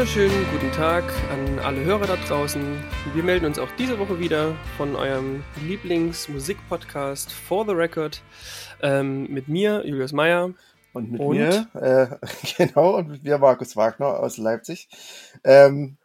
wunderschönen 0.00 0.46
guten 0.50 0.72
Tag 0.72 1.04
an 1.30 1.58
alle 1.58 1.84
Hörer 1.84 2.06
da 2.06 2.16
draußen. 2.26 2.82
Wir 3.12 3.22
melden 3.22 3.44
uns 3.44 3.58
auch 3.58 3.68
diese 3.76 3.98
Woche 3.98 4.18
wieder 4.18 4.56
von 4.78 4.96
eurem 4.96 5.44
Lieblingsmusikpodcast 5.66 7.30
For 7.30 7.66
the 7.66 7.72
Record 7.72 8.22
ähm, 8.80 9.30
mit 9.30 9.48
mir, 9.48 9.84
Julius 9.84 10.12
Meyer. 10.12 10.54
Und 10.94 11.12
mit 11.12 11.20
und? 11.20 11.36
mir, 11.36 11.68
äh, 11.74 12.16
genau, 12.56 12.96
und 12.96 13.08
mit 13.08 13.24
mir, 13.24 13.36
Markus 13.36 13.76
Wagner 13.76 14.20
aus 14.20 14.38
Leipzig. 14.38 14.88
Ähm, 15.44 15.98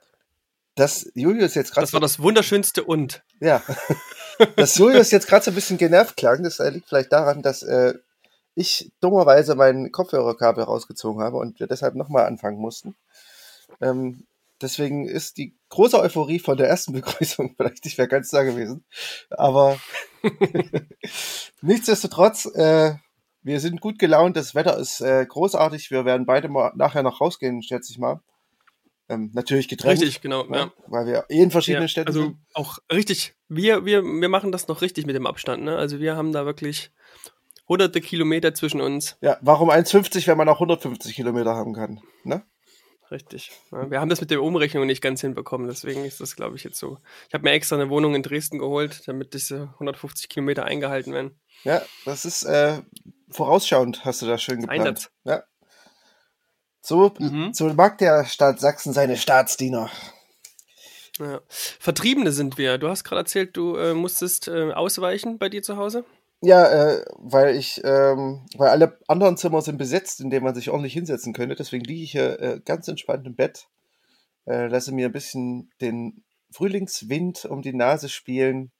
dass 0.76 1.10
Julius 1.16 1.56
jetzt 1.56 1.74
gerade. 1.74 1.86
Das 1.86 1.94
war 1.94 2.02
das 2.02 2.20
wunderschönste 2.20 2.84
und. 2.84 3.24
Ja. 3.40 3.64
dass 4.58 4.76
Julius 4.76 5.12
jetzt 5.12 5.28
gerade 5.28 5.46
so 5.46 5.52
ein 5.52 5.56
bisschen 5.56 5.78
genervt 5.78 6.18
klang, 6.18 6.44
das 6.44 6.60
liegt 6.60 6.90
vielleicht 6.90 7.14
daran, 7.14 7.42
dass 7.42 7.64
äh, 7.64 7.94
ich 8.56 8.92
dummerweise 9.00 9.56
mein 9.56 9.90
Kopfhörerkabel 9.94 10.66
rausgezogen 10.66 11.24
habe 11.24 11.38
und 11.38 11.62
wir 11.62 11.68
deshalb 11.68 11.96
nochmal 11.96 12.26
anfangen 12.26 12.60
mussten. 12.60 12.98
Ähm, 13.82 14.26
deswegen 14.62 15.08
ist 15.08 15.38
die 15.38 15.56
große 15.70 16.00
Euphorie 16.00 16.40
von 16.40 16.58
der 16.58 16.68
ersten 16.68 16.94
Begrüßung 16.94 17.56
vielleicht 17.56 17.86
nicht 17.86 17.98
mehr 17.98 18.08
ganz 18.08 18.30
da 18.30 18.44
gewesen. 18.44 18.86
Aber 19.30 19.80
nichtsdestotrotz, 21.62 22.46
äh, 22.56 22.96
wir 23.42 23.60
sind 23.60 23.82
gut 23.82 24.00
gelaunt, 24.00 24.38
das 24.38 24.56
Wetter 24.56 24.78
ist 24.78 25.02
äh, 25.02 25.26
großartig. 25.26 25.92
Wir 25.92 26.06
werden 26.06 26.26
beide 26.26 26.50
mal 26.50 26.72
nachher 26.76 27.04
noch 27.04 27.22
rausgehen, 27.22 27.62
schätze 27.62 27.92
ich 27.92 28.00
mal. 28.00 28.22
Ähm, 29.08 29.30
natürlich 29.34 29.68
getrennt. 29.68 30.02
Richtig, 30.02 30.22
genau. 30.22 30.46
Ja. 30.52 30.72
Weil 30.88 31.06
wir 31.06 31.26
eh 31.30 31.44
in 31.44 31.52
verschiedenen 31.52 31.84
ja, 31.84 31.88
Städten 31.90 32.08
also 32.08 32.22
sind. 32.24 32.38
auch 32.54 32.80
richtig. 32.92 33.36
Wir, 33.48 33.86
wir, 33.86 34.04
wir 34.04 34.30
machen 34.30 34.52
das 34.52 34.68
noch 34.68 34.82
richtig 34.82 35.06
mit 35.06 35.16
dem 35.16 35.28
Abstand. 35.28 35.64
Ne? 35.64 35.78
Also 35.78 36.00
wir 36.00 36.16
haben 36.16 36.32
da 36.32 36.48
wirklich 36.48 36.92
hunderte 37.68 38.02
Kilometer 38.02 38.56
zwischen 38.56 38.82
uns. 38.82 39.18
Ja, 39.22 39.38
warum 39.42 39.70
1,50, 39.70 40.26
wenn 40.26 40.38
man 40.38 40.50
auch 40.50 40.56
150 40.56 41.16
Kilometer 41.16 41.56
haben 41.56 41.74
kann? 41.74 42.02
Ne? 42.24 42.44
Richtig. 43.12 43.52
Ja, 43.72 43.90
wir 43.90 44.00
haben 44.00 44.10
das 44.10 44.22
mit 44.22 44.32
der 44.32 44.42
Umrechnung 44.42 44.86
nicht 44.86 45.02
ganz 45.02 45.22
hinbekommen, 45.22 45.68
deswegen 45.68 46.06
ist 46.06 46.22
das, 46.22 46.36
glaube 46.36 46.56
ich, 46.56 46.64
jetzt 46.64 46.78
so. 46.78 46.98
Ich 47.28 47.34
habe 47.34 47.44
mir 47.44 47.52
extra 47.52 47.76
eine 47.76 47.90
Wohnung 47.90 48.16
in 48.16 48.24
Dresden 48.24 48.60
geholt, 48.60 49.08
damit 49.08 49.34
diese 49.34 49.70
150 49.74 50.28
Kilometer 50.30 50.66
eingehalten 50.66 51.14
werden. 51.14 51.40
Ja, 51.64 51.82
das 52.06 52.26
ist 52.26 52.44
äh, 52.44 52.82
vorausschauend, 53.30 54.06
hast 54.06 54.22
du 54.22 54.26
da 54.26 54.38
schön 54.38 54.62
geplant. 54.62 54.88
Einsatz. 54.88 55.12
Ja. 55.24 55.44
So, 56.82 57.14
mhm. 57.20 57.54
so 57.54 57.74
mag 57.74 57.98
der 57.98 58.26
Staat 58.26 58.60
Sachsen 58.60 58.94
seine 58.94 59.18
Staatsdiener. 59.18 59.90
Ja. 61.20 61.42
Vertriebene 61.48 62.32
sind 62.32 62.58
wir. 62.58 62.78
Du 62.78 62.90
hast 62.90 63.04
gerade 63.04 63.22
erzählt, 63.22 63.56
du 63.56 63.76
äh, 63.76 63.94
musstest 63.94 64.48
äh, 64.48 64.72
ausweichen 64.72 65.38
bei 65.38 65.50
dir 65.50 65.64
zu 65.64 65.78
Hause. 65.78 66.06
Ja, 66.46 66.68
äh, 66.68 67.06
weil 67.18 67.56
ich, 67.56 67.82
ähm, 67.84 68.46
weil 68.56 68.70
alle 68.70 69.00
anderen 69.08 69.36
Zimmer 69.36 69.64
sind 69.64 69.80
besetzt, 69.80 70.22
in 70.22 70.30
denen 70.30 70.46
man 70.46 70.54
sich 70.54 70.70
ordentlich 70.70 70.94
hinsetzen 70.94 71.34
könnte. 71.34 71.56
Deswegen 71.56 71.84
liege 71.84 72.04
ich 72.04 72.12
hier 72.12 72.40
äh, 72.40 72.62
ganz 72.64 72.88
entspannt 72.88 73.26
im 73.26 73.36
Bett, 73.36 73.68
äh, 74.46 74.68
lasse 74.68 74.92
mir 74.92 75.08
ein 75.08 75.12
bisschen 75.12 75.72
den 75.82 76.24
Frühlingswind 76.52 77.46
um 77.46 77.64
die 77.64 77.74
Nase 77.74 78.10
spielen 78.10 78.72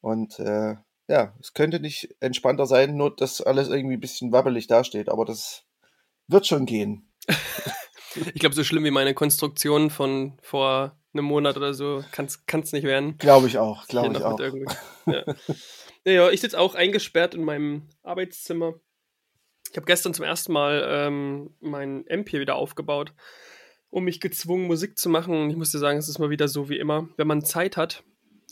und 0.00 0.40
äh, 0.40 0.74
ja, 1.06 1.34
es 1.40 1.54
könnte 1.54 1.78
nicht 1.78 2.16
entspannter 2.18 2.66
sein, 2.66 2.96
nur 2.96 3.14
dass 3.14 3.40
alles 3.40 3.68
irgendwie 3.68 3.96
ein 3.96 4.00
bisschen 4.00 4.32
wabbelig 4.32 4.66
dasteht, 4.66 5.08
aber 5.08 5.24
das 5.24 5.62
wird 6.26 6.48
schon 6.48 6.66
gehen. 6.66 7.08
ich 8.34 8.40
glaube, 8.40 8.56
so 8.56 8.64
schlimm 8.64 8.82
wie 8.82 8.90
meine 8.90 9.14
Konstruktion 9.14 9.90
von 9.90 10.36
vor 10.42 10.96
einem 11.12 11.26
Monat 11.26 11.56
oder 11.56 11.74
so 11.74 12.04
kann 12.10 12.26
es 12.26 12.72
nicht 12.72 12.84
werden. 12.84 13.18
Glaube 13.18 13.46
ich 13.46 13.56
auch, 13.58 13.86
glaube 13.86 14.14
ich 14.14 14.24
auch. 14.24 14.40
Ja. 15.06 15.24
Naja, 16.08 16.30
ich 16.30 16.40
sitze 16.40 16.58
auch 16.58 16.74
eingesperrt 16.74 17.34
in 17.34 17.44
meinem 17.44 17.82
Arbeitszimmer. 18.02 18.72
Ich 19.70 19.76
habe 19.76 19.84
gestern 19.84 20.14
zum 20.14 20.24
ersten 20.24 20.52
Mal 20.54 20.82
ähm, 20.88 21.50
mein 21.60 22.06
Amp 22.10 22.30
hier 22.30 22.40
wieder 22.40 22.54
aufgebaut, 22.54 23.12
um 23.90 24.04
mich 24.04 24.18
gezwungen, 24.18 24.68
Musik 24.68 24.96
zu 24.96 25.10
machen. 25.10 25.34
Und 25.34 25.50
ich 25.50 25.56
muss 25.56 25.70
dir 25.70 25.78
sagen, 25.78 25.98
es 25.98 26.08
ist 26.08 26.18
mal 26.18 26.30
wieder 26.30 26.48
so 26.48 26.70
wie 26.70 26.78
immer. 26.78 27.10
Wenn 27.18 27.26
man 27.26 27.44
Zeit 27.44 27.76
hat, 27.76 28.04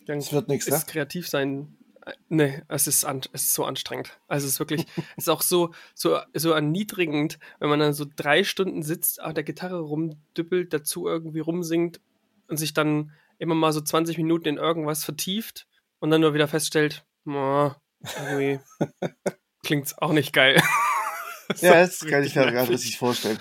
dann 0.05 0.19
es 0.19 0.35
wird 0.35 0.49
nichts, 0.49 0.67
ist 0.67 0.87
ne? 0.87 0.93
kreativ 0.93 1.29
sein. 1.29 1.79
Äh, 2.05 2.13
nee, 2.29 2.63
es 2.69 2.87
ist, 2.89 3.07
an, 3.07 3.23
es 3.33 3.45
ist 3.45 3.55
so 3.55 3.65
anstrengend. 3.65 4.21
Also 4.29 4.47
es 4.47 4.53
ist 4.53 4.59
wirklich, 4.59 4.85
es 5.17 5.25
ist 5.25 5.31
auch 5.31 5.41
so, 5.41 5.73
so, 5.95 6.19
so 6.35 6.51
erniedrigend, 6.51 7.39
wenn 7.59 7.71
man 7.71 7.81
dann 7.81 7.95
so 7.95 8.05
drei 8.17 8.45
Stunden 8.45 8.83
sitzt, 8.83 9.19
an 9.19 9.35
der 9.35 9.45
Gitarre 9.45 9.81
rumdüppelt, 9.81 10.75
dazu 10.75 11.09
irgendwie 11.09 11.41
rumsingt 11.41 12.03
und 12.49 12.59
sich 12.59 12.75
dann 12.75 13.13
immer 13.39 13.55
mal 13.55 13.73
so 13.73 13.81
20 13.81 14.19
Minuten 14.19 14.47
in 14.47 14.57
irgendwas 14.59 15.07
vertieft 15.07 15.67
und 16.01 16.11
dann 16.11 16.21
nur 16.21 16.35
wieder 16.35 16.49
feststellt, 16.49 17.07
Oh, 17.27 17.73
irgendwie 18.17 18.61
klingt's 19.65 19.99
auch 19.99 20.13
nicht 20.13 20.33
geil. 20.33 20.63
ja, 21.61 21.75
das 21.75 22.01
kann 22.01 22.23
ich 22.23 22.35
mir 22.35 22.51
gerade 22.53 22.71
richtig 22.71 22.99
vorstellen. 22.99 23.39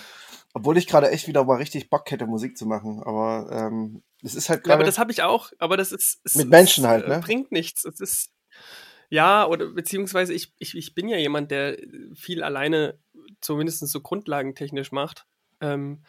Obwohl 0.53 0.78
ich 0.78 0.88
gerade 0.88 1.09
echt 1.12 1.28
wieder 1.28 1.44
mal 1.44 1.57
richtig 1.57 1.90
Bock 1.90 2.09
hätte, 2.12 2.28
Musik 2.28 2.57
zu 2.57 2.66
machen. 2.66 3.03
Aber 3.03 3.50
ähm, 3.51 4.03
es 4.23 4.35
ist 4.35 4.50
halt 4.50 4.63
gerade. 4.63 4.72
Ja, 4.72 4.75
aber 4.75 4.85
das 4.85 4.97
habe 4.97 5.12
ich 5.12 5.22
auch. 5.22 5.51
Aber 5.59 5.75
das 5.75 5.91
ist. 5.91 6.22
Es, 6.23 6.35
mit 6.35 6.50
Menschen 6.50 6.88
halt, 6.88 7.07
ne? 7.07 7.19
Bringt 7.19 7.51
nichts. 7.51 7.84
Es 7.85 8.00
ist. 8.00 8.31
Ja, 9.09 9.46
oder 9.46 9.68
beziehungsweise 9.68 10.34
ich, 10.34 10.53
ich, 10.57 10.75
ich 10.75 10.96
bin 10.96 11.07
ja 11.07 11.17
jemand, 11.17 11.52
der 11.52 11.78
viel 12.16 12.41
alleine 12.41 12.97
zumindest 13.41 13.85
so 13.88 14.02
grundlagentechnisch 14.02 14.91
macht. 14.91 15.25
Ähm, 15.62 16.03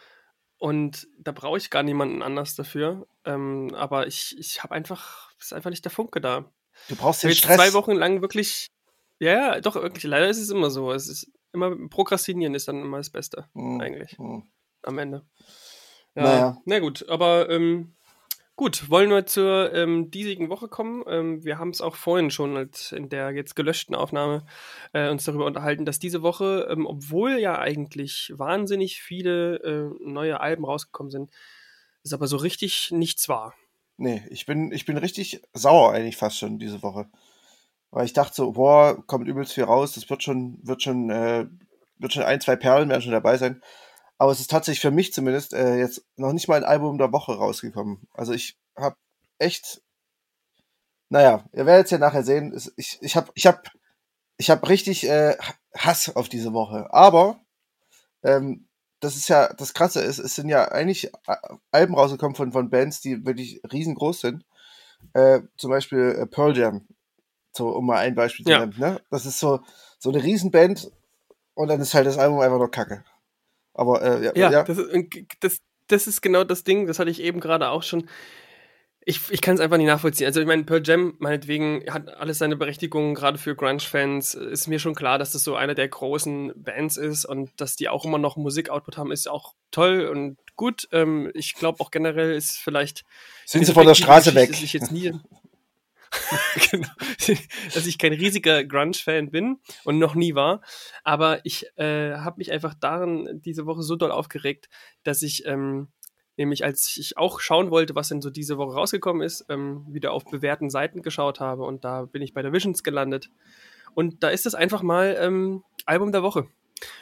und 0.57 1.07
da 1.19 1.31
brauche 1.31 1.57
ich 1.57 1.69
gar 1.69 1.83
niemanden 1.83 2.23
anders 2.23 2.55
dafür. 2.55 3.07
Ähm, 3.25 3.75
aber 3.75 4.07
ich, 4.07 4.35
ich 4.39 4.63
habe 4.63 4.73
einfach, 4.73 5.31
ist 5.39 5.53
einfach 5.53 5.69
nicht 5.69 5.85
der 5.85 5.91
Funke 5.91 6.21
da. 6.21 6.51
Du 6.89 6.95
brauchst 6.95 7.23
den 7.23 7.31
Stress. 7.31 7.57
Zwei 7.57 7.73
Wochen 7.73 7.93
lang 7.93 8.21
wirklich. 8.21 8.67
Ja, 9.19 9.33
ja, 9.33 9.61
doch, 9.61 9.75
wirklich. 9.75 10.03
Leider 10.03 10.29
ist 10.29 10.39
es 10.39 10.49
immer 10.49 10.69
so. 10.69 10.91
Es 10.91 11.07
ist 11.07 11.31
immer 11.53 11.75
Prokrastinieren 11.89 12.55
ist 12.55 12.67
dann 12.67 12.81
immer 12.81 12.97
das 12.97 13.09
Beste, 13.09 13.45
mm, 13.53 13.81
eigentlich. 13.81 14.17
Mm. 14.17 14.39
Am 14.83 14.97
Ende. 14.97 15.25
Ja, 16.15 16.23
naja. 16.23 16.61
Na 16.65 16.79
gut, 16.79 17.07
aber 17.09 17.49
ähm, 17.49 17.95
gut, 18.55 18.89
wollen 18.89 19.09
wir 19.09 19.25
zur 19.25 19.73
ähm, 19.73 20.11
diesigen 20.11 20.49
Woche 20.49 20.67
kommen. 20.67 21.03
Ähm, 21.07 21.43
wir 21.43 21.59
haben 21.59 21.69
es 21.69 21.81
auch 21.81 21.95
vorhin 21.95 22.31
schon 22.31 22.55
als 22.57 22.91
in 22.91 23.09
der 23.09 23.31
jetzt 23.31 23.55
gelöschten 23.55 23.95
Aufnahme 23.95 24.45
äh, 24.93 25.09
uns 25.09 25.25
darüber 25.25 25.45
unterhalten, 25.45 25.85
dass 25.85 25.99
diese 25.99 26.21
Woche, 26.21 26.67
ähm, 26.69 26.85
obwohl 26.85 27.37
ja 27.37 27.59
eigentlich 27.59 28.31
wahnsinnig 28.35 29.01
viele 29.01 29.57
äh, 29.57 30.03
neue 30.03 30.39
Alben 30.39 30.65
rausgekommen 30.65 31.11
sind, 31.11 31.31
es 32.03 32.13
aber 32.13 32.27
so 32.27 32.37
richtig 32.37 32.91
nichts 32.91 33.27
war. 33.27 33.53
Nee, 33.97 34.23
ich 34.29 34.45
bin, 34.45 34.71
ich 34.71 34.85
bin 34.85 34.97
richtig 34.97 35.41
sauer 35.53 35.91
eigentlich 35.93 36.17
fast 36.17 36.37
schon 36.37 36.59
diese 36.59 36.83
Woche. 36.83 37.09
Weil 37.91 38.05
ich 38.05 38.13
dachte 38.13 38.35
so, 38.35 38.51
boah, 38.53 39.03
kommt 39.07 39.27
übelst 39.27 39.53
viel 39.53 39.63
raus, 39.65 39.93
das 39.93 40.09
wird 40.09 40.23
schon, 40.23 40.59
wird 40.63 40.83
schon, 40.83 41.09
äh, 41.09 41.47
wird 41.97 42.13
schon 42.13 42.23
ein, 42.23 42.41
zwei 42.41 42.55
Perlen 42.55 42.89
werden 42.89 43.01
schon 43.01 43.11
dabei 43.11 43.37
sein. 43.37 43.61
Aber 44.19 44.31
es 44.31 44.39
ist 44.39 44.51
tatsächlich 44.51 44.81
für 44.81 44.91
mich 44.91 45.13
zumindest 45.13 45.53
äh, 45.53 45.77
jetzt 45.77 46.05
noch 46.17 46.33
nicht 46.33 46.47
mal 46.47 46.57
ein 46.57 46.63
Album 46.63 46.97
der 46.97 47.13
Woche 47.13 47.35
rausgekommen. 47.37 48.07
Also 48.13 48.33
ich 48.33 48.57
habe 48.77 48.97
echt, 49.39 49.81
naja, 51.09 51.45
ihr 51.53 51.65
werdet 51.65 51.85
es 51.85 51.91
ja 51.91 51.97
nachher 51.97 52.23
sehen. 52.23 52.57
Ich, 52.75 52.97
ich 53.01 53.15
habe, 53.15 53.31
ich 53.35 53.47
habe, 53.47 53.61
ich 54.37 54.49
habe 54.49 54.67
richtig 54.69 55.07
äh, 55.07 55.37
Hass 55.75 56.15
auf 56.15 56.29
diese 56.29 56.53
Woche. 56.53 56.87
Aber 56.93 57.39
ähm, 58.23 58.66
das 58.99 59.15
ist 59.15 59.27
ja, 59.27 59.53
das 59.53 59.73
Krasse 59.73 60.01
ist, 60.01 60.19
es 60.19 60.35
sind 60.35 60.49
ja 60.49 60.65
eigentlich 60.71 61.13
äh, 61.27 61.35
Alben 61.71 61.95
rausgekommen 61.95 62.35
von, 62.35 62.51
von 62.51 62.69
Bands, 62.69 63.01
die 63.01 63.25
wirklich 63.25 63.61
riesengroß 63.71 64.21
sind. 64.21 64.45
Äh, 65.13 65.41
zum 65.57 65.69
Beispiel 65.69 66.17
äh, 66.19 66.25
Pearl 66.25 66.57
Jam, 66.57 66.87
so 67.55 67.69
um 67.69 67.85
mal 67.85 67.97
ein 67.97 68.15
Beispiel 68.15 68.45
zu 68.45 68.51
nennen. 68.51 68.75
Ne? 68.77 69.01
Das 69.11 69.25
ist 69.25 69.39
so, 69.39 69.61
so 69.99 70.09
eine 70.09 70.23
Riesenband 70.23 70.91
und 71.53 71.67
dann 71.67 71.81
ist 71.81 71.93
halt 71.93 72.07
das 72.07 72.17
Album 72.17 72.39
einfach 72.39 72.57
nur 72.57 72.71
Kacke. 72.71 73.03
Aber 73.73 74.01
äh, 74.01 74.25
ja, 74.25 74.31
ja, 74.35 74.51
ja. 74.51 74.63
Das, 74.63 74.77
ist, 74.77 74.89
das, 75.39 75.57
das 75.87 76.07
ist 76.07 76.21
genau 76.21 76.43
das 76.43 76.63
Ding, 76.63 76.87
das 76.87 76.97
hatte 76.97 77.11
ich 77.11 77.21
eben 77.21 77.39
gerade 77.39 77.69
auch 77.69 77.83
schon 77.83 78.09
ich, 79.09 79.31
ich 79.31 79.39
kann 79.39 79.55
es 79.55 79.61
einfach 79.61 79.77
nicht 79.77 79.87
nachvollziehen. 79.87 80.27
Also 80.27 80.41
ich 80.41 80.45
meine, 80.45 80.65
Pearl 80.65 80.81
Jam 80.85 81.15
meinetwegen 81.19 81.81
hat 81.89 82.09
alles 82.09 82.39
seine 82.39 82.57
Berechtigung, 82.57 83.15
gerade 83.15 83.37
für 83.37 83.55
Grunge-Fans. 83.55 84.33
Ist 84.33 84.67
mir 84.67 84.79
schon 84.79 84.95
klar, 84.95 85.17
dass 85.17 85.31
das 85.31 85.45
so 85.45 85.55
eine 85.55 85.75
der 85.75 85.87
großen 85.87 86.51
Bands 86.57 86.97
ist 86.97 87.23
und 87.23 87.49
dass 87.55 87.77
die 87.77 87.87
auch 87.87 88.03
immer 88.03 88.17
noch 88.17 88.35
Musik-Output 88.35 88.97
haben, 88.97 89.13
ist 89.13 89.29
auch 89.29 89.53
toll 89.71 90.09
und 90.09 90.37
gut. 90.57 90.89
Ähm, 90.91 91.31
ich 91.33 91.53
glaube 91.53 91.79
auch 91.79 91.89
generell 91.89 92.35
ist 92.35 92.57
vielleicht... 92.57 93.05
Sind 93.45 93.65
sie 93.65 93.71
von 93.71 93.87
der 93.87 93.95
Straße 93.95 94.35
weg? 94.35 94.49
Dass 94.49 94.61
ich 94.61 94.73
jetzt 94.73 94.91
nie... 94.91 95.13
genau, 96.69 96.89
dass 97.73 97.85
ich 97.85 97.97
kein 97.97 98.11
riesiger 98.11 98.65
Grunge-Fan 98.65 99.31
bin 99.31 99.61
und 99.85 99.99
noch 99.99 100.15
nie 100.15 100.35
war. 100.35 100.61
Aber 101.05 101.39
ich 101.45 101.65
äh, 101.77 102.15
habe 102.15 102.39
mich 102.39 102.51
einfach 102.51 102.73
daran 102.73 103.39
diese 103.41 103.65
Woche 103.65 103.83
so 103.83 103.95
doll 103.95 104.11
aufgeregt, 104.11 104.67
dass 105.03 105.21
ich... 105.21 105.45
Ähm, 105.45 105.87
nämlich 106.37 106.63
als 106.63 106.95
ich 106.97 107.17
auch 107.17 107.39
schauen 107.39 107.71
wollte, 107.71 107.95
was 107.95 108.09
denn 108.09 108.21
so 108.21 108.29
diese 108.29 108.57
Woche 108.57 108.75
rausgekommen 108.75 109.21
ist, 109.21 109.45
ähm, 109.49 109.85
wieder 109.89 110.13
auf 110.13 110.23
bewährten 110.25 110.69
Seiten 110.69 111.01
geschaut 111.01 111.39
habe 111.39 111.63
und 111.63 111.83
da 111.83 112.05
bin 112.05 112.21
ich 112.21 112.33
bei 112.33 112.41
der 112.41 112.53
Visions 112.53 112.83
gelandet. 112.83 113.29
Und 113.95 114.23
da 114.23 114.29
ist 114.29 114.45
es 114.45 114.53
einfach 114.53 114.83
mal 114.83 115.17
ähm, 115.19 115.63
Album 115.85 116.11
der 116.11 116.21
Woche. 116.21 116.47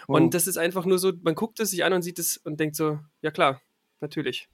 Oh. 0.08 0.14
Und 0.14 0.34
das 0.34 0.48
ist 0.48 0.58
einfach 0.58 0.86
nur 0.86 0.98
so, 0.98 1.12
man 1.22 1.36
guckt 1.36 1.60
es 1.60 1.72
sich 1.72 1.84
an 1.84 1.92
und 1.92 2.02
sieht 2.02 2.20
es 2.20 2.38
und 2.38 2.60
denkt 2.60 2.78
so, 2.78 3.00
ja 3.22 3.32
klar, 3.32 3.62
natürlich. 4.00 4.48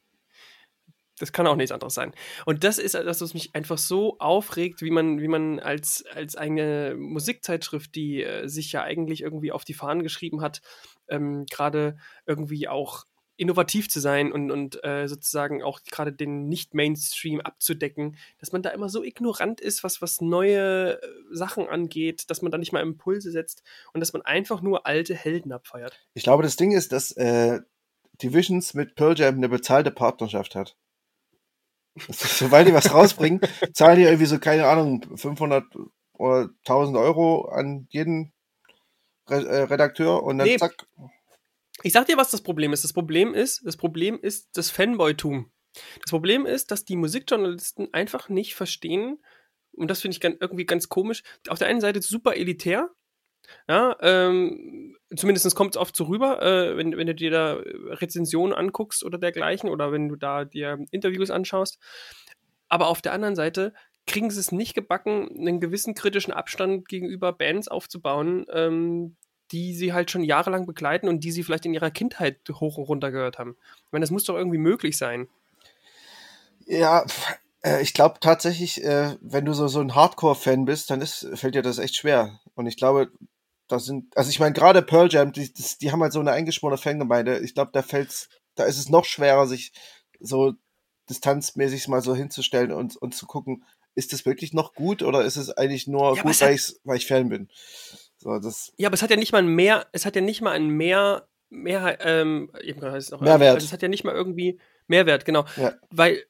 Das 1.20 1.32
kann 1.32 1.46
auch 1.46 1.56
nichts 1.56 1.72
anderes 1.72 1.94
sein. 1.94 2.16
Und 2.48 2.64
das 2.64 2.80
ist 2.80 2.96
das, 2.96 3.22
was 3.22 3.36
mich 3.36 3.54
einfach 3.54 3.78
so 3.78 4.18
aufregt, 4.18 4.82
wie 4.82 4.90
man, 4.90 5.22
wie 5.22 5.28
man 5.28 5.60
als, 5.60 6.04
als 6.16 6.36
eine 6.36 6.96
Musikzeitschrift, 6.98 7.94
die 7.94 8.24
äh, 8.24 8.48
sich 8.48 8.72
ja 8.72 8.82
eigentlich 8.82 9.22
irgendwie 9.22 9.52
auf 9.52 9.64
die 9.64 9.76
Fahnen 9.76 10.02
geschrieben 10.02 10.42
hat, 10.42 10.62
ähm, 11.10 11.46
gerade 11.46 11.98
irgendwie 12.26 12.68
auch 12.68 13.04
innovativ 13.42 13.90
zu 13.90 14.00
sein 14.00 14.32
und, 14.32 14.52
und 14.52 14.84
äh, 14.84 15.08
sozusagen 15.08 15.64
auch 15.64 15.82
gerade 15.84 16.14
den 16.14 16.48
Nicht-Mainstream 16.48 17.42
abzudecken, 17.42 18.16
dass 18.40 18.52
man 18.52 18.62
da 18.62 18.70
immer 18.70 18.88
so 18.88 19.04
ignorant 19.04 19.60
ist, 19.60 19.84
was, 19.84 20.00
was 20.00 20.22
neue 20.22 21.02
äh, 21.02 21.08
Sachen 21.32 21.68
angeht, 21.68 22.30
dass 22.30 22.44
man 22.44 22.52
da 22.52 22.60
nicht 22.60 22.72
mal 22.72 22.84
Impulse 22.84 23.32
setzt 23.32 23.64
und 23.94 24.00
dass 24.00 24.14
man 24.14 24.22
einfach 24.22 24.62
nur 24.62 24.86
alte 24.86 25.16
Helden 25.16 25.52
abfeiert. 25.52 26.00
Ich 26.14 26.22
glaube, 26.22 26.44
das 26.44 26.56
Ding 26.56 26.72
ist, 26.72 26.92
dass 26.92 27.12
äh, 27.14 27.62
Divisions 28.22 28.76
mit 28.76 28.94
Pearl 28.94 29.18
Jam 29.18 29.38
eine 29.38 29.50
bezahlte 29.50 29.90
Partnerschaft 29.90 30.54
hat. 30.54 30.78
Sobald 32.10 32.68
die 32.68 32.74
was 32.74 32.94
rausbringen, 32.94 33.42
zahlen 33.74 33.98
die 33.98 34.04
irgendwie 34.04 34.28
so, 34.28 34.38
keine 34.38 34.68
Ahnung, 34.68 35.18
500 35.18 35.66
oder 36.14 36.50
1000 36.68 36.96
Euro 36.96 37.46
an 37.46 37.88
jeden 37.90 38.34
äh, 39.28 39.34
Redakteur 39.34 40.22
und 40.22 40.38
dann 40.38 40.48
nee. 40.48 40.58
zack. 40.58 40.86
Ich 41.84 41.94
sag 41.94 42.06
dir, 42.06 42.18
was 42.18 42.32
das 42.32 42.42
Problem 42.42 42.74
ist. 42.74 42.84
Das 42.84 42.94
Problem 42.94 43.34
ist, 43.34 43.66
das 43.66 43.78
Problem 43.78 44.20
ist 44.22 44.50
das 44.58 44.70
Fanboytum. 44.70 45.52
Das 46.02 46.12
Problem 46.12 46.46
ist, 46.46 46.72
dass 46.72 46.86
die 46.86 46.96
Musikjournalisten 46.96 47.94
einfach 47.94 48.30
nicht 48.30 48.56
verstehen, 48.56 49.22
und 49.74 49.90
das 49.90 50.02
finde 50.02 50.16
ich 50.16 50.22
ganz, 50.22 50.38
irgendwie 50.42 50.66
ganz 50.66 50.90
komisch. 50.90 51.24
Auf 51.48 51.60
der 51.60 51.68
einen 51.68 51.82
Seite 51.82 52.02
super 52.02 52.36
elitär, 52.36 52.90
ja, 53.68 53.96
ähm, 54.02 54.98
zumindest 55.16 55.56
kommt 55.56 55.76
es 55.76 55.82
oft 55.82 55.96
so 55.96 56.06
rüber, 56.06 56.42
äh, 56.42 56.78
wenn, 56.78 56.96
wenn 56.96 57.08
du 57.08 57.16
dir 57.16 57.32
da 57.32 57.54
Rezensionen 57.56 58.54
anguckst 58.54 59.04
oder 59.04 59.18
dergleichen 59.18 59.70
oder 59.70 59.92
wenn 59.92 60.10
du 60.10 60.16
da 60.16 60.46
dir 60.46 60.78
Interviews 60.92 61.32
anschaust. 61.32 61.80
Aber 62.70 62.88
auf 62.88 63.02
der 63.02 63.14
anderen 63.14 63.36
Seite 63.36 63.74
kriegen 64.08 64.30
sie 64.30 64.40
es 64.40 64.52
nicht 64.52 64.74
gebacken, 64.74 65.30
einen 65.38 65.60
gewissen 65.60 65.94
kritischen 65.94 66.34
Abstand 66.34 66.88
gegenüber 66.88 67.34
Bands 67.34 67.68
aufzubauen, 67.68 68.46
ähm, 68.52 69.18
die 69.52 69.74
sie 69.74 69.94
halt 69.94 70.12
schon 70.12 70.24
jahrelang 70.24 70.66
begleiten 70.66 71.08
und 71.08 71.24
die 71.24 71.32
sie 71.32 71.44
vielleicht 71.44 71.66
in 71.66 71.74
ihrer 71.74 71.92
Kindheit 71.92 72.38
hoch 72.52 72.78
und 72.78 72.86
runter 72.86 73.12
gehört 73.12 73.38
haben. 73.38 73.56
Ich 73.86 73.92
meine, 73.92 74.04
das 74.04 74.12
muss 74.12 74.24
doch 74.24 74.36
irgendwie 74.36 74.58
möglich 74.58 74.98
sein. 74.98 75.28
Ja, 76.66 77.06
äh, 77.64 77.82
ich 77.82 77.94
glaube 77.94 78.20
tatsächlich, 78.20 78.84
äh, 78.84 79.18
wenn 79.22 79.46
du 79.46 79.54
so, 79.54 79.68
so 79.68 79.80
ein 79.80 79.96
Hardcore-Fan 79.96 80.66
bist, 80.66 80.90
dann 80.90 81.02
ist, 81.02 81.28
fällt 81.34 81.56
dir 81.56 81.62
das 81.62 81.80
echt 81.80 81.96
schwer. 81.96 82.40
Und 82.56 82.68
ich 82.68 82.78
glaube, 82.78 83.12
da 83.68 83.80
sind, 83.80 84.16
also 84.18 84.30
ich 84.30 84.40
meine, 84.40 84.54
gerade 84.54 84.82
Pearl 84.82 85.12
Jam, 85.12 85.32
die, 85.32 85.54
das, 85.54 85.78
die 85.78 85.92
haben 85.92 86.02
halt 86.02 86.14
so 86.14 86.20
eine 86.20 86.32
eingeschworene 86.32 86.78
Fangemeinde. 86.78 87.40
Ich 87.40 87.54
glaube, 87.54 87.72
da 87.74 87.82
fällt's, 87.82 88.30
da 88.56 88.66
ist 88.66 88.78
es 88.78 88.90
noch 88.90 89.06
schwerer, 89.06 89.48
sich 89.48 89.72
so 90.20 90.54
distanzmäßig 91.10 91.88
mal 91.88 92.02
so 92.02 92.16
hinzustellen 92.16 92.72
und, 92.72 92.96
und 92.98 93.16
zu 93.16 93.26
gucken, 93.26 93.66
ist 93.96 94.14
das 94.14 94.26
wirklich 94.26 94.54
noch 94.54 94.74
gut 94.74 95.04
oder 95.04 95.24
ist 95.24 95.36
es 95.36 95.50
eigentlich 95.52 95.88
nur 95.88 96.16
ja, 96.16 96.24
gut, 96.24 96.42
weil, 96.42 96.58
hat, 96.58 96.74
weil 96.84 96.98
ich 96.98 97.08
Fan 97.08 97.30
bin? 97.30 97.50
So, 98.22 98.38
das 98.38 98.72
ja, 98.78 98.88
aber 98.88 98.94
es 98.94 99.02
hat 99.02 99.10
ja 99.10 99.16
nicht 99.16 99.32
mal 99.32 99.40
ein 99.40 99.48
mehr, 99.48 99.88
es 99.94 100.06
hat 100.06 100.16
ja 100.16 100.22
nicht 100.22 100.42
mal 100.42 100.52
ein 100.52 100.70
mehr, 100.70 101.28
mehr, 101.50 101.98
ähm, 102.02 102.52
eben 102.62 102.80
heißt 102.80 103.08
es 103.08 103.14
auch 103.14 103.20
Mehrwert. 103.20 103.56
Also 103.56 103.66
es 103.66 103.74
hat 103.74 103.82
ja 103.82 103.88
nicht 103.88 104.04
mal 104.04 104.14
irgendwie 104.14 104.60
Mehrwert, 104.86 105.26
genau. 105.26 105.46
Ja. 105.58 105.74
Weil, 105.90 106.24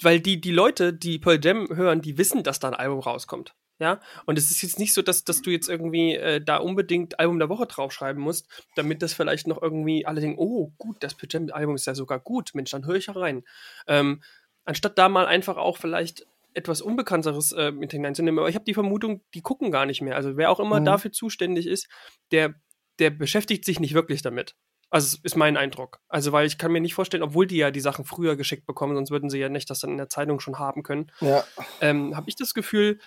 weil 0.00 0.20
die, 0.20 0.40
die 0.40 0.52
Leute, 0.52 0.94
die 0.94 1.18
Pearl 1.18 1.38
Jam 1.44 1.68
hören, 1.68 2.00
die 2.00 2.16
wissen, 2.16 2.42
dass 2.44 2.60
da 2.60 2.68
ein 2.68 2.74
Album 2.74 3.00
rauskommt. 3.00 3.54
Ja, 3.78 4.00
und 4.24 4.38
es 4.38 4.50
ist 4.50 4.62
jetzt 4.62 4.78
nicht 4.78 4.94
so, 4.94 5.02
dass, 5.02 5.22
dass 5.22 5.42
du 5.42 5.50
jetzt 5.50 5.68
irgendwie 5.68 6.16
äh, 6.16 6.40
da 6.40 6.56
unbedingt 6.56 7.20
Album 7.20 7.38
der 7.38 7.50
Woche 7.50 7.66
draufschreiben 7.66 8.20
musst, 8.20 8.48
damit 8.74 9.02
das 9.02 9.12
vielleicht 9.12 9.46
noch 9.46 9.60
irgendwie 9.62 10.06
alle 10.06 10.20
denken, 10.20 10.38
oh, 10.38 10.72
gut, 10.78 10.96
das 11.00 11.14
Pyjama-Album 11.14 11.76
ist 11.76 11.86
ja 11.86 11.94
sogar 11.94 12.18
gut, 12.18 12.54
Mensch, 12.54 12.70
dann 12.70 12.86
höre 12.86 12.96
ich 12.96 13.14
rein. 13.14 13.44
Ähm, 13.86 14.22
anstatt 14.64 14.98
da 14.98 15.08
mal 15.08 15.26
einfach 15.26 15.58
auch 15.58 15.76
vielleicht 15.76 16.26
etwas 16.54 16.80
Unbekannteres 16.80 17.52
äh, 17.52 17.72
mit 17.72 17.92
hineinzunehmen. 17.92 18.38
Aber 18.38 18.48
ich 18.48 18.54
habe 18.54 18.64
die 18.64 18.74
Vermutung, 18.74 19.22
die 19.34 19.42
gucken 19.42 19.70
gar 19.70 19.86
nicht 19.86 20.02
mehr. 20.02 20.16
Also 20.16 20.36
wer 20.36 20.50
auch 20.50 20.60
immer 20.60 20.80
mhm. 20.80 20.84
dafür 20.84 21.12
zuständig 21.12 21.66
ist, 21.66 21.88
der, 22.32 22.54
der 22.98 23.10
beschäftigt 23.10 23.64
sich 23.64 23.80
nicht 23.80 23.94
wirklich 23.94 24.22
damit. 24.22 24.54
Also 24.90 25.18
ist 25.22 25.36
mein 25.36 25.56
Eindruck. 25.56 26.00
Also 26.08 26.32
weil 26.32 26.46
ich 26.46 26.56
kann 26.56 26.72
mir 26.72 26.80
nicht 26.80 26.94
vorstellen, 26.94 27.22
obwohl 27.22 27.46
die 27.46 27.58
ja 27.58 27.70
die 27.70 27.80
Sachen 27.80 28.04
früher 28.04 28.36
geschickt 28.36 28.66
bekommen, 28.66 28.94
sonst 28.94 29.10
würden 29.10 29.28
sie 29.28 29.38
ja 29.38 29.48
nicht 29.48 29.68
das 29.68 29.80
dann 29.80 29.90
in 29.90 29.98
der 29.98 30.08
Zeitung 30.08 30.40
schon 30.40 30.58
haben 30.58 30.82
können. 30.82 31.12
Ja. 31.20 31.44
Ähm, 31.80 32.16
habe 32.16 32.28
ich 32.28 32.36
das 32.36 32.54
Gefühl, 32.54 32.98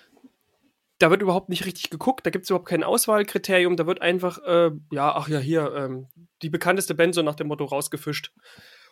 da 0.99 1.09
wird 1.09 1.23
überhaupt 1.23 1.49
nicht 1.49 1.65
richtig 1.65 1.89
geguckt, 1.89 2.25
da 2.25 2.29
gibt 2.29 2.43
es 2.43 2.51
überhaupt 2.51 2.67
kein 2.67 2.83
Auswahlkriterium, 2.83 3.75
da 3.75 3.87
wird 3.87 4.01
einfach, 4.01 4.37
äh, 4.45 4.69
ja, 4.91 5.15
ach 5.15 5.27
ja, 5.27 5.39
hier, 5.39 5.73
ähm, 5.75 6.07
die 6.43 6.51
bekannteste 6.51 6.93
Band 6.93 7.15
so 7.15 7.23
nach 7.23 7.35
dem 7.35 7.47
Motto 7.47 7.65
rausgefischt. 7.65 8.31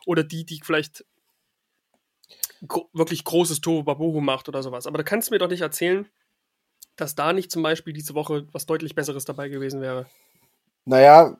Oder 0.07 0.23
die, 0.23 0.45
die 0.45 0.59
vielleicht 0.63 1.05
gro 2.67 2.89
wirklich 2.93 3.23
großes 3.23 3.61
Tohuwabohu 3.61 4.21
macht 4.21 4.49
oder 4.49 4.63
sowas. 4.63 4.87
Aber 4.87 4.97
da 4.97 5.03
kannst 5.03 5.29
du 5.29 5.33
mir 5.33 5.39
doch 5.39 5.49
nicht 5.49 5.61
erzählen, 5.61 6.07
dass 6.95 7.15
da 7.15 7.33
nicht 7.33 7.51
zum 7.51 7.63
Beispiel 7.63 7.93
diese 7.93 8.15
Woche 8.15 8.47
was 8.51 8.65
deutlich 8.65 8.95
Besseres 8.95 9.25
dabei 9.25 9.49
gewesen 9.49 9.81
wäre. 9.81 10.07
Naja, 10.85 11.37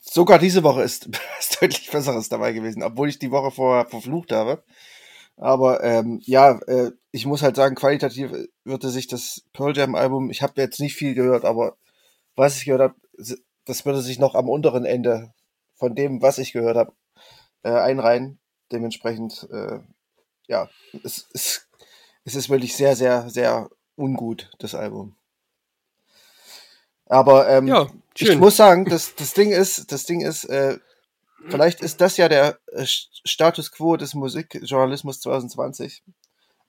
sogar 0.00 0.38
diese 0.38 0.62
Woche 0.62 0.82
ist 0.82 1.08
was 1.36 1.58
deutlich 1.60 1.90
Besseres 1.90 2.28
dabei 2.28 2.52
gewesen, 2.52 2.82
obwohl 2.82 3.08
ich 3.08 3.18
die 3.18 3.30
Woche 3.30 3.50
vorher 3.50 3.86
verflucht 3.86 4.32
habe. 4.32 4.62
Aber 5.36 5.84
ähm, 5.84 6.20
ja, 6.24 6.58
äh, 6.66 6.92
ich 7.10 7.26
muss 7.26 7.42
halt 7.42 7.56
sagen, 7.56 7.74
qualitativ 7.74 8.32
würde 8.64 8.88
sich 8.88 9.06
das 9.06 9.42
Pearl 9.52 9.76
Jam 9.76 9.94
Album, 9.94 10.30
ich 10.30 10.42
habe 10.42 10.60
jetzt 10.60 10.80
nicht 10.80 10.94
viel 10.94 11.14
gehört, 11.14 11.44
aber 11.44 11.76
was 12.36 12.56
ich 12.56 12.64
gehört 12.64 12.80
habe, 12.80 12.94
das 13.66 13.84
würde 13.84 14.00
sich 14.00 14.18
noch 14.18 14.34
am 14.34 14.48
unteren 14.48 14.84
Ende 14.84 15.34
von 15.74 15.94
dem, 15.94 16.22
was 16.22 16.38
ich 16.38 16.52
gehört 16.52 16.76
habe, 16.76 16.92
äh, 17.62 17.70
einreihen. 17.70 18.38
Dementsprechend, 18.72 19.46
äh, 19.50 19.78
ja, 20.48 20.68
es, 21.02 21.28
es, 21.32 21.68
es 22.24 22.34
ist 22.34 22.48
wirklich 22.48 22.76
sehr, 22.76 22.96
sehr, 22.96 23.28
sehr 23.30 23.70
ungut, 23.96 24.50
das 24.58 24.74
Album. 24.74 25.16
Aber 27.06 27.48
ähm, 27.48 27.68
ja, 27.68 27.86
ich 28.16 28.36
muss 28.36 28.56
sagen, 28.56 28.84
das, 28.84 29.14
das 29.14 29.32
Ding 29.32 29.52
ist, 29.52 29.92
das 29.92 30.04
Ding 30.04 30.20
ist, 30.22 30.44
äh, 30.44 30.78
Vielleicht 31.48 31.80
ist 31.80 32.00
das 32.00 32.16
ja 32.16 32.28
der 32.28 32.58
äh, 32.72 32.84
Status 32.86 33.70
quo 33.70 33.96
des 33.96 34.14
Musikjournalismus 34.14 35.20
2020. 35.20 36.02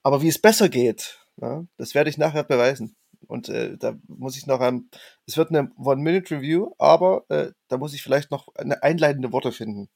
Aber 0.04 0.22
wie 0.22 0.28
es 0.28 0.40
besser 0.40 0.70
geht, 0.70 1.20
ja, 1.42 1.66
das 1.78 1.96
werde 1.96 2.10
ich 2.10 2.18
nachher 2.18 2.44
beweisen. 2.44 2.96
Und 3.28 3.50
äh, 3.50 3.78
da 3.78 3.96
muss 4.08 4.38
ich 4.38 4.46
noch 4.46 4.60
ein, 4.62 4.90
es 5.25 5.36
wird 5.38 5.50
eine 5.50 5.72
One-Minute-Review, 5.78 6.74
aber 6.78 7.25
äh, 7.30 7.52
da 7.68 7.78
muss 7.78 7.94
ich 7.94 8.04
vielleicht 8.04 8.32
noch 8.32 8.54
eine 8.56 8.84
einleitende 8.84 9.32
Worte 9.32 9.52
finden. 9.52 9.90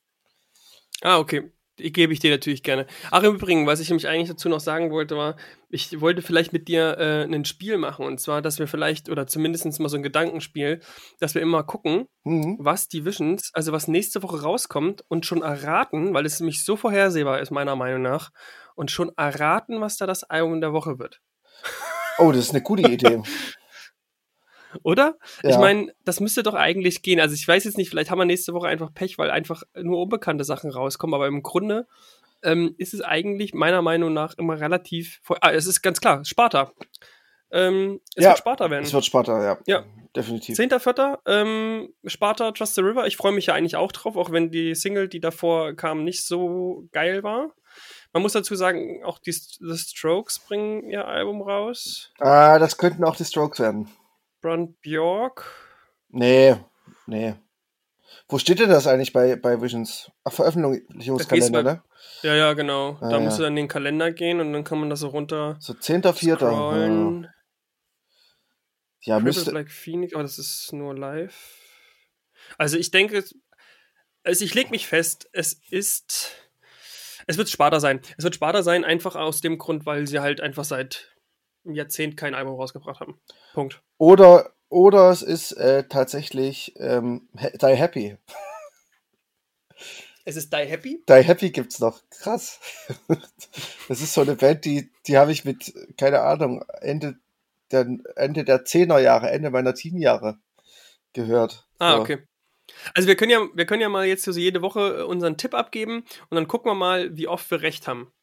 Ah, 1.01 1.19
okay 1.19 1.51
gebe 1.89 2.13
ich 2.13 2.19
dir 2.19 2.31
natürlich 2.31 2.63
gerne. 2.63 2.85
Ach, 3.09 3.23
im 3.23 3.35
Übrigen, 3.35 3.67
was 3.67 3.79
ich 3.79 3.89
nämlich 3.89 4.07
eigentlich 4.07 4.29
dazu 4.29 4.49
noch 4.49 4.59
sagen 4.59 4.91
wollte, 4.91 5.17
war, 5.17 5.35
ich 5.69 5.99
wollte 6.01 6.21
vielleicht 6.21 6.53
mit 6.53 6.67
dir 6.67 6.97
äh, 6.97 7.23
ein 7.23 7.45
Spiel 7.45 7.77
machen. 7.77 8.05
Und 8.05 8.19
zwar, 8.19 8.41
dass 8.41 8.59
wir 8.59 8.67
vielleicht, 8.67 9.09
oder 9.09 9.27
zumindest 9.27 9.79
mal 9.79 9.89
so 9.89 9.97
ein 9.97 10.03
Gedankenspiel, 10.03 10.81
dass 11.19 11.35
wir 11.35 11.41
immer 11.41 11.63
gucken, 11.63 12.05
mhm. 12.23 12.57
was 12.59 12.87
die 12.87 13.05
Visions, 13.05 13.51
also 13.53 13.71
was 13.71 13.87
nächste 13.87 14.21
Woche 14.23 14.41
rauskommt 14.41 15.03
und 15.07 15.25
schon 15.25 15.41
erraten, 15.41 16.13
weil 16.13 16.25
es 16.25 16.39
nämlich 16.39 16.63
so 16.63 16.75
vorhersehbar 16.75 17.39
ist, 17.39 17.51
meiner 17.51 17.75
Meinung 17.75 18.01
nach, 18.01 18.31
und 18.75 18.91
schon 18.91 19.11
erraten, 19.17 19.81
was 19.81 19.97
da 19.97 20.05
das 20.05 20.23
Album 20.23 20.61
der 20.61 20.73
Woche 20.73 20.99
wird. 20.99 21.19
Oh, 22.17 22.31
das 22.31 22.45
ist 22.45 22.51
eine 22.51 22.61
gute 22.61 22.89
Idee. 22.89 23.21
Oder? 24.83 25.17
Ja. 25.43 25.51
Ich 25.51 25.57
meine, 25.57 25.93
das 26.05 26.19
müsste 26.19 26.43
doch 26.43 26.53
eigentlich 26.53 27.01
gehen. 27.01 27.19
Also 27.19 27.35
ich 27.35 27.47
weiß 27.47 27.63
jetzt 27.63 27.77
nicht, 27.77 27.89
vielleicht 27.89 28.11
haben 28.11 28.19
wir 28.19 28.25
nächste 28.25 28.53
Woche 28.53 28.67
einfach 28.67 28.93
Pech, 28.93 29.17
weil 29.17 29.31
einfach 29.31 29.63
nur 29.75 30.01
unbekannte 30.01 30.43
Sachen 30.43 30.71
rauskommen, 30.71 31.13
aber 31.13 31.27
im 31.27 31.43
Grunde 31.43 31.87
ähm, 32.43 32.75
ist 32.77 32.93
es 32.93 33.01
eigentlich 33.01 33.53
meiner 33.53 33.81
Meinung 33.81 34.13
nach 34.13 34.37
immer 34.37 34.59
relativ. 34.59 35.21
Ah, 35.41 35.51
es 35.51 35.67
ist 35.67 35.81
ganz 35.81 36.01
klar, 36.01 36.25
Sparta. 36.25 36.71
Ähm, 37.51 37.99
es 38.15 38.23
ja, 38.23 38.31
wird 38.31 38.39
Sparta 38.39 38.69
werden. 38.69 38.83
Es 38.83 38.93
wird 38.93 39.05
Sparta, 39.05 39.43
ja. 39.43 39.57
Ja. 39.65 39.83
Definitiv. 40.15 40.57
10.4. 40.57 41.19
Ähm, 41.25 41.93
Sparta 42.05 42.51
Trust 42.51 42.75
the 42.75 42.81
River. 42.81 43.07
Ich 43.07 43.15
freue 43.15 43.31
mich 43.31 43.45
ja 43.45 43.53
eigentlich 43.53 43.77
auch 43.77 43.93
drauf, 43.93 44.17
auch 44.17 44.31
wenn 44.31 44.51
die 44.51 44.75
Single, 44.75 45.07
die 45.07 45.21
davor 45.21 45.73
kam, 45.73 46.03
nicht 46.03 46.25
so 46.25 46.87
geil 46.91 47.23
war. 47.23 47.51
Man 48.13 48.23
muss 48.23 48.33
dazu 48.33 48.55
sagen, 48.55 49.03
auch 49.05 49.19
die 49.19 49.31
The 49.31 49.77
Strokes 49.77 50.39
bringen 50.39 50.89
ihr 50.89 51.07
Album 51.07 51.41
raus. 51.41 52.11
Ah, 52.19 52.59
das 52.59 52.77
könnten 52.77 53.05
auch 53.05 53.15
die 53.15 53.23
Strokes 53.23 53.59
werden. 53.59 53.87
Brand 54.41 54.81
Bjork? 54.81 55.45
Nee, 56.09 56.57
nee. 57.05 57.35
Wo 58.27 58.37
steht 58.37 58.59
denn 58.59 58.69
das 58.69 58.87
eigentlich 58.87 59.13
bei, 59.13 59.35
bei 59.35 59.61
Visions? 59.61 60.11
Ach, 60.23 60.31
Veröffentlichungskalender, 60.31 61.63
ne? 61.63 61.83
Ja, 62.21 62.35
ja, 62.35 62.53
genau. 62.53 62.97
Ah, 63.01 63.09
da 63.09 63.17
ja. 63.17 63.19
musst 63.19 63.39
du 63.39 63.43
dann 63.43 63.53
in 63.53 63.63
den 63.63 63.67
Kalender 63.67 64.11
gehen 64.11 64.39
und 64.39 64.53
dann 64.53 64.63
kann 64.63 64.79
man 64.79 64.89
das 64.89 65.01
so 65.01 65.09
runter. 65.09 65.57
So 65.59 65.73
10.4. 65.73 67.23
Ja, 69.01 69.15
ja 69.15 69.19
müsste. 69.19 69.51
Black 69.51 69.71
Phoenix, 69.71 70.13
aber 70.13 70.23
das 70.23 70.37
ist 70.37 70.71
nur 70.73 70.97
live. 70.97 71.59
Also 72.57 72.77
ich 72.77 72.91
denke, 72.91 73.23
also 74.23 74.45
ich 74.45 74.53
leg 74.53 74.71
mich 74.71 74.87
fest, 74.87 75.29
es 75.33 75.59
ist. 75.69 76.35
Es 77.27 77.37
wird 77.37 77.49
Sparta 77.49 77.79
sein. 77.79 78.01
Es 78.17 78.23
wird 78.23 78.35
Sparta 78.35 78.63
sein, 78.63 78.83
einfach 78.83 79.15
aus 79.15 79.41
dem 79.41 79.57
Grund, 79.57 79.85
weil 79.85 80.07
sie 80.07 80.19
halt 80.19 80.41
einfach 80.41 80.63
seit 80.63 81.10
einem 81.65 81.75
Jahrzehnt 81.75 82.17
kein 82.17 82.35
Album 82.35 82.55
rausgebracht 82.55 82.99
haben. 82.99 83.19
Punkt. 83.53 83.81
Oder, 83.97 84.53
oder 84.69 85.09
es 85.09 85.21
ist 85.21 85.53
äh, 85.53 85.87
tatsächlich 85.87 86.73
ähm, 86.77 87.29
Die 87.33 87.75
Happy. 87.75 88.17
Es 90.23 90.35
ist 90.35 90.53
Die 90.53 90.57
Happy? 90.57 91.03
Die 91.09 91.13
Happy 91.13 91.49
gibt's 91.49 91.79
noch. 91.79 91.99
Krass. 92.11 92.59
Das 93.87 94.01
ist 94.01 94.13
so 94.13 94.21
eine 94.21 94.35
Band, 94.35 94.63
die, 94.63 94.89
die 95.07 95.17
habe 95.17 95.31
ich 95.31 95.43
mit, 95.43 95.73
keine 95.97 96.21
Ahnung, 96.21 96.63
Ende 96.79 97.17
der, 97.71 97.87
Ende 98.15 98.45
der 98.45 98.63
10er 98.63 98.99
Jahre, 98.99 99.31
Ende 99.31 99.49
meiner 99.49 99.73
Teenie-Jahre 99.73 100.37
gehört. 101.13 101.67
Ah, 101.79 101.95
so. 101.95 102.01
okay. 102.01 102.23
Also 102.93 103.07
wir 103.07 103.15
können 103.15 103.31
ja, 103.31 103.47
wir 103.53 103.65
können 103.65 103.81
ja 103.81 103.89
mal 103.89 104.05
jetzt 104.05 104.23
so 104.23 104.31
jede 104.31 104.61
Woche 104.61 104.99
äh, 104.99 105.03
unseren 105.03 105.37
Tipp 105.37 105.53
abgeben 105.53 106.05
und 106.29 106.35
dann 106.35 106.47
gucken 106.47 106.71
wir 106.71 106.75
mal, 106.75 107.17
wie 107.17 107.27
oft 107.27 107.49
wir 107.51 107.61
recht 107.61 107.87
haben. 107.87 108.13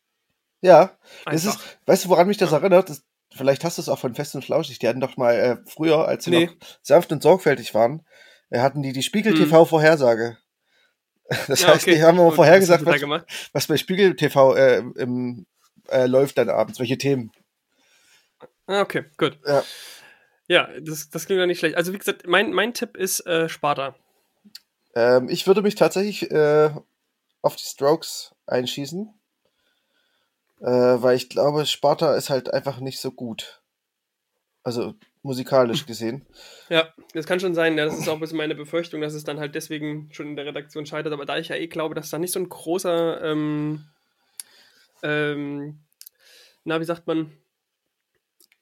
Ja, 0.61 0.99
das 1.25 1.45
ist, 1.45 1.78
weißt 1.87 2.04
du, 2.04 2.09
woran 2.09 2.26
mich 2.26 2.37
das 2.37 2.52
erinnert? 2.52 2.90
Das, 2.90 3.04
vielleicht 3.35 3.64
hast 3.64 3.78
du 3.78 3.82
es 3.82 3.88
auch 3.88 3.99
von 3.99 4.14
Fest 4.14 4.35
und 4.35 4.44
Flauschig. 4.44 4.78
Die 4.78 4.88
hatten 4.88 5.00
doch 5.00 5.16
mal 5.16 5.35
äh, 5.35 5.56
früher, 5.66 6.06
als 6.08 6.25
sie 6.25 6.30
Nee. 6.30 6.47
noch 6.47 6.54
sanft 6.82 7.12
und 7.12 7.23
sorgfältig 7.23 7.75
waren, 7.75 8.04
äh, 8.50 8.61
hatten 8.61 8.82
die 8.82 8.92
die 8.92 9.02
Spiegel 9.02 9.32
Hm. 9.32 9.38
TV 9.44 9.64
Vorhersage. 9.64 10.38
Das 11.47 11.61
Ja, 11.61 11.68
heißt, 11.68 11.82
okay. 11.82 11.97
die 11.97 12.02
haben 12.02 12.18
immer 12.18 12.32
vorhergesagt, 12.32 12.87
was 12.87 13.02
was 13.52 13.66
bei 13.66 13.76
Spiegel 13.76 14.16
TV 14.16 14.54
äh, 14.56 14.78
im, 14.97 15.47
äh, 15.90 16.06
läuft 16.06 16.38
dann 16.38 16.49
abends, 16.49 16.78
welche 16.78 16.97
Themen. 16.97 17.30
Ah, 18.66 18.80
okay, 18.80 19.04
gut. 19.18 19.38
Ja. 19.47 19.62
Ja, 20.47 20.68
das, 20.80 21.11
das 21.11 21.26
klingt 21.26 21.40
ja 21.40 21.47
nicht 21.47 21.58
schlecht. 21.58 21.76
Also 21.76 21.92
wie 21.92 21.99
gesagt, 21.99 22.26
mein, 22.26 22.52
mein 22.52 22.73
Tipp 22.73 22.97
ist 22.97 23.26
äh, 23.26 23.49
Sparta. 23.50 23.94
Ähm, 24.94 25.28
ich 25.28 25.47
würde 25.47 25.61
mich 25.61 25.75
tatsächlich 25.75 26.30
äh, 26.30 26.70
auf 27.42 27.56
die 27.56 27.64
Strokes 27.64 28.35
einschießen, 28.47 29.12
äh, 30.61 30.67
weil 31.03 31.17
ich 31.17 31.29
glaube, 31.29 31.67
Sparta 31.67 32.15
ist 32.15 32.31
halt 32.31 32.53
einfach 32.53 32.81
nicht 32.81 33.00
so 33.00 33.11
gut. 33.11 33.61
Also 34.62 34.95
musikalisch 35.23 35.87
gesehen. 35.87 36.27
Ja, 36.69 36.93
das 37.15 37.27
kann 37.27 37.41
schon 37.41 37.55
sein. 37.55 37.77
Ja, 37.79 37.85
das 37.87 37.99
ist 37.99 38.09
auch 38.09 38.15
ein 38.15 38.21
bisschen 38.21 38.37
meine 38.38 38.55
Befürchtung, 38.55 39.00
dass 39.00 39.15
es 39.15 39.25
dann 39.25 39.41
halt 39.41 39.55
deswegen 39.55 40.09
schon 40.12 40.29
in 40.29 40.37
der 40.37 40.47
Redaktion 40.47 40.87
scheitert. 40.87 41.12
Aber 41.12 41.25
da 41.27 41.38
ich 41.38 41.49
ja 41.49 41.57
eh 41.57 41.67
glaube, 41.69 41.95
dass 41.95 42.11
da 42.11 42.19
nicht 42.19 42.33
so 42.33 42.41
ein 42.41 42.49
großer, 42.49 43.23
ähm, 43.23 43.85
ähm, 45.03 45.79
na, 46.65 46.81
wie 46.81 46.85
sagt 46.85 47.07
man, 47.07 47.33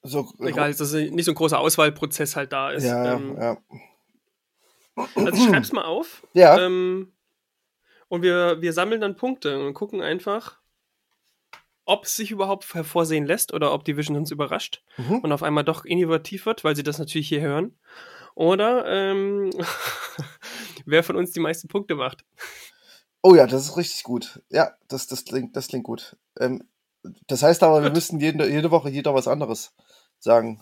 So, 0.02 0.32
egal, 0.40 0.72
dass 0.72 0.92
nicht 0.92 1.24
so 1.24 1.32
ein 1.32 1.36
großer 1.36 1.58
Auswahlprozess 1.58 2.36
halt 2.36 2.52
da 2.52 2.70
ist. 2.70 2.84
Ja, 2.84 3.14
ähm, 3.14 3.36
ja. 3.40 3.56
Also 5.14 5.28
ich 5.32 5.44
schreib's 5.44 5.72
mal 5.72 5.84
auf. 5.84 6.26
Ja, 6.32 6.58
Ähm, 6.58 7.12
und 8.08 8.22
wir, 8.22 8.60
wir 8.62 8.72
sammeln 8.72 9.00
dann 9.00 9.16
Punkte 9.16 9.58
und 9.66 9.74
gucken 9.74 10.00
einfach, 10.00 10.58
ob 11.86 12.04
es 12.04 12.16
sich 12.16 12.30
überhaupt 12.30 12.74
hervorsehen 12.74 13.24
lässt 13.24 13.54
oder 13.54 13.72
ob 13.72 13.84
die 13.84 13.96
Vision 13.96 14.16
uns 14.16 14.30
überrascht 14.30 14.82
Mhm. 14.98 15.20
und 15.20 15.32
auf 15.32 15.42
einmal 15.42 15.64
doch 15.64 15.84
innovativ 15.84 16.44
wird, 16.46 16.62
weil 16.64 16.76
sie 16.76 16.82
das 16.82 16.98
natürlich 16.98 17.28
hier 17.28 17.40
hören. 17.40 17.78
Oder 18.34 18.84
ähm, 18.86 19.50
wer 20.84 21.02
von 21.02 21.16
uns 21.16 21.32
die 21.32 21.40
meisten 21.40 21.68
Punkte 21.68 21.94
macht. 21.94 22.24
Oh 23.22 23.34
ja, 23.34 23.46
das 23.46 23.64
ist 23.64 23.76
richtig 23.76 24.02
gut. 24.02 24.42
Ja, 24.50 24.72
das, 24.88 25.06
das, 25.06 25.24
klingt, 25.24 25.56
das 25.56 25.68
klingt 25.68 25.84
gut. 25.84 26.16
Ähm, 26.38 26.62
das 27.26 27.42
heißt 27.42 27.62
aber, 27.62 27.82
wir 27.82 27.90
Gut. 27.90 27.94
müssen 27.96 28.20
jede, 28.20 28.48
jede 28.48 28.70
Woche 28.70 28.90
jeder 28.90 29.14
was 29.14 29.28
anderes 29.28 29.72
sagen. 30.18 30.60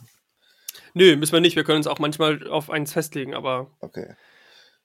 Nö, 0.92 1.16
müssen 1.16 1.32
wir 1.32 1.40
nicht. 1.40 1.56
Wir 1.56 1.64
können 1.64 1.78
uns 1.78 1.86
auch 1.86 1.98
manchmal 1.98 2.46
auf 2.48 2.70
eins 2.70 2.92
festlegen, 2.92 3.34
aber 3.34 3.70
Okay. 3.80 4.14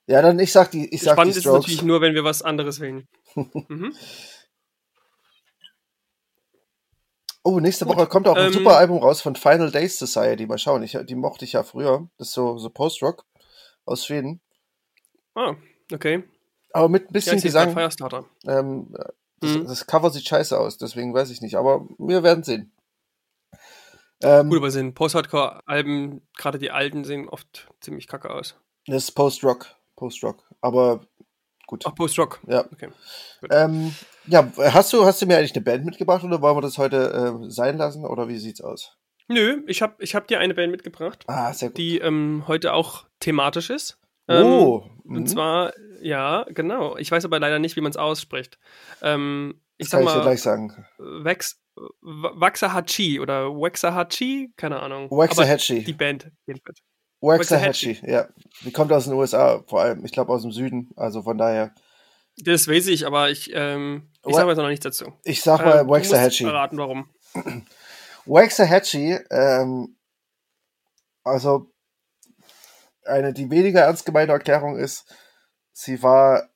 Ja, 0.06 0.22
dann 0.22 0.38
ich 0.40 0.50
sag 0.52 0.70
die, 0.72 0.92
ich 0.92 1.02
sag 1.02 1.12
spannend 1.12 1.34
die 1.34 1.38
ist 1.38 1.44
natürlich 1.46 1.82
nur, 1.82 2.00
wenn 2.00 2.14
wir 2.14 2.24
was 2.24 2.42
anderes 2.42 2.80
wählen. 2.80 3.06
mhm. 3.34 3.94
Oh, 7.42 7.58
nächste 7.60 7.86
Gut. 7.86 7.96
Woche 7.96 8.06
kommt 8.06 8.28
auch 8.28 8.36
ein 8.36 8.46
Ähm, 8.46 8.52
super 8.52 8.76
Album 8.76 8.98
raus 8.98 9.22
von 9.22 9.34
Final 9.34 9.70
Days 9.70 9.98
Society. 9.98 10.46
Mal 10.46 10.58
schauen. 10.58 10.82
Ich, 10.82 10.96
die 11.04 11.14
mochte 11.14 11.44
ich 11.44 11.52
ja 11.54 11.62
früher. 11.62 12.08
Das 12.18 12.28
ist 12.28 12.34
so, 12.34 12.58
so 12.58 12.68
Post-Rock 12.70 13.24
aus 13.86 14.04
Schweden. 14.04 14.40
Ah, 15.34 15.54
okay. 15.92 16.24
Aber 16.72 16.88
mit 16.88 17.08
ein 17.08 17.12
bisschen 17.12 17.40
Gesang. 17.40 17.72
Firestarter. 17.72 18.24
Ähm, 18.46 18.94
das, 19.40 19.50
Mhm. 19.52 19.66
das 19.66 19.86
Cover 19.86 20.10
sieht 20.10 20.28
scheiße 20.28 20.58
aus, 20.58 20.76
deswegen 20.76 21.14
weiß 21.14 21.30
ich 21.30 21.40
nicht. 21.40 21.54
Aber 21.56 21.88
wir 21.98 22.22
werden 22.22 22.44
sehen. 22.44 22.72
Ähm, 24.22 24.50
Gut, 24.50 24.58
aber 24.58 24.70
sind 24.70 24.94
Post-Hardcore-Alben, 24.94 26.20
gerade 26.36 26.58
die 26.58 26.70
alten, 26.70 27.04
sehen 27.04 27.26
oft 27.28 27.68
ziemlich 27.80 28.06
kacke 28.06 28.30
aus. 28.30 28.54
das 28.86 29.04
ist 29.04 29.12
Post-Rock. 29.12 29.74
Post-Rock. 29.96 30.44
Aber 30.60 31.00
gut. 31.66 31.84
Ach, 31.86 31.94
Post-Rock. 31.94 32.40
Ja. 32.46 32.66
Okay. 32.70 32.90
Ähm, 33.50 33.94
ja, 34.30 34.50
hast 34.56 34.92
du, 34.92 35.04
hast 35.04 35.20
du 35.20 35.26
mir 35.26 35.36
eigentlich 35.36 35.54
eine 35.54 35.64
Band 35.64 35.84
mitgebracht 35.84 36.24
oder 36.24 36.40
wollen 36.40 36.56
wir 36.56 36.62
das 36.62 36.78
heute 36.78 37.40
äh, 37.46 37.50
sein 37.50 37.76
lassen 37.76 38.04
oder 38.04 38.28
wie 38.28 38.38
sieht's 38.38 38.60
aus? 38.60 38.96
Nö, 39.28 39.62
ich 39.66 39.82
habe 39.82 39.94
ich 40.02 40.14
hab 40.14 40.26
dir 40.26 40.40
eine 40.40 40.54
Band 40.54 40.72
mitgebracht, 40.72 41.24
Ah, 41.28 41.52
die 41.76 41.98
ähm, 41.98 42.44
heute 42.48 42.72
auch 42.72 43.06
thematisch 43.20 43.70
ist. 43.70 43.98
Ähm, 44.26 44.44
oh, 44.44 44.84
Und 45.04 45.20
mhm. 45.20 45.26
zwar, 45.26 45.72
ja, 46.00 46.44
genau. 46.48 46.96
Ich 46.96 47.10
weiß 47.10 47.24
aber 47.24 47.38
leider 47.38 47.58
nicht, 47.58 47.76
wie 47.76 47.80
man 47.80 47.90
es 47.90 47.96
ausspricht. 47.96 48.58
Ähm, 49.02 49.60
ich 49.76 49.88
das 49.88 49.90
sag 49.90 49.98
kann 49.98 50.06
ich 50.06 50.12
dir 50.12 50.18
mal, 50.18 50.24
gleich 50.24 50.42
sagen. 50.42 50.86
Wax, 50.98 51.60
Waxahachie 52.00 53.20
oder 53.20 53.50
Waxahachie, 53.50 54.52
keine 54.56 54.80
Ahnung. 54.80 55.06
Aber 55.06 55.18
Waxahachie. 55.18 55.84
Die 55.84 55.92
Band 55.92 56.30
jedenfalls. 56.46 56.80
Waxahachie, 57.20 57.98
ja. 58.02 58.28
Die 58.64 58.72
kommt 58.72 58.92
aus 58.92 59.04
den 59.04 59.14
USA, 59.14 59.62
vor 59.66 59.80
allem. 59.82 60.04
Ich 60.04 60.12
glaube 60.12 60.32
aus 60.32 60.42
dem 60.42 60.52
Süden. 60.52 60.90
Also 60.96 61.22
von 61.22 61.38
daher. 61.38 61.74
Das 62.36 62.66
weiß 62.68 62.88
ich, 62.88 63.06
aber 63.06 63.30
ich, 63.30 63.50
ähm, 63.52 64.09
ich 64.26 64.34
sage 64.34 64.48
jetzt 64.48 64.58
noch 64.58 64.68
nichts 64.68 64.84
dazu. 64.84 65.12
Ich 65.24 65.42
sag 65.42 65.64
mal 65.64 65.80
Ähm, 65.80 65.88
Waxahachie. 65.88 66.44
verraten, 66.44 66.76
warum. 66.78 67.08
Waxahachie, 68.26 69.18
ähm, 69.30 69.96
also 71.24 71.72
eine, 73.04 73.32
die 73.32 73.50
weniger 73.50 73.82
ernst 73.82 74.04
gemeinte 74.04 74.32
Erklärung 74.32 74.76
ist, 74.76 75.12
sie 75.72 76.02
war 76.02 76.48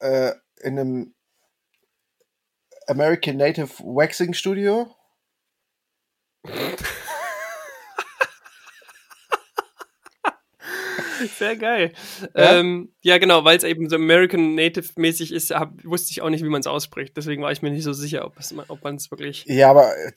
äh, 0.00 0.32
in 0.62 0.78
einem 0.78 1.14
American 2.86 3.36
Native 3.36 3.70
Waxing 3.82 4.34
Studio. 4.34 4.94
Sehr 11.38 11.56
geil. 11.56 11.92
Ja? 12.34 12.42
Ja, 12.42 12.58
ähm, 12.60 12.92
ja 13.02 13.18
genau, 13.18 13.44
weil 13.44 13.56
es 13.56 13.64
eben 13.64 13.88
so 13.88 13.96
American 13.96 14.54
Native-mäßig 14.54 15.32
ist, 15.32 15.50
hab, 15.50 15.72
wusste 15.84 16.10
ich 16.12 16.22
auch 16.22 16.30
nicht, 16.30 16.44
wie 16.44 16.48
man 16.48 16.60
es 16.60 16.66
ausspricht. 16.66 17.16
Deswegen 17.16 17.42
war 17.42 17.52
ich 17.52 17.62
mir 17.62 17.70
nicht 17.70 17.84
so 17.84 17.92
sicher, 17.92 18.26
ob, 18.68 18.82
man 18.82 18.96
es 18.96 19.10
wirklich 19.10 19.44
Ja, 19.46 19.70
aber 19.70 19.96
äh, 19.96 20.12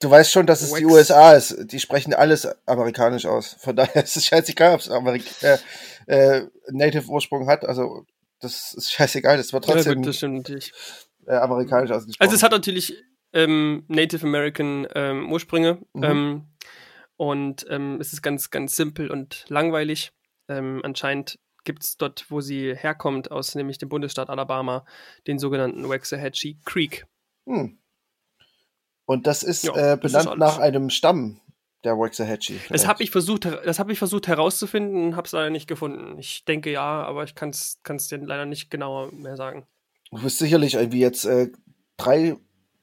du 0.00 0.10
weißt 0.10 0.30
schon, 0.30 0.46
dass 0.46 0.62
es 0.62 0.72
die. 0.72 0.84
USA 0.84 1.32
ist. 1.32 1.56
Die 1.72 1.80
sprechen 1.80 2.14
alles 2.14 2.46
amerikanisch 2.66 3.26
aus. 3.26 3.56
Von 3.60 3.76
daher 3.76 4.04
ist 4.04 4.16
es 4.16 4.26
scheißegal, 4.26 4.74
ob 4.74 4.80
es 4.80 4.90
Amerik 4.90 5.24
äh, 5.42 5.58
äh, 6.06 6.46
Native 6.70 7.08
Ursprung 7.08 7.46
hat. 7.48 7.64
Also 7.64 8.06
das 8.40 8.74
ist 8.74 8.92
scheißegal. 8.92 9.36
Das 9.36 9.52
wird 9.52 9.66
Ja, 9.66 9.74
trotzdem 9.74 9.96
gut, 9.96 10.06
das 10.06 10.16
stimmt 10.16 10.36
natürlich. 10.38 10.72
äh, 11.26 11.34
amerikanisch 11.34 11.90
ausgesprochen. 11.90 12.24
Also 12.26 12.36
es 12.36 12.42
hat 12.42 12.52
natürlich 12.52 12.94
ähm, 13.32 13.84
Native 13.88 14.26
American 14.26 14.86
ähm, 14.94 15.32
Ursprünge 15.32 15.78
Mhm. 15.94 16.02
ähm, 16.04 16.46
und 17.16 17.66
ähm, 17.70 17.98
es 18.00 18.12
ist 18.12 18.22
ganz, 18.22 18.50
ganz 18.50 18.74
simpel 18.74 19.10
und 19.10 19.44
langweilig. 19.48 20.12
Ähm, 20.48 20.80
anscheinend 20.84 21.38
gibt 21.64 21.84
es 21.84 21.96
dort, 21.96 22.26
wo 22.30 22.40
sie 22.40 22.74
herkommt, 22.74 23.30
aus 23.30 23.54
nämlich 23.54 23.78
dem 23.78 23.88
Bundesstaat 23.88 24.30
Alabama, 24.30 24.84
den 25.26 25.38
sogenannten 25.38 25.88
Waxahachie 25.88 26.58
Creek. 26.64 27.06
Hm. 27.46 27.78
Und 29.04 29.26
das 29.26 29.42
ist 29.42 29.64
Ja, 29.64 29.72
äh, 29.72 29.98
das 29.98 30.12
ist 30.12 30.24
benannt 30.24 30.38
nach 30.38 30.58
einem 30.58 30.90
Stamm 30.90 31.40
der 31.84 31.98
Waxahachie. 31.98 32.60
Das 32.68 32.86
habe 32.86 33.02
ich 33.02 33.10
versucht, 33.10 33.44
das 33.44 33.78
habe 33.78 33.92
ich 33.92 33.98
versucht 33.98 34.28
herauszufinden 34.28 35.16
habe 35.16 35.26
es 35.26 35.32
leider 35.32 35.50
nicht 35.50 35.66
gefunden. 35.66 36.18
Ich 36.18 36.44
denke 36.44 36.70
ja, 36.70 37.02
aber 37.02 37.24
ich 37.24 37.34
kann 37.34 37.50
es 37.50 38.08
dir 38.08 38.18
leider 38.18 38.46
nicht 38.46 38.70
genauer 38.70 39.12
mehr 39.12 39.36
sagen. 39.36 39.66
Du 40.10 40.22
bist 40.22 40.38
sicherlich 40.38 40.74
irgendwie 40.74 41.00
jetzt 41.00 41.24
äh, 41.24 41.50
drei, 41.96 42.36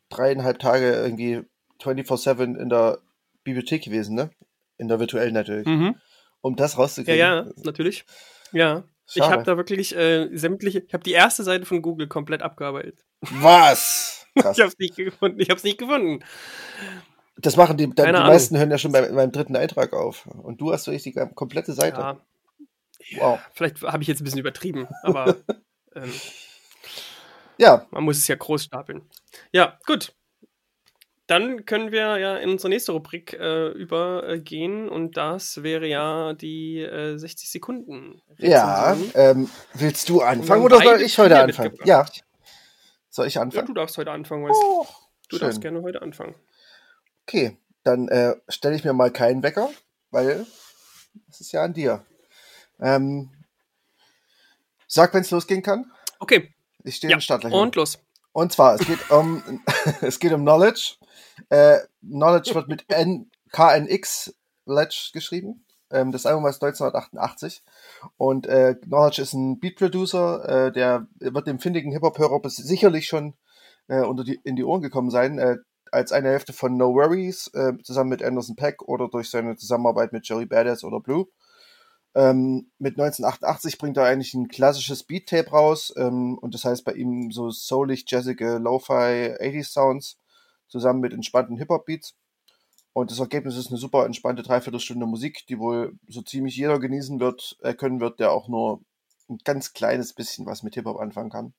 dreieinhalb 0.09 0.59
Tage 0.59 0.93
irgendwie 0.93 1.41
24-7 1.81 2.57
in 2.57 2.69
der 2.69 2.99
Bibliothek 3.43 3.83
gewesen, 3.83 4.15
ne? 4.15 4.31
In 4.77 4.87
der 4.87 4.99
virtuellen 4.99 5.33
natürlich. 5.33 5.67
Mhm. 5.67 5.95
Um 6.41 6.55
das 6.55 6.73
Ja, 6.73 6.79
rauszukriegen. 6.79 7.17
ja, 7.19 7.45
natürlich. 7.63 8.05
Ja. 8.51 8.83
Ich 9.07 9.15
Schade. 9.15 9.31
habe 9.33 9.43
da 9.43 9.57
wirklich 9.57 9.95
äh, 9.95 10.29
sämtliche, 10.37 10.79
ich 10.87 10.93
habe 10.93 11.03
die 11.03 11.13
erste 11.13 11.43
Seite 11.43 11.65
von 11.65 11.81
Google 11.81 12.07
komplett 12.07 12.41
abgearbeitet. 12.43 13.03
Was? 13.21 14.27
Krass. 14.39 14.57
Ich 14.57 14.61
habe 14.63 14.69
es 14.71 14.77
nicht 14.77 14.95
gefunden. 14.95 15.39
Ich 15.39 15.49
habe 15.49 15.57
es 15.57 15.63
nicht 15.63 15.79
gefunden. 15.79 16.23
Das 17.37 17.57
machen 17.57 17.77
die, 17.77 17.89
dann, 17.89 18.07
die 18.13 18.19
meisten 18.21 18.57
hören 18.57 18.69
ja 18.69 18.77
schon 18.77 18.91
bei 18.91 19.09
meinem 19.11 19.31
dritten 19.31 19.55
Eintrag 19.55 19.93
auf. 19.93 20.27
Und 20.27 20.61
du 20.61 20.71
hast 20.71 20.85
wirklich 20.87 21.03
die 21.03 21.13
komplette 21.35 21.73
Seite. 21.73 21.97
Ja, 21.99 22.21
Wow. 23.17 23.39
vielleicht 23.53 23.81
habe 23.81 24.03
ich 24.03 24.09
jetzt 24.09 24.19
ein 24.21 24.25
bisschen 24.25 24.41
übertrieben, 24.41 24.87
aber 25.03 25.37
ähm, 25.95 26.11
Ja, 27.57 27.87
man 27.91 28.03
muss 28.03 28.17
es 28.17 28.27
ja 28.27 28.35
groß 28.35 28.65
stapeln. 28.65 29.01
Ja, 29.51 29.79
gut. 29.85 30.13
Dann 31.29 31.63
können 31.67 31.91
wir 31.91 32.17
ja 32.17 32.37
in 32.37 32.49
unsere 32.49 32.69
nächste 32.69 32.91
Rubrik 32.91 33.33
äh, 33.33 33.67
übergehen 33.69 34.89
und 34.89 35.15
das 35.15 35.61
wäre 35.61 35.85
ja 35.85 36.33
die 36.33 36.79
äh, 36.79 37.17
60 37.17 37.51
Sekunden. 37.51 38.19
ja. 38.39 38.93
Rezension. 38.93 39.11
Ähm, 39.13 39.49
willst 39.75 40.09
du 40.09 40.21
anfangen 40.21 40.63
oder 40.63 40.81
soll 40.81 41.01
ich 41.01 41.19
heute 41.19 41.39
anfangen? 41.39 41.77
Ja. 41.85 42.03
Soll 43.11 43.27
ich 43.27 43.35
Ja, 43.35 43.41
anfangen? 43.43 43.67
du 43.67 43.73
darfst 43.75 43.95
heute 43.99 44.09
anfangen, 44.09 44.43
weißt 44.43 44.59
Oh, 44.63 44.87
du. 45.29 45.37
darfst 45.37 45.55
schön. 45.57 45.61
gerne 45.61 45.81
heute 45.83 46.01
anfangen. 46.01 46.33
Okay, 47.27 47.57
dann 47.83 48.07
äh, 48.07 48.35
stelle 48.47 48.75
ich 48.75 48.83
mir 48.83 48.93
mal 48.93 49.11
keinen 49.11 49.43
Wecker, 49.43 49.69
weil 50.09 50.47
es 51.29 51.41
ist 51.41 51.51
ja 51.51 51.61
an 51.63 51.73
dir. 51.73 52.03
Ähm, 52.79 53.29
sag, 54.87 55.13
wenn 55.13 55.21
es 55.21 55.29
losgehen 55.29 55.61
kann. 55.61 55.91
Okay, 56.17 56.55
Ich 56.83 56.95
stehe 56.95 57.11
ja, 57.11 57.17
im 57.17 57.21
Startlöchern. 57.21 57.59
und 57.59 57.75
los. 57.75 57.99
Und 58.31 58.51
zwar, 58.51 58.73
es 58.75 58.87
geht 58.87 59.11
um, 59.11 59.43
es 60.01 60.19
geht 60.19 60.31
um 60.33 60.41
Knowledge. 60.41 60.95
Äh, 61.49 61.79
Knowledge 62.01 62.55
wird 62.55 62.67
mit 62.67 62.85
N, 62.89 63.29
KNX 63.51 64.33
Ledge 64.65 65.11
geschrieben. 65.13 65.65
Ähm, 65.91 66.11
das 66.11 66.25
Album 66.25 66.45
ist 66.45 66.63
1988. 66.63 67.63
Und 68.17 68.47
äh, 68.47 68.75
Knowledge 68.75 69.21
ist 69.21 69.33
ein 69.33 69.59
Beat-Producer, 69.59 70.67
äh, 70.67 70.71
der 70.71 71.07
wird 71.19 71.47
dem 71.47 71.59
findigen 71.59 71.91
Hip-Hop-Hörer 71.91 72.41
sicherlich 72.49 73.07
schon 73.07 73.33
äh, 73.87 74.01
unter 74.01 74.23
die, 74.23 74.39
in 74.43 74.55
die 74.55 74.63
Ohren 74.63 74.81
gekommen 74.81 75.09
sein, 75.09 75.39
äh, 75.39 75.57
als 75.91 76.11
eine 76.11 76.29
Hälfte 76.29 76.53
von 76.53 76.77
No 76.77 76.93
Worries, 76.93 77.47
äh, 77.53 77.73
zusammen 77.83 78.11
mit 78.11 78.23
Anderson 78.23 78.55
Peck 78.55 78.83
oder 78.83 79.09
durch 79.09 79.29
seine 79.29 79.55
Zusammenarbeit 79.55 80.13
mit 80.13 80.27
Joey 80.27 80.45
Badass 80.45 80.83
oder 80.83 80.99
Blue. 80.99 81.27
Ähm, 82.15 82.71
mit 82.79 82.99
1988 82.99 83.77
bringt 83.77 83.97
er 83.97 84.05
eigentlich 84.05 84.33
ein 84.33 84.47
klassisches 84.47 85.03
Beat-Tape 85.03 85.49
raus 85.49 85.93
ähm, 85.95 86.37
und 86.39 86.53
das 86.53 86.65
heißt 86.65 86.83
bei 86.83 86.93
ihm 86.93 87.31
so 87.31 87.51
soulig, 87.51 88.05
jazzige, 88.07 88.57
Lo-Fi 88.57 89.35
80s 89.39 89.71
Sounds 89.71 90.17
zusammen 90.69 91.01
mit 91.01 91.13
entspannten 91.13 91.57
Hip-Hop-Beats. 91.57 92.15
Und 92.93 93.11
das 93.11 93.19
Ergebnis 93.19 93.55
ist 93.57 93.67
eine 93.67 93.77
super 93.77 94.05
entspannte 94.05 94.43
Dreiviertelstunde 94.43 95.05
Musik, 95.05 95.45
die 95.47 95.59
wohl 95.59 95.97
so 96.07 96.21
ziemlich 96.21 96.55
jeder 96.55 96.79
genießen 96.79 97.19
wird, 97.19 97.57
äh, 97.61 97.73
können 97.73 97.99
wird, 97.99 98.19
der 98.19 98.31
auch 98.31 98.47
nur 98.47 98.81
ein 99.29 99.37
ganz 99.43 99.73
kleines 99.73 100.13
bisschen 100.13 100.45
was 100.45 100.63
mit 100.63 100.73
Hip-Hop 100.75 100.99
anfangen 100.99 101.29
kann. 101.29 101.53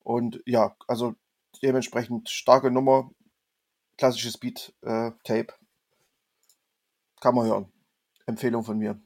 Und 0.00 0.42
ja, 0.46 0.76
also 0.86 1.14
dementsprechend 1.62 2.28
starke 2.28 2.70
Nummer, 2.70 3.10
klassisches 3.96 4.38
Beat-Tape. 4.38 5.52
Äh, 5.52 5.64
kann 7.20 7.34
man 7.34 7.46
hören. 7.46 7.72
Empfehlung 8.26 8.64
von 8.64 8.78
mir. 8.78 9.00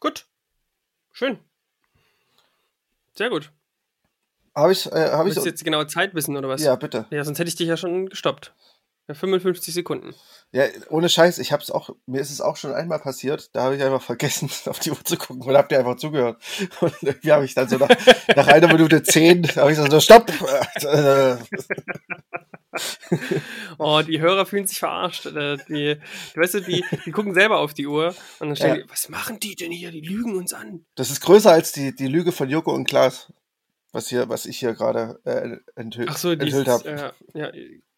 Gut. 0.00 0.28
Schön. 1.12 1.38
Sehr 3.14 3.30
gut. 3.30 3.55
Habe 4.56 4.72
ich, 4.72 4.90
äh, 4.90 5.10
hab 5.10 5.26
Willst 5.26 5.36
du 5.36 5.44
jetzt 5.44 5.64
genaue 5.64 5.86
Zeit 5.86 6.14
wissen, 6.14 6.34
oder 6.34 6.48
was? 6.48 6.62
Ja, 6.62 6.76
bitte. 6.76 7.04
Ja, 7.10 7.22
sonst 7.24 7.38
hätte 7.38 7.48
ich 7.48 7.56
dich 7.56 7.68
ja 7.68 7.76
schon 7.76 8.08
gestoppt. 8.08 8.54
Ja, 9.06 9.14
55 9.14 9.72
Sekunden. 9.72 10.14
Ja, 10.50 10.64
ohne 10.88 11.10
Scheiß, 11.10 11.38
ich 11.38 11.52
hab's 11.52 11.70
auch, 11.70 11.90
mir 12.06 12.20
ist 12.20 12.30
es 12.30 12.40
auch 12.40 12.56
schon 12.56 12.72
einmal 12.72 12.98
passiert, 12.98 13.54
da 13.54 13.64
habe 13.64 13.76
ich 13.76 13.82
einfach 13.82 14.02
vergessen, 14.02 14.50
auf 14.66 14.80
die 14.80 14.90
Uhr 14.90 15.04
zu 15.04 15.18
gucken 15.18 15.42
und 15.42 15.56
habt 15.56 15.72
ihr 15.72 15.78
einfach 15.78 15.96
zugehört. 15.96 16.42
Und 16.80 16.94
irgendwie 17.02 17.32
habe 17.32 17.44
ich 17.44 17.54
dann 17.54 17.68
so 17.68 17.76
nach, 17.76 17.90
nach 18.34 18.46
einer 18.48 18.68
Minute 18.68 19.02
zehn, 19.02 19.46
habe 19.56 19.72
ich 19.72 19.78
so, 19.78 20.00
stopp! 20.00 20.32
oh, 23.78 24.02
die 24.02 24.20
Hörer 24.20 24.46
fühlen 24.46 24.66
sich 24.66 24.78
verarscht. 24.78 25.26
Äh, 25.26 25.58
die, 25.68 25.98
weißt 26.34 26.54
du, 26.54 26.60
die, 26.60 26.82
die 27.04 27.12
gucken 27.12 27.34
selber 27.34 27.58
auf 27.58 27.74
die 27.74 27.86
Uhr 27.86 28.14
und 28.40 28.48
dann 28.48 28.56
stellen 28.56 28.76
ja. 28.76 28.82
die, 28.82 28.90
was 28.90 29.10
machen 29.10 29.38
die 29.38 29.54
denn 29.54 29.70
hier? 29.70 29.90
Die 29.90 30.00
lügen 30.00 30.34
uns 30.34 30.54
an. 30.54 30.86
Das 30.94 31.10
ist 31.10 31.20
größer 31.20 31.52
als 31.52 31.72
die, 31.72 31.94
die 31.94 32.08
Lüge 32.08 32.32
von 32.32 32.48
Joko 32.48 32.72
und 32.72 32.88
Klaas, 32.88 33.30
was 33.96 34.08
hier, 34.08 34.28
was 34.28 34.46
ich 34.46 34.58
hier 34.58 34.74
gerade 34.74 35.18
äh, 35.24 35.56
enthüllt, 35.74 36.10
Ach 36.10 36.18
so, 36.18 36.30
enthüllt 36.30 36.68
habe. 36.68 37.14
Äh, 37.34 37.38
ja, 37.38 37.50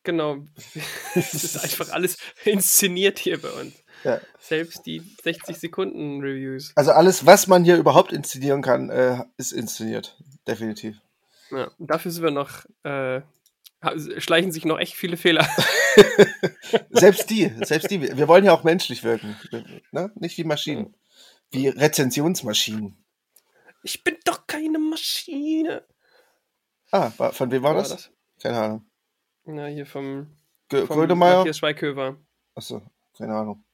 genau. 0.04 0.44
Es 1.14 1.34
ist 1.34 1.62
einfach 1.62 1.90
alles 1.90 2.16
inszeniert 2.44 3.18
hier 3.18 3.42
bei 3.42 3.50
uns. 3.50 3.74
Ja. 4.04 4.20
Selbst 4.38 4.86
die 4.86 5.02
60 5.24 5.58
Sekunden 5.58 6.20
Reviews. 6.20 6.72
Also 6.76 6.92
alles, 6.92 7.26
was 7.26 7.48
man 7.48 7.64
hier 7.64 7.76
überhaupt 7.76 8.12
inszenieren 8.12 8.62
kann, 8.62 8.90
äh, 8.90 9.24
ist 9.36 9.52
inszeniert. 9.52 10.16
Definitiv. 10.46 10.96
Ja, 11.50 11.70
dafür 11.78 12.12
sind 12.12 12.22
wir 12.22 12.30
noch, 12.30 12.64
äh, 12.84 13.22
schleichen 14.18 14.52
sich 14.52 14.64
noch 14.64 14.78
echt 14.78 14.94
viele 14.94 15.16
Fehler. 15.16 15.48
selbst 16.90 17.28
die, 17.30 17.52
selbst 17.64 17.90
die. 17.90 18.00
Wir 18.00 18.28
wollen 18.28 18.44
ja 18.44 18.52
auch 18.52 18.62
menschlich 18.62 19.02
wirken. 19.02 19.36
Ne? 19.90 20.12
Nicht 20.14 20.38
wie 20.38 20.44
Maschinen. 20.44 20.94
Wie 21.50 21.68
Rezensionsmaschinen. 21.68 22.96
Ich 23.82 24.02
bin 24.02 24.16
doch 24.24 24.46
keine 24.46 24.78
Maschine. 24.78 25.84
Ah, 26.90 27.10
von 27.10 27.50
wem 27.50 27.62
war, 27.62 27.74
war 27.74 27.82
das? 27.82 27.90
das? 27.90 28.10
Keine 28.42 28.58
Ahnung. 28.58 28.86
Na, 29.44 29.66
hier 29.66 29.86
vom, 29.86 30.36
G 30.68 30.86
vom 30.86 30.96
Grönemeyer? 30.96 31.38
Matthias 31.38 31.58
Schweighöfer. 31.58 32.16
Achso, 32.54 32.82
keine 33.16 33.34
Ahnung. 33.34 33.64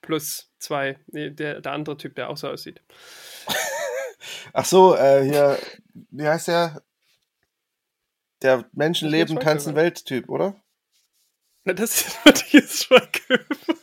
Plus 0.00 0.50
zwei. 0.58 0.98
Nee, 1.06 1.30
der, 1.30 1.60
der 1.60 1.72
andere 1.72 1.96
Typ, 1.96 2.14
der 2.14 2.28
auch 2.28 2.36
so 2.36 2.48
aussieht. 2.48 2.82
Ach 4.52 4.64
so, 4.64 4.96
äh, 4.96 5.24
hier, 5.24 5.58
wie 6.10 6.26
heißt 6.26 6.48
der? 6.48 6.82
Der 8.42 8.68
Menschenleben, 8.72 9.38
tanzen 9.38 9.76
Welt-Typ, 9.76 10.28
oder? 10.28 10.56
Na, 11.64 11.72
das 11.72 12.00
ist 12.00 12.18
Matthias 12.24 12.84
Schweighöfer. 12.84 13.81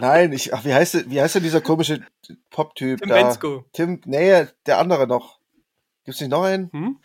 Nein, 0.00 0.32
ich, 0.32 0.52
ach, 0.54 0.64
wie 0.64 0.74
heißt, 0.74 1.10
wie 1.10 1.20
heißt 1.20 1.36
denn 1.36 1.42
dieser 1.42 1.60
komische 1.60 2.00
Pop-Typ 2.50 3.00
Tim 3.00 3.08
da? 3.08 3.14
Bensko. 3.14 3.64
Tim, 3.72 4.00
nee, 4.04 4.46
der 4.66 4.78
andere 4.78 5.06
noch. 5.06 5.38
Gibt's 6.04 6.20
nicht 6.20 6.30
noch 6.30 6.44
einen? 6.44 6.70
Hm? 6.72 6.98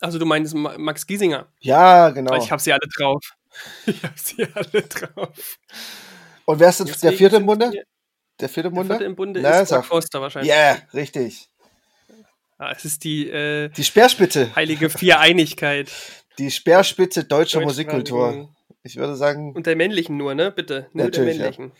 Also 0.00 0.18
du 0.18 0.26
meinst 0.26 0.54
Max 0.54 1.06
Giesinger? 1.06 1.46
Ja, 1.60 2.10
genau. 2.10 2.34
Ich 2.36 2.50
habe 2.50 2.60
sie 2.60 2.72
alle 2.72 2.88
drauf. 2.96 3.22
Ich 3.86 4.02
habe 4.02 4.14
sie 4.16 4.46
alle 4.54 4.82
drauf. 4.82 5.58
Und 6.46 6.58
wer 6.58 6.70
ist 6.70 6.80
denn 6.80 6.90
der 7.02 7.12
vierte 7.12 7.36
im 7.36 7.44
Bunde? 7.44 7.70
Der 8.40 8.48
vierte 8.48 8.68
im 8.68 8.74
Bunde? 8.74 8.88
Der 8.88 8.96
vierte 8.96 9.04
im 9.04 9.14
Bunde 9.14 9.40
Na, 9.42 9.60
ist 9.60 9.70
Mark 9.70 9.84
Foster 9.84 10.22
wahrscheinlich. 10.22 10.50
Ja, 10.50 10.56
yeah, 10.56 10.78
richtig. 10.94 11.50
Ah, 12.56 12.72
es 12.74 12.86
ist 12.86 13.04
die, 13.04 13.28
äh, 13.28 13.68
die 13.68 13.84
Speerspitze. 13.84 14.54
Heilige 14.56 14.88
Viereinigkeit. 14.88 15.92
Die 16.38 16.50
Speerspitze 16.50 17.24
deutscher 17.24 17.60
Musikkultur. 17.60 18.48
Ich 18.82 18.96
würde 18.96 19.16
sagen. 19.16 19.54
Und 19.54 19.66
der 19.66 19.76
männlichen 19.76 20.16
nur, 20.16 20.34
ne? 20.34 20.50
Bitte. 20.50 20.88
Nur 20.92 21.10
der 21.10 21.24
männlichen. 21.24 21.72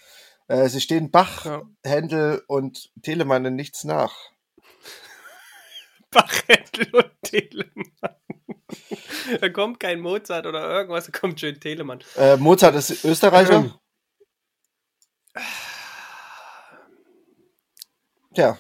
Ja. 0.49 0.63
Äh, 0.63 0.69
sie 0.69 0.81
stehen 0.81 1.11
Bach, 1.11 1.45
ja. 1.45 1.63
Händel 1.85 2.43
und 2.47 2.91
Telemann 3.03 3.45
in 3.45 3.57
nichts 3.57 3.85
nach. 3.85 4.15
Bachhändel 6.11 6.95
und 6.95 7.13
Telemann. 7.23 8.17
da 9.41 9.49
kommt 9.49 9.81
kein 9.81 10.01
Mozart 10.01 10.47
oder 10.47 10.69
irgendwas, 10.69 11.07
da 11.07 11.19
kommt 11.19 11.41
schön 11.41 11.59
Telemann. 11.59 12.01
Äh, 12.17 12.37
Mozart 12.37 12.75
ist 12.75 13.05
Österreicher? 13.05 13.55
Ähm. 13.55 13.75
Ja. 18.35 18.59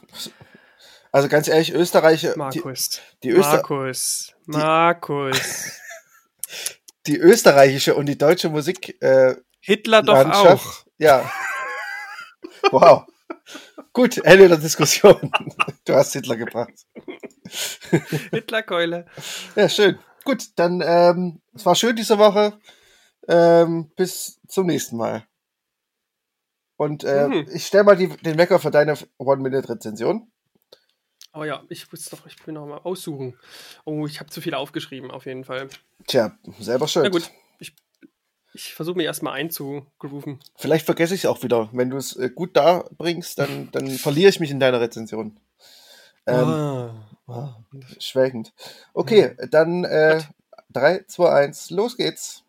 Also 1.11 1.28
ganz 1.28 1.48
ehrlich, 1.48 1.72
Österreicher. 1.72 2.37
Markus. 2.37 3.00
Die, 3.22 3.28
die 3.28 3.31
Öster 3.31 3.57
Markus. 3.57 4.33
Markus. 4.46 5.78
Die, 7.06 7.18
österreichische 7.18 7.94
und 7.94 8.06
die 8.06 8.18
deutsche 8.18 8.48
Musik. 8.48 9.00
Äh, 9.02 9.36
Hitler 9.60 10.02
doch 10.02 10.24
auch. 10.24 10.84
Ja. 10.98 11.30
Wow. 12.70 13.04
Gut, 13.92 14.18
Ende 14.18 14.48
der 14.48 14.58
Diskussion. 14.58 15.30
Du 15.84 15.94
hast 15.94 16.12
Hitler 16.12 16.36
gebracht. 16.36 16.86
Hitlerkeule. 18.30 19.06
Ja, 19.56 19.68
schön. 19.68 19.98
Gut, 20.24 20.50
dann, 20.56 20.80
ähm, 20.84 21.42
es 21.54 21.66
war 21.66 21.74
schön 21.74 21.96
diese 21.96 22.18
Woche. 22.18 22.56
Ähm, 23.28 23.92
bis 23.96 24.40
zum 24.48 24.66
nächsten 24.66 24.96
Mal. 24.96 25.26
Und 26.76 27.04
äh, 27.04 27.28
mhm. 27.28 27.48
ich 27.52 27.66
stelle 27.66 27.84
mal 27.84 27.96
die, 27.96 28.08
den 28.08 28.38
Wecker 28.38 28.58
für 28.58 28.70
deine 28.70 28.96
One-Minute-Rezension. 29.18 30.32
Oh 31.35 31.45
ja, 31.45 31.62
ich 31.68 31.90
muss 31.90 32.05
doch, 32.11 32.27
ich 32.27 32.47
will 32.47 32.55
noch 32.55 32.66
mal 32.66 32.79
aussuchen. 32.79 33.38
Oh, 33.85 34.07
ich 34.07 34.21
habe 34.21 34.31
zu 34.31 34.40
viel 34.40 34.55
aufgeschrieben, 34.55 35.11
auf 35.11 35.27
jeden 35.27 35.45
Fall. 35.45 35.68
Tja, 36.07 36.37
selber 36.59 36.88
schön. 36.88 37.05
Na 37.05 37.09
gut, 37.09 37.31
ich, 37.59 37.75
ich 38.53 38.75
versuche 38.75 38.97
mir 38.97 39.05
erstmal 39.05 39.35
einzugrooven. 39.35 40.40
Vielleicht 40.57 40.85
vergesse 40.85 41.14
ich 41.14 41.21
es 41.21 41.27
auch 41.27 41.42
wieder. 41.42 41.71
Wenn 41.73 41.90
du 41.90 41.97
es 41.97 42.16
äh, 42.16 42.29
gut 42.29 42.57
da 42.57 42.85
bringst, 42.99 43.38
dann, 43.38 43.71
dann 43.73 43.88
verliere 43.90 44.29
ich 44.29 44.40
mich 44.40 44.51
in 44.51 44.61
deiner 44.61 44.81
Rezension. 44.81 45.38
Ähm, 46.27 46.37
ah. 46.37 47.09
Ah, 47.27 47.57
schwelgend. 47.99 48.53
Okay, 48.92 49.37
dann 49.51 49.85
äh, 49.85 50.21
3, 50.71 51.05
2, 51.07 51.31
1, 51.31 51.71
los 51.71 51.97
geht's. 51.97 52.41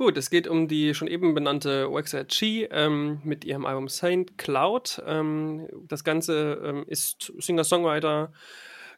Gut, 0.00 0.16
es 0.16 0.30
geht 0.30 0.48
um 0.48 0.66
die 0.66 0.94
schon 0.94 1.08
eben 1.08 1.34
benannte 1.34 1.92
Waxer 1.92 2.26
Chi 2.26 2.66
ähm, 2.70 3.20
mit 3.22 3.44
ihrem 3.44 3.66
Album 3.66 3.86
Saint 3.88 4.38
Cloud. 4.38 5.02
Ähm, 5.06 5.68
das 5.88 6.04
Ganze 6.04 6.58
ähm, 6.64 6.84
ist 6.86 7.30
Singer-Songwriter, 7.36 8.32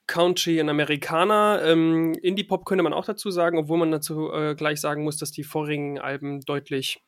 Country 0.07 0.61
und 0.61 0.69
Amerikaner. 0.69 1.61
Ähm, 1.65 2.15
Indie-Pop 2.23 2.65
könnte 2.65 2.85
man 2.85 2.93
auch 2.93 3.05
dazu 3.05 3.33
sagen, 3.33 3.59
obwohl 3.59 3.79
man 3.79 3.91
dazu 3.91 4.33
äh, 4.33 4.55
gleich 4.55 4.81
sagen 4.81 5.03
muss, 5.03 5.17
dass 5.17 5.33
die 5.33 5.43
vorigen 5.43 5.99
Alben 5.99 6.41
deutlich 6.43 7.03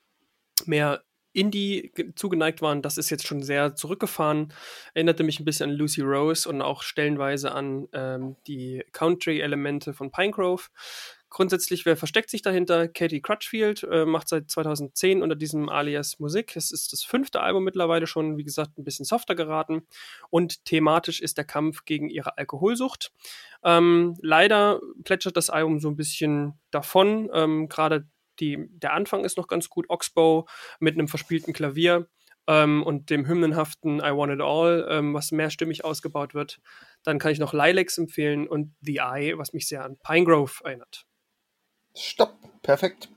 mehr 0.67 1.05
Indie 1.33 1.93
zugeneigt 2.15 2.63
waren, 2.63 2.81
das 2.81 2.97
ist 2.97 3.11
jetzt 3.11 3.27
schon 3.27 3.43
sehr 3.43 3.75
zurückgefahren. 3.75 4.53
Erinnerte 4.95 5.25
mich 5.25 5.41
ein 5.41 5.45
bisschen 5.45 5.71
an 5.71 5.77
Lucy 5.77 6.01
Rose 6.01 6.49
und 6.49 6.63
auch 6.63 6.83
stellenweise 6.83 7.53
an 7.53 7.89
ähm, 7.93 8.37
die 8.47 8.85
Country-Elemente 8.93 9.93
von 9.93 10.11
Pinegrove. 10.11 10.69
Grundsätzlich, 11.35 11.85
wer 11.85 11.97
versteckt 11.97 12.31
sich 12.31 12.43
dahinter? 12.43 12.87
Katie 12.87 13.21
Crutchfield 13.21 13.83
äh, 13.91 14.05
macht 14.07 14.29
seit 14.29 14.49
2010 14.49 15.21
unter 15.21 15.35
diesem 15.35 15.69
Alias 15.69 16.21
Musik. 16.21 16.55
Es 16.55 16.71
ist 16.71 16.93
das 16.93 17.03
fünfte 17.03 17.41
Album 17.41 17.65
mittlerweile 17.65 18.07
schon, 18.07 18.37
wie 18.39 18.45
gesagt, 18.45 18.79
ein 18.79 18.85
bisschen 18.85 19.05
softer 19.05 19.35
geraten. 19.35 19.83
Und 20.31 20.65
thematisch 20.65 21.21
ist 21.21 21.37
der 21.37 21.45
Kampf 21.45 21.87
gegen 21.87 22.09
ihre 22.09 22.39
Alkoholsucht. 22.39 23.11
Ähm, 23.65 24.17
leider 24.23 24.81
plätschert 25.03 25.37
das 25.37 25.51
Album 25.51 25.81
so 25.81 25.89
ein 25.89 25.97
bisschen 25.97 26.61
davon. 26.71 27.29
Ähm, 27.35 27.69
Gerade 27.69 28.07
der 28.39 28.93
Anfang 28.93 29.25
ist 29.25 29.37
noch 29.37 29.49
ganz 29.49 29.69
gut. 29.69 29.87
Oxbow 29.89 30.47
mit 30.79 30.95
einem 30.95 31.09
verspielten 31.09 31.53
Klavier 31.53 32.07
ähm, 32.47 32.85
und 32.85 33.11
dem 33.11 33.27
hymnenhaften 33.27 33.99
I 33.99 34.13
Want 34.15 34.33
It 34.33 34.41
All, 34.41 34.87
ähm, 34.89 35.15
was 35.15 35.33
mehrstimmig 35.33 35.85
ausgebaut 35.85 36.33
wird. 36.33 36.61
Dann 37.03 37.19
kann 37.19 37.33
ich 37.33 37.41
noch 37.41 37.53
Lilacs 37.53 37.99
empfehlen 37.99 38.47
und 38.47 38.73
The 38.83 38.99
Eye, 38.99 39.37
was 39.37 39.53
mich 39.53 39.67
sehr 39.67 39.85
an 39.85 39.99
Pinegrove 39.99 40.63
erinnert. 40.63 41.09
Stopp, 41.95 42.37
perfekt. 42.63 43.09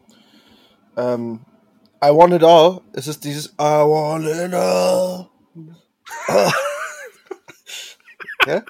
Ähm, 0.96 1.46
I 2.04 2.10
Want 2.10 2.34
It 2.34 2.44
All. 2.44 2.82
Es 2.94 3.08
ist 3.08 3.24
dieses 3.24 3.54
I 3.54 3.84
Want 3.84 4.26
It 4.26 4.54
All. 4.54 5.30
ja? 8.46 8.64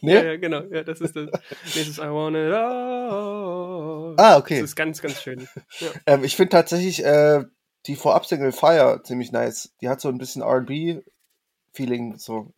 nee? 0.00 0.14
Ja, 0.14 0.24
ja, 0.24 0.36
genau. 0.36 0.60
Ja, 0.64 0.82
das 0.82 1.00
ist 1.00 1.16
das. 1.16 1.30
Dieses 1.74 1.98
I 1.98 2.02
Want 2.10 2.36
It 2.36 2.52
All. 2.52 4.14
Ah, 4.18 4.36
okay. 4.36 4.60
Das 4.60 4.70
ist 4.70 4.76
ganz, 4.76 5.00
ganz 5.00 5.22
schön. 5.22 5.48
Ja. 5.80 5.88
Ähm, 6.06 6.24
ich 6.24 6.36
finde 6.36 6.50
tatsächlich 6.50 7.04
äh, 7.04 7.44
die 7.86 7.96
Vorab-Single 7.96 8.52
Fire 8.52 9.00
ziemlich 9.02 9.32
nice. 9.32 9.72
Die 9.80 9.88
hat 9.88 10.00
so 10.00 10.08
ein 10.08 10.18
bisschen 10.18 10.42
RB-Feeling. 10.42 12.18
So. 12.18 12.52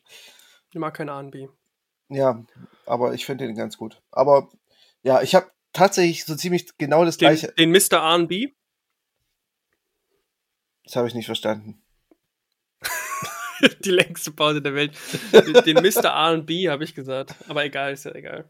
Ich 0.71 0.79
mag 0.79 0.95
keine 0.95 1.13
RB. 1.13 1.49
Ja, 2.09 2.43
aber 2.87 3.15
ich 3.15 3.25
finde 3.27 3.47
den 3.47 3.57
ganz 3.57 3.77
gut. 3.77 4.01
Aber 4.11 4.49
ja, 5.03 5.23
ich 5.23 5.35
habe 5.35 5.51
tatsächlich 5.73 6.25
so 6.25 6.35
ziemlich 6.37 6.77
genau 6.79 7.05
das 7.05 7.17
den, 7.17 7.29
gleiche. 7.29 7.53
Den 7.53 7.71
Mr. 7.71 7.99
RB? 7.99 8.53
Das 10.85 10.97
habe 10.97 11.09
ich 11.09 11.15
nicht 11.15 11.27
verstanden. 11.27 11.83
Die 13.85 13.91
längste 13.91 14.31
Pause 14.31 14.63
der 14.63 14.75
Welt. 14.75 14.97
Den, 15.33 15.77
Mr. 15.77 16.11
RB 16.11 16.69
habe 16.69 16.85
ich 16.85 16.95
gesagt. 16.95 17.35
Aber 17.49 17.65
egal, 17.65 17.93
ist 17.93 18.05
ja 18.05 18.15
egal. 18.15 18.49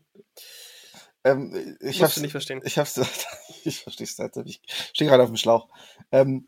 Ähm, 1.24 1.76
ich 1.80 2.02
habe 2.02 2.20
nicht 2.20 2.32
verstehen. 2.32 2.60
Ich 2.64 2.78
hab's, 2.78 2.96
ich 3.64 3.80
verstehe 3.80 4.06
es 4.06 4.18
nicht. 4.44 4.62
Ich 4.66 4.90
stehe 4.94 5.08
gerade 5.08 5.22
auf 5.22 5.30
dem 5.30 5.36
Schlauch. 5.36 5.68
Ähm, 6.12 6.46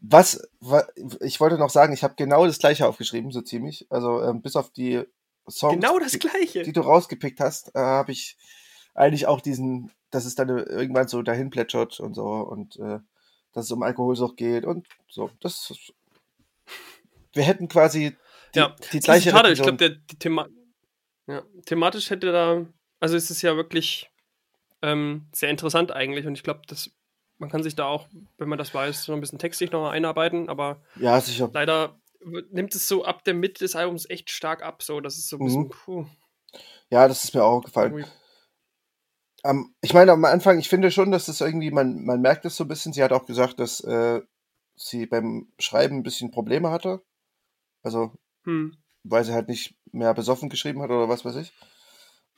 was, 0.00 0.40
was, 0.60 0.86
ich 1.20 1.40
wollte 1.40 1.58
noch 1.58 1.70
sagen, 1.70 1.92
ich 1.92 2.04
habe 2.04 2.14
genau 2.16 2.46
das 2.46 2.58
gleiche 2.58 2.86
aufgeschrieben, 2.86 3.32
so 3.32 3.40
ziemlich. 3.40 3.86
Also 3.90 4.22
ähm, 4.22 4.42
bis 4.42 4.54
auf 4.54 4.70
die 4.70 5.02
Songs, 5.48 5.74
genau 5.74 5.98
das 5.98 6.18
gleiche. 6.18 6.60
Die, 6.60 6.66
die 6.66 6.72
du 6.72 6.82
rausgepickt 6.82 7.40
hast, 7.40 7.74
äh, 7.74 7.80
habe 7.80 8.12
ich 8.12 8.36
eigentlich 8.98 9.26
auch 9.26 9.40
diesen, 9.40 9.90
dass 10.10 10.24
es 10.24 10.34
dann 10.34 10.48
irgendwann 10.48 11.08
so 11.08 11.22
dahin 11.22 11.50
plätschert 11.50 12.00
und 12.00 12.14
so 12.14 12.26
und 12.26 12.76
äh, 12.76 12.98
dass 13.52 13.66
es 13.66 13.72
um 13.72 13.82
Alkoholsucht 13.82 14.36
geht 14.36 14.64
und 14.64 14.86
so. 15.08 15.30
Das 15.40 15.72
wir 17.32 17.42
hätten 17.42 17.68
quasi 17.68 18.16
die, 18.54 18.58
ja. 18.58 18.74
die 18.92 19.00
gleiche. 19.00 19.30
Schade, 19.30 19.52
ich 19.52 19.62
glaube, 19.62 19.90
die 19.90 20.18
Thema 20.18 20.48
ja, 21.28 21.42
thematisch 21.66 22.10
hätte 22.10 22.32
da, 22.32 22.66
also 23.00 23.14
es 23.16 23.30
ist 23.30 23.42
ja 23.42 23.54
wirklich 23.54 24.10
ähm, 24.82 25.26
sehr 25.32 25.50
interessant 25.50 25.92
eigentlich 25.92 26.26
und 26.26 26.34
ich 26.34 26.42
glaube, 26.42 26.62
dass 26.66 26.90
man 27.36 27.50
kann 27.50 27.62
sich 27.62 27.76
da 27.76 27.86
auch, 27.86 28.08
wenn 28.38 28.48
man 28.48 28.58
das 28.58 28.74
weiß, 28.74 29.04
so 29.04 29.12
ein 29.12 29.20
bisschen 29.20 29.38
textlich 29.38 29.70
noch 29.70 29.88
einarbeiten, 29.88 30.48
aber 30.48 30.82
ja, 30.96 31.20
sicher. 31.20 31.50
leider 31.52 32.00
nimmt 32.50 32.74
es 32.74 32.88
so 32.88 33.04
ab 33.04 33.22
der 33.24 33.34
Mitte 33.34 33.62
des 33.62 33.76
Albums 33.76 34.10
echt 34.10 34.30
stark 34.30 34.62
ab, 34.62 34.82
so 34.82 35.00
das 35.00 35.18
ist 35.18 35.28
so 35.28 35.36
ein 35.36 35.44
bisschen, 35.44 35.62
mhm. 35.62 35.68
puh. 35.68 36.06
Ja, 36.90 37.06
das 37.06 37.22
ist 37.24 37.34
mir 37.34 37.44
auch 37.44 37.62
gefallen. 37.62 38.06
Um, 39.44 39.74
ich 39.80 39.94
meine, 39.94 40.12
am 40.12 40.24
Anfang, 40.24 40.58
ich 40.58 40.68
finde 40.68 40.90
schon, 40.90 41.12
dass 41.12 41.26
das 41.26 41.40
irgendwie, 41.40 41.70
man, 41.70 42.04
man 42.04 42.20
merkt 42.20 42.44
es 42.44 42.56
so 42.56 42.64
ein 42.64 42.68
bisschen. 42.68 42.92
Sie 42.92 43.02
hat 43.02 43.12
auch 43.12 43.24
gesagt, 43.24 43.60
dass 43.60 43.80
äh, 43.80 44.20
sie 44.76 45.06
beim 45.06 45.52
Schreiben 45.58 45.98
ein 45.98 46.02
bisschen 46.02 46.30
Probleme 46.30 46.70
hatte. 46.70 47.02
Also, 47.82 48.12
hm. 48.44 48.76
weil 49.04 49.24
sie 49.24 49.32
halt 49.32 49.48
nicht 49.48 49.76
mehr 49.92 50.12
besoffen 50.14 50.48
geschrieben 50.48 50.82
hat 50.82 50.90
oder 50.90 51.08
was 51.08 51.24
weiß 51.24 51.36
ich. 51.36 51.52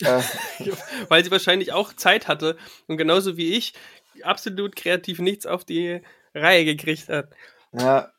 Äh, 0.03 0.23
weil 1.09 1.25
sie 1.25 1.31
wahrscheinlich 1.31 1.73
auch 1.73 1.93
Zeit 1.93 2.29
hatte 2.29 2.57
und 2.87 2.97
genauso 2.97 3.37
wie 3.37 3.55
ich 3.55 3.75
absolut 4.23 4.77
kreativ 4.77 5.19
nichts 5.21 5.47
auf 5.47 5.65
die 5.65 6.01
Reihe 6.35 6.65
gekriegt 6.65 7.09
hat. 7.09 7.31
Ja, 7.73 8.13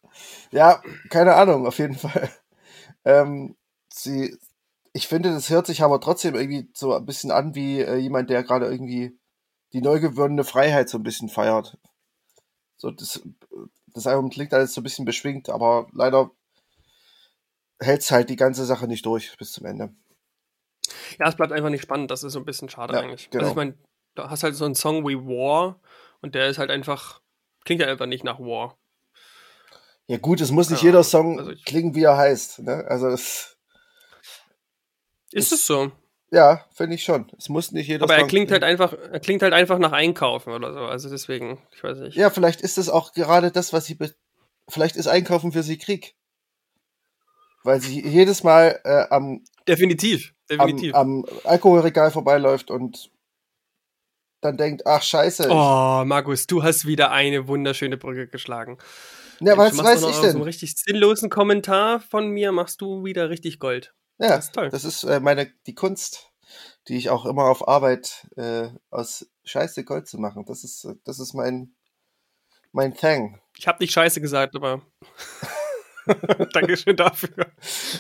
ja, 0.52 0.82
keine 1.10 1.36
Ahnung, 1.36 1.66
auf 1.66 1.78
jeden 1.78 1.96
Fall. 1.98 2.30
Ähm, 3.06 3.56
sie, 3.92 4.38
ich 4.94 5.08
finde, 5.08 5.32
das 5.32 5.50
hört 5.50 5.68
sich 5.68 5.84
aber 5.84 6.02
trotzdem 6.02 6.36
irgendwie 6.36 6.70
so 6.74 6.94
ein 6.94 7.06
bisschen 7.06 7.32
an 7.32 7.56
wie 7.56 7.80
äh, 7.80 7.96
jemand, 7.96 8.30
der 8.30 8.44
gerade 8.44 8.68
irgendwie 8.68 9.18
die 9.74 9.82
neu 9.82 10.00
gewonnene 10.00 10.44
Freiheit 10.44 10.90
so 10.90 10.98
ein 10.98 11.04
bisschen 11.04 11.30
feiert. 11.30 11.78
So, 12.76 12.92
das, 12.92 13.22
das 13.88 14.08
Album 14.08 14.30
klingt 14.30 14.54
alles 14.54 14.74
so 14.74 14.82
ein 14.82 14.84
bisschen 14.84 15.06
beschwingt, 15.06 15.50
aber 15.50 15.88
leider 15.94 16.32
hält 17.80 18.02
es 18.02 18.12
halt 18.12 18.30
die 18.30 18.36
ganze 18.36 18.66
Sache 18.66 18.88
nicht 18.88 19.06
durch 19.06 19.36
bis 19.38 19.54
zum 19.54 19.66
Ende. 19.66 19.94
Ja, 21.20 21.30
es 21.30 21.36
bleibt 21.36 21.54
einfach 21.54 21.70
nicht 21.70 21.84
spannend, 21.84 22.12
das 22.12 22.24
ist 22.24 22.34
so 22.34 22.40
ein 22.40 22.46
bisschen 22.46 22.70
schade 22.70 22.94
ja, 22.94 23.00
eigentlich. 23.00 23.30
Genau. 23.30 23.44
Also 23.44 23.52
ich 23.52 23.56
meine, 23.56 23.78
da 24.16 24.30
hast 24.30 24.44
halt 24.44 24.56
so 24.56 24.66
einen 24.66 24.76
Song 24.76 25.08
wie 25.08 25.16
War 25.16 25.80
und 26.22 26.36
der 26.36 26.48
ist 26.48 26.58
halt 26.58 26.70
einfach, 26.70 27.22
klingt 27.64 27.82
ja 27.82 27.88
einfach 27.88 28.08
nicht 28.08 28.24
nach 28.24 28.40
War. 28.40 28.78
Ja 30.08 30.18
gut, 30.18 30.42
es 30.42 30.52
muss 30.52 30.70
nicht 30.70 30.82
ja, 30.82 30.90
jeder 30.90 31.04
Song 31.04 31.40
also 31.40 31.54
klingen, 31.66 31.96
wie 31.96 32.04
er 32.04 32.18
heißt. 32.18 32.60
Ne? 32.60 32.84
Also 32.88 33.08
es 33.08 33.51
ist 35.32 35.52
es 35.52 35.66
so? 35.66 35.92
Ja, 36.32 36.66
finde 36.74 36.96
ich 36.96 37.04
schon. 37.04 37.30
Es 37.38 37.50
muss 37.50 37.72
nicht 37.74 37.88
jeder 37.88 38.04
Aber 38.04 38.16
er 38.16 38.26
klingt 38.26 38.52
halt 38.52 38.64
einfach, 38.64 38.94
er 38.94 39.20
klingt 39.20 39.42
halt 39.42 39.54
einfach 39.54 39.80
nach 39.80 39.92
Einkaufen 39.92 40.54
oder 40.54 40.74
so. 40.74 40.80
Also 40.80 41.10
deswegen, 41.10 41.60
ich 41.76 41.84
weiß 41.84 42.00
nicht. 42.00 42.16
Ja, 42.16 42.30
vielleicht 42.30 42.62
ist 42.62 42.78
es 42.78 42.90
auch 42.90 43.14
gerade 43.14 43.52
das, 43.52 43.74
was 43.74 43.86
sie. 43.86 43.98
Vielleicht 44.70 44.96
ist 44.96 45.08
Einkaufen 45.08 45.52
für 45.52 45.64
sie 45.64 45.78
Krieg. 45.78 46.16
Weil 47.64 47.82
sie 47.82 48.02
jedes 48.08 48.44
Mal 48.44 48.80
äh, 48.86 49.08
am. 49.10 49.44
Definitiv, 49.68 50.34
definitiv. 50.50 50.96
Am, 50.96 51.26
am 51.26 51.40
Alkoholregal 51.44 52.12
vorbeiläuft 52.12 52.72
und 52.72 53.12
dann 54.40 54.58
denkt, 54.58 54.88
ach 54.88 55.04
scheiße. 55.04 55.50
Oh, 55.50 56.04
Markus, 56.06 56.48
du 56.48 56.64
hast 56.64 56.88
wieder 56.88 57.12
eine 57.12 57.48
wunderschöne 57.48 57.98
Brücke 57.98 58.28
geschlagen. 58.28 58.78
Ja, 59.42 59.58
was 59.58 59.78
weiß 59.78 60.04
ich 60.04 60.08
denn? 60.08 60.30
Aus 60.30 60.36
einem 60.36 60.42
richtig 60.44 60.76
sinnlosen 60.78 61.30
Kommentar 61.30 62.00
von 62.00 62.30
mir 62.30 62.52
machst 62.52 62.82
du 62.82 63.04
wieder 63.04 63.30
richtig 63.30 63.60
Gold. 63.60 63.94
Ja, 64.22 64.36
das 64.36 64.46
ist 64.46 64.54
toll. 64.54 64.70
Das 64.70 64.84
ist 64.84 65.04
äh, 65.04 65.20
meine, 65.20 65.52
die 65.66 65.74
Kunst, 65.74 66.32
die 66.88 66.96
ich 66.96 67.10
auch 67.10 67.26
immer 67.26 67.46
auf 67.46 67.68
Arbeit 67.68 68.28
äh, 68.38 68.70
aus 68.92 69.28
Scheiße 69.44 69.84
Gold 69.84 70.08
zu 70.08 70.20
machen. 70.20 70.46
Das 70.46 70.64
ist, 70.64 70.86
äh, 70.86 70.96
das 71.06 71.20
ist 71.20 71.34
mein, 71.34 71.74
mein 72.72 72.94
Thing. 72.94 73.40
Ich 73.58 73.68
habe 73.68 73.80
nicht 73.80 73.94
Scheiße 73.94 74.22
gesagt, 74.22 74.56
aber 74.56 74.82
Dankeschön 76.54 76.96
dafür. 76.96 77.52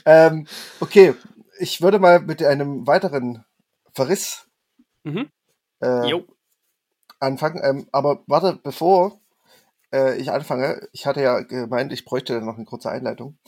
Ähm, 0.05 0.47
okay, 0.79 1.15
ich 1.59 1.81
würde 1.81 1.97
mal 1.97 2.19
mit 2.19 2.43
einem 2.43 2.85
weiteren 2.85 3.43
Verriss 3.91 4.47
mhm. 5.03 5.31
äh, 5.79 6.21
anfangen. 7.19 7.61
Ähm, 7.63 7.87
aber 7.91 8.23
warte, 8.27 8.59
bevor 8.61 9.19
äh, 9.91 10.17
ich 10.17 10.31
anfange, 10.31 10.87
ich 10.91 11.07
hatte 11.07 11.21
ja 11.21 11.39
gemeint, 11.41 11.91
ich 11.91 12.05
bräuchte 12.05 12.41
noch 12.41 12.57
eine 12.57 12.65
kurze 12.65 12.91
Einleitung. 12.91 13.39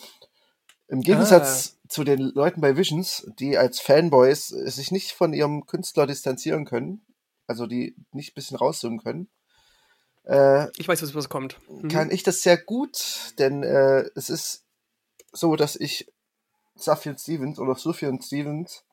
Im 0.88 1.02
Gegensatz 1.02 1.78
ah. 1.78 1.83
Zu 1.94 2.04
den 2.04 2.20
Leuten 2.20 2.60
bei 2.60 2.76
Visions, 2.76 3.28
die 3.40 3.58
als 3.58 3.80
Fanboys 3.80 4.48
sich 4.48 4.92
nicht 4.92 5.12
von 5.12 5.32
ihrem 5.32 5.68
Künstler 5.68 6.08
distanzieren 6.08 6.66
können, 6.66 7.06
also 7.46 7.68
die 7.68 7.96
nicht 8.12 8.32
ein 8.32 8.36
bisschen 8.36 8.58
rauszoomen 8.58 9.00
können, 9.00 9.30
äh, 10.26 10.70
ich 10.78 10.88
weiß, 10.88 11.14
was 11.14 11.30
kommt. 11.30 11.60
Mhm. 11.70 11.90
Kann 11.90 12.10
ich 12.10 12.24
das 12.24 12.42
sehr 12.42 12.58
gut, 12.58 13.34
denn 13.38 13.62
äh, 13.62 14.10
es 14.16 14.30
ist 14.30 14.66
so, 15.32 15.56
dass 15.56 15.76
ich 15.76 16.12
Sufjan 16.76 17.18
Stevens 17.18 17.60
oder 17.60 17.76
Sufjan 17.76 18.22
Stevens, 18.22 18.86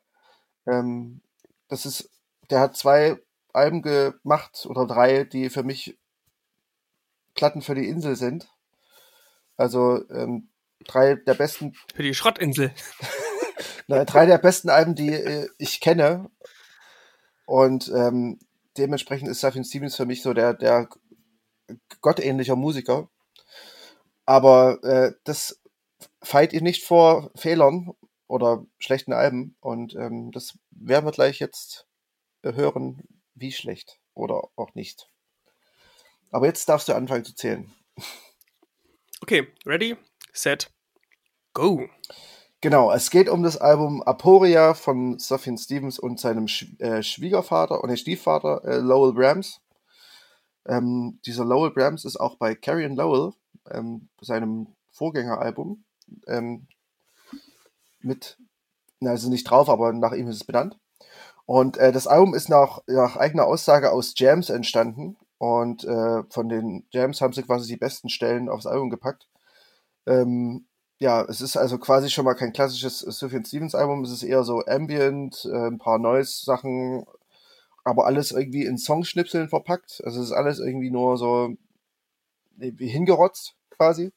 ähm, 0.67 1.23
das 1.69 1.87
ist, 1.87 2.11
der 2.51 2.61
hat 2.61 2.77
zwei 2.77 3.19
Alben 3.55 3.81
gemacht 3.81 4.67
oder 4.69 4.87
drei, 4.87 5.25
die 5.25 5.49
für 5.49 5.63
mich 5.63 5.97
Platten 7.35 7.63
für 7.63 7.75
die 7.75 7.89
Insel 7.89 8.17
sind. 8.17 8.49
Also 9.57 10.07
ähm, 10.11 10.50
drei 10.87 11.15
der 11.15 11.35
besten. 11.35 11.75
Für 11.95 12.03
die 12.03 12.15
Schrottinsel. 12.15 12.73
Nein, 13.87 14.07
drei 14.07 14.27
der 14.27 14.39
besten 14.39 14.71
Alben, 14.71 14.95
die 14.95 15.13
äh, 15.13 15.49
ich 15.59 15.81
kenne. 15.81 16.31
Und 17.47 17.89
ähm, 17.89 18.39
dementsprechend 18.77 19.29
ist 19.29 19.41
Safin 19.41 19.65
Stevens 19.65 19.97
für 19.97 20.07
mich 20.07 20.23
so 20.23 20.33
der, 20.33 20.55
der 20.55 20.89
gottähnlicher 22.01 22.57
Musiker. 22.57 23.09
Aber 24.27 24.83
äh, 24.85 25.13
das 25.25 25.61
feilt 26.23 26.53
ihr 26.53 26.63
nicht 26.63 26.85
vor 26.85 27.31
Fehlern 27.35 27.91
oder 28.29 28.65
schlechten 28.79 29.13
Alben. 29.13 29.57
Und 29.61 29.95
ähm, 29.97 30.31
das 30.31 30.59
werden 30.71 31.05
wir 31.05 31.13
gleich 31.13 31.41
jetzt 31.41 31.87
hören, 32.43 33.03
wie 33.35 33.53
schlecht 33.53 33.99
oder 34.15 34.49
auch 34.57 34.75
nicht. 34.75 35.09
Aber 36.31 36.47
jetzt 36.47 36.69
darfst 36.69 36.89
du 36.89 36.95
anfangen 36.95 37.25
zu 37.25 37.35
zählen. 37.35 37.73
Okay, 39.21 39.49
ready, 39.67 39.97
set, 40.33 40.71
go. 41.55 41.89
Genau, 42.63 42.93
es 42.93 43.11
geht 43.11 43.31
um 43.31 43.43
das 43.43 43.57
Album 43.57 44.03
Aporia 44.03 44.75
von 44.75 45.19
Sophian 45.19 45.57
Stevens 45.57 45.99
und 45.99 46.21
seinem 46.21 46.47
Sch 46.47 46.67
äh, 46.79 47.03
Schwiegervater 47.03 47.83
und 47.83 47.97
Stiefvater 47.97 48.63
äh, 48.65 48.77
Lowell 48.77 49.15
Brams. 49.15 49.61
Ähm, 50.67 51.19
dieser 51.25 51.47
Lowell 51.47 51.71
Brams 51.71 52.05
ist 52.05 52.21
auch 52.21 52.37
bei 52.37 52.55
Carrion 52.55 52.97
Lowell, 52.97 53.33
ähm, 53.71 54.11
seinem 54.21 54.75
Vorgängeralbum, 54.93 55.85
ähm, 56.27 56.67
mit, 58.01 58.37
also 59.03 59.31
nicht 59.31 59.45
drauf, 59.45 59.71
aber 59.71 59.95
nach 59.95 60.13
ihm 60.13 60.29
ist 60.29 60.37
es 60.37 60.45
benannt. 60.45 60.79
Und 61.47 61.79
äh, 61.79 61.93
das 61.93 62.07
Album 62.07 62.35
ist 62.35 62.51
nach, 62.51 62.81
nach 62.87 63.17
eigener 63.17 63.47
Aussage 63.47 63.91
aus 63.91 64.13
Jams 64.17 64.51
entstanden 64.51 65.17
und 65.39 65.85
äh, 65.85 66.25
von 66.29 66.51
den 66.51 66.87
Jams 66.91 67.23
haben 67.23 67.33
sie 67.33 67.43
quasi 67.43 67.67
die 67.67 67.79
besten 67.79 68.11
Stellen 68.11 68.51
aufs 68.51 68.67
Album 68.67 68.91
gepackt. 68.91 69.30
Ähm, 70.07 70.67
ja, 70.99 71.25
es 71.25 71.41
ist 71.41 71.57
also 71.57 71.79
quasi 71.79 72.11
schon 72.11 72.25
mal 72.27 72.35
kein 72.35 72.53
klassisches 72.53 73.01
Sufjan 73.01 73.45
Stevens 73.45 73.75
Album, 73.75 74.05
es 74.05 74.11
ist 74.11 74.23
eher 74.23 74.45
so 74.45 74.63
Ambient, 74.67 75.47
äh, 75.51 75.69
ein 75.69 75.79
paar 75.79 75.99
Noise-Sachen, 75.99 77.07
aber 77.85 78.07
alles 78.07 78.33
irgendwie 78.33 78.65
in 78.67 78.79
Songschnipseln 78.79 79.49
verpackt. 79.49 80.03
Also 80.05 80.21
es 80.21 80.27
ist 80.27 80.33
alles 80.33 80.59
irgendwie 80.59 80.91
nur 80.91 81.17
so, 81.17 81.57
hingerotzt 82.59 83.55
quasi. 83.71 84.13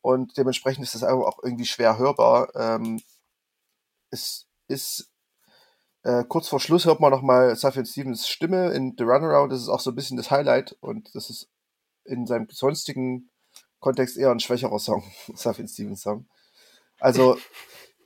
Und 0.00 0.36
dementsprechend 0.38 0.84
ist 0.84 0.94
das 0.94 1.04
Album 1.04 1.24
auch 1.24 1.38
irgendwie 1.42 1.66
schwer 1.66 1.98
hörbar. 1.98 2.48
Ähm, 2.54 3.00
es 4.10 4.46
ist 4.68 5.10
äh, 6.02 6.24
kurz 6.24 6.48
vor 6.48 6.60
Schluss 6.60 6.86
hört 6.86 7.00
man 7.00 7.10
nochmal 7.10 7.54
Sufjan 7.56 7.84
Stevens 7.84 8.28
Stimme 8.28 8.70
in 8.72 8.94
The 8.96 9.04
Runaround. 9.04 9.52
Das 9.52 9.60
ist 9.60 9.68
auch 9.68 9.80
so 9.80 9.90
ein 9.90 9.96
bisschen 9.96 10.16
das 10.16 10.30
Highlight 10.30 10.76
und 10.80 11.14
das 11.14 11.28
ist 11.30 11.50
in 12.04 12.26
seinem 12.26 12.48
sonstigen 12.50 13.27
Kontext 13.80 14.16
eher 14.16 14.30
ein 14.30 14.40
schwächerer 14.40 14.78
Song, 14.78 15.02
Sufjan 15.34 15.68
Stevens 15.68 16.02
Song. 16.02 16.26
Also, 17.00 17.38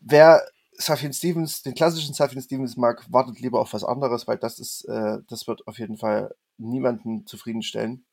wer 0.00 0.42
Sufjan 0.72 1.12
Stevens, 1.12 1.62
den 1.62 1.74
klassischen 1.74 2.14
Sufjan 2.14 2.42
Stevens 2.42 2.76
mag, 2.76 3.04
wartet 3.11 3.40
lieber 3.40 3.61
auf 3.61 3.72
was 3.72 3.85
anderes, 3.85 4.26
weil 4.26 4.38
das 4.38 4.58
ist, 4.58 4.85
äh, 4.88 5.18
das 5.28 5.46
wird 5.46 5.66
auf 5.66 5.78
jeden 5.78 5.96
Fall 5.96 6.35
niemanden 6.58 7.26
zufriedenstellen. 7.26 8.04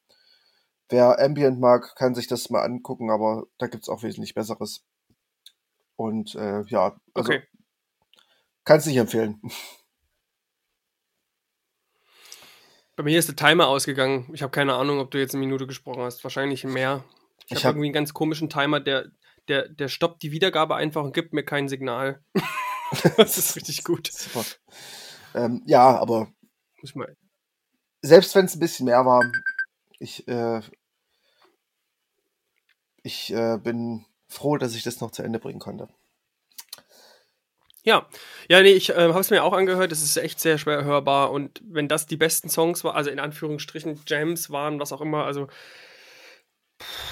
Wer 0.90 1.20
Ambient 1.20 1.60
mag, 1.60 1.96
kann 1.96 2.16
sich 2.16 2.28
das 2.28 2.50
mal 2.50 2.64
angucken, 2.64 3.12
aber 3.12 3.46
da 3.60 3.68
gibt 3.68 3.84
es 3.84 3.90
auch 3.90 4.04
wesentlich 4.04 4.34
Besseres. 4.34 4.84
Und 5.96 6.36
äh, 6.36 6.64
ja, 6.68 7.00
also 7.14 7.30
Okay. 7.32 7.44
kann 8.66 8.80
es 8.80 8.86
nicht 8.86 8.98
empfehlen. 8.98 9.42
Bei 12.96 13.04
mir 13.04 13.18
ist 13.18 13.30
der 13.30 13.36
Timer 13.36 13.68
ausgegangen. 13.68 14.30
Ich 14.34 14.42
habe 14.42 14.52
keine 14.52 14.74
Ahnung, 14.74 15.00
ob 15.00 15.10
du 15.12 15.18
jetzt 15.20 15.34
eine 15.34 15.40
Minute 15.46 15.66
gesprochen 15.68 16.02
hast. 16.02 16.24
Wahrscheinlich 16.24 16.66
mehr. 16.66 17.04
Ich, 17.50 17.58
Ich 17.58 17.66
habe 17.66 17.70
hab- 17.70 17.76
irgendwie 17.76 17.88
einen 17.88 17.94
ganz 17.94 18.14
komischen 18.14 18.50
Timer, 18.50 18.80
der, 18.80 19.08
der, 19.48 19.70
der 19.70 19.88
stoppt 19.88 20.22
die 20.24 20.32
Wiedergabe 20.32 20.76
einfach 20.76 21.04
und 21.04 21.14
gibt 21.14 21.34
mir 21.34 21.44
kein 21.44 21.68
Signal. 21.68 22.24
das 23.18 23.38
ist 23.38 23.56
richtig 23.56 23.84
gut. 23.84 24.08
Super. 24.12 24.46
Ähm, 25.36 25.64
ja, 25.66 25.98
aber 26.00 26.32
Muss 26.82 26.96
mal. 26.96 27.16
selbst 28.02 28.34
wenn 28.36 28.46
es 28.46 28.56
ein 28.56 28.60
bisschen 28.60 28.86
mehr 28.86 29.06
war, 29.06 29.24
ich, 30.00 30.28
äh, 30.28 30.62
ich 33.04 33.34
äh, 33.34 33.58
bin 33.58 34.06
froh, 34.28 34.58
dass 34.58 34.76
ich 34.76 34.84
das 34.84 35.02
noch 35.02 35.12
zu 35.12 35.24
Ende 35.24 35.40
bringen 35.40 35.60
konnte. 35.60 35.88
Ja, 37.84 38.08
ja, 38.50 38.62
nee, 38.62 38.74
ich 38.74 38.90
äh, 38.90 38.94
habe 38.96 39.20
es 39.20 39.30
mir 39.30 39.44
auch 39.44 39.54
angehört. 39.54 39.92
Es 39.92 40.04
ist 40.04 40.18
echt 40.18 40.40
sehr 40.40 40.58
schwer 40.58 40.84
hörbar. 40.84 41.32
Und 41.32 41.62
wenn 41.66 41.88
das 41.88 42.06
die 42.06 42.18
besten 42.18 42.50
Songs 42.50 42.84
waren, 42.84 42.96
also 42.96 43.10
in 43.10 43.20
Anführungsstrichen 43.20 44.02
Jams 44.06 44.50
waren, 44.52 44.80
was 44.80 44.92
auch 44.92 45.02
immer, 45.02 45.24
also 45.26 45.48
pff, 46.82 47.09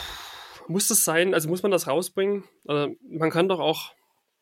muss 0.67 0.88
das 0.88 1.03
sein? 1.06 1.34
Also 1.34 1.49
muss 1.49 1.63
man 1.63 1.71
das 1.71 1.88
rausbringen? 1.88 2.43
Also, 2.67 2.95
man 3.10 3.30
kann 3.32 3.47
doch 3.49 3.60
auch 3.60 3.93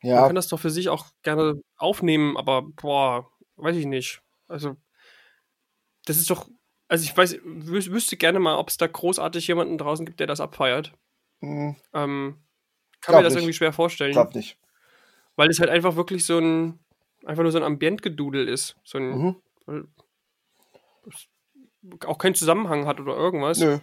Man 0.01 0.09
Ja, 0.11 0.27
kann 0.27 0.35
das 0.35 0.47
doch 0.49 0.59
für 0.59 0.69
sich 0.71 0.89
auch 0.89 1.07
gerne 1.23 1.61
aufnehmen, 1.77 2.37
aber 2.37 2.63
boah, 2.63 3.31
weiß 3.57 3.75
ich 3.77 3.85
nicht. 3.87 4.21
Also, 4.47 4.77
das 6.05 6.17
ist 6.17 6.29
doch. 6.29 6.47
Also, 6.87 7.03
ich 7.03 7.17
weiß, 7.17 7.39
wüs 7.43 7.89
wüsste 7.91 8.15
gerne 8.17 8.39
mal, 8.39 8.57
ob 8.57 8.69
es 8.69 8.77
da 8.77 8.85
großartig 8.87 9.47
jemanden 9.47 9.77
draußen 9.77 10.05
gibt, 10.05 10.19
der 10.19 10.27
das 10.27 10.39
abfeiert. 10.39 10.93
hm, 11.41 11.75
Ähm, 11.93 12.43
kann 13.01 13.13
Glaub 13.13 13.17
mir 13.17 13.23
das 13.23 13.33
nicht. 13.33 13.43
irgendwie 13.43 13.53
schwer 13.53 13.73
vorstellen, 13.73 14.13
glaub 14.13 14.35
nicht. 14.35 14.57
weil 15.35 15.49
es 15.49 15.59
halt 15.59 15.69
einfach 15.69 15.95
wirklich 15.95 16.25
so 16.25 16.39
ein. 16.39 16.79
Einfach 17.25 17.41
nur 17.41 17.51
so 17.51 17.57
ein 17.57 17.63
Ambientgedudel 17.63 18.47
ist. 18.47 18.75
So 18.83 18.99
ein. 18.99 19.09
Mhm. 19.09 19.41
Auch 22.05 22.17
keinen 22.17 22.35
Zusammenhang 22.35 22.85
hat 22.85 22.99
oder 22.99 23.15
irgendwas. 23.15 23.59
Nö. 23.59 23.79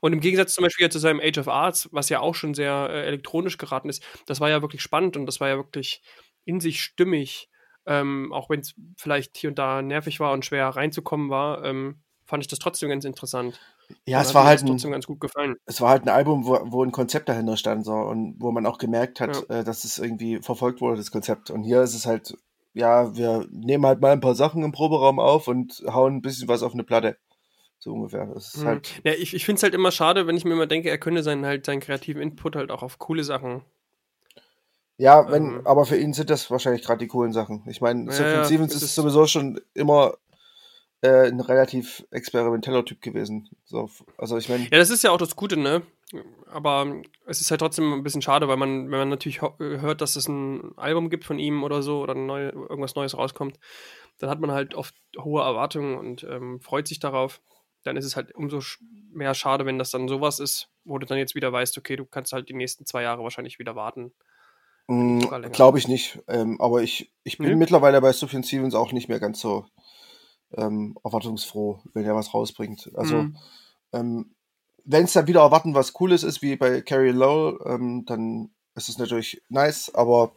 Und 0.00 0.12
im 0.12 0.20
Gegensatz 0.20 0.54
zum 0.54 0.62
Beispiel 0.62 0.88
zu 0.88 0.98
seinem 0.98 1.20
Age 1.20 1.38
of 1.38 1.48
Arts, 1.48 1.88
was 1.92 2.08
ja 2.08 2.20
auch 2.20 2.34
schon 2.34 2.54
sehr 2.54 2.88
äh, 2.90 3.06
elektronisch 3.06 3.58
geraten 3.58 3.88
ist, 3.88 4.04
das 4.26 4.40
war 4.40 4.50
ja 4.50 4.62
wirklich 4.62 4.82
spannend 4.82 5.16
und 5.16 5.26
das 5.26 5.40
war 5.40 5.48
ja 5.48 5.56
wirklich 5.56 6.02
in 6.44 6.60
sich 6.60 6.80
stimmig. 6.80 7.48
Ähm, 7.86 8.32
auch 8.32 8.50
wenn 8.50 8.60
es 8.60 8.74
vielleicht 8.96 9.36
hier 9.36 9.50
und 9.50 9.58
da 9.58 9.80
nervig 9.80 10.18
war 10.18 10.32
und 10.32 10.44
schwer 10.44 10.68
reinzukommen 10.68 11.30
war, 11.30 11.64
ähm, 11.64 12.02
fand 12.24 12.42
ich 12.42 12.48
das 12.48 12.58
trotzdem 12.58 12.88
ganz 12.90 13.04
interessant. 13.04 13.60
Ja, 14.04 14.18
Und 14.18 14.26
es 14.26 14.34
war 14.34 14.44
halt 14.44 14.60
ein, 14.62 14.66
trotzdem 14.66 14.90
ganz 14.90 15.06
gut 15.06 15.20
gefallen. 15.20 15.56
es 15.64 15.80
war 15.80 15.90
halt 15.90 16.02
ein 16.02 16.08
Album, 16.08 16.44
wo, 16.44 16.58
wo 16.64 16.82
ein 16.82 16.90
Konzept 16.90 17.28
dahinter 17.28 17.56
stand 17.56 17.84
so, 17.84 17.92
und 17.92 18.34
wo 18.40 18.50
man 18.50 18.66
auch 18.66 18.78
gemerkt 18.78 19.20
hat, 19.20 19.48
äh, 19.48 19.62
dass 19.62 19.84
es 19.84 19.98
irgendwie 19.98 20.40
verfolgt 20.42 20.80
wurde, 20.80 20.96
das 20.96 21.12
Konzept. 21.12 21.50
Und 21.50 21.62
hier 21.62 21.82
ist 21.82 21.94
es 21.94 22.06
halt, 22.06 22.36
ja, 22.74 23.16
wir 23.16 23.46
nehmen 23.50 23.86
halt 23.86 24.00
mal 24.00 24.12
ein 24.12 24.20
paar 24.20 24.34
Sachen 24.34 24.64
im 24.64 24.72
Proberaum 24.72 25.20
auf 25.20 25.46
und 25.46 25.84
hauen 25.86 26.16
ein 26.16 26.22
bisschen 26.22 26.48
was 26.48 26.64
auf 26.64 26.74
eine 26.74 26.84
Platte. 26.84 27.16
So 27.86 27.92
ungefähr. 27.92 28.26
Das 28.26 28.48
ist 28.52 28.62
Mhm. 28.62 28.66
halt, 28.66 29.00
Ja, 29.04 29.12
ich 29.12 29.32
ich 29.32 29.44
finde 29.44 29.58
es 29.58 29.62
halt 29.62 29.72
immer 29.72 29.92
schade, 29.92 30.26
wenn 30.26 30.36
ich 30.36 30.44
mir 30.44 30.54
immer 30.54 30.66
denke, 30.66 30.90
er 30.90 30.98
könnte 30.98 31.22
seinen 31.22 31.46
halt 31.46 31.64
seinen 31.64 31.78
kreativen 31.78 32.20
Input 32.20 32.56
halt 32.56 32.72
auch 32.72 32.82
auf 32.82 32.98
coole 32.98 33.22
Sachen. 33.22 33.62
ja, 34.98 35.30
wenn, 35.30 35.44
ähm, 35.58 35.60
aber 35.64 35.84
für 35.86 35.96
ihn 35.96 36.12
sind 36.12 36.30
das 36.30 36.50
wahrscheinlich 36.50 36.82
gerade 36.82 36.98
die 36.98 37.06
coolen 37.06 37.32
Sachen. 37.32 37.62
Ich 37.68 37.80
meine, 37.80 38.10
Ja, 38.12 38.44
Stevens 38.44 38.74
ist 38.74 38.82
ist- 38.82 38.94
sowieso 38.96 39.28
schon 39.28 39.60
immer 39.74 40.14
äh, 41.02 41.28
ein 41.28 41.38
relativ 41.38 42.04
experimenteller 42.10 42.84
Typ 42.84 43.02
gewesen. 43.02 43.50
So, 43.66 43.88
also 44.18 44.36
ich 44.36 44.48
meine, 44.48 44.64
Ja, 44.64 44.78
das 44.78 44.90
ist 44.90 45.04
ja 45.04 45.12
auch 45.12 45.18
das 45.18 45.36
Gute, 45.36 45.56
ne? 45.56 45.82
Aber 46.50 46.86
es 47.26 47.40
ist 47.40 47.52
halt 47.52 47.60
trotzdem 47.60 47.92
ein 47.92 48.02
bisschen 48.02 48.22
schade, 48.22 48.48
weil 48.48 48.56
man, 48.56 48.90
wenn 48.90 48.98
man 48.98 49.08
natürlich 49.10 49.42
ho- 49.42 49.54
hört, 49.58 50.00
dass 50.00 50.16
es 50.16 50.26
ein 50.26 50.76
Album 50.76 51.08
gibt 51.08 51.24
von 51.24 51.38
ihm 51.38 51.62
oder 51.62 51.82
so 51.82 52.00
oder 52.00 52.14
neu, 52.16 52.48
irgendwas 52.48 52.96
Neues 52.96 53.16
rauskommt, 53.16 53.60
dann 54.18 54.28
hat 54.30 54.40
man 54.40 54.50
halt 54.50 54.74
oft 54.74 54.94
hohe 55.16 55.42
Erwartungen 55.42 55.96
und 55.98 56.24
ähm, 56.24 56.60
freut 56.60 56.88
sich 56.88 56.98
darauf. 56.98 57.40
Dann 57.86 57.96
ist 57.96 58.04
es 58.04 58.16
halt 58.16 58.34
umso 58.34 58.60
mehr 59.12 59.34
schade, 59.34 59.64
wenn 59.64 59.78
das 59.78 59.90
dann 59.90 60.08
sowas 60.08 60.40
ist, 60.40 60.68
wo 60.84 60.98
du 60.98 61.06
dann 61.06 61.18
jetzt 61.18 61.34
wieder 61.34 61.52
weißt, 61.52 61.78
okay, 61.78 61.96
du 61.96 62.04
kannst 62.04 62.32
halt 62.32 62.48
die 62.48 62.54
nächsten 62.54 62.84
zwei 62.84 63.02
Jahre 63.02 63.22
wahrscheinlich 63.22 63.58
wieder 63.58 63.76
warten. 63.76 64.12
länger. 64.88 65.50
Glaube 65.50 65.78
ich 65.78 65.88
nicht. 65.88 66.20
Ähm, 66.28 66.60
aber 66.60 66.82
ich, 66.82 67.12
ich 67.24 67.38
bin 67.38 67.48
Nee? 67.48 67.56
mittlerweile 67.56 68.00
bei 68.00 68.12
Sufjan 68.12 68.44
Stevens 68.44 68.74
auch 68.74 68.92
nicht 68.92 69.08
mehr 69.08 69.20
ganz 69.20 69.40
so 69.40 69.66
ähm, 70.52 70.96
erwartungsfroh, 71.04 71.80
wenn 71.94 72.04
er 72.04 72.14
was 72.14 72.34
rausbringt. 72.34 72.90
Also, 72.94 73.22
Mhm. 73.22 73.36
ähm, 73.92 74.34
wenn 74.84 75.04
es 75.04 75.12
dann 75.12 75.26
wieder 75.26 75.40
erwarten 75.40 75.74
was 75.74 75.92
Cooles 75.92 76.22
ist, 76.22 76.42
wie 76.42 76.56
bei 76.56 76.80
Carrie 76.82 77.10
Lowell, 77.10 77.58
ähm, 77.66 78.04
dann 78.06 78.50
ist 78.74 78.88
es 78.88 78.98
natürlich 78.98 79.42
nice, 79.48 79.92
aber 79.94 80.32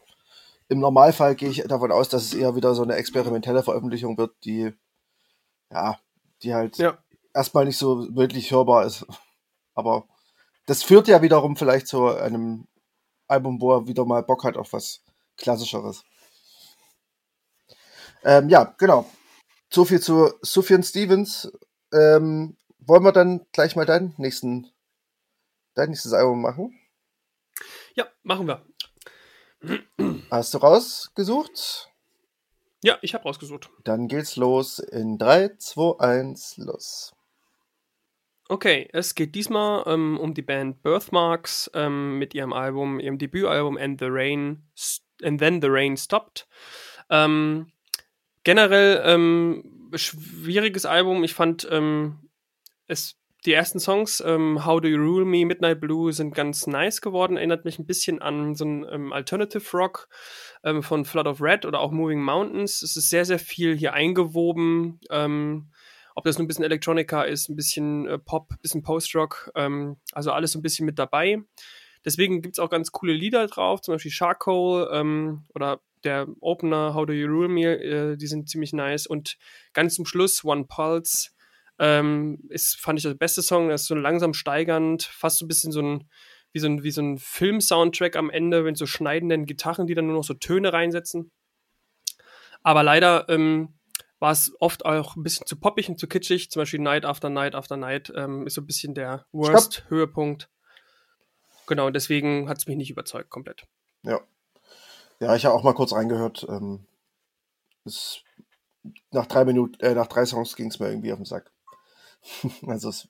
im 0.69 0.79
Normalfall 0.79 1.35
gehe 1.35 1.49
ich 1.49 1.63
davon 1.63 1.91
aus, 1.91 2.09
dass 2.09 2.23
es 2.23 2.33
eher 2.33 2.55
wieder 2.55 2.73
so 2.73 2.83
eine 2.83 2.95
experimentelle 2.95 3.63
Veröffentlichung 3.63 4.17
wird, 4.17 4.33
die, 4.43 4.71
ja, 5.71 5.99
die 6.41 6.53
halt 6.53 6.77
Ja. 6.77 6.97
Erstmal 7.33 7.65
nicht 7.65 7.77
so 7.77 8.15
wirklich 8.15 8.51
hörbar 8.51 8.85
ist. 8.85 9.05
Aber 9.73 10.07
das 10.65 10.83
führt 10.83 11.07
ja 11.07 11.21
wiederum 11.21 11.55
vielleicht 11.55 11.87
zu 11.87 12.07
einem 12.07 12.67
Album, 13.27 13.61
wo 13.61 13.73
er 13.73 13.87
wieder 13.87 14.05
mal 14.05 14.23
Bock 14.23 14.43
hat 14.43 14.57
auf 14.57 14.73
was 14.73 15.03
Klassischeres. 15.37 16.03
Ähm, 18.23 18.49
ja, 18.49 18.75
genau. 18.77 19.09
So 19.69 19.85
viel 19.85 20.01
zu 20.01 20.33
Sufjan 20.41 20.83
Stevens. 20.83 21.51
Ähm, 21.93 22.57
wollen 22.79 23.03
wir 23.03 23.11
dann 23.11 23.45
gleich 23.51 23.75
mal 23.75 23.85
deinen 23.85 24.13
nächsten, 24.17 24.71
dein 25.75 25.89
nächstes 25.89 26.13
Album 26.13 26.41
machen? 26.41 26.77
Ja, 27.95 28.07
machen 28.23 28.47
wir. 28.47 28.65
Hast 30.31 30.53
du 30.53 30.57
rausgesucht? 30.57 31.89
Ja, 32.81 32.97
ich 33.01 33.13
habe 33.13 33.25
rausgesucht. 33.25 33.69
Dann 33.83 34.07
geht's 34.07 34.37
los 34.37 34.79
in 34.79 35.17
3, 35.17 35.57
2, 35.57 35.99
1, 35.99 36.57
los. 36.57 37.13
Okay, 38.51 38.89
es 38.93 39.13
geht 39.13 39.35
diesmal 39.35 39.83
ähm, 39.85 40.17
um 40.17 40.33
die 40.33 40.41
Band 40.41 40.81
Birthmarks 40.81 41.69
ähm, 41.75 42.17
mit 42.17 42.33
ihrem 42.33 42.51
Album, 42.51 42.99
ihrem 42.99 43.19
Debütalbum 43.19 43.77
And 43.77 43.99
the 43.99 44.07
Rain 44.09 44.63
and 45.21 45.39
Then 45.39 45.61
the 45.61 45.67
Rain 45.67 45.95
Stopped. 45.95 46.47
Ähm, 47.11 47.67
generell 48.43 49.03
ähm, 49.05 49.91
schwieriges 49.93 50.85
Album. 50.85 51.23
Ich 51.23 51.35
fand 51.35 51.67
ähm, 51.69 52.27
es 52.87 53.19
die 53.45 53.53
ersten 53.53 53.79
Songs, 53.79 54.19
ähm, 54.25 54.65
How 54.65 54.81
Do 54.81 54.87
You 54.87 54.97
Rule 54.97 55.25
Me, 55.25 55.45
Midnight 55.45 55.79
Blue, 55.79 56.11
sind 56.11 56.33
ganz 56.33 56.65
nice 56.65 57.01
geworden. 57.01 57.37
Erinnert 57.37 57.65
mich 57.65 57.77
ein 57.77 57.85
bisschen 57.85 58.19
an 58.19 58.55
so 58.55 58.65
ein 58.65 58.83
ähm, 58.89 59.13
Alternative 59.13 59.77
Rock 59.77 60.09
von 60.81 61.05
Flood 61.05 61.27
of 61.27 61.39
Red 61.39 61.65
oder 61.65 61.79
auch 61.79 61.91
Moving 61.91 62.21
Mountains. 62.21 62.81
Es 62.81 62.97
ist 62.97 63.09
sehr, 63.09 63.23
sehr 63.23 63.39
viel 63.39 63.77
hier 63.77 63.93
eingewoben. 63.93 64.99
Ähm, 65.09 65.69
ob 66.19 66.25
das 66.25 66.37
nur 66.37 66.43
ein 66.43 66.47
bisschen 66.49 66.65
Electronica 66.65 67.23
ist, 67.23 67.47
ein 67.47 67.55
bisschen 67.55 68.05
äh, 68.05 68.19
Pop, 68.19 68.51
ein 68.51 68.59
bisschen 68.61 68.81
Post-Rock, 68.81 69.51
ähm, 69.55 69.95
also 70.11 70.33
alles 70.33 70.51
so 70.51 70.59
ein 70.59 70.61
bisschen 70.61 70.85
mit 70.85 70.99
dabei. 70.99 71.37
Deswegen 72.03 72.41
gibt 72.41 72.55
es 72.55 72.59
auch 72.59 72.69
ganz 72.69 72.91
coole 72.91 73.13
Lieder 73.13 73.47
drauf, 73.47 73.79
zum 73.79 73.93
Beispiel 73.93 74.11
Charcoal 74.11 74.89
ähm, 74.91 75.45
oder 75.55 75.79
der 76.03 76.27
Opener 76.41 76.93
How 76.93 77.05
Do 77.05 77.13
You 77.13 77.27
Rule 77.27 77.47
Me, 77.47 77.63
äh, 77.63 78.17
die 78.17 78.27
sind 78.27 78.49
ziemlich 78.49 78.73
nice. 78.73 79.07
Und 79.07 79.37
ganz 79.71 79.95
zum 79.95 80.05
Schluss 80.05 80.43
One 80.43 80.65
Pulse 80.65 81.29
ähm, 81.79 82.39
ist, 82.49 82.75
fand 82.75 82.99
ich, 82.99 83.03
der 83.03 83.13
beste 83.13 83.41
Song. 83.41 83.69
Das 83.69 83.83
ist 83.83 83.87
so 83.87 83.95
langsam 83.95 84.33
steigernd, 84.33 85.03
fast 85.03 85.37
so 85.37 85.45
ein 85.45 85.47
bisschen 85.47 85.71
so 85.71 85.81
ein, 85.81 86.09
wie 86.51 86.59
so 86.59 86.67
ein, 86.67 86.83
wie 86.83 86.91
so 86.91 87.01
ein 87.01 87.17
Film-Soundtrack 87.17 88.17
am 88.17 88.29
Ende, 88.29 88.65
wenn 88.65 88.75
so 88.75 88.85
schneidenden 88.85 89.45
Gitarren, 89.45 89.87
die 89.87 89.95
dann 89.95 90.07
nur 90.07 90.15
noch 90.15 90.25
so 90.25 90.33
Töne 90.33 90.73
reinsetzen. 90.73 91.31
Aber 92.61 92.83
leider 92.83 93.29
ähm, 93.29 93.78
war 94.19 94.31
es 94.31 94.51
oft 94.59 94.85
auch 94.85 95.15
ein 95.15 95.23
bisschen 95.23 95.47
zu 95.47 95.55
poppig 95.57 95.89
und 95.89 95.99
zu 95.99 96.07
kitschig. 96.07 96.51
Zum 96.51 96.61
Beispiel 96.61 96.79
Night 96.79 97.05
After 97.05 97.29
Night 97.29 97.55
After 97.55 97.77
Night 97.77 98.11
ähm, 98.15 98.45
ist 98.45 98.55
so 98.55 98.61
ein 98.61 98.67
bisschen 98.67 98.93
der 98.93 99.25
Worst-Höhepunkt. 99.31 100.49
Genau, 101.67 101.89
deswegen 101.89 102.49
hat 102.49 102.57
es 102.57 102.67
mich 102.67 102.77
nicht 102.77 102.89
überzeugt 102.89 103.29
komplett. 103.29 103.65
Ja. 104.03 104.19
Ja, 105.19 105.35
ich 105.35 105.45
habe 105.45 105.55
auch 105.55 105.63
mal 105.63 105.73
kurz 105.73 105.93
reingehört. 105.93 106.45
Ähm, 106.49 106.85
es, 107.85 108.21
nach 109.11 109.25
drei 109.25 109.45
Minuten, 109.45 109.79
äh, 109.81 109.93
nach 109.93 110.07
drei 110.07 110.25
Songs 110.25 110.55
ging 110.55 110.67
es 110.67 110.79
mir 110.79 110.89
irgendwie 110.89 111.11
auf 111.11 111.19
den 111.19 111.25
Sack. 111.25 111.51
also 112.67 112.89
es 112.89 113.07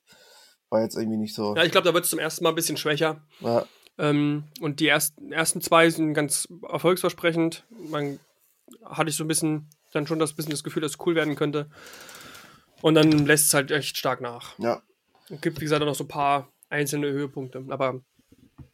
war 0.69 0.81
jetzt 0.81 0.95
irgendwie 0.95 1.17
nicht 1.17 1.33
so. 1.33 1.55
Ja, 1.55 1.63
ich 1.63 1.71
glaube, 1.71 1.87
da 1.87 1.93
wird 1.93 2.03
es 2.03 2.09
zum 2.09 2.19
ersten 2.19 2.43
Mal 2.43 2.51
ein 2.51 2.55
bisschen 2.55 2.77
schwächer. 2.77 3.25
Ja, 3.39 3.65
Ähm, 3.97 4.45
und 4.61 4.79
die 4.79 4.87
ersten, 4.87 5.31
ersten 5.31 5.61
zwei 5.61 5.89
sind 5.89 6.13
ganz 6.13 6.47
erfolgsversprechend. 6.67 7.65
Man 7.89 8.19
hatte 8.83 9.09
ich 9.09 9.15
so 9.15 9.23
ein 9.23 9.27
bisschen, 9.27 9.69
dann 9.91 10.07
schon 10.07 10.19
das 10.19 10.33
bisschen 10.33 10.51
das 10.51 10.63
Gefühl, 10.63 10.81
dass 10.81 10.91
es 10.91 11.05
cool 11.05 11.15
werden 11.15 11.35
könnte. 11.35 11.69
Und 12.81 12.95
dann 12.95 13.11
lässt 13.25 13.47
es 13.47 13.53
halt 13.53 13.71
echt 13.71 13.97
stark 13.97 14.21
nach. 14.21 14.57
ja. 14.59 14.81
Es 15.31 15.41
gibt, 15.41 15.59
wie 15.59 15.65
gesagt, 15.65 15.83
auch 15.83 15.85
noch 15.85 15.93
so 15.93 16.05
ein 16.05 16.07
paar 16.07 16.51
einzelne 16.69 17.11
Höhepunkte. 17.11 17.63
Aber 17.69 18.01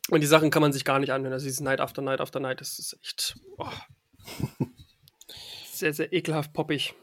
und 0.09 0.21
die 0.21 0.27
Sachen 0.27 0.51
kann 0.51 0.61
man 0.61 0.71
sich 0.71 0.85
gar 0.85 0.99
nicht 0.99 1.11
anhören. 1.11 1.33
Also 1.33 1.45
dieses 1.45 1.61
Night 1.61 1.79
After 1.79 2.01
Night 2.01 2.21
After 2.21 2.39
Night, 2.39 2.61
das 2.61 2.79
ist 2.79 2.97
echt 3.01 3.35
oh. 3.57 3.69
sehr, 5.71 5.93
sehr 5.93 6.13
ekelhaft 6.13 6.53
poppig. 6.53 6.93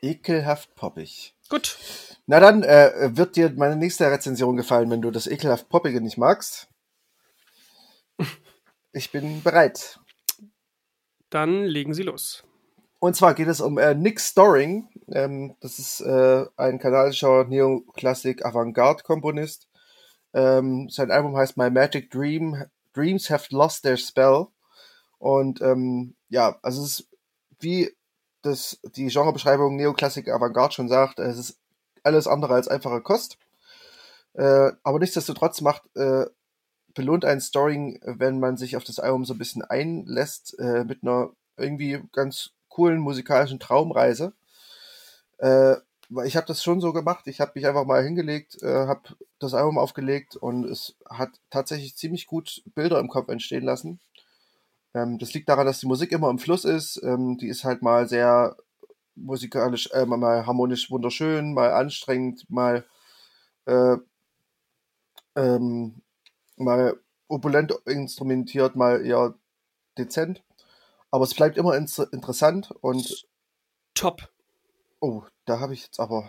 Ekelhaft 0.00 0.74
poppig. 0.74 1.34
Gut. 1.48 1.78
Na 2.26 2.40
dann 2.40 2.64
äh, 2.64 3.10
wird 3.16 3.36
dir 3.36 3.50
meine 3.50 3.76
nächste 3.76 4.10
Rezension 4.10 4.56
gefallen, 4.56 4.90
wenn 4.90 5.02
du 5.02 5.10
das 5.10 5.26
ekelhaft 5.26 5.68
poppige 5.68 6.00
nicht 6.00 6.18
magst. 6.18 6.68
Ich 8.94 9.10
bin 9.10 9.42
bereit. 9.42 9.98
Dann 11.30 11.64
legen 11.64 11.94
Sie 11.94 12.02
los. 12.02 12.44
Und 13.02 13.16
zwar 13.16 13.34
geht 13.34 13.48
es 13.48 13.60
um 13.60 13.78
äh, 13.78 13.96
Nick 13.96 14.20
Storing. 14.20 14.88
Ähm, 15.08 15.56
das 15.58 15.80
ist 15.80 16.02
äh, 16.02 16.46
ein 16.56 16.78
kanadischer 16.78 17.46
Neoklassik-Avantgarde-Komponist. 17.46 19.66
Ähm, 20.32 20.88
sein 20.88 21.10
Album 21.10 21.36
heißt 21.36 21.56
My 21.56 21.68
Magic 21.68 22.12
Dream. 22.12 22.64
Dreams 22.92 23.28
have 23.28 23.48
lost 23.50 23.82
their 23.82 23.96
spell. 23.96 24.46
Und 25.18 25.60
ähm, 25.62 26.14
ja, 26.28 26.60
also 26.62 26.84
es 26.84 27.00
ist 27.00 27.08
wie 27.58 27.90
das, 28.42 28.78
die 28.94 29.08
Genrebeschreibung 29.08 29.74
Neoklassik 29.74 30.28
Avantgarde 30.28 30.74
schon 30.74 30.88
sagt, 30.88 31.18
es 31.18 31.38
ist 31.38 31.58
alles 32.04 32.28
andere 32.28 32.54
als 32.54 32.68
einfache 32.68 33.00
Kost. 33.00 33.36
Äh, 34.34 34.70
aber 34.84 35.00
nichtsdestotrotz 35.00 35.60
macht, 35.60 35.82
äh, 35.96 36.26
belohnt 36.94 37.24
ein 37.24 37.40
Storing, 37.40 37.98
wenn 38.04 38.38
man 38.38 38.56
sich 38.56 38.76
auf 38.76 38.84
das 38.84 39.00
Album 39.00 39.24
so 39.24 39.34
ein 39.34 39.38
bisschen 39.38 39.64
einlässt, 39.64 40.56
äh, 40.60 40.84
mit 40.84 41.02
einer 41.02 41.32
irgendwie 41.56 42.00
ganz 42.12 42.52
coolen 42.72 43.00
musikalischen 43.00 43.60
Traumreise. 43.60 44.32
Äh, 45.38 45.76
ich 46.24 46.36
habe 46.36 46.46
das 46.46 46.62
schon 46.62 46.80
so 46.80 46.92
gemacht. 46.92 47.26
Ich 47.26 47.40
habe 47.40 47.52
mich 47.54 47.66
einfach 47.66 47.84
mal 47.84 48.02
hingelegt, 48.02 48.62
äh, 48.62 48.86
habe 48.86 49.02
das 49.38 49.54
Album 49.54 49.78
aufgelegt 49.78 50.36
und 50.36 50.64
es 50.64 50.96
hat 51.08 51.30
tatsächlich 51.50 51.96
ziemlich 51.96 52.26
gut 52.26 52.62
Bilder 52.74 52.98
im 52.98 53.08
Kopf 53.08 53.28
entstehen 53.28 53.64
lassen. 53.64 54.00
Ähm, 54.94 55.18
das 55.18 55.34
liegt 55.34 55.48
daran, 55.48 55.66
dass 55.66 55.80
die 55.80 55.86
Musik 55.86 56.12
immer 56.12 56.30
im 56.30 56.38
Fluss 56.38 56.64
ist. 56.64 57.00
Ähm, 57.02 57.38
die 57.38 57.48
ist 57.48 57.64
halt 57.64 57.82
mal 57.82 58.08
sehr 58.08 58.56
musikalisch, 59.14 59.90
äh, 59.92 60.06
mal 60.06 60.46
harmonisch 60.46 60.90
wunderschön, 60.90 61.54
mal 61.54 61.72
anstrengend, 61.72 62.48
mal 62.50 62.84
äh, 63.66 63.96
ähm, 65.36 66.02
mal 66.56 66.98
opulent 67.28 67.72
instrumentiert, 67.86 68.76
mal 68.76 69.04
eher 69.04 69.34
dezent. 69.98 70.42
Aber 71.12 71.24
es 71.24 71.34
bleibt 71.34 71.56
immer 71.56 71.76
ins- 71.76 71.98
interessant 71.98 72.72
und 72.80 73.28
Top. 73.94 74.32
oh, 75.00 75.22
da 75.44 75.60
habe 75.60 75.74
ich 75.74 75.84
jetzt 75.84 76.00
aber. 76.00 76.28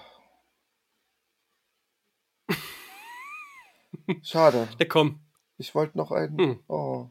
Schade. 4.21 4.67
Ja, 4.79 4.85
komm. 4.87 5.19
Ich 5.57 5.73
wollte 5.75 5.97
noch 5.97 6.11
einen. 6.11 6.37
Hm. 6.37 6.59
Oh. 6.67 7.07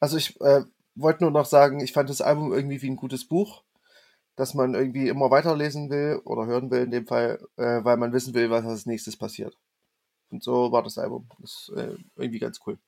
Also 0.00 0.16
ich 0.16 0.40
äh, 0.40 0.62
wollte 0.94 1.22
nur 1.24 1.30
noch 1.30 1.46
sagen, 1.46 1.80
ich 1.80 1.92
fand 1.92 2.10
das 2.10 2.20
Album 2.20 2.52
irgendwie 2.52 2.82
wie 2.82 2.90
ein 2.90 2.96
gutes 2.96 3.26
Buch, 3.28 3.62
das 4.34 4.54
man 4.54 4.74
irgendwie 4.74 5.08
immer 5.08 5.30
weiterlesen 5.30 5.90
will 5.90 6.20
oder 6.24 6.46
hören 6.46 6.70
will 6.70 6.82
in 6.82 6.90
dem 6.90 7.06
Fall, 7.06 7.38
äh, 7.56 7.84
weil 7.84 7.96
man 7.98 8.12
wissen 8.12 8.34
will, 8.34 8.50
was 8.50 8.64
als 8.64 8.86
nächstes 8.86 9.16
passiert. 9.16 9.56
Und 10.30 10.42
so 10.42 10.72
war 10.72 10.82
das 10.82 10.98
Album. 10.98 11.28
Das 11.38 11.68
ist 11.68 11.76
äh, 11.76 11.96
irgendwie 12.16 12.40
ganz 12.40 12.60
cool. 12.66 12.78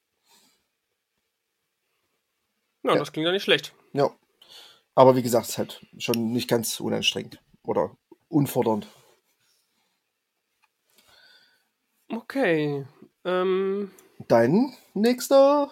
Ja, 2.88 2.94
Ja. 2.94 2.98
das 3.01 3.12
klingt 3.12 3.27
ja 3.27 3.33
nicht 3.33 3.44
schlecht. 3.44 3.74
Ja. 3.92 4.11
Aber 4.94 5.14
wie 5.14 5.22
gesagt, 5.22 5.44
es 5.44 5.51
ist 5.51 5.59
halt 5.59 5.87
schon 5.98 6.33
nicht 6.33 6.48
ganz 6.48 6.81
unanstrengend 6.81 7.40
oder 7.62 7.96
unfordernd. 8.29 8.88
Okay. 12.11 12.87
Ähm, 13.24 13.90
Dein 14.29 14.74
nächster? 14.94 15.70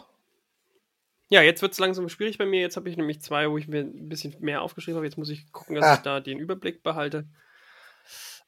ja, 1.29 1.43
jetzt 1.43 1.63
wird 1.63 1.73
es 1.73 1.79
langsam 1.79 2.09
schwierig 2.09 2.39
bei 2.39 2.47
mir. 2.47 2.61
Jetzt 2.61 2.77
habe 2.77 2.89
ich 2.89 2.97
nämlich 2.97 3.21
zwei, 3.21 3.51
wo 3.51 3.59
ich 3.59 3.67
mir 3.67 3.81
ein 3.81 4.09
bisschen 4.09 4.37
mehr 4.41 4.63
aufgeschrieben 4.63 4.97
habe. 4.97 5.07
Jetzt 5.07 5.17
muss 5.19 5.29
ich 5.31 5.51
gucken, 5.51 5.75
dass 5.75 5.85
Ah. 5.85 5.95
ich 5.95 6.01
da 6.01 6.21
den 6.21 6.39
Überblick 6.39 6.83
behalte. 6.83 7.27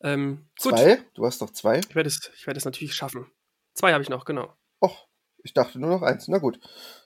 Ähm, 0.00 0.46
gut. 0.62 0.74
Zwei? 0.78 1.02
Du 1.14 1.26
hast 1.26 1.40
doch 1.42 1.50
zwei? 1.50 1.80
Ich 1.80 1.94
werde 1.96 2.08
es, 2.08 2.30
ich 2.36 2.46
werde 2.46 2.58
es 2.58 2.64
natürlich 2.64 2.94
schaffen. 2.94 3.26
Zwei 3.74 3.92
habe 3.92 4.02
ich 4.02 4.08
noch, 4.10 4.24
genau. 4.24 4.54
Och, 4.80 5.07
ich 5.42 5.54
dachte 5.54 5.78
nur 5.78 5.90
noch 5.90 6.02
eins. 6.02 6.28
Na 6.28 6.38
gut. 6.38 6.60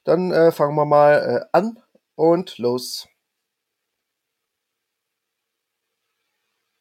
Dann 0.05 0.33
äh, 0.33 0.53
fangen 0.53 0.77
wir 0.77 0.85
mal 0.85 1.14
äh, 1.14 1.45
an 1.53 1.79
und 2.14 2.59
los. 2.59 3.09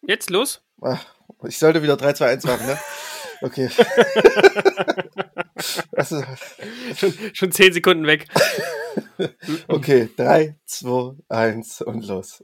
Jetzt 0.01 0.29
los. 0.29 0.63
Ach, 0.81 1.05
ich 1.47 1.59
sollte 1.59 1.83
wieder 1.83 1.97
3, 1.97 2.13
2, 2.13 2.27
1 2.27 2.43
machen, 2.45 2.67
ne? 2.67 2.79
Okay. 3.43 3.71
also, 5.93 6.23
Schon, 6.95 7.13
schon 7.33 7.51
zehn 7.51 7.73
Sekunden 7.73 8.05
weg. 8.05 8.27
okay, 9.67 10.09
3, 10.15 10.57
2, 10.65 11.15
1 11.29 11.81
und 11.81 12.05
los. 12.05 12.43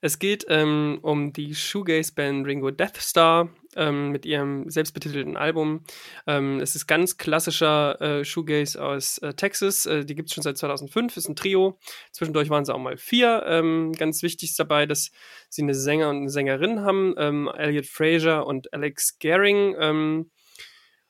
Es 0.00 0.20
geht 0.20 0.46
ähm, 0.48 1.00
um 1.02 1.32
die 1.32 1.54
Shoegaze-Band 1.54 2.46
Ringo 2.46 2.70
Death 2.70 2.98
Star 2.98 3.48
ähm, 3.74 4.10
mit 4.10 4.24
ihrem 4.24 4.70
selbstbetitelten 4.70 5.36
Album. 5.36 5.82
Ähm, 6.26 6.60
es 6.60 6.76
ist 6.76 6.86
ganz 6.86 7.16
klassischer 7.16 8.00
äh, 8.00 8.24
Shoegaze 8.24 8.82
aus 8.82 9.18
äh, 9.18 9.34
Texas. 9.34 9.86
Äh, 9.86 10.04
die 10.04 10.14
gibt 10.14 10.28
es 10.28 10.34
schon 10.34 10.44
seit 10.44 10.56
2005, 10.56 11.16
ist 11.16 11.28
ein 11.28 11.34
Trio. 11.34 11.78
Zwischendurch 12.12 12.48
waren 12.48 12.64
sie 12.64 12.72
auch 12.72 12.78
mal 12.78 12.96
vier. 12.96 13.42
Ähm, 13.46 13.92
ganz 13.92 14.22
wichtig 14.22 14.50
ist 14.50 14.60
dabei, 14.60 14.86
dass 14.86 15.10
sie 15.48 15.62
eine 15.62 15.74
Sänger 15.74 16.10
und 16.10 16.18
eine 16.18 16.30
Sängerin 16.30 16.82
haben, 16.82 17.14
ähm, 17.18 17.50
Elliot 17.56 17.86
Fraser 17.86 18.46
und 18.46 18.72
Alex 18.72 19.18
Gehring. 19.18 19.74
Ähm, 19.80 20.30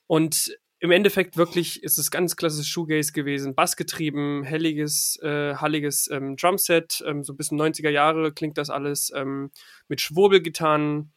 und 0.06 0.56
im 0.80 0.90
Endeffekt 0.90 1.36
wirklich 1.36 1.82
ist 1.82 1.98
es 1.98 2.10
ganz 2.10 2.36
klassisch 2.36 2.68
Shoegaze 2.68 3.12
gewesen, 3.12 3.54
bassgetrieben, 3.54 4.44
helliges, 4.44 5.18
äh, 5.22 5.54
halliges 5.56 6.08
ähm, 6.10 6.36
Drumset, 6.36 7.02
ähm, 7.06 7.24
so 7.24 7.34
bis 7.34 7.50
in 7.50 7.60
90er 7.60 7.90
Jahre 7.90 8.32
klingt 8.32 8.58
das 8.58 8.70
alles 8.70 9.12
ähm, 9.14 9.50
mit 9.88 10.00
Schwurbelgitarren 10.00 11.12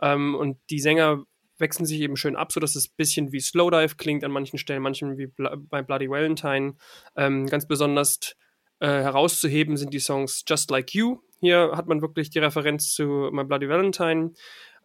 ähm, 0.00 0.34
und 0.34 0.58
die 0.70 0.80
Sänger 0.80 1.24
wechseln 1.58 1.86
sich 1.86 2.00
eben 2.00 2.16
schön 2.16 2.36
ab, 2.36 2.52
sodass 2.52 2.74
es 2.74 2.88
ein 2.88 2.96
bisschen 2.96 3.32
wie 3.32 3.40
Slowdive 3.40 3.96
klingt 3.96 4.24
an 4.24 4.32
manchen 4.32 4.58
Stellen, 4.58 4.82
manchen 4.82 5.16
wie 5.18 5.26
Bla 5.28 5.56
bei 5.56 5.82
Bloody 5.82 6.10
Valentine. 6.10 6.74
Ähm, 7.16 7.46
ganz 7.46 7.68
besonders 7.68 8.36
äh, 8.80 8.86
herauszuheben 8.88 9.76
sind 9.76 9.94
die 9.94 10.00
Songs 10.00 10.44
Just 10.48 10.70
Like 10.70 10.92
You. 10.94 11.18
Hier 11.40 11.72
hat 11.74 11.86
man 11.86 12.02
wirklich 12.02 12.30
die 12.30 12.40
Referenz 12.40 12.92
zu 12.92 13.30
My 13.32 13.44
Bloody 13.44 13.68
Valentine. 13.68 14.32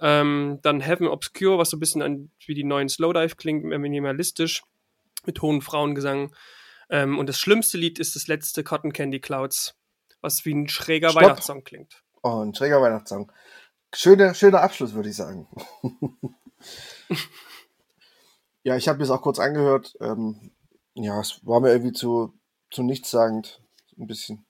Ähm, 0.01 0.59
dann 0.61 0.79
Heaven 0.79 1.07
Obscure, 1.07 1.57
was 1.57 1.69
so 1.71 1.77
ein 1.77 1.79
bisschen 1.79 2.01
an, 2.01 2.31
wie 2.45 2.53
die 2.53 2.63
neuen 2.63 2.89
Slowdive 2.89 3.35
klingt, 3.35 3.65
mehr 3.65 3.79
minimalistisch, 3.79 4.63
mit 5.25 5.41
hohen 5.41 5.61
Frauengesang. 5.61 6.33
Ähm, 6.89 7.19
und 7.19 7.27
das 7.27 7.39
schlimmste 7.39 7.77
Lied 7.77 7.99
ist 7.99 8.15
das 8.15 8.27
letzte 8.27 8.63
Cotton 8.63 8.93
Candy 8.93 9.19
Clouds, 9.19 9.75
was 10.21 10.45
wie 10.45 10.53
ein 10.53 10.67
schräger 10.67 11.09
Stopp. 11.09 11.23
Weihnachtssong 11.23 11.63
klingt. 11.63 12.03
Oh, 12.23 12.41
ein 12.43 12.53
schräger 12.55 12.81
Weihnachtssong. 12.81 13.31
Schöner, 13.93 14.33
schöner 14.33 14.61
Abschluss, 14.61 14.93
würde 14.93 15.09
ich 15.09 15.15
sagen. 15.15 15.47
ja, 18.63 18.75
ich 18.75 18.87
habe 18.87 18.97
mir 18.97 19.03
das 19.03 19.11
auch 19.11 19.21
kurz 19.21 19.39
angehört. 19.39 19.95
Ähm, 19.99 20.51
ja, 20.93 21.19
es 21.19 21.45
war 21.45 21.59
mir 21.59 21.71
irgendwie 21.71 21.93
zu, 21.93 22.33
zu 22.71 22.83
nichtssagend. 22.83 23.61
Ein 23.97 24.07
bisschen. 24.07 24.45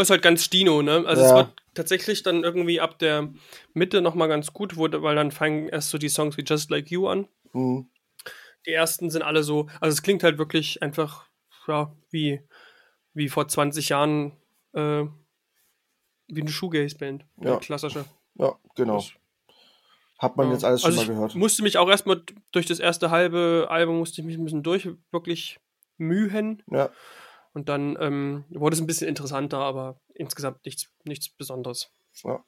Das 0.00 0.06
ist 0.06 0.12
halt 0.12 0.22
ganz 0.22 0.44
Stino, 0.44 0.80
ne? 0.80 1.04
Also 1.06 1.22
es 1.22 1.30
Ja. 1.30 1.36
wird 1.36 1.52
tatsächlich 1.74 2.22
dann 2.22 2.42
irgendwie 2.42 2.80
ab 2.80 2.98
der 2.98 3.28
Mitte 3.74 4.00
nochmal 4.00 4.28
ganz 4.28 4.50
gut, 4.54 4.76
wurde, 4.76 5.02
weil 5.02 5.14
dann 5.14 5.30
fangen 5.30 5.68
erst 5.68 5.90
so 5.90 5.98
die 5.98 6.08
Songs 6.08 6.38
wie 6.38 6.42
Just 6.42 6.70
Like 6.70 6.90
You 6.90 7.06
an. 7.06 7.28
Hm, 7.52 7.90
Die 8.66 8.72
ersten 8.72 9.10
sind 9.10 9.20
alle 9.22 9.42
so, 9.42 9.68
also 9.80 9.92
es 9.92 10.02
klingt 10.02 10.22
halt 10.22 10.38
wirklich 10.38 10.82
einfach, 10.82 11.26
ja, 11.66 11.94
wie, 12.10 12.40
wie 13.12 13.28
vor 13.28 13.46
20 13.46 13.90
Jahren, 13.90 14.32
äh, 14.72 15.04
wie 16.28 16.40
eine 16.40 16.50
Shoegaze-Band. 16.50 17.26
Ja. 17.42 17.56
Klassische. 17.58 18.04
ja, 18.36 18.54
genau. 18.76 18.96
Das- 18.96 19.12
Hat 20.18 20.36
man 20.36 20.46
Ja. 20.48 20.52
jetzt 20.54 20.64
alles 20.64 20.80
schon 20.82 20.88
Also 20.92 20.96
mal 20.98 21.02
ich 21.02 21.08
gehört. 21.10 21.34
Musste 21.34 21.62
mich 21.62 21.76
auch 21.78 21.88
erstmal 21.90 22.22
durch 22.52 22.64
das 22.66 22.78
erste 22.78 23.10
halbe 23.10 23.66
Album 23.70 23.98
musste 23.98 24.20
ich 24.22 24.26
mich 24.26 24.36
ein 24.36 24.44
bisschen 24.44 24.62
durch, 24.62 24.88
wirklich 25.12 25.58
mühen. 25.98 26.62
Ja, 26.70 26.90
Und 27.52 27.68
dann 27.68 27.96
ähm, 28.00 28.44
wurde 28.50 28.74
es 28.74 28.80
ein 28.80 28.86
bisschen 28.86 29.08
interessanter, 29.08 29.58
aber 29.58 30.00
insgesamt 30.14 30.64
nichts, 30.64 30.88
nichts 31.04 31.28
Besonderes. 31.28 31.90
ja. 32.24 32.44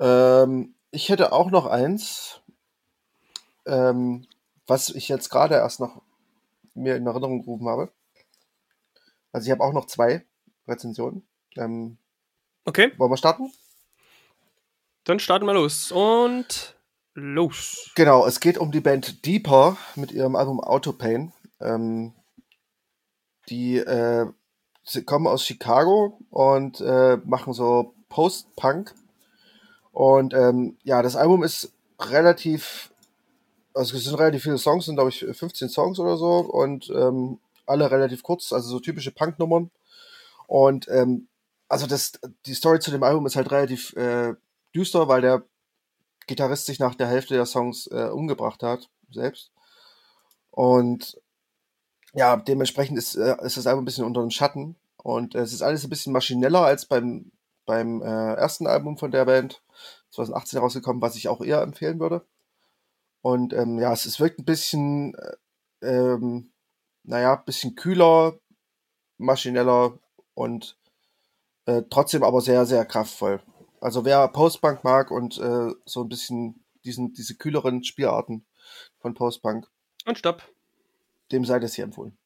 Ähm, 0.00 0.74
ich 0.90 1.08
hätte 1.08 1.32
auch 1.32 1.50
noch 1.50 1.66
eins, 1.66 2.40
ähm, 3.66 4.26
was 4.66 4.90
ich 4.90 5.08
jetzt 5.08 5.28
gerade 5.30 5.54
erst 5.56 5.80
noch 5.80 6.02
mir 6.74 6.96
in 6.96 7.06
Erinnerung 7.06 7.40
gerufen 7.40 7.68
habe. 7.68 7.90
Also 9.32 9.46
ich 9.46 9.50
habe 9.50 9.62
auch 9.64 9.72
noch 9.72 9.86
zwei 9.86 10.24
Rezensionen. 10.66 11.26
Ähm, 11.56 11.98
Okay, 12.64 12.92
wollen 12.98 13.10
wir 13.10 13.16
starten? 13.16 13.50
dann 15.04 15.18
starten 15.20 15.46
wir 15.46 15.54
los. 15.54 15.90
Und 15.90 16.76
los. 17.14 17.90
Genau, 17.94 18.26
es 18.26 18.40
geht 18.40 18.58
um 18.58 18.70
die 18.70 18.80
Band 18.82 19.24
Deeper 19.24 19.78
mit 19.96 20.12
ihrem 20.12 20.36
Album 20.36 20.60
Autopain. 20.60 21.32
Ähm, 21.60 22.12
die 23.48 23.78
äh, 23.78 24.26
kommen 25.04 25.26
aus 25.26 25.44
Chicago 25.44 26.18
und 26.30 26.80
äh, 26.80 27.18
machen 27.24 27.52
so 27.52 27.94
Post-Punk. 28.08 28.94
Und 29.92 30.34
ähm, 30.34 30.78
ja, 30.84 31.02
das 31.02 31.16
Album 31.16 31.42
ist 31.42 31.72
relativ, 32.00 32.92
also 33.74 33.96
es 33.96 34.04
sind 34.04 34.14
relativ 34.14 34.44
viele 34.44 34.58
Songs, 34.58 34.86
sind 34.86 34.96
glaube 34.96 35.10
ich 35.10 35.24
15 35.24 35.68
Songs 35.68 35.98
oder 35.98 36.16
so 36.16 36.38
und 36.38 36.90
ähm, 36.90 37.38
alle 37.66 37.90
relativ 37.90 38.22
kurz, 38.22 38.52
also 38.52 38.68
so 38.68 38.80
typische 38.80 39.10
Punk-Nummern. 39.10 39.70
Und 40.46 40.88
ähm, 40.88 41.28
also 41.68 41.86
das, 41.86 42.12
die 42.46 42.54
Story 42.54 42.80
zu 42.80 42.90
dem 42.90 43.02
Album 43.02 43.26
ist 43.26 43.36
halt 43.36 43.50
relativ 43.50 43.92
äh, 43.94 44.34
düster, 44.74 45.08
weil 45.08 45.20
der 45.20 45.44
Gitarrist 46.26 46.66
sich 46.66 46.78
nach 46.78 46.94
der 46.94 47.08
Hälfte 47.08 47.34
der 47.34 47.46
Songs 47.46 47.86
äh, 47.88 48.08
umgebracht 48.10 48.62
hat, 48.62 48.88
selbst. 49.10 49.50
Und 50.50 51.20
ja, 52.18 52.36
dementsprechend 52.36 52.98
ist, 52.98 53.14
äh, 53.14 53.36
ist 53.42 53.56
das 53.56 53.66
Album 53.68 53.82
ein 53.82 53.84
bisschen 53.84 54.04
unter 54.04 54.20
dem 54.20 54.30
Schatten. 54.30 54.74
Und 54.96 55.36
äh, 55.36 55.38
es 55.38 55.52
ist 55.52 55.62
alles 55.62 55.84
ein 55.84 55.90
bisschen 55.90 56.12
maschineller 56.12 56.62
als 56.62 56.84
beim, 56.86 57.30
beim 57.64 58.02
äh, 58.02 58.34
ersten 58.34 58.66
Album 58.66 58.98
von 58.98 59.12
der 59.12 59.24
Band, 59.24 59.62
2018 60.10 60.58
rausgekommen, 60.58 61.00
was 61.00 61.14
ich 61.14 61.28
auch 61.28 61.40
eher 61.40 61.62
empfehlen 61.62 62.00
würde. 62.00 62.26
Und 63.22 63.52
ähm, 63.52 63.78
ja, 63.78 63.92
es, 63.92 64.04
es 64.04 64.18
wirkt 64.18 64.40
ein 64.40 64.44
bisschen, 64.44 65.14
äh, 65.14 65.86
ähm, 65.86 66.50
naja, 67.04 67.36
ein 67.36 67.44
bisschen 67.44 67.76
kühler, 67.76 68.38
maschineller 69.18 69.96
und 70.34 70.76
äh, 71.66 71.82
trotzdem 71.88 72.24
aber 72.24 72.40
sehr, 72.40 72.66
sehr 72.66 72.84
kraftvoll. 72.84 73.40
Also 73.80 74.04
wer 74.04 74.26
Postpunk 74.26 74.82
mag 74.82 75.12
und 75.12 75.38
äh, 75.38 75.70
so 75.84 76.02
ein 76.02 76.08
bisschen 76.08 76.64
diesen, 76.84 77.12
diese 77.12 77.36
kühleren 77.36 77.84
Spielarten 77.84 78.44
von 78.98 79.14
Postpunk. 79.14 79.70
Und 80.04 80.18
stopp. 80.18 80.42
Dem 81.32 81.44
sei 81.44 81.58
das 81.58 81.74
hier 81.74 81.84
empfohlen. 81.84 82.16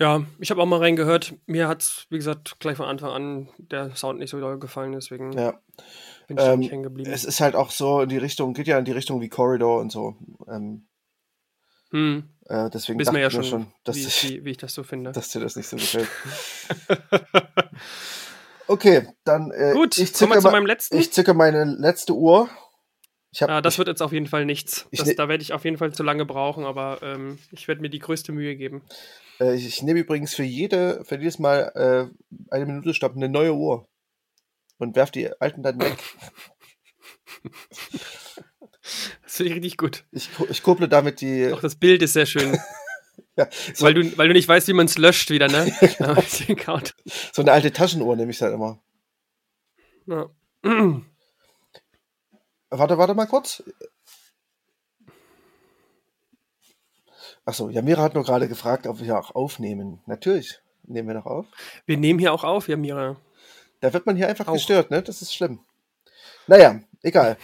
Ja, 0.00 0.24
ich 0.38 0.50
habe 0.50 0.62
auch 0.62 0.66
mal 0.66 0.78
reingehört. 0.78 1.34
Mir 1.44 1.68
hat 1.68 1.82
es, 1.82 2.06
wie 2.08 2.16
gesagt, 2.16 2.58
gleich 2.58 2.78
von 2.78 2.86
Anfang 2.86 3.10
an 3.10 3.48
der 3.58 3.94
Sound 3.94 4.18
nicht 4.18 4.30
so 4.30 4.40
doll 4.40 4.58
gefallen, 4.58 4.92
deswegen 4.92 5.32
ja. 5.32 5.60
bin 6.26 6.38
ich 6.38 6.44
ähm, 6.44 6.60
nicht 6.60 6.72
hängen 6.72 6.82
geblieben. 6.82 7.12
Es 7.12 7.24
ist 7.24 7.42
halt 7.42 7.54
auch 7.54 7.70
so 7.70 8.00
in 8.00 8.08
die 8.08 8.16
Richtung, 8.16 8.54
geht 8.54 8.66
ja 8.66 8.78
in 8.78 8.86
die 8.86 8.92
Richtung 8.92 9.20
wie 9.20 9.28
Corridor 9.28 9.78
und 9.78 9.92
so. 9.92 10.16
Ähm, 10.48 10.88
hm. 11.90 12.30
äh, 12.46 12.70
deswegen 12.70 12.98
Wissen 12.98 13.12
wir 13.12 13.20
ja 13.20 13.30
schon, 13.30 13.44
schon 13.44 13.66
dass, 13.84 13.96
wie, 13.96 14.06
wie, 14.06 14.44
wie, 14.46 14.50
ich 14.52 14.56
das 14.56 14.72
so 14.72 14.84
finde. 14.84 15.12
dass 15.12 15.28
dir 15.28 15.40
das 15.40 15.54
nicht 15.56 15.68
so 15.68 15.76
gefällt. 15.76 16.08
okay, 18.68 19.06
dann 19.24 19.50
äh, 19.50 19.74
Gut, 19.74 19.98
ich 19.98 20.18
wir 20.18 20.40
zu 20.40 20.50
meinem 20.50 20.64
letzten. 20.64 20.96
Ich 20.96 21.12
zücke 21.12 21.34
meine 21.34 21.64
letzte 21.64 22.14
Uhr. 22.14 22.48
Ich 23.32 23.42
hab, 23.42 23.50
ah, 23.50 23.60
das 23.60 23.74
ich, 23.74 23.78
wird 23.78 23.88
jetzt 23.88 24.02
auf 24.02 24.12
jeden 24.12 24.26
Fall 24.26 24.44
nichts. 24.44 24.88
Das, 24.92 25.06
ne 25.06 25.14
da 25.14 25.28
werde 25.28 25.42
ich 25.42 25.52
auf 25.52 25.64
jeden 25.64 25.78
Fall 25.78 25.92
zu 25.92 26.02
lange 26.02 26.26
brauchen, 26.26 26.64
aber 26.64 26.98
ähm, 27.02 27.38
ich 27.52 27.68
werde 27.68 27.80
mir 27.80 27.90
die 27.90 28.00
größte 28.00 28.32
Mühe 28.32 28.56
geben. 28.56 28.82
Äh, 29.38 29.54
ich, 29.54 29.66
ich 29.66 29.82
nehme 29.82 30.00
übrigens 30.00 30.34
für 30.34 30.42
jede, 30.42 31.04
für 31.04 31.16
jedes 31.16 31.38
Mal 31.38 31.72
äh, 31.74 32.52
eine 32.52 32.66
Minute 32.66 32.92
Stopp 32.92 33.14
eine 33.14 33.28
neue 33.28 33.54
Uhr 33.54 33.88
und 34.78 34.96
werfe 34.96 35.12
die 35.12 35.40
alten 35.40 35.62
dann 35.62 35.80
weg. 35.80 35.96
das 39.22 39.36
finde 39.36 39.50
ich 39.50 39.56
richtig 39.56 39.76
gut. 39.76 40.04
Ich, 40.10 40.28
ich 40.48 40.62
kupple 40.62 40.88
damit 40.88 41.20
die. 41.20 41.52
Auch 41.52 41.60
das 41.60 41.76
Bild 41.76 42.02
ist 42.02 42.14
sehr 42.14 42.26
schön. 42.26 42.58
ja, 43.36 43.48
so 43.74 43.84
weil, 43.84 43.94
du, 43.94 44.18
weil 44.18 44.26
du 44.26 44.34
nicht 44.34 44.48
weißt, 44.48 44.66
wie 44.66 44.72
man 44.72 44.86
es 44.86 44.98
löscht 44.98 45.30
wieder, 45.30 45.46
ne? 45.46 45.72
so 47.32 47.42
eine 47.42 47.52
alte 47.52 47.72
Taschenuhr 47.72 48.16
nehme 48.16 48.32
ich 48.32 48.38
dann 48.38 48.54
immer. 48.54 48.82
Ja. 50.06 50.30
Warte, 52.70 52.98
warte 52.98 53.14
mal 53.14 53.26
kurz. 53.26 53.62
Achso, 57.44 57.68
Jamira 57.68 58.02
hat 58.02 58.14
nur 58.14 58.24
gerade 58.24 58.48
gefragt, 58.48 58.86
ob 58.86 59.00
wir 59.00 59.18
auch 59.18 59.34
aufnehmen. 59.34 60.00
Natürlich 60.06 60.60
nehmen 60.84 61.08
wir 61.08 61.14
noch 61.14 61.26
auf. 61.26 61.46
Wir 61.86 61.96
nehmen 61.96 62.18
hier 62.18 62.32
auch 62.32 62.44
auf, 62.44 62.68
Jamira. 62.68 63.16
Da 63.80 63.92
wird 63.92 64.06
man 64.06 64.16
hier 64.16 64.28
einfach 64.28 64.46
auch. 64.46 64.52
gestört, 64.52 64.90
ne? 64.90 65.02
Das 65.02 65.22
ist 65.22 65.34
schlimm. 65.34 65.60
Naja, 66.46 66.80
egal. 67.02 67.36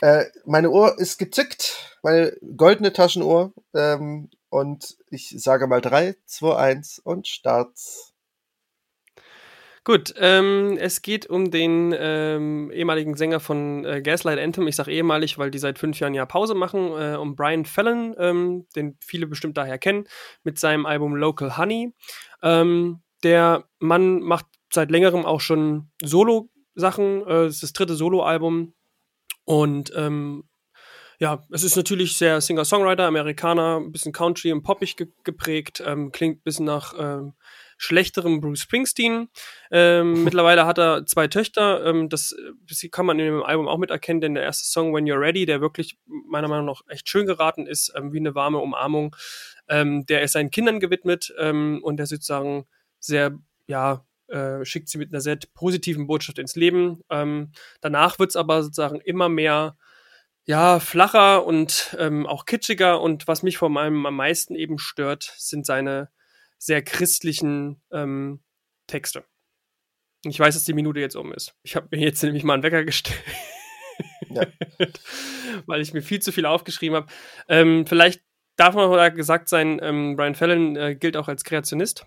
äh, 0.00 0.24
meine 0.46 0.70
Uhr 0.70 0.98
ist 0.98 1.18
gezückt, 1.18 1.98
meine 2.02 2.36
goldene 2.56 2.92
Taschenuhr. 2.92 3.52
Ähm, 3.74 4.30
und 4.48 4.96
ich 5.10 5.34
sage 5.38 5.66
mal 5.66 5.80
3, 5.80 6.16
2, 6.26 6.56
1 6.56 6.98
und 7.00 7.28
Start. 7.28 7.70
Gut, 9.82 10.12
ähm, 10.18 10.76
es 10.78 11.00
geht 11.00 11.26
um 11.30 11.50
den 11.50 11.94
ähm, 11.98 12.70
ehemaligen 12.70 13.16
Sänger 13.16 13.40
von 13.40 13.86
äh, 13.86 14.02
Gaslight 14.02 14.38
Anthem. 14.38 14.68
Ich 14.68 14.76
sage 14.76 14.92
ehemalig, 14.92 15.38
weil 15.38 15.50
die 15.50 15.58
seit 15.58 15.78
fünf 15.78 15.98
Jahren 15.98 16.12
ja 16.12 16.26
Pause 16.26 16.54
machen. 16.54 16.92
Äh, 16.98 17.16
um 17.16 17.34
Brian 17.34 17.64
Fallon, 17.64 18.14
ähm, 18.18 18.66
den 18.76 18.98
viele 19.00 19.26
bestimmt 19.26 19.56
daher 19.56 19.78
kennen, 19.78 20.04
mit 20.44 20.58
seinem 20.58 20.84
Album 20.84 21.16
Local 21.16 21.56
Honey. 21.56 21.94
Ähm, 22.42 23.00
der 23.22 23.64
Mann 23.78 24.20
macht 24.20 24.46
seit 24.70 24.90
längerem 24.90 25.24
auch 25.24 25.40
schon 25.40 25.90
Solo-Sachen. 26.02 27.26
Äh, 27.26 27.44
es 27.44 27.54
ist 27.54 27.62
das 27.62 27.72
dritte 27.72 27.94
Solo-Album. 27.94 28.74
Und 29.44 29.92
ähm, 29.96 30.44
ja, 31.18 31.42
es 31.50 31.64
ist 31.64 31.76
natürlich 31.76 32.18
sehr 32.18 32.42
Singer-Songwriter, 32.42 33.06
Amerikaner, 33.06 33.78
ein 33.78 33.92
bisschen 33.92 34.12
Country 34.12 34.52
und 34.52 34.62
poppig 34.62 34.96
ge 34.96 35.08
geprägt, 35.24 35.82
ähm, 35.86 36.12
klingt 36.12 36.38
ein 36.38 36.42
bisschen 36.42 36.66
nach 36.66 36.94
schlechterem 37.80 38.40
Bruce 38.40 38.60
Springsteen. 38.60 39.28
Ähm, 39.70 40.24
mittlerweile 40.24 40.66
hat 40.66 40.78
er 40.78 41.06
zwei 41.06 41.28
Töchter. 41.28 41.84
Ähm, 41.86 42.10
das, 42.10 42.36
das 42.68 42.84
kann 42.90 43.06
man 43.06 43.18
in 43.18 43.26
dem 43.26 43.42
Album 43.42 43.68
auch 43.68 43.78
miterkennen, 43.78 44.20
denn 44.20 44.34
der 44.34 44.44
erste 44.44 44.68
Song 44.68 44.94
When 44.94 45.06
You're 45.06 45.18
Ready, 45.18 45.46
der 45.46 45.62
wirklich 45.62 45.98
meiner 46.06 46.48
Meinung 46.48 46.66
nach 46.66 46.82
echt 46.88 47.08
schön 47.08 47.26
geraten 47.26 47.66
ist, 47.66 47.92
ähm, 47.96 48.12
wie 48.12 48.18
eine 48.18 48.34
warme 48.34 48.58
Umarmung, 48.58 49.16
ähm, 49.68 50.04
der 50.06 50.22
ist 50.22 50.32
seinen 50.32 50.50
Kindern 50.50 50.78
gewidmet 50.78 51.32
ähm, 51.38 51.80
und 51.82 51.96
der 51.96 52.06
sozusagen 52.06 52.66
sehr, 52.98 53.38
ja, 53.66 54.04
äh, 54.28 54.62
schickt 54.64 54.90
sie 54.90 54.98
mit 54.98 55.10
einer 55.12 55.22
sehr 55.22 55.38
positiven 55.54 56.06
Botschaft 56.06 56.38
ins 56.38 56.56
Leben. 56.56 57.00
Ähm, 57.08 57.52
danach 57.80 58.18
wird 58.18 58.30
es 58.30 58.36
aber 58.36 58.62
sozusagen 58.62 59.00
immer 59.00 59.30
mehr 59.30 59.76
ja, 60.44 60.80
flacher 60.80 61.46
und 61.46 61.96
ähm, 61.98 62.26
auch 62.26 62.44
kitschiger. 62.44 63.00
Und 63.00 63.26
was 63.26 63.42
mich 63.42 63.56
vor 63.56 63.74
allem 63.74 64.04
am 64.04 64.16
meisten 64.16 64.54
eben 64.54 64.78
stört, 64.78 65.32
sind 65.38 65.64
seine 65.64 66.10
sehr 66.60 66.82
christlichen 66.82 67.82
ähm, 67.90 68.40
Texte. 68.86 69.24
Ich 70.24 70.38
weiß, 70.38 70.54
dass 70.54 70.64
die 70.64 70.74
Minute 70.74 71.00
jetzt 71.00 71.16
um 71.16 71.32
ist. 71.32 71.54
Ich 71.62 71.74
habe 71.74 71.88
mir 71.90 72.00
jetzt 72.00 72.22
nämlich 72.22 72.44
mal 72.44 72.54
einen 72.54 72.62
Wecker 72.62 72.84
gestellt. 72.84 73.18
Ja. 74.28 74.46
weil 75.66 75.80
ich 75.80 75.92
mir 75.92 76.02
viel 76.02 76.20
zu 76.20 76.32
viel 76.32 76.46
aufgeschrieben 76.46 76.96
habe. 76.96 77.06
Ähm, 77.48 77.86
vielleicht 77.86 78.22
darf 78.56 78.74
man 78.74 78.88
mal 78.90 79.10
gesagt 79.10 79.48
sein, 79.48 79.80
ähm, 79.82 80.16
Brian 80.16 80.34
Fallon 80.34 80.76
äh, 80.76 80.94
gilt 80.94 81.16
auch 81.16 81.28
als 81.28 81.44
Kreationist. 81.44 82.06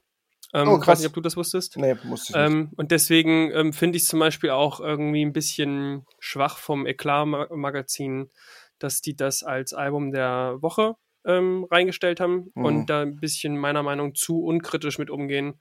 Ähm, 0.54 0.68
oh, 0.68 0.78
krass. 0.78 0.82
Ich 0.82 0.88
weiß 0.88 1.00
nicht, 1.00 1.08
ob 1.08 1.14
du 1.16 1.22
das 1.22 1.36
wusstest. 1.36 1.78
Nee, 1.78 1.96
wusste 2.04 2.34
ich 2.34 2.40
ähm, 2.40 2.60
nicht. 2.60 2.78
und 2.78 2.92
deswegen 2.92 3.52
ähm, 3.52 3.74
finde 3.74 3.98
ich 3.98 4.04
es 4.04 4.10
zum 4.10 4.20
Beispiel 4.20 4.52
auch 4.52 4.80
irgendwie 4.80 5.26
ein 5.26 5.34
bisschen 5.34 6.06
schwach 6.20 6.60
vom 6.60 6.86
Eklat-Magazin, 6.86 8.30
dass 8.78 9.02
die 9.02 9.16
das 9.16 9.42
als 9.42 9.74
Album 9.74 10.12
der 10.12 10.58
Woche 10.62 10.96
ähm, 11.26 11.66
reingestellt 11.70 12.20
haben 12.20 12.52
mhm. 12.56 12.66
und 12.66 12.86
da 12.88 13.02
ein 13.02 13.16
bisschen 13.18 13.58
meiner 13.58 13.84
Meinung 13.84 14.10
nach 14.10 14.14
zu 14.16 14.44
unkritisch 14.44 14.98
mit 14.98 15.10
umgehen. 15.10 15.60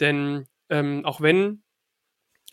Denn 0.00 0.46
ähm, 0.68 1.04
auch 1.04 1.20
wenn 1.20 1.62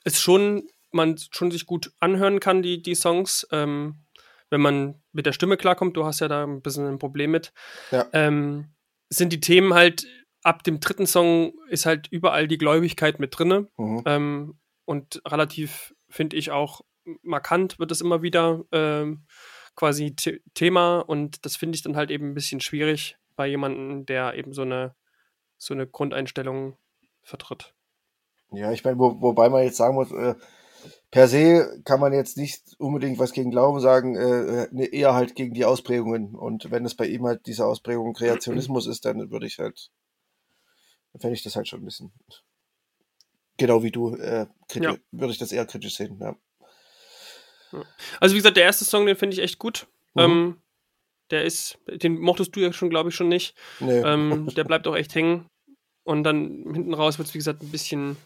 es 0.04 0.20
schon, 0.20 0.68
man 0.92 1.18
schon 1.32 1.52
sich 1.52 1.66
gut 1.66 1.92
anhören 2.00 2.40
kann, 2.40 2.62
die, 2.62 2.82
die 2.82 2.96
Songs, 2.96 3.48
ähm, 3.52 4.04
wenn 4.50 4.62
man 4.62 5.02
mit 5.12 5.26
der 5.26 5.34
Stimme 5.34 5.58
klarkommt, 5.58 5.98
du 5.98 6.06
hast 6.06 6.20
ja 6.20 6.28
da 6.28 6.44
ein 6.44 6.62
bisschen 6.62 6.88
ein 6.88 7.00
Problem 7.00 7.32
mit, 7.32 7.54
ja. 7.92 8.06
ähm, 8.14 8.74
sind 9.10 9.34
die 9.34 9.40
Themen 9.40 9.74
halt, 9.74 10.06
ab 10.44 10.64
dem 10.64 10.80
dritten 10.80 11.08
Song 11.08 11.54
ist 11.70 11.86
halt 11.86 12.08
überall 12.12 12.48
die 12.48 12.58
Gläubigkeit 12.58 13.20
mit 13.20 13.38
drinne. 13.38 13.68
Mhm. 13.78 14.04
Ähm, 14.06 14.60
und 14.86 15.22
relativ, 15.26 15.96
finde 16.10 16.36
ich, 16.36 16.52
auch 16.52 16.82
markant 17.22 17.80
wird 17.80 17.92
es 17.92 18.02
immer 18.02 18.22
wieder 18.22 18.64
ähm, 18.72 19.26
quasi 19.76 20.16
Thema 20.54 21.00
und 21.00 21.46
das 21.46 21.56
finde 21.56 21.76
ich 21.76 21.84
dann 21.84 21.96
halt 21.96 22.12
eben 22.12 22.30
ein 22.30 22.34
bisschen 22.34 22.62
schwierig 22.62 23.18
bei 23.36 23.48
jemandem, 23.48 24.06
der 24.06 24.36
eben 24.36 24.54
so 24.54 24.62
eine, 24.62 24.96
so 25.58 25.74
eine 25.74 25.88
Grundeinstellung 25.88 26.78
vertritt. 27.24 27.74
Ja, 28.52 28.72
ich 28.72 28.84
meine, 28.84 29.00
wo, 29.00 29.20
wobei 29.22 29.50
man 29.50 29.64
jetzt 29.64 29.78
sagen 29.78 29.96
muss, 29.96 30.12
äh, 30.12 30.36
per 31.10 31.28
se 31.28 31.82
kann 31.86 32.00
man 32.00 32.14
jetzt 32.14 32.38
nicht 32.38 32.76
unbedingt 32.78 33.20
was 33.20 33.34
gegen 33.34 33.52
Glauben 33.52 33.80
sagen, 33.80 34.16
äh, 34.16 34.68
ne, 34.72 34.86
eher 34.86 35.14
halt 35.14 35.36
gegen 35.36 35.54
die 35.54 35.66
Ausprägungen. 35.66 36.36
Und 36.36 36.70
wenn 36.72 36.86
es 36.86 36.96
bei 36.96 37.08
ihm 37.08 37.26
halt 37.26 37.46
diese 37.48 37.66
Ausprägung 37.66 38.14
Kreationismus 38.14 38.88
ist, 38.88 39.06
dann 39.06 39.32
würde 39.32 39.48
ich 39.48 39.60
halt, 39.60 39.92
dann 41.12 41.22
fände 41.22 41.36
ich 41.36 41.44
das 41.44 41.56
halt 41.56 41.68
schon 41.68 41.82
ein 41.82 41.86
bisschen, 41.86 42.12
genau 43.58 43.84
wie 43.84 43.92
du, 43.92 44.16
äh, 44.16 44.48
ja. 44.74 44.96
würde 45.12 45.32
ich 45.32 45.40
das 45.40 45.52
eher 45.52 45.66
kritisch 45.66 45.96
sehen, 45.96 46.20
ja. 46.20 46.36
Also 48.20 48.34
wie 48.34 48.40
gesagt, 48.40 48.58
der 48.58 48.64
erste 48.64 48.86
Song, 48.86 49.06
den 49.06 49.16
finde 49.16 49.36
ich 49.36 49.42
echt 49.42 49.60
gut. 49.60 49.88
Mhm. 50.14 50.22
Ähm, 50.22 50.58
der 51.32 51.44
ist, 51.44 51.80
den 51.88 52.20
mochtest 52.20 52.56
du 52.56 52.60
ja 52.60 52.74
schon, 52.74 52.90
glaube 52.90 53.10
ich, 53.10 53.16
schon 53.16 53.30
nicht. 53.30 53.56
Nee. 53.80 54.00
Ähm, 54.00 54.48
der 54.56 54.64
bleibt 54.64 54.88
auch 54.88 54.96
echt 54.96 55.16
hängen. 55.16 55.46
Und 56.04 56.24
dann 56.24 56.66
hinten 56.74 56.94
raus 56.94 57.18
wird 57.18 57.30
es, 57.30 57.34
wie 57.34 57.40
gesagt, 57.40 57.64
ein 57.64 57.72
bisschen, 57.72 58.18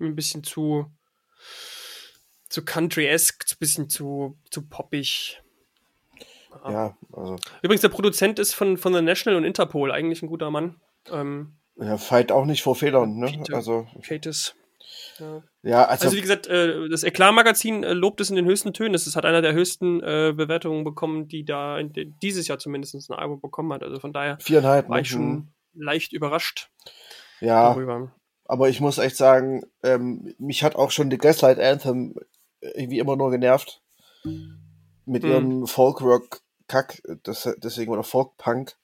ein 0.00 0.16
bisschen 0.16 0.42
zu, 0.42 0.86
zu 2.48 2.64
country-esque, 2.64 3.44
ein 3.52 3.58
bisschen 3.58 3.88
zu, 3.90 4.38
zu 4.50 4.66
poppig. 4.66 5.42
Ja. 6.64 6.72
ja, 6.72 6.98
also. 7.12 7.36
Übrigens, 7.62 7.82
der 7.82 7.90
Produzent 7.90 8.38
ist 8.38 8.54
von, 8.54 8.78
von 8.78 8.94
The 8.94 9.02
National 9.02 9.36
und 9.36 9.44
Interpol, 9.44 9.92
eigentlich 9.92 10.22
ein 10.22 10.28
guter 10.28 10.50
Mann. 10.50 10.80
Ähm, 11.10 11.58
ja, 11.76 11.96
feit 11.96 12.32
auch 12.32 12.44
nicht 12.44 12.62
vor 12.62 12.74
Fehlern, 12.74 13.18
ne? 13.18 13.26
Peter 13.26 13.56
also. 13.56 13.86
Katis. 14.02 14.54
Ja. 15.18 15.42
Ja, 15.62 15.84
also, 15.86 16.06
Also 16.06 16.16
wie 16.16 16.20
gesagt, 16.20 16.46
äh, 16.46 16.88
das 16.88 17.02
Eklat-Magazin 17.02 17.82
äh, 17.84 17.92
lobt 17.92 18.20
es 18.20 18.30
in 18.30 18.36
den 18.36 18.46
höchsten 18.46 18.72
Tönen. 18.72 18.94
Es 18.94 19.14
hat 19.16 19.24
einer 19.24 19.42
der 19.42 19.52
höchsten 19.52 20.00
äh, 20.02 20.32
Bewertungen 20.36 20.84
bekommen, 20.84 21.28
die 21.28 21.44
da 21.44 21.82
dieses 21.82 22.46
Jahr 22.48 22.58
zumindest 22.58 22.94
ein 23.10 23.14
Album 23.14 23.40
bekommen 23.40 23.72
hat. 23.72 23.82
Also 23.82 23.98
von 24.00 24.12
daher 24.12 24.38
viereinhalb. 24.40 24.88
war 24.88 25.00
ich 25.00 25.08
schon 25.08 25.52
leicht 25.74 26.12
überrascht 26.12 26.70
Ja, 27.40 27.70
darüber. 27.74 28.12
aber 28.44 28.68
ich 28.68 28.80
muss 28.80 28.98
echt 28.98 29.16
sagen, 29.16 29.62
ähm, 29.82 30.34
mich 30.38 30.62
hat 30.64 30.76
auch 30.76 30.90
schon 30.90 31.10
die 31.10 31.18
Gaslight 31.18 31.58
Anthem 31.58 32.14
irgendwie 32.60 32.98
immer 32.98 33.16
nur 33.16 33.30
genervt. 33.30 33.82
Mit 35.04 35.22
Hm. 35.22 35.30
ihrem 35.30 35.66
Folk-Rock-Kack, 35.66 37.02
deswegen, 37.62 37.92
oder 37.92 38.02
Folk-Punk. 38.02 38.76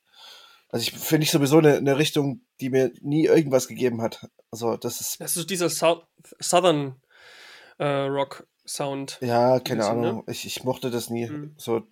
Also 0.74 0.88
ich 0.88 0.92
finde 0.98 1.22
ich 1.24 1.30
sowieso 1.30 1.58
eine, 1.58 1.76
eine 1.76 1.98
Richtung, 1.98 2.40
die 2.60 2.68
mir 2.68 2.90
nie 3.00 3.26
irgendwas 3.26 3.68
gegeben 3.68 4.02
hat. 4.02 4.28
Also 4.50 4.76
das 4.76 5.00
ist, 5.00 5.20
Das 5.20 5.36
ist 5.36 5.48
dieser 5.48 5.68
Sou 5.70 6.02
Southern 6.40 7.00
äh, 7.78 7.84
Rock 7.86 8.46
Sound. 8.66 9.18
ja, 9.20 9.60
keine 9.60 9.82
bisschen, 9.82 10.00
ne? 10.00 10.08
Ahnung. 10.08 10.24
Ich, 10.26 10.44
ich 10.46 10.64
mochte 10.64 10.90
das 10.90 11.10
nie. 11.10 11.28
Hm. 11.28 11.54
So 11.58 11.86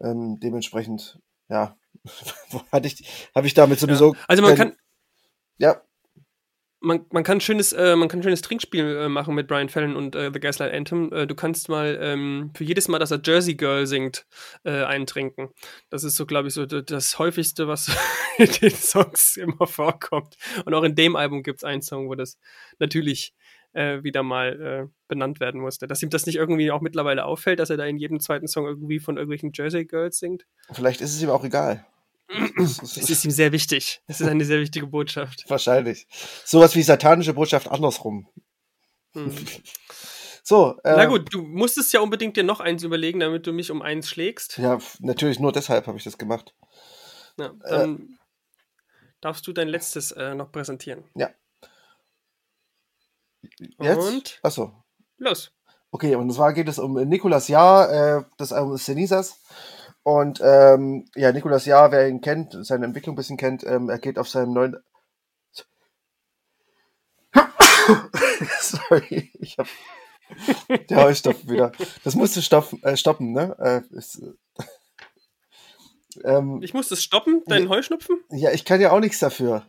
ähm, 0.00 0.38
dementsprechend, 0.40 1.18
ja, 1.48 1.76
hatte 2.72 2.86
ich, 2.86 3.08
habe 3.34 3.46
ich 3.48 3.54
damit 3.54 3.80
sowieso. 3.80 4.14
Also 4.28 4.42
man 4.42 4.54
kein- 4.54 4.68
kann, 4.70 4.78
Ja, 5.58 5.82
man, 6.84 7.06
man 7.10 7.24
kann 7.24 7.40
schönes, 7.40 7.72
äh, 7.72 7.96
schönes 8.22 8.42
Trinkspiel 8.42 8.96
äh, 8.96 9.08
machen 9.08 9.34
mit 9.34 9.48
Brian 9.48 9.68
Fallon 9.68 9.96
und 9.96 10.14
äh, 10.14 10.30
The 10.32 10.40
Gaslight 10.40 10.72
Anthem. 10.72 11.12
Äh, 11.12 11.26
du 11.26 11.34
kannst 11.34 11.68
mal 11.68 11.98
ähm, 12.00 12.50
für 12.54 12.64
jedes 12.64 12.88
Mal, 12.88 12.98
dass 12.98 13.10
er 13.10 13.20
Jersey 13.24 13.54
Girl 13.54 13.86
singt, 13.86 14.26
äh, 14.64 14.84
eintrinken. 14.84 15.50
Das 15.90 16.04
ist 16.04 16.16
so, 16.16 16.26
glaube 16.26 16.48
ich, 16.48 16.54
so 16.54 16.66
das 16.66 17.18
häufigste, 17.18 17.66
was 17.66 17.88
in 18.38 18.50
den 18.60 18.70
Songs 18.70 19.36
immer 19.36 19.66
vorkommt. 19.66 20.36
Und 20.64 20.74
auch 20.74 20.84
in 20.84 20.94
dem 20.94 21.16
Album 21.16 21.42
gibt 21.42 21.58
es 21.58 21.64
einen 21.64 21.82
Song, 21.82 22.08
wo 22.08 22.14
das 22.14 22.38
natürlich 22.78 23.34
äh, 23.72 24.02
wieder 24.02 24.22
mal 24.22 24.88
benannt 25.08 25.40
werden 25.40 25.60
musste. 25.60 25.86
Dass 25.86 26.02
ihm 26.02 26.10
das 26.10 26.26
nicht 26.26 26.36
irgendwie 26.36 26.70
auch 26.70 26.80
mittlerweile 26.80 27.24
auffällt, 27.24 27.58
dass 27.58 27.70
er 27.70 27.76
da 27.76 27.84
in 27.84 27.96
jedem 27.96 28.20
zweiten 28.20 28.46
Song 28.46 28.66
irgendwie 28.66 29.00
von 29.00 29.16
irgendwelchen 29.16 29.50
Jersey 29.52 29.84
Girls 29.84 30.18
singt. 30.18 30.46
vielleicht 30.70 31.00
ist 31.00 31.14
es 31.14 31.22
ihm 31.22 31.30
auch 31.30 31.44
egal. 31.44 31.84
Das 32.56 33.10
ist 33.10 33.24
ihm 33.24 33.30
sehr 33.30 33.52
wichtig. 33.52 34.02
Das 34.06 34.20
ist 34.20 34.26
eine 34.26 34.44
sehr 34.44 34.60
wichtige 34.60 34.86
Botschaft. 34.86 35.44
Wahrscheinlich. 35.48 36.06
Sowas 36.44 36.74
wie 36.74 36.82
satanische 36.82 37.34
Botschaft 37.34 37.68
andersrum. 37.68 38.28
Hm. 39.12 39.34
So, 40.46 40.78
äh, 40.84 40.94
Na 40.94 41.06
gut, 41.06 41.32
du 41.32 41.40
musstest 41.40 41.90
ja 41.94 42.00
unbedingt 42.00 42.36
dir 42.36 42.44
noch 42.44 42.60
eins 42.60 42.82
überlegen, 42.82 43.18
damit 43.18 43.46
du 43.46 43.52
mich 43.54 43.70
um 43.70 43.80
eins 43.80 44.10
schlägst. 44.10 44.58
Ja, 44.58 44.78
natürlich 44.98 45.40
nur 45.40 45.52
deshalb 45.52 45.86
habe 45.86 45.96
ich 45.96 46.04
das 46.04 46.18
gemacht. 46.18 46.54
Ja, 47.38 47.54
dann 47.66 48.18
darfst 49.22 49.46
du 49.46 49.54
dein 49.54 49.68
letztes 49.68 50.12
äh, 50.12 50.34
noch 50.34 50.52
präsentieren. 50.52 51.04
Jetzt? 53.80 53.98
Und 53.98 54.40
Achso. 54.42 54.84
los. 55.16 55.50
Okay, 55.90 56.14
und 56.16 56.30
zwar 56.30 56.52
geht 56.52 56.68
es 56.68 56.78
um 56.78 56.94
Nicolas 57.08 57.48
Jahr, 57.48 57.90
äh, 58.18 58.24
das 58.36 58.52
Album 58.52 58.74
ist 58.74 58.84
Cenizas. 58.84 59.40
Und 60.04 60.40
ähm, 60.44 61.06
ja, 61.16 61.32
Nicolas 61.32 61.64
Jahr, 61.64 61.90
wer 61.90 62.08
ihn 62.08 62.20
kennt, 62.20 62.54
seine 62.60 62.84
Entwicklung 62.84 63.14
ein 63.14 63.16
bisschen 63.16 63.38
kennt, 63.38 63.64
ähm, 63.64 63.88
er 63.88 63.98
geht 63.98 64.18
auf 64.18 64.28
seinem 64.28 64.52
neuen. 64.52 64.76
Sorry, 68.60 69.30
ich 69.40 69.56
hab. 69.58 69.66
Der 70.90 71.04
Heustopf 71.04 71.48
wieder. 71.48 71.72
Das 72.04 72.14
musst 72.14 72.36
du 72.36 72.42
stoppen, 72.42 72.82
äh, 72.82 72.96
stoppen 72.96 73.32
ne? 73.32 73.56
Äh, 73.58 73.96
ist, 73.96 74.22
äh, 74.22 74.32
ähm, 76.24 76.60
Ich 76.62 76.74
muss 76.74 76.88
das 76.88 77.02
stoppen, 77.02 77.42
deinen 77.46 77.68
Heuschnupfen? 77.70 78.22
ja, 78.30 78.50
ich 78.52 78.64
kann 78.64 78.80
ja 78.80 78.90
auch 78.92 79.00
nichts 79.00 79.18
dafür. 79.20 79.66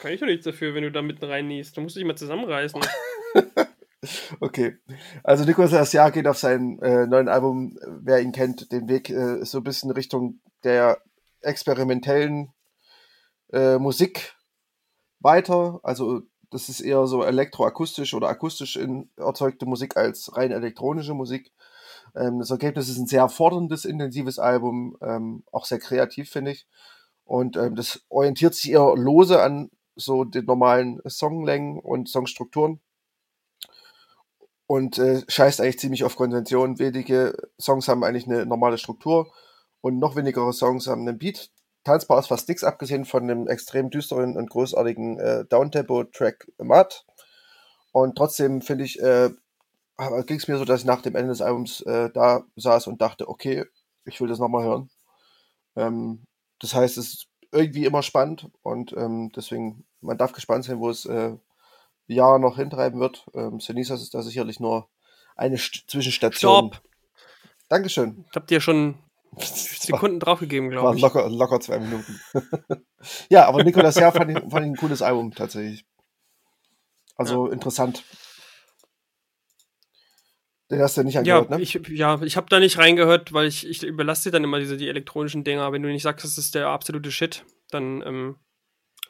Kann 0.00 0.12
ich 0.12 0.20
doch 0.20 0.26
nichts 0.26 0.44
dafür, 0.44 0.74
wenn 0.74 0.82
du 0.82 0.92
da 0.92 1.02
mitten 1.02 1.24
rein 1.24 1.48
niest. 1.48 1.76
Du 1.76 1.80
musst 1.82 1.96
dich 1.96 2.04
mal 2.04 2.16
zusammenreißen. 2.16 2.80
Okay. 4.40 4.76
Also 5.22 5.44
Nicolas 5.44 5.92
Jahr 5.92 6.10
geht 6.10 6.26
auf 6.26 6.38
sein 6.38 6.78
äh, 6.80 7.06
neuen 7.06 7.28
Album, 7.28 7.78
wer 8.02 8.20
ihn 8.20 8.32
kennt, 8.32 8.72
den 8.72 8.88
Weg 8.88 9.10
äh, 9.10 9.44
so 9.44 9.58
ein 9.58 9.64
bisschen 9.64 9.90
Richtung 9.90 10.40
der 10.64 10.98
experimentellen 11.40 12.52
äh, 13.52 13.78
Musik 13.78 14.34
weiter. 15.20 15.80
Also 15.82 16.22
das 16.50 16.68
ist 16.68 16.80
eher 16.80 17.06
so 17.06 17.24
elektroakustisch 17.24 18.14
oder 18.14 18.28
akustisch 18.28 18.76
in, 18.76 19.10
erzeugte 19.16 19.66
Musik 19.66 19.96
als 19.96 20.36
rein 20.36 20.52
elektronische 20.52 21.14
Musik. 21.14 21.52
Ähm, 22.14 22.38
das 22.38 22.50
Ergebnis 22.50 22.88
ist 22.88 22.98
ein 22.98 23.06
sehr 23.06 23.28
forderndes, 23.28 23.84
intensives 23.84 24.38
Album, 24.38 24.96
ähm, 25.02 25.44
auch 25.50 25.64
sehr 25.64 25.78
kreativ, 25.78 26.30
finde 26.30 26.52
ich. 26.52 26.66
Und 27.24 27.56
ähm, 27.56 27.74
das 27.74 28.04
orientiert 28.08 28.54
sich 28.54 28.70
eher 28.70 28.94
lose 28.96 29.42
an 29.42 29.70
so 29.96 30.24
den 30.24 30.44
normalen 30.44 31.00
Songlängen 31.04 31.78
und 31.78 32.08
Songstrukturen 32.08 32.80
und 34.66 34.98
äh, 34.98 35.22
scheißt 35.28 35.60
eigentlich 35.60 35.78
ziemlich 35.78 36.04
auf 36.04 36.16
Konvention. 36.16 36.78
Wenige 36.78 37.36
Songs 37.60 37.88
haben 37.88 38.04
eigentlich 38.04 38.26
eine 38.26 38.46
normale 38.46 38.78
Struktur 38.78 39.32
und 39.80 39.98
noch 39.98 40.16
wenigere 40.16 40.52
Songs 40.52 40.86
haben 40.86 41.06
einen 41.06 41.18
Beat. 41.18 41.50
Tanzbar 41.84 42.18
ist 42.18 42.28
fast 42.28 42.48
nichts, 42.48 42.64
abgesehen 42.64 43.04
von 43.04 43.28
dem 43.28 43.46
extrem 43.46 43.90
düsteren 43.90 44.36
und 44.36 44.48
großartigen 44.48 45.18
äh, 45.18 45.44
Downtempo-Track 45.44 46.50
Mud. 46.58 47.04
Und 47.92 48.16
trotzdem 48.16 48.62
finde 48.62 48.84
ich, 48.84 48.98
äh, 49.00 49.30
ging 50.26 50.38
es 50.38 50.48
mir 50.48 50.56
so, 50.56 50.64
dass 50.64 50.80
ich 50.80 50.86
nach 50.86 51.02
dem 51.02 51.14
Ende 51.14 51.28
des 51.28 51.42
Albums 51.42 51.82
äh, 51.82 52.10
da 52.10 52.44
saß 52.56 52.86
und 52.86 53.02
dachte, 53.02 53.28
okay, 53.28 53.66
ich 54.06 54.20
will 54.20 54.28
das 54.28 54.38
nochmal 54.38 54.64
hören. 54.64 54.90
Ähm, 55.76 56.24
das 56.58 56.74
heißt, 56.74 56.96
es 56.96 57.08
ist 57.08 57.26
irgendwie 57.52 57.84
immer 57.84 58.02
spannend 58.02 58.50
und 58.62 58.94
ähm, 58.96 59.30
deswegen, 59.36 59.84
man 60.00 60.18
darf 60.18 60.32
gespannt 60.32 60.64
sein, 60.64 60.80
wo 60.80 60.88
es 60.88 61.04
äh, 61.04 61.36
Jahr 62.06 62.38
noch 62.38 62.56
hintreiben 62.56 63.00
wird. 63.00 63.26
Ähm, 63.34 63.60
Cenizas 63.60 64.02
ist 64.02 64.14
da 64.14 64.22
sicherlich 64.22 64.60
nur 64.60 64.88
eine 65.36 65.58
St 65.58 65.84
Zwischenstation. 65.88 66.72
Stopp! 66.72 66.82
Dankeschön. 67.68 68.24
Ich 68.30 68.36
hab 68.36 68.46
dir 68.46 68.60
schon 68.60 68.96
Sekunden 69.38 70.20
draufgegeben, 70.20 70.70
glaube 70.70 70.96
ich. 70.96 71.02
locker, 71.02 71.28
locker 71.28 71.60
zwei 71.60 71.78
Minuten. 71.80 72.20
ja, 73.30 73.46
aber 73.46 73.64
Nicolas 73.64 73.96
Jahr 73.96 74.12
fand 74.12 74.30
ich, 74.30 74.38
fand 74.38 74.66
ich 74.66 74.72
ein 74.72 74.76
cooles 74.76 75.02
Album 75.02 75.32
tatsächlich. 75.34 75.84
Also 77.16 77.48
interessant. 77.48 78.04
Den 80.70 80.80
hast 80.80 80.96
du 80.96 81.02
nicht 81.04 81.14
Ja, 81.14 81.40
angehört, 81.40 81.50
ne? 81.50 81.60
ich, 81.60 81.74
ja, 81.90 82.20
ich 82.22 82.36
habe 82.36 82.46
da 82.48 82.58
nicht 82.58 82.78
reingehört, 82.78 83.32
weil 83.32 83.46
ich, 83.46 83.66
ich 83.68 83.82
überlasse 83.82 84.24
dir 84.24 84.32
dann 84.32 84.44
immer 84.44 84.58
diese 84.60 84.76
die 84.76 84.88
elektronischen 84.88 85.44
Dinger. 85.44 85.72
Wenn 85.72 85.82
du 85.82 85.88
nicht 85.90 86.02
sagst, 86.02 86.24
das 86.24 86.38
ist 86.38 86.54
der 86.54 86.68
absolute 86.68 87.10
Shit, 87.12 87.44
dann 87.70 88.02
ähm, 88.02 88.36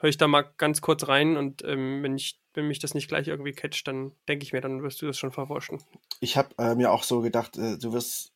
höre 0.04 0.10
ich 0.10 0.18
da 0.18 0.28
mal 0.28 0.42
ganz 0.58 0.82
kurz 0.82 1.08
rein 1.08 1.38
und 1.38 1.64
ähm, 1.64 2.02
wenn, 2.02 2.14
ich, 2.16 2.38
wenn 2.52 2.68
mich 2.68 2.78
das 2.78 2.92
nicht 2.92 3.08
gleich 3.08 3.26
irgendwie 3.26 3.52
catcht, 3.52 3.88
dann 3.88 4.12
denke 4.28 4.44
ich 4.44 4.52
mir, 4.52 4.60
dann 4.60 4.82
wirst 4.82 5.00
du 5.00 5.06
das 5.06 5.18
schon 5.18 5.32
verforschen. 5.32 5.82
Ich 6.20 6.36
habe 6.36 6.50
äh, 6.58 6.74
mir 6.74 6.92
auch 6.92 7.02
so 7.04 7.22
gedacht, 7.22 7.56
äh, 7.56 7.78
du 7.78 7.94
wirst. 7.94 8.32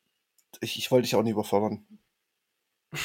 Ich, 0.61 0.79
ich 0.79 0.89
wollte 0.89 1.03
dich 1.03 1.15
auch 1.15 1.21
nicht 1.21 1.33
überfordern. 1.33 1.85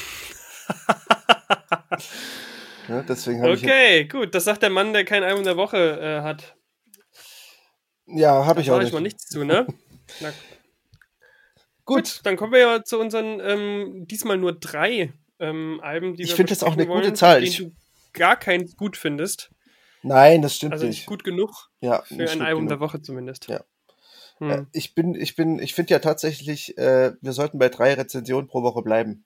Ne? 2.87 3.03
Deswegen 3.07 3.41
habe 3.41 3.53
ich. 3.53 3.63
okay, 3.63 4.05
gut, 4.05 4.35
das 4.35 4.43
sagt 4.43 4.61
der 4.61 4.69
Mann, 4.69 4.93
der 4.93 5.05
kein 5.05 5.23
Album 5.23 5.43
der 5.43 5.57
Woche 5.57 5.99
äh, 5.99 6.21
hat. 6.21 6.55
Ja, 8.05 8.45
habe 8.45 8.61
ich 8.61 8.67
Da 8.67 8.75
auch 8.75 8.77
nicht. 8.79 8.89
ich 8.89 8.93
mal 8.93 8.99
nichts 8.99 9.25
zu, 9.27 9.43
ne? 9.43 9.65
Na, 10.19 10.29
Gut. 11.83 12.03
gut, 12.03 12.19
dann 12.23 12.35
kommen 12.37 12.51
wir 12.53 12.59
ja 12.59 12.83
zu 12.83 12.99
unseren 12.99 13.39
ähm, 13.39 14.05
diesmal 14.07 14.37
nur 14.37 14.53
drei 14.53 15.13
ähm, 15.39 15.79
Alben, 15.81 16.15
die 16.15 16.23
Ich 16.23 16.29
wir 16.29 16.35
finde 16.35 16.51
das 16.51 16.61
auch 16.61 16.73
eine 16.73 16.85
besprechen 16.85 16.93
gute 16.95 17.05
wollen, 17.07 17.15
Zahl. 17.15 17.43
Ich- 17.43 17.65
gar 18.15 18.35
keins 18.37 18.75
gut 18.75 18.97
findest. 18.97 19.51
Nein, 20.01 20.41
das 20.41 20.55
stimmt 20.55 20.73
Also 20.73 20.85
nicht. 20.85 20.97
nicht 20.99 21.07
gut 21.07 21.23
genug 21.23 21.69
ja, 21.79 22.01
für 22.03 22.29
ein 22.29 22.41
Album 22.41 22.65
genug. 22.65 22.69
der 22.69 22.79
Woche 22.79 23.01
zumindest. 23.01 23.47
Ja. 23.47 23.63
Hm. 24.37 24.49
Äh, 24.49 24.65
ich 24.73 24.93
bin, 24.95 25.15
ich 25.15 25.35
bin, 25.35 25.59
ich 25.59 25.73
finde 25.73 25.91
ja 25.93 25.99
tatsächlich, 25.99 26.77
äh, 26.77 27.13
wir 27.21 27.31
sollten 27.33 27.57
bei 27.57 27.69
drei 27.69 27.93
Rezensionen 27.93 28.47
pro 28.47 28.63
Woche 28.63 28.81
bleiben. 28.81 29.25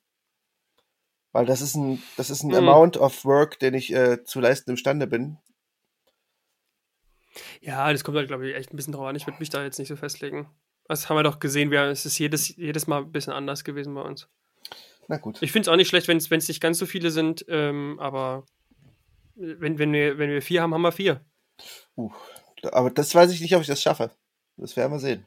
Weil 1.32 1.46
das 1.46 1.62
ist 1.62 1.76
ein, 1.76 2.02
das 2.18 2.30
ist 2.30 2.44
ein 2.44 2.52
Hm. 2.52 2.58
Amount 2.68 2.98
of 2.98 3.24
Work, 3.26 3.60
den 3.60 3.74
ich 3.74 3.94
äh, 3.94 4.24
zu 4.24 4.40
leisten 4.40 4.72
imstande 4.72 5.06
bin. 5.08 5.38
Ja, 7.62 7.92
das 7.92 8.04
kommt 8.04 8.18
halt, 8.18 8.28
glaube 8.28 8.50
ich, 8.50 8.56
echt 8.56 8.74
ein 8.74 8.76
bisschen 8.76 8.94
drauf 8.94 9.06
an. 9.08 9.16
Ich 9.16 9.28
würde 9.28 9.40
mich 9.40 9.50
da 9.50 9.64
jetzt 9.64 9.78
nicht 9.80 9.88
so 9.88 9.96
festlegen. 9.96 10.50
Das 10.88 11.08
haben 11.08 11.18
wir 11.18 11.24
doch 11.24 11.40
gesehen, 11.40 11.70
wir, 11.72 11.84
es 11.84 12.06
ist 12.06 12.18
jedes, 12.18 12.56
jedes 12.56 12.88
Mal 12.88 13.02
ein 13.02 13.12
bisschen 13.12 13.34
anders 13.34 13.64
gewesen 13.64 13.94
bei 13.94 14.02
uns. 14.02 14.28
Na 15.08 15.18
gut. 15.18 15.38
Ich 15.42 15.52
finde 15.52 15.64
es 15.64 15.68
auch 15.68 15.76
nicht 15.76 15.88
schlecht, 15.88 16.08
wenn 16.08 16.18
es 16.18 16.48
nicht 16.48 16.62
ganz 16.62 16.78
so 16.80 16.86
viele 16.86 17.12
sind, 17.12 17.46
ähm, 17.48 17.98
aber 18.00 18.46
wenn, 19.40 19.80
wenn, 19.80 19.94
wir, 19.94 20.18
wenn 20.18 20.30
wir 20.30 20.42
vier 20.42 20.62
haben, 20.62 20.74
haben 20.74 20.82
wir 20.82 20.92
vier. 20.92 21.22
Uh, 21.96 22.12
aber 22.72 22.90
das 22.92 23.16
weiß 23.16 23.32
ich 23.32 23.42
nicht, 23.42 23.56
ob 23.56 23.62
ich 23.62 23.68
das 23.68 23.82
schaffe. 23.82 24.12
Das 24.58 24.76
werden 24.76 24.92
wir 24.92 25.00
sehen. 25.00 25.26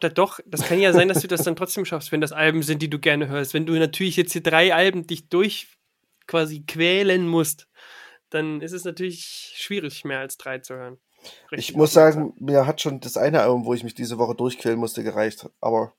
Da, 0.00 0.08
doch, 0.08 0.40
das 0.46 0.62
kann 0.62 0.80
ja 0.80 0.92
sein, 0.92 1.08
dass 1.08 1.22
du 1.22 1.28
das 1.28 1.44
dann 1.44 1.54
trotzdem 1.54 1.84
schaffst, 1.84 2.10
wenn 2.10 2.20
das 2.20 2.32
Alben 2.32 2.62
sind, 2.62 2.82
die 2.82 2.90
du 2.90 2.98
gerne 2.98 3.28
hörst. 3.28 3.54
Wenn 3.54 3.66
du 3.66 3.72
natürlich 3.74 4.16
jetzt 4.16 4.32
hier 4.32 4.42
drei 4.42 4.74
Alben 4.74 5.06
dich 5.06 5.28
durch 5.28 5.68
quasi 6.26 6.64
quälen 6.66 7.28
musst, 7.28 7.68
dann 8.30 8.60
ist 8.60 8.72
es 8.72 8.84
natürlich 8.84 9.54
schwierig, 9.56 10.04
mehr 10.04 10.18
als 10.18 10.36
drei 10.36 10.58
zu 10.58 10.74
hören. 10.74 10.98
ich 11.52 11.74
muss 11.76 11.92
sagen, 11.92 12.34
mir 12.40 12.66
hat 12.66 12.80
schon 12.80 13.00
das 13.00 13.16
eine 13.16 13.42
Album, 13.42 13.64
wo 13.64 13.74
ich 13.74 13.84
mich 13.84 13.94
diese 13.94 14.18
Woche 14.18 14.34
durchquälen 14.34 14.78
musste, 14.78 15.04
gereicht. 15.04 15.48
Aber. 15.60 15.94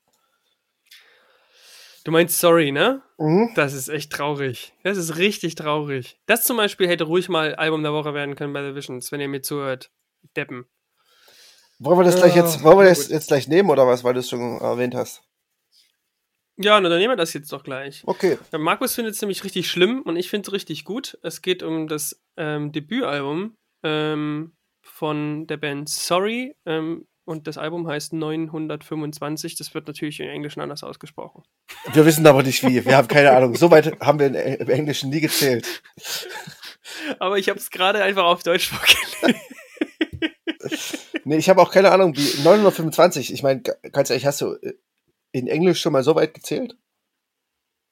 Du 2.08 2.12
meinst 2.12 2.38
Sorry, 2.38 2.72
ne? 2.72 3.02
Mhm. 3.18 3.50
Das 3.54 3.74
ist 3.74 3.90
echt 3.90 4.10
traurig. 4.10 4.72
Das 4.82 4.96
ist 4.96 5.18
richtig 5.18 5.56
traurig. 5.56 6.18
Das 6.24 6.42
zum 6.42 6.56
Beispiel 6.56 6.88
hätte 6.88 7.04
ruhig 7.04 7.28
mal 7.28 7.54
Album 7.56 7.82
der 7.82 7.92
Woche 7.92 8.14
werden 8.14 8.34
können 8.34 8.54
bei 8.54 8.66
The 8.66 8.74
Visions, 8.74 9.12
wenn 9.12 9.20
ihr 9.20 9.28
mir 9.28 9.42
zuhört. 9.42 9.90
Deppen. 10.34 10.64
Wollen 11.78 11.98
wir 11.98 12.04
das 12.04 12.16
gleich 12.16 12.34
jetzt, 12.34 12.64
wollen 12.64 12.78
wir 12.78 12.86
das 12.86 13.10
jetzt 13.10 13.28
gleich 13.28 13.46
nehmen 13.46 13.68
oder 13.68 13.86
was, 13.86 14.04
weil 14.04 14.14
du 14.14 14.20
es 14.20 14.30
schon 14.30 14.58
erwähnt 14.58 14.94
hast? 14.94 15.22
Ja, 16.56 16.80
na, 16.80 16.88
dann 16.88 16.98
nehmen 16.98 17.12
wir 17.12 17.16
das 17.16 17.34
jetzt 17.34 17.52
doch 17.52 17.62
gleich. 17.62 18.02
Okay. 18.06 18.38
Ja, 18.52 18.58
Markus 18.58 18.94
findet 18.94 19.14
es 19.14 19.20
nämlich 19.20 19.44
richtig 19.44 19.70
schlimm 19.70 20.00
und 20.00 20.16
ich 20.16 20.30
finde 20.30 20.48
es 20.48 20.54
richtig 20.54 20.86
gut. 20.86 21.18
Es 21.22 21.42
geht 21.42 21.62
um 21.62 21.88
das 21.88 22.18
ähm, 22.38 22.72
Debütalbum 22.72 23.54
ähm, 23.84 24.56
von 24.82 25.46
der 25.46 25.58
Band 25.58 25.90
Sorry 25.90 26.56
ähm, 26.64 27.06
und 27.28 27.46
das 27.46 27.58
Album 27.58 27.86
heißt 27.86 28.14
925. 28.14 29.54
Das 29.56 29.74
wird 29.74 29.86
natürlich 29.86 30.18
im 30.18 30.30
Englischen 30.30 30.60
anders 30.60 30.82
ausgesprochen. 30.82 31.44
Wir 31.92 32.06
wissen 32.06 32.26
aber 32.26 32.42
nicht 32.42 32.66
wie. 32.66 32.84
Wir 32.86 32.96
haben 32.96 33.06
keine 33.06 33.32
Ahnung. 33.32 33.54
Soweit 33.54 34.00
haben 34.00 34.18
wir 34.18 34.28
im 34.60 34.70
Englischen 34.70 35.10
nie 35.10 35.20
gezählt. 35.20 35.82
Aber 37.18 37.36
ich 37.36 37.50
habe 37.50 37.58
es 37.58 37.70
gerade 37.70 38.02
einfach 38.02 38.24
auf 38.24 38.42
Deutsch 38.42 38.70
vorgelesen. 38.70 39.40
nee, 41.24 41.36
ich 41.36 41.50
habe 41.50 41.60
auch 41.60 41.70
keine 41.70 41.92
Ahnung 41.92 42.16
wie. 42.16 42.42
925. 42.42 43.32
Ich 43.32 43.42
meine, 43.42 43.60
ganz 43.60 44.08
ehrlich, 44.08 44.24
hast 44.24 44.40
du 44.40 44.54
äh, 44.62 44.72
in 45.30 45.48
Englisch 45.48 45.82
schon 45.82 45.92
mal 45.92 46.02
so 46.02 46.14
weit 46.14 46.32
gezählt? 46.32 46.78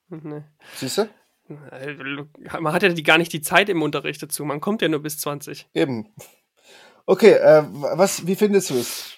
Nee. 0.08 0.44
Siehst 0.76 0.96
du? 0.96 1.10
Man 1.48 2.72
hat 2.72 2.82
ja 2.82 2.88
die, 2.88 3.02
gar 3.02 3.18
nicht 3.18 3.34
die 3.34 3.42
Zeit 3.42 3.68
im 3.68 3.82
Unterricht 3.82 4.22
dazu. 4.22 4.46
Man 4.46 4.60
kommt 4.60 4.80
ja 4.80 4.88
nur 4.88 5.02
bis 5.02 5.18
20. 5.18 5.68
Eben. 5.74 6.08
Okay, 7.04 7.32
äh, 7.32 7.64
was, 7.68 8.26
wie 8.26 8.34
findest 8.34 8.70
du 8.70 8.74
es? 8.74 9.15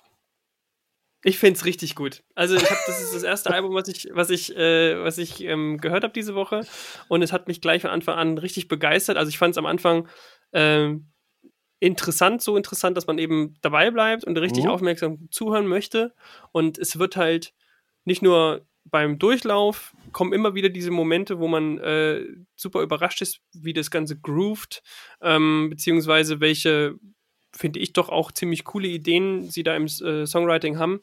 Ich 1.24 1.38
finde 1.38 1.56
es 1.56 1.64
richtig 1.64 1.96
gut. 1.96 2.22
Also 2.34 2.54
ich 2.54 2.70
habe, 2.70 2.80
das 2.86 3.02
ist 3.02 3.14
das 3.14 3.24
erste 3.24 3.52
Album, 3.52 3.74
was 3.74 3.88
ich, 3.88 4.08
was 4.12 4.30
ich, 4.30 4.56
äh, 4.56 5.02
was 5.02 5.18
ich 5.18 5.42
ähm, 5.42 5.78
gehört 5.78 6.04
habe 6.04 6.12
diese 6.12 6.34
Woche, 6.34 6.64
und 7.08 7.22
es 7.22 7.32
hat 7.32 7.48
mich 7.48 7.60
gleich 7.60 7.82
von 7.82 7.90
Anfang 7.90 8.16
an 8.16 8.38
richtig 8.38 8.68
begeistert. 8.68 9.16
Also 9.16 9.28
ich 9.28 9.38
fand 9.38 9.52
es 9.52 9.58
am 9.58 9.66
Anfang 9.66 10.08
ähm, 10.52 11.10
interessant, 11.80 12.42
so 12.42 12.56
interessant, 12.56 12.96
dass 12.96 13.06
man 13.06 13.18
eben 13.18 13.54
dabei 13.62 13.90
bleibt 13.90 14.24
und 14.24 14.38
richtig 14.38 14.64
mhm. 14.64 14.70
aufmerksam 14.70 15.28
zuhören 15.30 15.66
möchte. 15.66 16.14
Und 16.52 16.78
es 16.78 16.98
wird 16.98 17.16
halt 17.16 17.52
nicht 18.04 18.22
nur 18.22 18.66
beim 18.84 19.18
Durchlauf 19.18 19.94
kommen 20.12 20.32
immer 20.32 20.54
wieder 20.54 20.68
diese 20.68 20.90
Momente, 20.90 21.38
wo 21.38 21.48
man 21.48 21.78
äh, 21.78 22.24
super 22.56 22.80
überrascht 22.82 23.20
ist, 23.22 23.40
wie 23.52 23.72
das 23.72 23.90
Ganze 23.90 24.18
grooved, 24.18 24.82
ähm, 25.20 25.68
beziehungsweise 25.70 26.40
welche, 26.40 26.94
finde 27.54 27.80
ich, 27.80 27.92
doch 27.92 28.08
auch 28.08 28.32
ziemlich 28.32 28.64
coole 28.64 28.88
Ideen 28.88 29.50
sie 29.50 29.62
da 29.62 29.74
im 29.76 29.86
äh, 29.86 30.26
Songwriting 30.26 30.78
haben. 30.78 31.00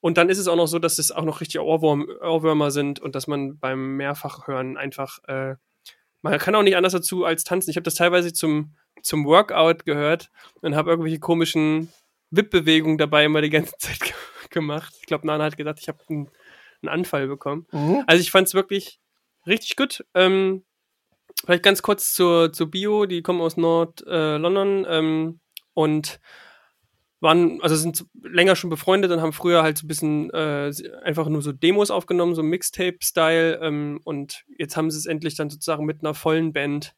Und 0.00 0.16
dann 0.16 0.28
ist 0.28 0.38
es 0.38 0.48
auch 0.48 0.56
noch 0.56 0.66
so, 0.66 0.78
dass 0.78 0.98
es 0.98 1.10
auch 1.10 1.24
noch 1.24 1.40
richtige 1.40 1.64
Ohrwurm, 1.64 2.08
Ohrwürmer 2.20 2.70
sind 2.70 3.00
und 3.00 3.14
dass 3.14 3.26
man 3.26 3.58
beim 3.58 3.96
Mehrfachhören 3.96 4.76
einfach, 4.76 5.18
äh, 5.24 5.56
man 6.22 6.38
kann 6.38 6.54
auch 6.54 6.62
nicht 6.62 6.76
anders 6.76 6.92
dazu 6.92 7.24
als 7.24 7.44
tanzen. 7.44 7.70
Ich 7.70 7.76
habe 7.76 7.84
das 7.84 7.94
teilweise 7.94 8.32
zum, 8.32 8.76
zum 9.02 9.24
Workout 9.24 9.84
gehört 9.84 10.30
und 10.60 10.76
habe 10.76 10.90
irgendwelche 10.90 11.18
komischen 11.18 11.92
Wippbewegungen 12.30 12.98
dabei 12.98 13.24
immer 13.24 13.40
die 13.40 13.50
ganze 13.50 13.72
Zeit 13.78 14.14
gemacht. 14.50 14.94
Ich 15.00 15.06
glaube, 15.06 15.26
Nana 15.26 15.44
hat 15.44 15.56
gesagt, 15.56 15.80
ich 15.80 15.88
habe 15.88 15.98
einen, 16.08 16.28
einen, 16.82 16.88
Anfall 16.88 17.26
bekommen. 17.26 17.66
Mhm. 17.72 18.04
Also 18.06 18.20
ich 18.20 18.30
fand 18.30 18.46
es 18.46 18.54
wirklich 18.54 19.00
richtig 19.46 19.76
gut. 19.76 20.04
Ähm, 20.14 20.64
vielleicht 21.44 21.64
ganz 21.64 21.82
kurz 21.82 22.12
zur, 22.14 22.52
zur 22.52 22.70
Bio, 22.70 23.06
die 23.06 23.22
kommen 23.22 23.40
aus 23.40 23.56
Nord-London 23.56 24.84
äh, 24.84 24.98
ähm, 24.98 25.40
und 25.78 26.18
waren, 27.20 27.62
also 27.62 27.76
sind 27.76 28.04
länger 28.20 28.56
schon 28.56 28.68
befreundet 28.68 29.12
und 29.12 29.20
haben 29.20 29.32
früher 29.32 29.62
halt 29.62 29.78
so 29.78 29.84
ein 29.84 29.88
bisschen 29.88 30.28
äh, 30.30 30.72
einfach 31.04 31.28
nur 31.28 31.40
so 31.40 31.52
Demos 31.52 31.92
aufgenommen, 31.92 32.34
so 32.34 32.42
Mixtape-Style. 32.42 33.60
Ähm, 33.62 34.00
und 34.02 34.44
jetzt 34.58 34.76
haben 34.76 34.90
sie 34.90 34.98
es 34.98 35.06
endlich 35.06 35.36
dann 35.36 35.50
sozusagen 35.50 35.84
mit 35.84 36.00
einer 36.00 36.14
vollen 36.14 36.52
Band 36.52 36.96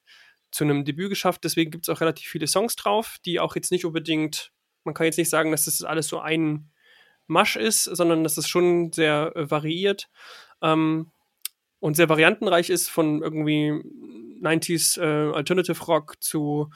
zu 0.51 0.64
einem 0.64 0.87
Debüt 0.87 1.11
geschafft. 1.11 1.45
Deswegen 1.45 1.70
gibt 1.70 1.87
es 1.87 1.95
auch 1.95 2.01
relativ 2.01 2.26
viele 2.26 2.47
Songs 2.47 2.74
drauf, 2.74 3.18
die 3.26 3.39
auch 3.39 3.55
jetzt 3.55 3.70
nicht 3.70 3.85
unbedingt, 3.85 4.51
man 4.85 4.95
kann 4.95 5.05
jetzt 5.05 5.18
nicht 5.18 5.31
sagen, 5.31 5.51
dass 5.51 5.66
das 5.66 5.83
alles 5.83 6.09
so 6.09 6.18
ein 6.18 6.70
Masch 7.26 7.57
ist, 7.57 7.85
sondern 7.85 8.24
dass 8.24 8.39
es 8.39 8.49
schon 8.49 8.93
sehr 8.93 9.33
äh, 9.37 9.51
variiert 9.51 10.09
ähm, 10.62 11.11
und 11.81 11.97
sehr 11.97 12.09
variantenreich 12.09 12.70
ist 12.70 12.89
von 12.89 13.22
irgendwie 13.22 13.72
90s 14.43 14.99
äh, 14.99 15.35
Alternative 15.35 15.85
Rock 15.85 16.14
zu 16.20 16.70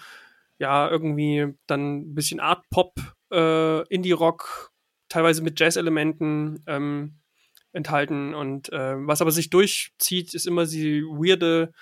ja, 0.58 0.88
irgendwie 0.88 1.54
dann 1.66 1.98
ein 1.98 2.14
bisschen 2.14 2.40
Art 2.40 2.64
Pop, 2.70 2.94
äh, 3.32 3.86
Indie 3.88 4.12
Rock, 4.12 4.72
teilweise 5.08 5.42
mit 5.42 5.58
Jazz-Elementen 5.58 6.62
ähm, 6.66 7.20
enthalten. 7.72 8.34
Und 8.34 8.72
äh, 8.72 8.94
was 9.06 9.20
aber 9.20 9.32
sich 9.32 9.50
durchzieht, 9.50 10.34
ist 10.34 10.46
immer 10.46 10.66
die 10.66 11.02
weirde, 11.02 11.72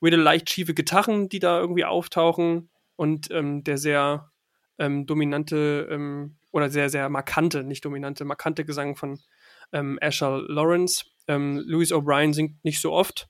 weirde, 0.00 0.16
leicht 0.16 0.50
schiefe 0.50 0.74
Gitarren, 0.74 1.28
die 1.28 1.38
da 1.38 1.58
irgendwie 1.58 1.84
auftauchen 1.84 2.70
und 2.96 3.30
ähm, 3.30 3.64
der 3.64 3.78
sehr 3.78 4.30
ähm, 4.78 5.06
dominante 5.06 5.88
ähm, 5.90 6.36
oder 6.50 6.70
sehr, 6.70 6.88
sehr 6.88 7.08
markante, 7.08 7.64
nicht 7.64 7.84
dominante, 7.84 8.24
markante 8.24 8.64
Gesang 8.64 8.96
von 8.96 9.18
ähm, 9.72 9.98
Asher 10.00 10.42
Lawrence. 10.48 11.04
Ähm, 11.26 11.62
Louis 11.66 11.92
O'Brien 11.92 12.32
singt 12.32 12.64
nicht 12.64 12.80
so 12.80 12.92
oft. 12.92 13.28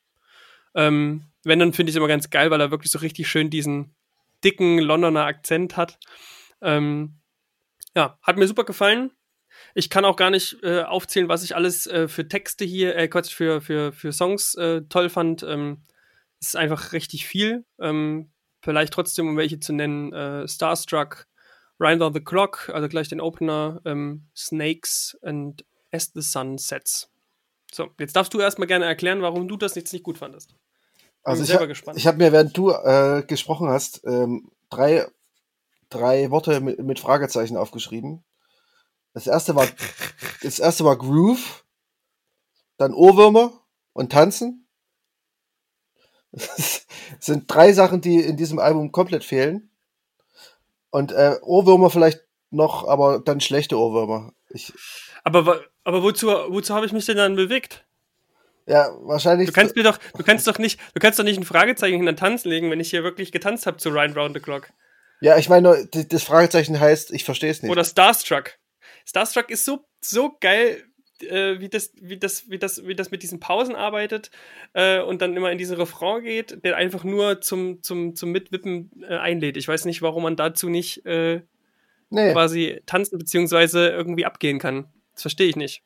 Wenn, 0.74 1.24
dann 1.44 1.72
finde 1.72 1.90
ich 1.90 1.94
es 1.94 1.96
immer 1.96 2.06
ganz 2.06 2.30
geil, 2.30 2.52
weil 2.52 2.60
er 2.60 2.70
wirklich 2.70 2.92
so 2.92 3.00
richtig 3.00 3.26
schön 3.26 3.50
diesen 3.50 3.96
dicken 4.44 4.78
Londoner 4.78 5.24
Akzent 5.24 5.76
hat. 5.76 5.98
Ähm, 6.60 7.20
ja, 7.94 8.18
hat 8.22 8.36
mir 8.36 8.46
super 8.46 8.64
gefallen. 8.64 9.10
Ich 9.74 9.90
kann 9.90 10.04
auch 10.04 10.16
gar 10.16 10.30
nicht 10.30 10.62
äh, 10.62 10.82
aufzählen, 10.82 11.28
was 11.28 11.42
ich 11.42 11.56
alles 11.56 11.86
äh, 11.86 12.08
für 12.08 12.28
Texte 12.28 12.64
hier, 12.64 12.96
äh, 12.96 13.08
Quatsch, 13.08 13.32
für, 13.32 13.60
für, 13.60 13.92
für 13.92 14.12
Songs 14.12 14.54
äh, 14.54 14.82
toll 14.88 15.08
fand. 15.08 15.42
Ähm, 15.42 15.82
es 16.40 16.48
ist 16.48 16.56
einfach 16.56 16.92
richtig 16.92 17.26
viel. 17.26 17.64
Ähm, 17.80 18.30
vielleicht 18.62 18.92
trotzdem, 18.92 19.28
um 19.28 19.36
welche 19.36 19.60
zu 19.60 19.72
nennen, 19.72 20.12
äh, 20.12 20.46
Starstruck, 20.46 21.26
Rind 21.80 22.02
on 22.02 22.12
the 22.12 22.20
Clock, 22.20 22.70
also 22.72 22.88
gleich 22.88 23.08
den 23.08 23.20
Opener, 23.20 23.80
ähm, 23.84 24.28
Snakes 24.36 25.16
and 25.22 25.64
As 25.92 26.12
the 26.14 26.22
Sun 26.22 26.58
Sets. 26.58 27.10
So, 27.72 27.90
jetzt 27.98 28.16
darfst 28.16 28.34
du 28.34 28.40
erstmal 28.40 28.68
gerne 28.68 28.84
erklären, 28.84 29.22
warum 29.22 29.48
du 29.48 29.56
das 29.56 29.74
jetzt 29.74 29.92
nicht 29.92 30.02
gut 30.02 30.18
fandest. 30.18 30.54
Also 31.28 31.42
ich, 31.42 31.54
ha 31.54 31.92
ich 31.94 32.06
habe 32.06 32.18
mir, 32.18 32.32
während 32.32 32.56
du 32.56 32.70
äh, 32.70 33.22
gesprochen 33.26 33.68
hast, 33.68 34.02
ähm, 34.04 34.50
drei, 34.70 35.06
drei 35.90 36.30
Worte 36.30 36.60
mit, 36.60 36.78
mit, 36.78 37.00
Fragezeichen 37.00 37.56
aufgeschrieben. 37.56 38.24
Das 39.14 39.26
erste 39.26 39.54
war, 39.54 39.66
das 40.42 40.58
erste 40.58 40.84
war 40.84 40.96
Groove, 40.96 41.64
dann 42.76 42.94
Ohrwürmer 42.94 43.52
und 43.92 44.12
Tanzen. 44.12 44.66
Das 46.30 46.86
sind 47.20 47.52
drei 47.52 47.72
Sachen, 47.72 48.00
die 48.00 48.20
in 48.20 48.36
diesem 48.36 48.58
Album 48.58 48.92
komplett 48.92 49.24
fehlen. 49.24 49.70
Und 50.90 51.12
äh, 51.12 51.36
Ohrwürmer 51.42 51.90
vielleicht 51.90 52.20
noch, 52.50 52.86
aber 52.86 53.18
dann 53.18 53.40
schlechte 53.40 53.78
Ohrwürmer. 53.78 54.32
Ich, 54.50 54.72
aber 55.24 55.64
aber 55.84 56.02
wozu, 56.02 56.26
wozu 56.26 56.74
habe 56.74 56.84
ich 56.84 56.92
mich 56.92 57.06
denn 57.06 57.16
dann 57.16 57.34
bewegt? 57.34 57.87
Ja, 58.68 58.94
wahrscheinlich. 59.00 59.48
Du 59.48 59.54
kannst 59.54 59.74
mir 59.76 59.82
doch, 59.82 59.98
du 60.16 60.22
kannst 60.22 60.46
doch 60.46 60.58
nicht, 60.58 60.78
du 60.94 61.00
kannst 61.00 61.18
doch 61.18 61.24
nicht 61.24 61.38
ein 61.38 61.44
Fragezeichen 61.44 61.96
hinter 61.96 62.16
Tanz 62.16 62.44
legen, 62.44 62.70
wenn 62.70 62.80
ich 62.80 62.90
hier 62.90 63.02
wirklich 63.02 63.32
getanzt 63.32 63.66
habe 63.66 63.78
zu 63.78 63.88
Ryan 63.88 64.12
Round 64.12 64.34
the 64.34 64.40
Clock. 64.40 64.68
Ja, 65.20 65.38
ich 65.38 65.48
meine, 65.48 65.88
das 65.90 66.22
Fragezeichen 66.22 66.78
heißt, 66.78 67.12
ich 67.12 67.24
verstehe 67.24 67.50
es 67.50 67.62
nicht. 67.62 67.72
Oder 67.72 67.84
Starstruck. 67.84 68.58
Starstruck 69.06 69.50
ist 69.50 69.64
so, 69.64 69.86
so 70.00 70.36
geil, 70.38 70.84
äh, 71.22 71.58
wie, 71.60 71.68
das, 71.68 71.92
wie, 72.00 72.18
das, 72.18 72.50
wie, 72.50 72.58
das, 72.58 72.86
wie 72.86 72.94
das 72.94 73.10
mit 73.10 73.22
diesen 73.22 73.40
Pausen 73.40 73.74
arbeitet 73.74 74.30
äh, 74.74 75.00
und 75.00 75.22
dann 75.22 75.36
immer 75.36 75.50
in 75.50 75.58
diesen 75.58 75.76
Refrain 75.76 76.22
geht, 76.22 76.62
der 76.62 76.76
einfach 76.76 77.04
nur 77.04 77.40
zum, 77.40 77.82
zum, 77.82 78.14
zum 78.14 78.30
Mitwippen 78.30 78.90
äh, 79.02 79.16
einlädt. 79.16 79.56
Ich 79.56 79.66
weiß 79.66 79.86
nicht, 79.86 80.02
warum 80.02 80.24
man 80.24 80.36
dazu 80.36 80.68
nicht 80.68 81.04
äh, 81.06 81.40
nee. 82.10 82.32
quasi 82.32 82.82
tanzen 82.86 83.18
bzw. 83.18 83.88
irgendwie 83.88 84.26
abgehen 84.26 84.58
kann. 84.58 84.92
Das 85.14 85.22
verstehe 85.22 85.48
ich 85.48 85.56
nicht. 85.56 85.82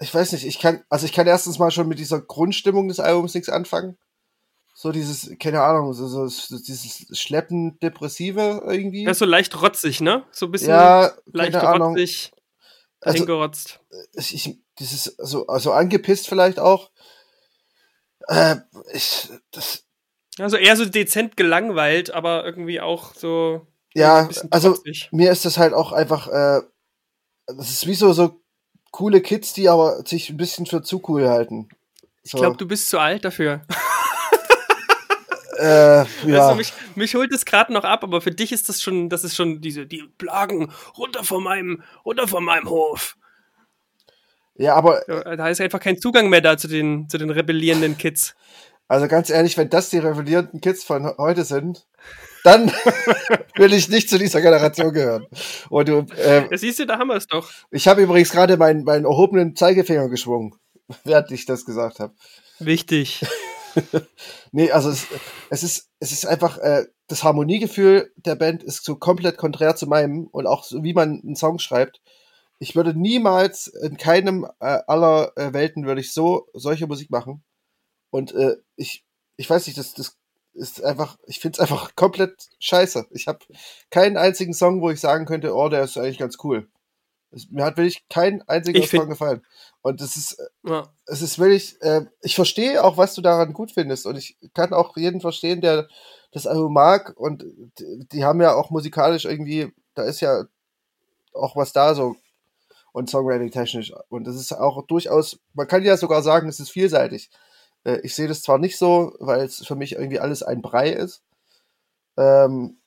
Ich 0.00 0.12
weiß 0.12 0.32
nicht, 0.32 0.44
ich 0.44 0.58
kann, 0.58 0.82
also 0.88 1.06
ich 1.06 1.12
kann 1.12 1.26
erstens 1.26 1.58
mal 1.58 1.70
schon 1.70 1.88
mit 1.88 1.98
dieser 1.98 2.20
Grundstimmung 2.20 2.88
des 2.88 3.00
Albums 3.00 3.34
nichts 3.34 3.48
anfangen. 3.48 3.96
So 4.76 4.90
dieses, 4.90 5.30
keine 5.38 5.62
Ahnung, 5.62 5.92
so, 5.92 6.08
so, 6.08 6.26
so 6.26 6.58
dieses 6.58 7.06
Schleppen, 7.16 7.78
Depressive 7.78 8.64
irgendwie. 8.66 9.04
Ja, 9.04 9.14
so 9.14 9.24
leicht 9.24 9.62
rotzig, 9.62 10.00
ne? 10.00 10.24
So 10.32 10.46
ein 10.46 10.52
bisschen 10.52 10.70
ja, 10.70 11.12
leicht 11.32 11.54
rotzig 11.54 12.32
also, 13.00 13.18
hingerotzt. 13.18 13.80
Ich, 14.14 14.34
ich, 14.34 14.58
dieses, 14.78 15.04
so, 15.18 15.46
also 15.46 15.72
angepisst 15.72 16.28
vielleicht 16.28 16.58
auch. 16.58 16.90
Äh, 18.26 18.56
ich, 18.92 19.28
das. 19.52 19.84
Also 20.38 20.56
eher 20.56 20.76
so 20.76 20.84
dezent 20.84 21.36
gelangweilt, 21.36 22.10
aber 22.10 22.44
irgendwie 22.44 22.80
auch 22.80 23.14
so. 23.14 23.66
Ja, 23.94 24.28
also 24.50 24.76
mir 25.12 25.30
ist 25.30 25.44
das 25.44 25.56
halt 25.56 25.72
auch 25.72 25.92
einfach, 25.92 26.26
äh, 26.26 26.62
das 27.46 27.70
ist 27.70 27.86
wie 27.86 27.94
so, 27.94 28.12
so 28.12 28.43
coole 28.94 29.20
Kids, 29.20 29.52
die 29.52 29.68
aber 29.68 30.06
sich 30.06 30.30
ein 30.30 30.36
bisschen 30.36 30.66
für 30.66 30.80
zu 30.80 31.02
cool 31.08 31.28
halten. 31.28 31.68
So. 32.22 32.38
Ich 32.38 32.42
glaube, 32.42 32.56
du 32.56 32.68
bist 32.68 32.88
zu 32.88 32.98
alt 32.98 33.24
dafür. 33.24 33.62
Äh, 35.56 36.04
ja. 36.26 36.48
Also 36.48 36.56
mich, 36.56 36.72
mich 36.96 37.14
holt 37.14 37.32
es 37.32 37.44
gerade 37.44 37.72
noch 37.72 37.84
ab, 37.84 38.02
aber 38.02 38.20
für 38.20 38.32
dich 38.32 38.50
ist 38.50 38.68
das 38.68 38.82
schon, 38.82 39.08
das 39.08 39.22
ist 39.22 39.36
schon 39.36 39.60
diese, 39.60 39.86
die 39.86 40.02
Plagen 40.18 40.72
runter 40.98 41.22
von 41.22 41.44
meinem, 41.44 41.84
runter 42.04 42.26
von 42.26 42.42
meinem 42.42 42.68
Hof. 42.68 43.16
Ja, 44.56 44.74
aber 44.74 45.02
Da 45.06 45.48
ist 45.48 45.60
einfach 45.60 45.78
kein 45.78 45.96
Zugang 45.96 46.28
mehr 46.28 46.40
da 46.40 46.58
zu 46.58 46.66
den, 46.66 47.08
zu 47.08 47.18
den 47.18 47.30
rebellierenden 47.30 47.96
Kids. 47.96 48.34
also 48.88 49.06
ganz 49.06 49.30
ehrlich, 49.30 49.56
wenn 49.56 49.70
das 49.70 49.90
die 49.90 49.98
rebellierenden 49.98 50.60
Kids 50.60 50.82
von 50.82 51.06
heute 51.18 51.44
sind, 51.44 51.86
dann 52.44 52.68
will 53.56 53.72
ich 53.72 53.88
nicht 53.88 54.08
zu 54.08 54.18
dieser 54.18 54.40
Generation 54.40 54.92
gehören. 54.92 55.26
Und 55.70 55.88
du, 55.88 56.06
äh, 56.16 56.46
Ja, 56.48 56.56
siehst 56.56 56.78
du, 56.78 56.86
da 56.86 56.98
haben 56.98 57.08
wir 57.08 57.16
es 57.16 57.26
doch. 57.26 57.50
ich 57.72 57.88
habe 57.88 58.02
übrigens 58.02 58.30
gerade 58.30 58.56
meinen, 58.56 58.84
meinen 58.84 59.06
erhobenen 59.06 59.56
Zeigefinger 59.56 60.08
geschwungen, 60.08 60.54
während 61.04 61.30
ich 61.32 61.46
das 61.46 61.64
gesagt 61.64 61.98
habe. 61.98 62.14
Wichtig. 62.60 63.24
Nee, 64.52 64.70
also 64.70 64.88
es, 64.88 65.08
es 65.50 65.64
ist, 65.64 65.88
es 65.98 66.12
ist 66.12 66.26
einfach, 66.26 66.58
äh, 66.58 66.86
das 67.08 67.24
Harmoniegefühl 67.24 68.12
der 68.14 68.36
Band 68.36 68.62
ist 68.62 68.84
so 68.84 68.94
komplett 68.94 69.36
konträr 69.36 69.74
zu 69.74 69.88
meinem 69.88 70.28
und 70.28 70.46
auch 70.46 70.62
so, 70.62 70.84
wie 70.84 70.94
man 70.94 71.20
einen 71.24 71.34
Song 71.34 71.58
schreibt. 71.58 72.00
Ich 72.60 72.76
würde 72.76 72.96
niemals 72.96 73.66
in 73.66 73.96
keinem 73.96 74.44
äh, 74.60 74.78
aller 74.86 75.32
äh, 75.34 75.52
Welten 75.52 75.86
würde 75.86 76.00
ich 76.02 76.12
so 76.12 76.46
solche 76.52 76.86
Musik 76.86 77.10
machen. 77.10 77.42
Und 78.10 78.32
äh, 78.32 78.54
ich, 78.76 79.04
ich 79.36 79.50
weiß 79.50 79.66
nicht, 79.66 79.76
das, 79.76 79.92
das 79.92 80.16
ist 80.54 80.82
einfach, 80.82 81.18
ich 81.26 81.40
finde 81.40 81.56
es 81.56 81.60
einfach 81.60 81.94
komplett 81.96 82.48
scheiße. 82.58 83.06
Ich 83.10 83.26
habe 83.26 83.40
keinen 83.90 84.16
einzigen 84.16 84.54
Song, 84.54 84.80
wo 84.80 84.90
ich 84.90 85.00
sagen 85.00 85.26
könnte, 85.26 85.54
oh, 85.54 85.68
der 85.68 85.84
ist 85.84 85.96
eigentlich 85.98 86.18
ganz 86.18 86.38
cool. 86.44 86.68
Es, 87.30 87.50
mir 87.50 87.64
hat 87.64 87.76
wirklich 87.76 88.04
kein 88.08 88.42
einziger 88.48 88.78
Ich 88.78 88.90
Song 88.90 89.08
gefallen. 89.08 89.44
Und 89.82 90.00
das 90.00 90.16
ist, 90.16 90.38
Ja. 90.62 90.88
es 91.06 91.20
ist 91.20 91.38
wirklich, 91.38 91.80
äh, 91.82 92.06
ich 92.22 92.36
verstehe 92.36 92.82
auch, 92.82 92.96
was 92.96 93.14
du 93.14 93.20
daran 93.22 93.52
gut 93.52 93.72
findest 93.72 94.06
und 94.06 94.16
ich 94.16 94.36
kann 94.54 94.72
auch 94.72 94.96
jeden 94.96 95.20
verstehen, 95.20 95.60
der 95.60 95.88
das 96.30 96.46
Album 96.46 96.72
mag 96.72 97.14
und 97.16 97.44
die, 97.78 98.06
die 98.12 98.24
haben 98.24 98.40
ja 98.40 98.54
auch 98.54 98.70
musikalisch 98.70 99.24
irgendwie, 99.24 99.72
da 99.94 100.04
ist 100.04 100.20
ja 100.20 100.44
auch 101.32 101.56
was 101.56 101.72
da 101.72 101.94
so 101.94 102.16
und 102.92 103.10
Songwriting 103.10 103.50
technisch 103.50 103.92
und 104.08 104.24
das 104.24 104.36
ist 104.36 104.52
auch 104.52 104.86
durchaus, 104.86 105.38
man 105.52 105.66
kann 105.66 105.84
ja 105.84 105.96
sogar 105.96 106.22
sagen, 106.22 106.48
es 106.48 106.60
ist 106.60 106.70
vielseitig. 106.70 107.30
Äh, 107.84 108.00
ich 108.02 108.14
sehe 108.14 108.28
das 108.28 108.42
zwar 108.42 108.58
nicht 108.58 108.76
so, 108.78 109.14
weil 109.20 109.44
es 109.44 109.64
für 109.66 109.76
mich 109.76 109.92
irgendwie 109.92 110.20
alles 110.20 110.42
ein 110.42 110.62
Brei 110.62 110.90
ist. 110.90 111.22
Ähm, 112.16 112.78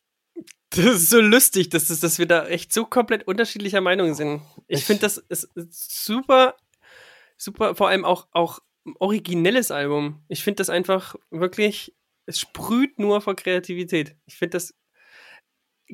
Das 0.72 0.86
ist 0.86 1.10
so 1.10 1.22
lustig, 1.22 1.70
dass, 1.70 1.88
das, 1.88 2.00
dass 2.02 2.20
wir 2.20 2.26
da 2.28 2.46
echt 2.48 2.74
so 2.74 2.86
komplett 2.86 3.28
unterschiedlicher 3.28 3.82
Meinung 3.82 4.14
sind. 4.14 4.42
Ich 4.68 4.80
Ich- 4.80 4.86
finde, 4.86 5.02
das 5.02 5.18
ist 5.18 5.48
super, 6.06 6.56
super, 7.38 7.76
vor 7.76 7.88
allem 7.90 8.06
auch, 8.06 8.28
auch 8.32 8.60
ein 8.86 8.96
originelles 9.00 9.72
Album. 9.72 10.24
Ich 10.28 10.44
finde 10.44 10.58
das 10.58 10.70
einfach 10.70 11.16
wirklich, 11.30 11.96
es 12.26 12.40
sprüht 12.40 13.00
nur 13.00 13.22
vor 13.22 13.36
Kreativität. 13.36 14.16
Ich 14.26 14.38
finde 14.38 14.52
das, 14.58 14.74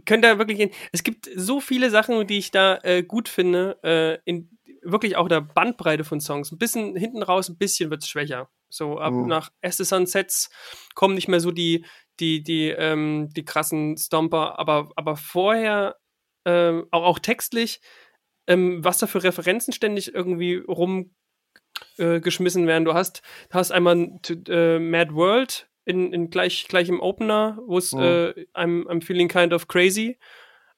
könnte 0.06 0.28
da 0.28 0.38
wirklich, 0.40 0.72
es 0.92 1.04
gibt 1.04 1.30
so 1.36 1.60
viele 1.60 1.90
Sachen, 1.92 2.26
die 2.28 2.38
ich 2.40 2.52
da 2.52 2.80
äh, 2.84 3.04
gut 3.04 3.30
finde, 3.30 3.78
äh, 3.84 4.20
in 4.30 4.50
wirklich 4.82 5.16
auch 5.16 5.28
der 5.30 5.42
Bandbreite 5.42 6.04
von 6.04 6.20
Songs. 6.20 6.52
Ein 6.52 6.58
bisschen 6.58 6.96
hinten 6.96 7.24
raus, 7.24 7.48
ein 7.50 7.58
bisschen 7.58 7.90
wird 7.90 8.04
es 8.04 8.10
schwächer. 8.10 8.50
So 8.74 8.98
ab 8.98 9.14
Mhm. 9.14 9.28
nach 9.28 9.52
Erste 9.62 9.86
Sunsets 9.86 10.50
kommen 10.96 11.14
nicht 11.16 11.28
mehr 11.28 11.40
so 11.40 11.52
die, 11.52 11.86
die, 12.20 12.42
die, 12.44 12.70
ähm, 12.70 13.30
die 13.36 13.46
krassen 13.46 13.98
Stomper, 13.98 14.58
aber, 14.60 14.90
aber 14.96 15.16
vorher, 15.16 15.98
ähm, 16.46 16.88
auch, 16.92 17.04
auch 17.04 17.20
textlich, 17.20 17.82
ähm, 18.48 18.84
was 18.84 18.98
da 18.98 19.08
für 19.08 19.24
Referenzen 19.24 19.74
ständig 19.74 20.14
irgendwie 20.14 20.56
rumgeschmissen 21.98 22.64
äh, 22.64 22.68
werden. 22.68 22.86
Du 22.86 22.94
hast, 22.94 23.22
hast 23.52 23.72
einmal 23.72 24.20
äh, 24.48 24.80
Mad 24.80 25.14
World 25.14 25.70
in, 25.86 26.12
in 26.12 26.30
gleich, 26.30 26.68
gleich 26.68 26.90
im 26.90 27.00
Opener, 27.00 27.60
wo 27.66 27.78
es 27.78 27.94
Mhm. 27.94 28.00
äh, 28.02 28.46
I'm, 28.54 28.88
I'm 28.88 29.02
feeling 29.04 29.28
kind 29.28 29.54
of 29.54 29.68
crazy, 29.68 30.18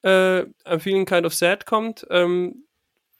äh, 0.03 0.41
I'm 0.65 0.79
feeling 0.79 1.05
kind 1.05 1.25
of 1.25 1.33
sad 1.33 1.65
kommt, 1.65 2.05
ähm, 2.09 2.67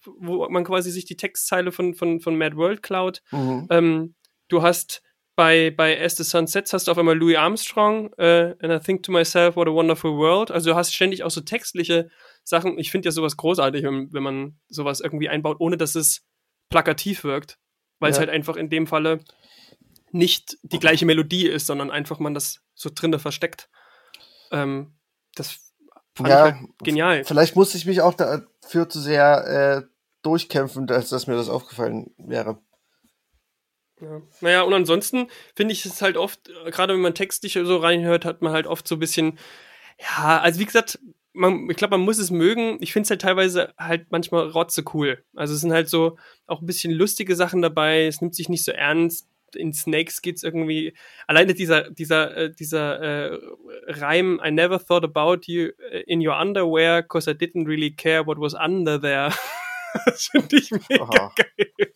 wo 0.06 0.48
man 0.50 0.64
quasi 0.64 0.92
sich 0.92 1.06
die 1.06 1.18
Textzeile 1.18 1.72
von, 1.72 1.96
von, 1.96 2.20
von 2.20 2.38
Mad 2.38 2.56
World 2.58 2.84
klaut. 2.84 3.22
mhm. 3.32 3.68
Ähm, 3.70 4.16
du 4.48 4.62
hast 4.62 5.02
bei, 5.36 5.70
bei 5.72 6.02
As 6.02 6.16
the 6.16 6.24
Sun 6.24 6.48
Sets 6.48 6.72
hast 6.72 6.88
du 6.88 6.92
auf 6.92 6.98
einmal 6.98 7.18
Louis 7.18 7.36
Armstrong, 7.36 8.14
äh, 8.18 8.56
and 8.62 8.72
I 8.72 8.80
think 8.80 9.04
to 9.04 9.12
myself, 9.12 9.56
what 9.58 9.68
a 9.68 9.72
wonderful 9.74 10.18
world. 10.18 10.50
Also 10.50 10.70
du 10.72 10.76
hast 10.76 10.94
ständig 10.94 11.24
auch 11.24 11.32
so 11.32 11.42
textliche 11.42 12.10
Sachen. 12.44 12.78
Ich 12.80 12.90
finde 12.92 13.08
ja 13.08 13.12
sowas 13.12 13.36
großartig, 13.36 13.84
wenn, 13.84 14.14
wenn 14.14 14.24
man 14.24 14.60
sowas 14.70 15.02
irgendwie 15.02 15.28
einbaut, 15.28 15.58
ohne 15.60 15.78
dass 15.78 15.96
es 15.96 16.24
plakativ 16.70 17.24
wirkt. 17.24 17.58
Weil 18.00 18.12
es 18.12 18.18
Ja. 18.18 18.22
halt 18.22 18.30
einfach 18.30 18.56
in 18.56 18.70
dem 18.70 18.88
Falle 18.88 19.20
nicht 20.12 20.58
die 20.64 20.80
gleiche 20.80 21.06
Melodie 21.06 21.48
ist, 21.48 21.68
sondern 21.68 21.92
einfach 21.92 22.20
man 22.20 22.34
das 22.34 22.62
so 22.74 22.90
drinne 22.94 23.20
versteckt. 23.20 23.70
Ähm, 24.52 24.96
das 25.36 25.74
fand 26.16 26.30
Ja, 26.30 26.48
ich 26.48 26.54
halt 26.54 26.70
genial. 26.84 27.24
Vielleicht 27.26 27.56
musste 27.56 27.78
ich 27.78 27.86
mich 27.86 28.02
auch 28.02 28.14
dafür 28.14 28.88
zu 28.88 29.00
sehr 29.02 29.84
äh, 29.86 29.90
durchkämpfen, 30.22 30.90
als 30.90 31.10
dass 31.10 31.28
mir 31.28 31.36
das 31.36 31.50
aufgefallen 31.50 32.14
wäre. 32.18 32.58
Ja. 34.06 34.22
Naja, 34.42 34.62
und 34.62 34.74
ansonsten 34.74 35.28
finde 35.56 35.74
ich 35.74 35.86
es 35.86 36.02
halt 36.02 36.18
oft, 36.18 36.50
äh, 36.50 36.72
gerade 36.72 36.94
wenn 36.94 37.02
man 37.02 37.16
textlich 37.16 37.54
so 37.54 37.78
reinhört, 37.78 38.24
hat 38.24 38.42
man 38.42 38.54
halt 38.54 38.68
oft 38.68 38.88
so 38.88 38.96
ein 38.96 39.00
bisschen, 39.00 39.40
ja, 40.00 40.40
also 40.40 40.60
wie 40.60 40.66
gesagt, 40.66 41.00
man, 41.34 41.70
ich 41.70 41.78
glaube, 41.78 41.98
man 41.98 42.06
muss 42.06 42.18
es 42.18 42.32
mögen. 42.32 42.78
Ich 42.82 42.94
finde 42.94 43.06
es 43.06 43.10
halt 43.10 43.22
teilweise 43.22 43.74
halt 43.78 44.08
manchmal 44.10 44.50
rotze 44.50 44.84
cool. 44.94 45.24
Also 45.36 45.54
es 45.54 45.62
sind 45.62 45.74
halt 45.74 45.90
so 45.90 46.18
auch 46.48 46.62
ein 46.62 46.66
bisschen 46.66 46.94
lustige 46.94 47.36
Sachen 47.36 47.62
dabei. 47.62 48.06
Es 48.06 48.22
nimmt 48.22 48.36
sich 48.36 48.48
nicht 48.48 48.64
so 48.64 48.72
ernst. 48.72 49.28
In 49.56 49.74
Snakes 49.74 50.22
geht's 50.22 50.44
irgendwie, 50.44 50.96
alleine 51.28 51.54
dieser, 51.54 51.90
dieser, 51.90 52.36
äh, 52.36 52.52
dieser 52.52 53.32
äh, 53.32 53.40
Reim, 53.88 54.40
I 54.44 54.52
never 54.52 54.84
thought 54.84 55.04
about 55.04 55.42
you 55.46 55.70
äh, 55.92 56.02
in 56.08 56.26
your 56.26 56.38
underwear, 56.38 57.04
cause 57.04 57.30
I 57.30 57.34
didn't 57.34 57.66
really 57.66 57.92
care 57.92 58.26
what 58.26 58.38
was 58.38 58.54
under 58.54 59.00
there. 59.00 59.34
das 60.06 60.28
finde 60.28 60.58
ich 60.58 60.72
mega 60.72 61.04
Aha. 61.04 61.34
geil. 61.36 61.94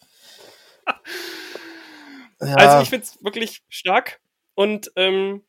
Ja, 2.42 2.56
Also 2.56 2.82
ich 2.84 2.90
finde 2.90 3.06
es 3.06 3.24
wirklich 3.24 3.64
stark 3.70 4.20
und 4.56 4.92
ähm, 4.96 5.44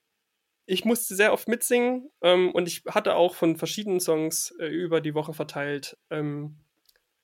ich 0.66 0.84
musste 0.84 1.14
sehr 1.14 1.32
oft 1.32 1.49
mitsingen 1.49 2.11
ähm, 2.22 2.53
und 2.53 2.68
ich 2.68 2.82
hatte 2.86 3.14
auch 3.16 3.34
von 3.34 3.57
verschiedenen 3.57 4.01
Songs 4.01 4.55
äh, 4.61 4.66
über 4.66 5.01
die 5.01 5.14
Woche 5.14 5.32
verteilt 5.34 5.97
ähm, 6.11 6.57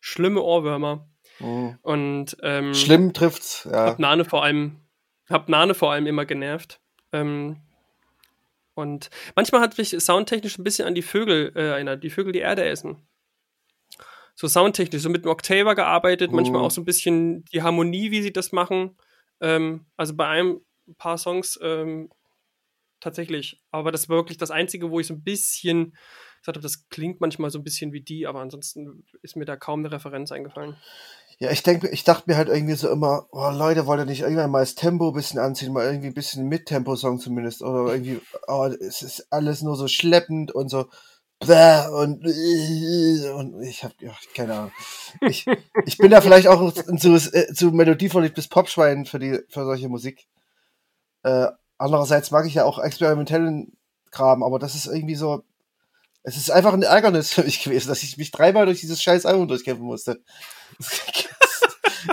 schlimme 0.01 0.43
Ohrwürmer 0.43 1.09
mhm. 1.41 1.79
und 1.83 2.37
ähm, 2.43 2.75
schlimm 2.75 3.13
trifft's. 3.13 3.69
Ja. 3.71 3.87
hab 3.87 3.99
Nane 3.99 4.25
vor 4.25 4.45
allem 4.45 4.81
hab 5.29 5.49
Nane 5.49 5.75
vor 5.75 5.93
allem 5.93 6.07
immer 6.07 6.25
genervt 6.25 6.81
ähm, 7.13 7.61
und 8.75 9.11
manchmal 9.35 9.63
hat 9.63 9.79
mich 9.79 9.97
soundtechnisch 9.99 10.59
ein 10.59 10.65
bisschen 10.65 10.87
an 10.87 10.95
die 10.95 11.03
Vögel 11.03 11.51
äh, 11.57 11.71
erinnert, 11.71 12.05
die 12.05 12.11
Vögel 12.11 12.33
die 12.33 12.41
Erde 12.41 12.65
essen. 12.65 13.09
So 14.35 14.49
soundtechnisch, 14.49 15.01
so 15.03 15.09
mit 15.09 15.25
dem 15.25 15.31
Octaver 15.31 15.75
gearbeitet, 15.75 16.31
manchmal 16.31 16.61
Mhm. 16.61 16.67
auch 16.67 16.71
so 16.71 16.83
ein 16.83 16.85
bisschen 16.85 17.47
die 17.47 17.63
Harmonie, 17.63 18.11
wie 18.11 18.21
sie 18.21 18.35
das 18.35 18.53
machen. 18.53 18.95
Ähm, 19.41 19.87
also 19.97 20.15
bei 20.15 20.27
einem 20.27 20.61
ein 20.89 20.95
paar 20.97 21.19
Songs 21.19 21.59
ähm, 21.63 22.11
tatsächlich. 23.01 23.63
Aber 23.71 23.93
das 23.93 24.09
war 24.09 24.17
wirklich 24.17 24.39
das 24.39 24.51
Einzige, 24.51 24.91
wo 24.91 25.01
ich 25.01 25.07
so 25.07 25.15
ein 25.15 25.23
bisschen 25.23 25.97
gesagt 26.41 26.57
habe, 26.57 26.61
das 26.61 26.89
klingt 26.89 27.21
manchmal 27.21 27.51
so 27.51 27.59
ein 27.59 27.65
bisschen 27.65 27.93
wie 27.93 28.03
die, 28.03 28.27
aber 28.27 28.41
ansonsten 28.41 29.05
ist 29.23 29.37
mir 29.37 29.45
da 29.45 29.57
kaum 29.57 29.81
eine 29.81 29.93
Referenz 29.93 30.31
eingefallen. 30.33 30.77
Ja, 31.39 31.51
ich 31.51 31.63
denke, 31.63 31.89
ich 31.89 32.05
dachte 32.05 32.25
mir 32.31 32.37
halt 32.37 32.49
irgendwie 32.49 32.77
so 32.77 32.89
immer, 32.89 33.27
oh 33.31 33.51
Leute, 33.51 33.87
wollt 33.87 34.01
ihr 34.01 34.07
nicht 34.07 34.23
irgendwann 34.23 34.51
mal 34.51 34.61
das 34.61 34.75
Tempo 34.75 35.09
ein 35.09 35.15
bisschen 35.15 35.39
anziehen, 35.39 35.73
mal 35.73 35.85
irgendwie 35.85 36.07
ein 36.07 36.15
bisschen 36.15 36.49
mit 36.49 36.67
Tempo-Song 36.67 37.19
zumindest, 37.19 37.63
oder 37.63 37.93
irgendwie, 37.93 38.21
oh, 38.47 38.65
es 38.65 39.03
ist 39.03 39.27
alles 39.31 39.61
nur 39.61 39.77
so 39.77 39.87
schleppend 39.87 40.53
und 40.53 40.71
so, 40.71 40.87
und, 41.89 42.25
und 42.25 43.63
ich 43.63 43.85
hab, 43.85 44.01
ja, 44.01 44.13
keine 44.35 44.55
Ahnung. 44.55 44.73
Ich, 45.21 45.47
ich 45.85 45.99
bin 45.99 46.11
da 46.11 46.21
vielleicht 46.21 46.49
auch 46.49 46.73
zu, 46.73 47.15
äh, 47.15 47.53
zu 47.53 47.73
melodieverliebtes 47.73 48.49
Popschwein 48.49 49.05
für 49.05 49.19
die, 49.19 49.39
für 49.49 49.65
solche 49.65 49.89
Musik. 49.89 50.27
Äh, 51.23 51.49
andererseits 51.79 52.31
mag 52.31 52.47
ich 52.47 52.55
ja 52.55 52.65
auch 52.65 52.79
experimentellen 52.79 53.77
Kram, 54.11 54.43
aber 54.43 54.59
das 54.59 54.75
ist 54.75 54.87
irgendwie 54.87 55.15
so, 55.15 55.43
es 56.23 56.37
ist 56.37 56.51
einfach 56.51 56.73
ein 56.73 56.83
Ärgernis 56.83 57.33
für 57.33 57.45
mich 57.45 57.63
gewesen, 57.63 57.89
dass 57.89 58.03
ich 58.03 58.17
mich 58.17 58.31
dreimal 58.31 58.67
durch 58.67 58.81
dieses 58.81 59.03
scheiß 59.03 59.27
Album 59.27 59.47
durchkämpfen 59.47 59.87
musste. 59.87 60.23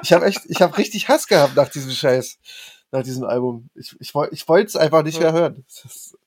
Ich 0.01 0.11
habe 0.11 0.25
echt, 0.25 0.41
ich 0.47 0.61
habe 0.61 0.77
richtig 0.77 1.07
Hass 1.07 1.27
gehabt 1.27 1.55
nach 1.55 1.69
diesem 1.69 1.91
Scheiß, 1.91 2.39
nach 2.91 3.03
diesem 3.03 3.23
Album. 3.25 3.69
Ich, 3.75 3.95
ich, 3.99 4.13
ich 4.31 4.47
wollte 4.47 4.67
es 4.67 4.75
einfach 4.75 5.03
nicht 5.03 5.19
mehr 5.19 5.33
hören. 5.33 5.65
Das 5.67 5.85
ist, 5.85 6.17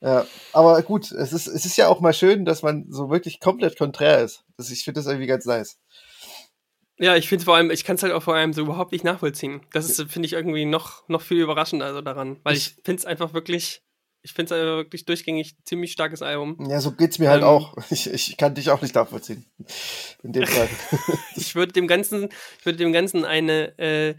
ja, 0.00 0.26
aber 0.52 0.80
gut, 0.82 1.10
es 1.10 1.32
ist, 1.32 1.46
es 1.48 1.64
ist 1.64 1.76
ja 1.76 1.88
auch 1.88 2.00
mal 2.00 2.12
schön, 2.12 2.44
dass 2.44 2.62
man 2.62 2.86
so 2.88 3.10
wirklich 3.10 3.40
komplett 3.40 3.76
konträr 3.78 4.20
ist. 4.22 4.44
Das, 4.56 4.70
ich 4.70 4.84
finde 4.84 5.00
das 5.00 5.06
irgendwie 5.06 5.26
ganz 5.26 5.44
nice. 5.44 5.78
Ja, 7.00 7.16
ich 7.16 7.28
finde 7.28 7.44
vor 7.44 7.54
allem, 7.56 7.70
ich 7.70 7.84
kann 7.84 7.96
es 7.96 8.02
halt 8.02 8.12
auch 8.12 8.22
vor 8.22 8.34
allem 8.34 8.52
so 8.52 8.62
überhaupt 8.62 8.92
nicht 8.92 9.04
nachvollziehen. 9.04 9.60
Das 9.72 9.88
ist, 9.88 10.00
finde 10.10 10.26
ich, 10.26 10.32
irgendwie 10.32 10.64
noch, 10.64 11.08
noch 11.08 11.22
viel 11.22 11.38
überraschender 11.40 11.92
so 11.94 12.00
daran. 12.00 12.38
Weil 12.42 12.56
ich 12.56 12.76
finde 12.84 13.00
es 13.00 13.06
einfach 13.06 13.34
wirklich, 13.34 13.82
ich 14.22 14.32
finde 14.32 14.54
es 14.54 14.60
einfach 14.60 14.76
wirklich 14.78 15.04
durchgängig 15.04 15.56
ziemlich 15.64 15.92
starkes 15.92 16.22
Album. 16.22 16.56
Ja, 16.68 16.80
so 16.80 16.90
geht's 16.92 17.20
mir 17.20 17.30
halt 17.30 17.42
Ähm. 17.42 17.48
auch. 17.48 17.76
Ich, 17.90 18.12
ich 18.12 18.36
kann 18.36 18.54
dich 18.54 18.70
auch 18.70 18.82
nicht 18.82 18.94
nachvollziehen. 18.96 19.44
In 20.22 20.32
dem 20.32 20.46
Fall. 20.46 20.68
Ich 21.36 21.54
würde 21.54 21.72
dem 21.72 21.86
Ganzen, 21.86 22.28
ich 22.58 22.66
würde 22.66 22.78
dem 22.78 22.92
Ganzen 22.92 23.24
eine, 23.24 23.78
äh, 23.78 24.16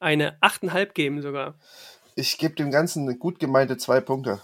eine 0.00 0.36
8,5 0.40 0.92
geben 0.94 1.22
sogar. 1.22 1.58
Ich 2.16 2.38
gebe 2.38 2.54
dem 2.56 2.72
Ganzen 2.72 3.18
gut 3.20 3.38
gemeinte 3.38 3.76
zwei 3.76 4.00
Punkte. 4.00 4.40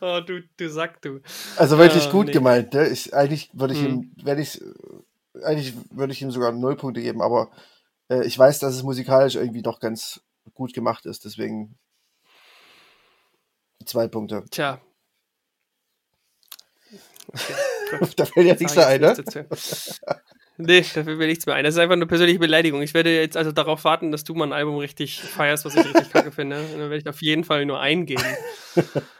Oh, 0.00 0.20
du, 0.20 0.42
du 0.56 0.68
Sack, 0.70 1.00
du. 1.02 1.20
Also 1.56 1.78
wirklich 1.78 2.06
Ah, 2.06 2.10
gut 2.10 2.26
nee. 2.26 2.32
gemeint, 2.32 2.72
ne? 2.74 2.88
Ich, 2.88 3.14
eigentlich 3.14 3.50
würde 3.52 3.74
ich 3.74 3.80
Mhm. 3.80 3.86
ihm, 3.86 4.12
wenn 4.22 4.38
ich, 4.38 4.62
eigentlich 5.44 5.74
würde 5.90 6.12
ich 6.12 6.22
ihm 6.22 6.30
sogar 6.30 6.52
null 6.52 6.76
Punkte 6.76 7.00
geben, 7.00 7.22
aber 7.22 7.50
äh, 8.10 8.24
ich 8.26 8.38
weiß, 8.38 8.58
dass 8.58 8.74
es 8.74 8.82
musikalisch 8.82 9.36
irgendwie 9.36 9.62
doch 9.62 9.80
ganz 9.80 10.20
gut 10.54 10.72
gemacht 10.72 11.06
ist, 11.06 11.24
deswegen 11.24 11.78
zwei 13.84 14.08
Punkte. 14.08 14.44
Tja. 14.50 14.80
Okay, 17.28 18.08
da 18.16 18.24
fällt 18.24 18.46
ja 18.46 18.54
nichts 18.54 18.72
ich 18.72 18.78
ein, 18.78 19.00
ne? 19.00 19.14
Nee, 20.60 20.80
da 20.80 21.04
fällt 21.04 21.18
mir 21.18 21.26
nichts 21.26 21.46
mehr 21.46 21.54
ein. 21.54 21.64
Das 21.64 21.74
ist 21.74 21.80
einfach 21.80 21.94
eine 21.94 22.06
persönliche 22.06 22.40
Beleidigung. 22.40 22.82
Ich 22.82 22.92
werde 22.92 23.14
jetzt 23.14 23.36
also 23.36 23.52
darauf 23.52 23.84
warten, 23.84 24.10
dass 24.10 24.24
du 24.24 24.34
mal 24.34 24.46
ein 24.46 24.52
Album 24.52 24.76
richtig 24.76 25.20
feierst, 25.20 25.64
was 25.64 25.76
ich 25.76 25.84
richtig 25.84 26.10
kacke 26.10 26.32
finde. 26.32 26.60
Und 26.60 26.72
dann 26.72 26.90
werde 26.90 26.96
ich 26.96 27.06
auf 27.06 27.22
jeden 27.22 27.44
Fall 27.44 27.64
nur 27.64 27.80
eingehen. 27.80 28.22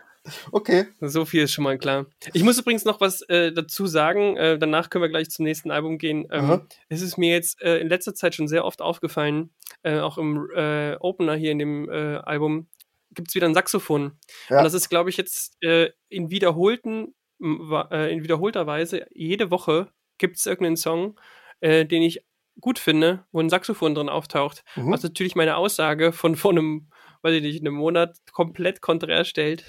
Okay. 0.52 0.86
So 1.00 1.24
viel 1.24 1.44
ist 1.44 1.52
schon 1.52 1.64
mal 1.64 1.78
klar. 1.78 2.06
Ich 2.32 2.42
muss 2.42 2.58
übrigens 2.58 2.84
noch 2.84 3.00
was 3.00 3.22
äh, 3.22 3.52
dazu 3.52 3.86
sagen. 3.86 4.36
Äh, 4.36 4.58
danach 4.58 4.90
können 4.90 5.02
wir 5.02 5.08
gleich 5.08 5.30
zum 5.30 5.44
nächsten 5.44 5.70
Album 5.70 5.98
gehen. 5.98 6.26
Ähm, 6.30 6.66
es 6.88 7.02
ist 7.02 7.18
mir 7.18 7.32
jetzt 7.32 7.60
äh, 7.62 7.78
in 7.78 7.88
letzter 7.88 8.14
Zeit 8.14 8.34
schon 8.34 8.48
sehr 8.48 8.64
oft 8.64 8.80
aufgefallen, 8.80 9.50
äh, 9.82 9.98
auch 9.98 10.18
im 10.18 10.48
äh, 10.54 10.96
Opener 11.00 11.34
hier 11.34 11.52
in 11.52 11.58
dem 11.58 11.88
äh, 11.88 12.16
Album, 12.16 12.68
gibt 13.12 13.28
es 13.28 13.34
wieder 13.34 13.46
ein 13.46 13.54
Saxophon. 13.54 14.18
Ja. 14.48 14.58
Und 14.58 14.64
das 14.64 14.74
ist, 14.74 14.88
glaube 14.88 15.10
ich, 15.10 15.16
jetzt 15.16 15.56
in 15.60 16.30
wiederholten, 16.30 17.14
in 17.40 18.22
wiederholter 18.22 18.66
Weise, 18.66 19.06
jede 19.12 19.50
Woche 19.50 19.90
gibt 20.18 20.36
es 20.36 20.46
irgendeinen 20.46 20.76
Song, 20.76 21.18
den 21.62 22.02
ich 22.02 22.22
gut 22.60 22.78
finde, 22.78 23.24
wo 23.32 23.40
ein 23.40 23.50
Saxophon 23.50 23.94
drin 23.94 24.08
auftaucht. 24.08 24.62
Mhm. 24.76 24.92
Was 24.92 25.02
natürlich 25.02 25.36
meine 25.36 25.56
Aussage 25.56 26.12
von 26.12 26.36
vor 26.36 26.50
einem, 26.50 26.90
weiß 27.22 27.34
ich 27.34 27.42
nicht, 27.42 27.60
einem 27.60 27.74
Monat 27.74 28.18
komplett 28.32 28.80
konträr 28.82 29.24
stellt, 29.24 29.64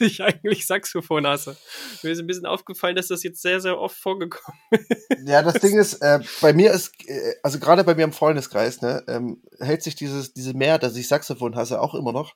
dass 0.00 0.08
ich 0.10 0.22
eigentlich 0.22 0.66
Saxophon 0.66 1.26
hasse. 1.26 1.56
Mir 2.02 2.10
ist 2.10 2.20
ein 2.20 2.26
bisschen 2.26 2.46
aufgefallen, 2.46 2.96
dass 2.96 3.08
das 3.08 3.22
jetzt 3.22 3.42
sehr, 3.42 3.60
sehr 3.60 3.78
oft 3.78 3.96
vorgekommen 3.96 4.58
Ja, 5.26 5.42
das 5.42 5.54
Ding 5.54 5.78
ist, 5.78 5.94
äh, 5.94 6.20
bei 6.40 6.52
mir 6.52 6.72
ist, 6.72 6.92
äh, 7.06 7.34
also 7.42 7.58
gerade 7.58 7.84
bei 7.84 7.94
mir 7.94 8.04
im 8.04 8.12
Freundeskreis, 8.12 8.80
ne, 8.80 9.04
ähm, 9.06 9.42
hält 9.58 9.82
sich 9.82 9.94
dieses, 9.94 10.32
diese 10.32 10.54
Mehr, 10.54 10.78
dass 10.78 10.96
ich 10.96 11.08
Saxophon 11.08 11.56
hasse, 11.56 11.80
auch 11.80 11.94
immer 11.94 12.12
noch. 12.12 12.34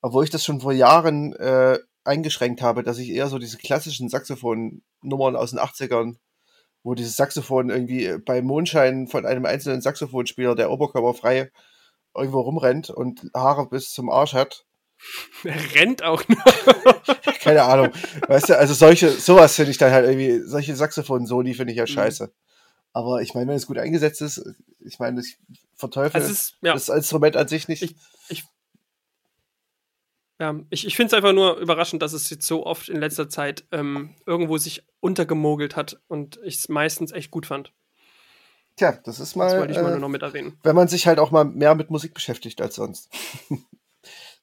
Obwohl 0.00 0.24
ich 0.24 0.30
das 0.30 0.44
schon 0.44 0.60
vor 0.60 0.72
Jahren 0.72 1.32
äh, 1.34 1.78
eingeschränkt 2.04 2.62
habe, 2.62 2.82
dass 2.82 2.98
ich 2.98 3.10
eher 3.10 3.28
so 3.28 3.38
diese 3.38 3.58
klassischen 3.58 4.08
Saxophon-Nummern 4.08 5.36
aus 5.36 5.50
den 5.50 5.60
80ern, 5.60 6.16
wo 6.82 6.94
dieses 6.94 7.16
Saxophon 7.16 7.70
irgendwie 7.70 8.18
bei 8.18 8.42
Mondschein 8.42 9.06
von 9.06 9.24
einem 9.24 9.46
einzelnen 9.46 9.80
Saxophonspieler, 9.80 10.56
der 10.56 10.72
oberkörperfrei 10.72 11.52
irgendwo 12.16 12.40
rumrennt 12.40 12.90
und 12.90 13.30
Haare 13.34 13.68
bis 13.68 13.92
zum 13.92 14.10
Arsch 14.10 14.34
hat. 14.34 14.64
Er 15.44 15.74
rennt 15.74 16.02
auch 16.02 16.22
nur. 16.28 16.38
Keine 17.40 17.62
Ahnung. 17.64 17.92
Weißt 18.28 18.48
du, 18.48 18.58
also 18.58 18.74
solche, 18.74 19.10
sowas 19.10 19.56
finde 19.56 19.70
ich 19.72 19.78
dann 19.78 19.92
halt 19.92 20.06
irgendwie, 20.06 20.40
solche 20.48 20.76
Saxophon-Soli 20.76 21.54
finde 21.54 21.72
ich 21.72 21.78
ja 21.78 21.84
Mhm. 21.84 21.88
scheiße. 21.88 22.32
Aber 22.92 23.22
ich 23.22 23.34
meine, 23.34 23.48
wenn 23.48 23.56
es 23.56 23.66
gut 23.66 23.78
eingesetzt 23.78 24.20
ist, 24.22 24.44
ich 24.80 24.98
meine, 24.98 25.20
ich 25.20 25.38
verteufel 25.76 26.20
Also 26.20 26.32
es 26.32 26.38
ist, 26.40 26.56
ja, 26.62 26.74
das 26.74 26.88
Instrument 26.88 27.36
an 27.36 27.48
sich 27.48 27.66
nicht. 27.68 27.82
Ich- 28.28 28.44
ja, 30.40 30.54
ich, 30.70 30.86
ich 30.86 30.96
finde 30.96 31.08
es 31.08 31.14
einfach 31.14 31.32
nur 31.32 31.56
überraschend, 31.58 32.02
dass 32.02 32.12
es 32.12 32.28
jetzt 32.30 32.46
so 32.46 32.66
oft 32.66 32.88
in 32.88 32.98
letzter 32.98 33.28
Zeit 33.28 33.64
ähm, 33.70 34.14
irgendwo 34.26 34.58
sich 34.58 34.82
untergemogelt 35.00 35.76
hat 35.76 36.00
und 36.08 36.40
ich 36.44 36.56
es 36.56 36.68
meistens 36.68 37.12
echt 37.12 37.30
gut 37.30 37.46
fand. 37.46 37.72
Tja, 38.76 38.98
das 39.04 39.20
ist 39.20 39.36
mal, 39.36 39.44
Das 39.46 39.58
wollte 39.58 39.72
ich 39.72 39.78
mal 39.78 39.88
äh, 39.88 39.92
nur 39.92 40.00
noch 40.00 40.08
mit 40.08 40.22
erwähnen. 40.22 40.58
wenn 40.62 40.74
man 40.74 40.88
sich 40.88 41.06
halt 41.06 41.18
auch 41.18 41.30
mal 41.30 41.44
mehr 41.44 41.74
mit 41.74 41.90
Musik 41.90 42.14
beschäftigt 42.14 42.60
als 42.60 42.74
sonst. 42.76 43.08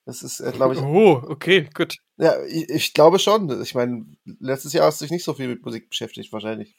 das 0.10 0.24
ist, 0.24 0.40
äh, 0.40 0.52
glaube 0.52 0.74
ich, 0.74 0.82
Oh, 0.82 1.22
okay, 1.28 1.70
gut. 1.74 1.98
ja, 2.18 2.44
ich, 2.46 2.68
ich 2.70 2.94
glaube 2.96 3.20
schon. 3.20 3.62
Ich 3.62 3.76
meine, 3.76 4.06
letztes 4.40 4.74
Jahr 4.74 4.88
hast 4.88 5.00
du 5.00 5.06
dich 5.06 5.12
nicht 5.12 5.24
so 5.24 5.34
viel 5.36 5.48
mit 5.48 5.64
Musik 5.64 5.88
beschäftigt, 5.88 6.34
wahrscheinlich. 6.34 6.76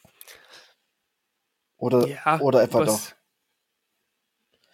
Oder, 1.76 2.06
Ja, 2.08 2.40
oder 2.40 2.62
etwa 2.62 2.84
doch. 2.84 3.00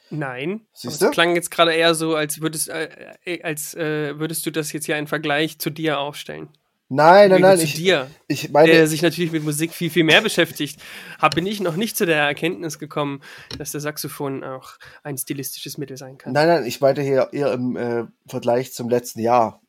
Nein. 0.09 0.67
Siehst 0.73 1.03
du? 1.03 1.07
Es 1.07 1.11
klang 1.13 1.35
jetzt 1.35 1.51
gerade 1.51 1.75
eher 1.75 1.95
so, 1.95 2.15
als 2.15 2.41
würdest, 2.41 2.69
äh, 2.69 3.17
äh, 3.25 3.43
als, 3.43 3.75
äh, 3.75 4.19
würdest 4.19 4.47
du 4.47 4.51
das 4.51 4.73
jetzt 4.73 4.87
hier 4.87 4.97
in 4.97 5.07
Vergleich 5.07 5.59
zu 5.59 5.69
dir 5.69 5.99
aufstellen. 5.99 6.49
Nein, 6.89 7.31
nein, 7.31 7.41
nein. 7.41 7.59
Gegensatz 7.59 7.63
Ich, 7.65 7.75
zu 7.75 7.81
dir, 7.81 8.11
ich 8.29 8.51
meine, 8.51 8.71
der 8.73 8.87
sich 8.87 9.03
natürlich 9.03 9.33
mit 9.33 9.43
Musik 9.43 9.73
viel, 9.73 9.91
viel 9.91 10.05
mehr 10.05 10.21
beschäftigt, 10.23 10.81
hab, 11.19 11.35
bin 11.35 11.45
ich 11.45 11.61
noch 11.61 11.75
nicht 11.75 11.97
zu 11.97 12.07
der 12.07 12.23
Erkenntnis 12.23 12.79
gekommen, 12.79 13.23
dass 13.59 13.73
der 13.73 13.81
Saxophon 13.81 14.45
auch 14.45 14.75
ein 15.03 15.19
stilistisches 15.19 15.79
Mittel 15.79 15.97
sein 15.97 16.17
kann. 16.17 16.33
nein, 16.33 16.47
nein, 16.47 16.65
ich 16.65 16.81
meinte 16.81 17.03
hier 17.03 17.29
eher 17.33 17.53
im 17.53 17.77
äh, 17.77 18.05
Vergleich 18.29 18.73
zum 18.73 18.89
letzten 18.89 19.19
Jahr. 19.21 19.61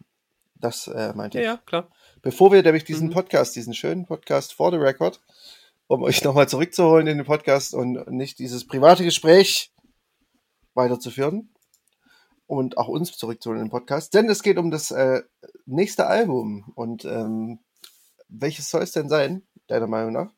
Das 0.59 0.87
äh, 0.87 1.13
meinte 1.15 1.39
Ja, 1.39 1.41
ich. 1.41 1.47
ja, 1.47 1.61
klar. 1.65 1.89
Bevor 2.21 2.51
wir 2.51 2.61
nämlich 2.61 2.83
diesen 2.83 3.07
Mhm. 3.07 3.13
Podcast, 3.13 3.55
diesen 3.55 3.73
schönen 3.73 4.05
Podcast 4.05 4.53
for 4.53 4.71
the 4.71 4.77
record, 4.77 5.19
um 5.87 6.03
euch 6.03 6.23
nochmal 6.23 6.47
zurückzuholen 6.47 7.07
in 7.07 7.17
den 7.17 7.25
Podcast 7.25 7.73
und 7.73 8.11
nicht 8.11 8.37
dieses 8.39 8.67
private 8.67 9.03
Gespräch 9.03 9.71
weiterzuführen 10.75 11.49
und 12.45 12.77
auch 12.77 12.87
uns 12.87 13.15
zurückzuholen 13.17 13.61
in 13.61 13.67
den 13.67 13.71
Podcast, 13.71 14.13
denn 14.13 14.29
es 14.29 14.43
geht 14.43 14.57
um 14.57 14.69
das 14.71 14.91
äh, 14.91 15.21
nächste 15.67 16.07
Album 16.07 16.71
und 16.75 17.05
ähm, 17.05 17.59
welches 18.29 18.69
soll 18.69 18.81
es 18.83 18.91
denn 18.91 19.09
sein, 19.09 19.43
deiner 19.67 19.87
Meinung 19.87 20.13
nach? 20.13 20.31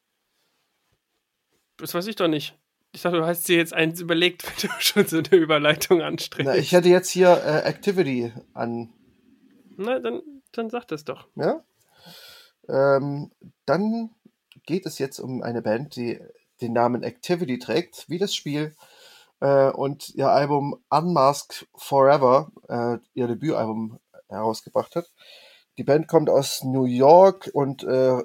Das 1.78 1.94
weiß 1.94 2.08
ich 2.08 2.16
doch 2.16 2.28
nicht. 2.28 2.58
Ich 2.92 3.04
dachte, 3.04 3.18
du 3.18 3.26
hast 3.26 3.48
dir 3.48 3.58
jetzt 3.58 3.74
eins 3.74 4.00
überlegt, 4.02 4.44
wenn 4.64 4.70
du 4.70 4.76
schon 4.80 5.08
so 5.08 5.18
eine 5.18 5.42
Überleitung 5.42 6.02
anstrebst. 6.02 6.48
Na, 6.52 6.58
ich 6.58 6.72
hätte 6.72 6.90
jetzt 6.90 7.10
hier 7.10 7.30
äh, 7.30 7.68
Activity 7.68 8.34
an, 8.54 8.94
Na, 9.78 10.00
dann, 10.00 10.22
dann 10.52 10.70
sag 10.70 10.88
das 10.88 11.06
doch. 11.06 11.28
ja? 11.36 11.64
Ähm, 12.68 13.32
dann 13.66 14.12
geht 14.66 14.86
es 14.86 15.00
jetzt 15.00 15.20
um 15.20 15.42
eine 15.42 15.62
Band, 15.62 15.96
die 15.96 16.20
den 16.62 16.74
Namen 16.74 17.04
Activity 17.04 17.58
trägt, 17.58 18.10
wie 18.10 18.18
das 18.18 18.36
Spiel, 18.36 18.76
äh, 19.40 19.70
und 19.70 20.10
ihr 20.16 20.30
Album 20.30 20.84
Unmasked 20.90 21.68
Forever, 21.76 22.52
äh, 22.68 22.98
ihr 23.14 23.28
Debütalbum 23.28 24.00
herausgebracht 24.30 24.96
hat. 24.96 25.12
Die 25.78 25.84
Band 25.84 26.08
kommt 26.08 26.30
aus 26.30 26.64
New 26.64 26.86
York 26.86 27.50
und 27.54 27.84
äh, 27.84 28.22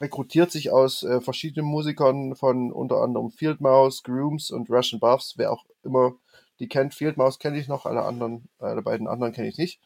rekrutiert 0.00 0.50
sich 0.50 0.70
aus 0.70 1.02
äh, 1.02 1.20
verschiedenen 1.20 1.66
Musikern 1.66 2.34
von 2.34 2.72
unter 2.72 3.02
anderem 3.02 3.30
Field 3.30 3.60
Mouse, 3.60 4.02
Grooms 4.02 4.50
und 4.50 4.70
Russian 4.70 5.00
Buffs, 5.00 5.34
wer 5.36 5.52
auch 5.52 5.64
immer 5.82 6.14
die 6.58 6.68
kennt. 6.68 6.94
Field 6.94 7.16
Mouse 7.16 7.38
kenne 7.38 7.58
ich 7.58 7.68
noch, 7.68 7.86
alle 7.86 8.02
anderen, 8.02 8.48
alle 8.58 8.82
beiden 8.82 9.08
anderen 9.08 9.32
kenne 9.32 9.48
ich 9.48 9.58
nicht. 9.58 9.80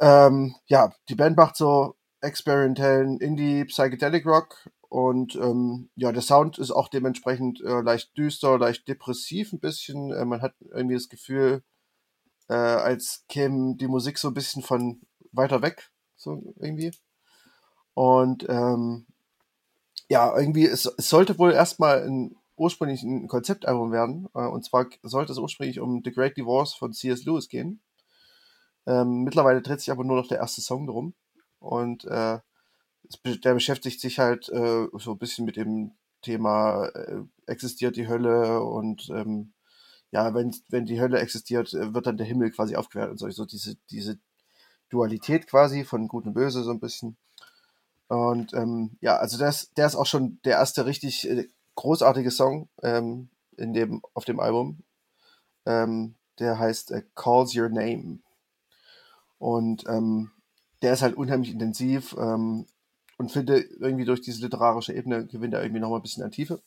Ähm, 0.00 0.54
ja, 0.66 0.92
die 1.08 1.14
Band 1.14 1.36
macht 1.36 1.56
so 1.56 1.96
experimentellen 2.20 3.18
Indie 3.20 3.64
Psychedelic 3.64 4.26
Rock 4.26 4.70
und 4.88 5.34
ähm, 5.36 5.90
ja, 5.96 6.12
der 6.12 6.22
Sound 6.22 6.58
ist 6.58 6.70
auch 6.70 6.88
dementsprechend 6.88 7.60
äh, 7.62 7.80
leicht 7.80 8.16
düster, 8.16 8.58
leicht 8.58 8.88
depressiv 8.88 9.52
ein 9.52 9.60
bisschen. 9.60 10.12
Äh, 10.12 10.24
man 10.24 10.42
hat 10.42 10.54
irgendwie 10.60 10.94
das 10.94 11.08
Gefühl, 11.08 11.62
äh, 12.48 12.54
als 12.54 13.24
käme 13.28 13.76
die 13.76 13.88
Musik 13.88 14.18
so 14.18 14.28
ein 14.28 14.34
bisschen 14.34 14.62
von 14.62 15.00
weiter 15.32 15.62
weg, 15.62 15.90
so 16.16 16.54
irgendwie. 16.56 16.92
Und 17.94 18.46
ähm, 18.48 19.06
ja, 20.08 20.36
irgendwie, 20.38 20.66
es, 20.66 20.86
es 20.86 21.08
sollte 21.08 21.38
wohl 21.38 21.52
erstmal 21.52 22.04
ein 22.06 22.36
ursprünglich 22.56 23.02
ein 23.02 23.28
Konzeptalbum 23.28 23.92
werden. 23.92 24.28
Äh, 24.34 24.46
und 24.46 24.64
zwar 24.64 24.86
sollte 25.02 25.32
es 25.32 25.38
ursprünglich 25.38 25.80
um 25.80 26.02
The 26.04 26.12
Great 26.12 26.36
Divorce 26.36 26.74
von 26.74 26.92
C.S. 26.92 27.24
Lewis 27.24 27.48
gehen. 27.48 27.80
Ähm, 28.86 29.22
mittlerweile 29.24 29.62
dreht 29.62 29.80
sich 29.80 29.90
aber 29.90 30.04
nur 30.04 30.16
noch 30.16 30.28
der 30.28 30.38
erste 30.38 30.60
Song 30.60 30.86
drum. 30.86 31.14
Und 31.58 32.04
äh, 32.04 32.38
der 33.24 33.54
beschäftigt 33.54 34.00
sich 34.00 34.18
halt 34.18 34.48
äh, 34.48 34.86
so 34.94 35.12
ein 35.12 35.18
bisschen 35.18 35.44
mit 35.44 35.56
dem 35.56 35.92
Thema, 36.22 36.86
äh, 36.86 37.22
existiert 37.46 37.96
die 37.96 38.08
Hölle 38.08 38.62
und 38.62 39.08
ähm, 39.10 39.52
ja, 40.16 40.32
wenn, 40.32 40.56
wenn 40.70 40.86
die 40.86 40.98
Hölle 40.98 41.20
existiert, 41.20 41.74
äh, 41.74 41.92
wird 41.92 42.06
dann 42.06 42.16
der 42.16 42.26
Himmel 42.26 42.50
quasi 42.50 42.74
aufgehört 42.74 43.10
und 43.10 43.18
so, 43.18 43.28
so 43.28 43.44
diese, 43.44 43.76
diese 43.90 44.18
Dualität 44.88 45.46
quasi 45.46 45.84
von 45.84 46.08
Gut 46.08 46.24
und 46.24 46.32
Böse 46.32 46.64
so 46.64 46.70
ein 46.70 46.80
bisschen. 46.80 47.18
Und 48.08 48.54
ähm, 48.54 48.96
ja, 49.02 49.18
also 49.18 49.36
das, 49.36 49.74
der 49.74 49.86
ist 49.86 49.94
auch 49.94 50.06
schon 50.06 50.38
der 50.46 50.54
erste 50.54 50.86
richtig 50.86 51.28
äh, 51.28 51.48
großartige 51.74 52.30
Song 52.30 52.70
ähm, 52.82 53.28
in 53.58 53.74
dem, 53.74 54.00
auf 54.14 54.24
dem 54.24 54.40
Album. 54.40 54.78
Ähm, 55.66 56.14
der 56.38 56.58
heißt 56.58 56.92
äh, 56.92 57.02
Calls 57.14 57.54
Your 57.54 57.68
Name. 57.68 58.20
Und 59.38 59.84
ähm, 59.86 60.30
der 60.80 60.94
ist 60.94 61.02
halt 61.02 61.16
unheimlich 61.16 61.50
intensiv 61.50 62.16
ähm, 62.18 62.64
und 63.18 63.32
finde 63.32 63.58
irgendwie 63.58 64.06
durch 64.06 64.22
diese 64.22 64.40
literarische 64.40 64.94
Ebene 64.94 65.26
gewinnt 65.26 65.52
er 65.52 65.62
irgendwie 65.62 65.80
nochmal 65.80 65.98
ein 65.98 66.02
bisschen 66.02 66.22
an 66.22 66.30
Tiefe. 66.30 66.62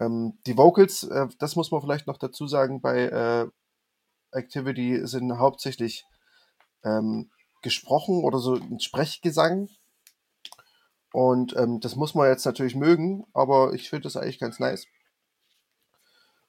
Ähm, 0.00 0.38
die 0.46 0.56
Vocals, 0.56 1.04
äh, 1.04 1.28
das 1.38 1.54
muss 1.54 1.70
man 1.70 1.82
vielleicht 1.82 2.06
noch 2.06 2.16
dazu 2.16 2.48
sagen, 2.48 2.80
bei 2.80 3.04
äh, 3.04 3.46
Activity 4.32 5.06
sind 5.06 5.38
hauptsächlich 5.38 6.06
ähm, 6.82 7.30
gesprochen 7.62 8.24
oder 8.24 8.38
so 8.38 8.54
ein 8.54 8.80
Sprechgesang. 8.80 9.68
Und 11.12 11.54
ähm, 11.56 11.80
das 11.80 11.96
muss 11.96 12.14
man 12.14 12.28
jetzt 12.28 12.46
natürlich 12.46 12.74
mögen, 12.74 13.26
aber 13.34 13.74
ich 13.74 13.90
finde 13.90 14.04
das 14.04 14.16
eigentlich 14.16 14.38
ganz 14.38 14.58
nice. 14.58 14.86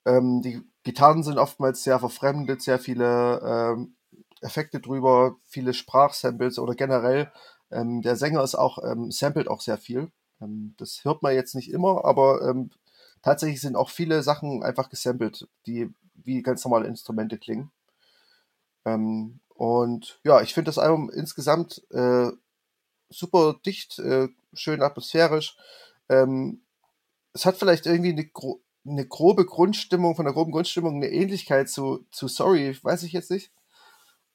Ähm, 0.06 0.42
die 0.42 0.62
Gitarren 0.84 1.24
sind 1.24 1.38
oftmals 1.38 1.84
sehr 1.84 2.00
verfremdet, 2.00 2.62
sehr 2.62 2.80
viele 2.80 3.42
ähm, 3.44 3.96
Effekte 4.42 4.80
drüber, 4.80 5.36
viele 5.48 5.74
Sprachsamples 5.74 6.58
oder 6.58 6.76
generell. 6.76 7.32
Ähm, 7.72 8.02
der 8.02 8.16
Sänger 8.16 8.44
ist 8.44 8.56
auch, 8.56 8.80
samplet 9.10 9.48
auch 9.48 9.62
sehr 9.62 9.78
viel. 9.78 10.12
Das 10.78 11.06
hört 11.06 11.22
man 11.22 11.36
jetzt 11.36 11.54
nicht 11.54 11.72
immer, 11.72 12.04
aber 12.04 12.56
tatsächlich 13.22 13.62
sind 13.62 13.76
auch 13.76 13.90
viele 13.90 14.24
Sachen 14.24 14.64
einfach 14.64 14.90
gesampelt, 14.90 15.48
die 15.66 15.94
wie 16.16 16.42
ganz 16.42 16.64
normale 16.64 16.88
Instrumente 16.88 17.38
klingen. 17.38 17.72
Ähm, 18.86 19.40
und 19.50 20.20
ja, 20.24 20.42
ich 20.42 20.54
finde 20.54 20.70
das 20.70 20.78
Album 20.78 21.10
insgesamt 21.10 21.84
äh, 21.92 22.32
super 23.10 23.56
dicht, 23.66 24.00
äh, 24.00 24.30
schön 24.54 24.82
atmosphärisch. 24.82 25.58
Ähm, 26.10 26.62
es 27.34 27.46
hat 27.46 27.58
vielleicht 27.58 27.86
irgendwie 27.86 28.12
eine, 28.12 28.26
gro 28.26 28.62
eine 28.86 29.06
grobe 29.06 29.46
Grundstimmung, 29.46 30.16
von 30.16 30.26
der 30.26 30.34
groben 30.34 30.52
Grundstimmung 30.52 30.96
eine 30.96 31.10
Ähnlichkeit 31.10 31.70
zu, 31.70 32.06
zu 32.12 32.28
Sorry, 32.28 32.76
weiß 32.82 33.04
ich 33.04 33.14
jetzt 33.14 33.30
nicht. 33.30 33.52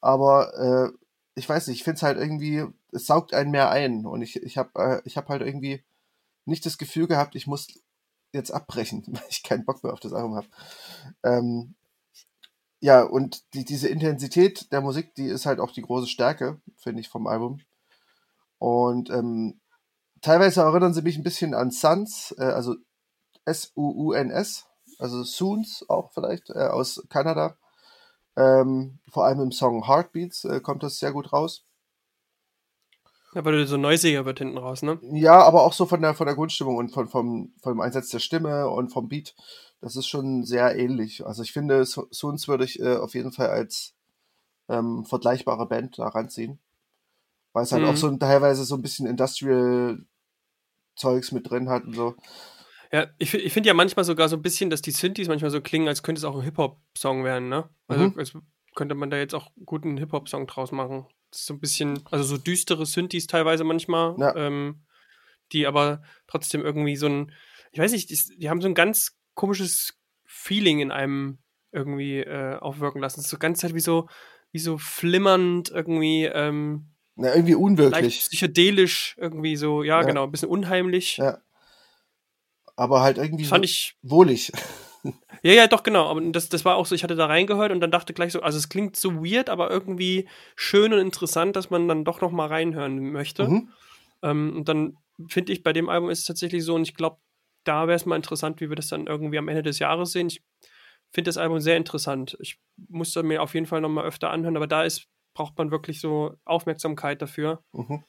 Aber 0.01 0.93
äh, 0.95 0.97
ich 1.35 1.49
weiß 1.49 1.67
nicht, 1.67 1.79
ich 1.79 1.85
finde 1.85 1.97
es 1.97 2.03
halt 2.03 2.19
irgendwie, 2.19 2.65
es 2.93 3.07
saugt 3.07 3.35
einen 3.35 3.51
mehr 3.51 3.71
ein. 3.71 4.07
Und 4.07 4.23
ich, 4.23 4.37
ich 4.37 4.57
habe 4.57 4.71
äh, 4.77 5.03
ich 5.05 5.17
hab 5.17 5.29
halt 5.29 5.43
irgendwie 5.43 5.83
nicht 6.45 6.65
das 6.65 6.79
Gefühl 6.79 7.09
gehabt, 7.09 7.35
ich 7.35 7.47
muss 7.47 7.67
jetzt 8.37 8.53
abbrechen, 8.53 9.03
weil 9.07 9.25
ich 9.29 9.43
keinen 9.43 9.65
Bock 9.65 9.83
mehr 9.83 9.93
auf 9.93 10.01
das 10.01 10.13
Album 10.13 10.37
habe. 10.37 10.49
Ähm, 11.25 11.75
ja, 12.81 13.03
und 13.03 13.53
die, 13.55 13.65
diese 13.65 13.89
Intensität 13.89 14.71
der 14.73 14.81
Musik, 14.81 15.15
die 15.15 15.27
ist 15.27 15.47
halt 15.47 15.61
auch 15.61 15.73
die 15.73 15.83
große 15.83 16.07
Stärke, 16.07 16.61
finde 16.77 17.01
ich, 17.01 17.09
vom 17.09 17.27
Album. 17.27 17.61
Und 18.59 19.11
ähm, 19.11 19.61
teilweise 20.21 20.61
erinnern 20.63 20.95
sie 20.95 21.03
mich 21.03 21.17
ein 21.17 21.23
bisschen 21.23 21.55
an 21.55 21.71
Suns, 21.71 22.35
äh, 22.39 22.45
also 22.45 22.77
S-U-U-N-S, 23.45 24.67
also 24.99 25.25
Soons 25.25 25.85
auch 25.89 26.13
vielleicht, 26.13 26.51
äh, 26.51 26.69
aus 26.69 27.05
Kanada. 27.09 27.57
Ähm, 28.37 28.99
vor 29.11 29.25
allem 29.25 29.41
im 29.41 29.53
Song 29.53 29.87
Heartbeats 29.87 30.45
äh, 30.45 30.61
kommt 30.61 30.83
das 30.83 30.99
sehr 30.99 31.13
gut 31.13 31.33
raus. 31.33 31.66
Ja, 33.37 33.45
weil 33.45 33.67
so 33.67 33.77
neusiger 33.77 34.25
wird 34.25 34.39
hinten 34.39 34.57
raus, 34.57 34.81
ne? 34.81 34.99
Ja, 35.13 35.43
aber 35.43 35.65
auch 35.65 35.75
so 35.75 35.85
von 35.85 36.01
der, 36.01 36.15
von 36.15 36.27
der 36.27 36.35
Grundstimmung 36.35 36.77
und 36.77 36.89
von, 36.89 37.07
vom, 37.07 37.53
vom 37.63 37.83
Einsatz 37.83 38.09
der 38.09 38.19
Stimme 38.19 38.71
und 38.71 38.89
vom 38.89 39.11
Beat. 39.11 39.35
Das 39.83 39.95
ist 39.95 40.07
schon 40.07 40.45
sehr 40.45 40.75
ähnlich. 40.79 41.27
Also 41.27 41.43
ich 41.43 41.53
finde, 41.53 41.85
Soons 41.85 42.49
würde 42.49 42.65
ich 42.65 42.81
äh, 42.81 42.97
auf 42.97 43.15
jeden 43.15 43.33
Fall 43.33 43.51
als 43.51 43.93
ähm, 44.71 45.05
vergleichbare 45.05 45.69
Band 45.69 45.99
da 45.99 46.09
ranziehen. 46.09 46.61
Weil 47.53 47.65
es 47.65 47.73
halt 47.73 47.83
mhm. 47.83 47.91
auch 47.91 47.97
so 47.97 48.11
teilweise 48.17 48.65
so 48.65 48.75
ein 48.75 48.81
bisschen 48.81 49.07
Industrial-Zeugs 49.07 51.33
mit 51.33 51.51
drin 51.51 51.69
hat 51.69 51.85
und 51.85 51.95
so. 51.95 52.15
Ja, 52.91 53.09
ich, 53.19 53.35
ich 53.35 53.53
finde 53.53 53.67
ja 53.67 53.75
manchmal 53.75 54.07
sogar 54.07 54.31
so 54.31 54.37
ein 54.37 54.43
bisschen, 54.43 54.71
dass 54.71 54.81
die 54.81 54.93
Synthes 54.93 55.29
manchmal 55.29 55.51
so 55.51 55.61
klingen, 55.61 55.89
als 55.89 56.03
könnte 56.03 56.21
es 56.21 56.25
auch 56.25 56.37
ein 56.37 56.43
Hip-Hop-Song 56.43 57.23
werden, 57.23 57.51
ne? 57.51 57.69
Also 57.87 58.05
mhm. 58.05 58.19
als 58.19 58.33
könnte 58.75 58.95
man 58.95 59.11
da 59.11 59.19
jetzt 59.19 59.35
auch 59.35 59.51
guten 59.67 59.99
Hip-Hop-Song 59.99 60.47
draus 60.47 60.73
machen 60.73 61.07
so 61.31 61.55
ein 61.55 61.61
bisschen, 61.61 62.03
also 62.11 62.25
so 62.25 62.37
düstere 62.37 62.87
Synthes 62.87 63.27
teilweise 63.27 63.65
manchmal, 63.65 64.15
ja. 64.19 64.35
ähm, 64.37 64.83
die 65.53 65.67
aber 65.67 66.03
trotzdem 66.27 66.63
irgendwie 66.63 66.97
so 66.97 67.07
ein, 67.07 67.33
ich 67.73 67.79
weiß 67.79 67.93
nicht, 67.93 68.11
die, 68.11 68.19
die, 68.39 68.49
haben 68.49 68.61
so 68.61 68.69
ein 68.69 68.75
ganz 68.75 69.17
komisches 69.35 69.95
Feeling 70.25 70.81
in 70.81 70.91
einem 70.91 71.39
irgendwie 71.73 72.19
äh, 72.19 72.57
aufwirken 72.57 73.01
lassen. 73.01 73.21
So 73.21 73.39
ganz 73.39 73.63
halt 73.63 73.75
wie 73.75 73.81
so, 73.81 74.09
wie 74.51 74.59
so 74.59 74.79
flimmernd 74.79 75.71
irgendwie, 75.71 76.25
ähm, 76.25 76.91
ja, 77.17 77.35
irgendwie 77.35 77.55
unwirklich. 77.55 78.19
psychedelisch, 78.21 79.17
irgendwie 79.19 79.57
so, 79.57 79.83
ja, 79.83 80.01
ja, 80.01 80.07
genau, 80.07 80.25
ein 80.25 80.31
bisschen 80.31 80.49
unheimlich. 80.49 81.19
Ja. 81.19 81.39
Aber 82.77 83.01
halt 83.01 83.19
irgendwie 83.19 83.45
fand 83.45 83.65
so 83.65 83.71
ich 83.71 83.97
wohlig. 84.03 84.53
Ja, 85.43 85.53
ja, 85.53 85.67
doch, 85.67 85.83
genau. 85.83 86.09
Aber 86.09 86.21
das, 86.21 86.49
das 86.49 86.65
war 86.65 86.77
auch 86.77 86.87
so, 86.87 86.95
ich 86.95 87.05
hatte 87.05 87.17
da 87.17 87.27
reingehört 87.27 87.73
und 87.73 87.81
dann 87.81 87.91
dachte 87.91 88.15
gleich 88.15 88.33
so, 88.33 88.43
also 88.43 88.59
es 88.59 88.69
klingt 88.69 88.97
so 88.97 89.25
weird, 89.25 89.49
aber 89.49 89.71
irgendwie 89.71 90.29
schön 90.55 90.93
und 90.93 91.01
interessant, 91.01 91.57
dass 91.57 91.71
man 91.71 91.89
dann 91.89 92.05
doch 92.05 92.21
noch 92.21 92.31
mal 92.31 92.49
reinhören 92.49 93.13
möchte. 93.13 93.49
Mhm. 93.49 93.69
Ähm, 94.23 94.57
und 94.57 94.69
dann 94.69 94.97
finde 95.29 95.53
ich, 95.53 95.63
bei 95.63 95.73
dem 95.73 95.89
Album 95.89 96.11
ist 96.11 96.21
es 96.21 96.25
tatsächlich 96.27 96.65
so, 96.65 96.75
und 96.75 96.83
ich 96.83 96.95
glaube, 96.95 97.19
da 97.65 97.87
wäre 97.87 97.97
es 97.97 98.07
mal 98.07 98.17
interessant, 98.17 98.61
wie 98.61 98.69
wir 98.69 98.77
das 98.77 98.89
dann 98.89 99.07
irgendwie 99.07 99.39
am 99.39 99.49
Ende 99.49 99.63
des 99.63 99.79
Jahres 99.79 100.13
sehen. 100.13 100.29
Ich 100.29 100.43
finde 101.13 101.29
das 101.29 101.37
Album 101.37 101.61
sehr 101.61 101.77
interessant. 101.77 102.37
Ich 102.41 102.59
muss 102.89 103.13
da 103.13 103.23
mir 103.23 103.43
auf 103.43 103.55
jeden 103.55 103.67
Fall 103.67 103.81
noch 103.81 103.89
mal 103.89 104.05
öfter 104.05 104.31
anhören, 104.31 104.57
aber 104.57 104.67
da 104.67 104.85
ist, 104.85 105.09
braucht 105.35 105.59
man 105.59 105.71
wirklich 105.71 106.01
so 106.01 106.35
Aufmerksamkeit 106.45 107.21
dafür. 107.21 107.63
Mhm. 107.73 108.05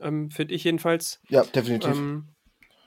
Ähm, 0.00 0.30
finde 0.30 0.54
ich 0.54 0.64
jedenfalls. 0.64 1.20
Ja, 1.28 1.44
definitiv. 1.44 1.90
Ähm, 1.90 2.28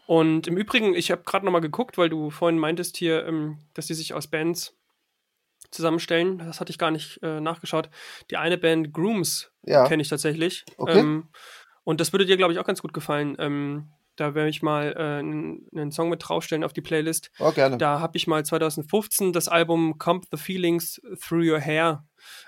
und 0.09 0.47
im 0.47 0.57
Übrigen, 0.57 0.95
ich 0.95 1.11
habe 1.11 1.21
gerade 1.23 1.45
nochmal 1.45 1.61
geguckt, 1.61 1.99
weil 1.99 2.09
du 2.09 2.31
vorhin 2.31 2.57
meintest 2.57 2.97
hier, 2.97 3.27
ähm, 3.27 3.59
dass 3.75 3.85
die 3.85 3.93
sich 3.93 4.15
aus 4.15 4.25
Bands 4.25 4.75
zusammenstellen. 5.69 6.39
Das 6.39 6.59
hatte 6.59 6.71
ich 6.71 6.79
gar 6.79 6.89
nicht 6.89 7.21
äh, 7.21 7.39
nachgeschaut. 7.39 7.91
Die 8.31 8.37
eine 8.37 8.57
Band 8.57 8.91
Grooms 8.91 9.51
ja. 9.61 9.87
kenne 9.87 10.01
ich 10.01 10.09
tatsächlich. 10.09 10.65
Okay. 10.77 10.97
Ähm, 10.97 11.29
und 11.83 12.01
das 12.01 12.11
würde 12.11 12.25
dir, 12.25 12.37
glaube 12.37 12.51
ich, 12.51 12.57
auch 12.57 12.65
ganz 12.65 12.81
gut 12.81 12.91
gefallen. 12.91 13.35
Ähm, 13.37 13.91
da 14.15 14.33
werde 14.33 14.49
ich 14.49 14.63
mal 14.63 14.95
äh, 14.97 15.19
einen, 15.19 15.91
Song 15.91 16.09
mit 16.09 16.27
draufstellen 16.27 16.63
auf 16.63 16.73
die 16.73 16.81
Playlist. 16.81 17.29
Oh, 17.37 17.51
gerne. 17.51 17.77
Da 17.77 17.99
habe 17.99 18.17
ich 18.17 18.25
mal 18.25 18.43
2015 18.43 19.31
das 19.31 19.47
Album 19.47 19.99
Comp 19.99 20.25
the 20.31 20.37
Feelings 20.37 20.99
Through 21.21 21.51
Your 21.51 21.59
Hair 21.59 22.03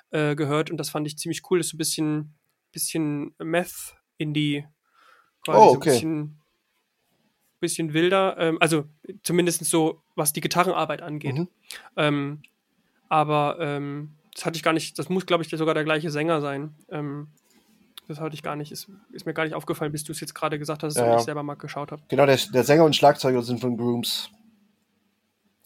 äh, 0.09 0.36
gehört 0.36 0.72
und 0.72 0.78
das 0.78 0.89
fand 0.89 1.05
ich 1.05 1.20
ziemlich 1.20 1.43
cool. 1.51 1.59
Das 1.59 1.68
ist 1.68 1.72
so 1.74 1.76
ein 1.76 1.78
bisschen, 1.78 2.36
bisschen 2.72 3.36
Meth-Indie. 3.38 4.66
Oh, 5.47 5.76
okay. 5.76 5.89
So 5.91 5.93
bisschen 5.93 6.41
wilder, 7.62 8.36
ähm, 8.38 8.57
also 8.59 8.86
zumindest 9.24 9.66
so, 9.66 10.01
was 10.16 10.34
die 10.34 10.41
Gitarrenarbeit 10.41 11.01
angeht. 11.01 11.38
Mhm. 11.38 11.47
Ähm, 11.95 12.41
aber 13.09 13.57
ähm, 13.59 14.12
das 14.34 14.45
hatte 14.45 14.57
ich 14.57 14.64
gar 14.64 14.74
nicht, 14.74 14.97
das 14.97 15.09
muss, 15.09 15.26
glaube 15.26 15.43
ich, 15.43 15.49
sogar 15.49 15.74
der 15.74 15.84
gleiche 15.84 16.09
Sänger 16.09 16.41
sein. 16.41 16.74
Ähm, 16.89 17.28
das 18.07 18.20
hatte 18.20 18.36
ich 18.36 18.43
gar 18.43 18.55
nicht, 18.55 18.72
ist, 18.72 18.89
ist 19.12 19.26
mir 19.26 19.34
gar 19.34 19.43
nicht 19.43 19.53
aufgefallen, 19.53 19.91
bis 19.91 20.03
du 20.03 20.12
es 20.12 20.20
jetzt 20.20 20.34
gerade 20.34 20.59
gesagt 20.59 20.84
hast, 20.84 20.95
dass 20.95 21.05
ja. 21.05 21.18
ich 21.18 21.24
selber 21.24 21.43
mal 21.43 21.55
geschaut 21.55 21.91
habe. 21.91 22.01
Genau, 22.09 22.26
der, 22.26 22.38
der 22.38 22.64
Sänger 22.64 22.84
und 22.86 22.95
Schlagzeuger 22.95 23.41
sind 23.41 23.59
von 23.59 23.78
Grooms. 23.78 24.30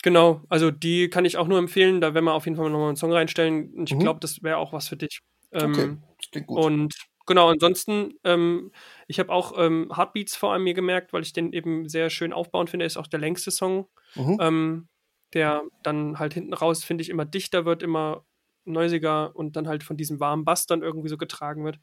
Genau, 0.03 0.41
also 0.49 0.69
die 0.69 1.09
kann 1.09 1.25
ich 1.25 1.37
auch 1.37 1.47
nur 1.47 1.57
empfehlen, 1.57 2.01
da 2.01 2.13
werden 2.13 2.25
wir 2.25 2.33
auf 2.33 2.45
jeden 2.45 2.57
Fall 2.57 2.69
nochmal 2.69 2.89
einen 2.89 2.97
Song 2.97 3.11
reinstellen. 3.11 3.73
Und 3.73 3.89
ich 3.89 3.95
mhm. 3.95 4.01
glaube, 4.01 4.19
das 4.19 4.43
wäre 4.43 4.57
auch 4.57 4.71
was 4.71 4.87
für 4.87 4.97
dich. 4.97 5.21
Ähm, 5.51 5.71
okay, 5.71 5.97
das 6.17 6.31
klingt 6.31 6.47
gut. 6.47 6.63
Und 6.63 6.94
Genau, 7.26 7.49
ansonsten, 7.49 8.19
ähm, 8.23 8.71
ich 9.07 9.19
habe 9.19 9.32
auch 9.32 9.53
ähm, 9.57 9.91
Heartbeats 9.95 10.36
vor 10.36 10.53
allem 10.53 10.63
mir 10.63 10.76
gemerkt, 10.76 11.11
weil 11.11 11.23
ich 11.23 11.34
den 11.34 11.53
eben 11.53 11.89
sehr 11.89 12.09
schön 12.09 12.34
aufbauend 12.34 12.69
finde. 12.69 12.86
Ist 12.86 12.97
auch 12.97 13.07
der 13.07 13.19
längste 13.19 13.51
Song, 13.51 13.88
mhm. 14.15 14.38
ähm, 14.39 14.88
der 15.34 15.63
dann 15.82 16.19
halt 16.19 16.34
hinten 16.36 16.53
raus, 16.53 16.84
finde 16.84 17.01
ich, 17.01 17.09
immer 17.09 17.26
dichter 17.26 17.65
wird, 17.65 17.82
immer 17.82 18.26
neusiger 18.65 19.36
und 19.36 19.55
dann 19.55 19.67
halt 19.67 19.84
von 19.84 19.97
diesem 19.97 20.19
warmen 20.19 20.45
Bass 20.45 20.67
dann 20.67 20.84
irgendwie 20.84 21.09
so 21.09 21.17
getragen 21.17 21.65
wird. 21.65 21.80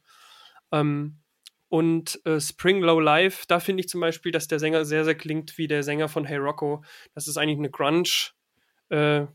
Ähm, 0.71 1.19
und 1.69 2.23
äh, 2.25 2.39
Spring 2.39 2.81
Low 2.81 2.99
Life, 2.99 3.45
da 3.47 3.59
finde 3.59 3.81
ich 3.81 3.89
zum 3.89 3.99
Beispiel, 3.99 4.31
dass 4.31 4.47
der 4.47 4.59
Sänger 4.59 4.85
sehr, 4.85 5.03
sehr 5.05 5.15
klingt 5.15 5.57
wie 5.57 5.67
der 5.67 5.83
Sänger 5.83 6.07
von 6.07 6.23
Hey 6.23 6.37
Rocco. 6.37 6.83
Das 7.15 7.27
ist 7.27 7.35
eigentlich 7.37 7.57
eine 7.57 7.71
Grunge, 7.71 8.03
äh, 8.89 9.25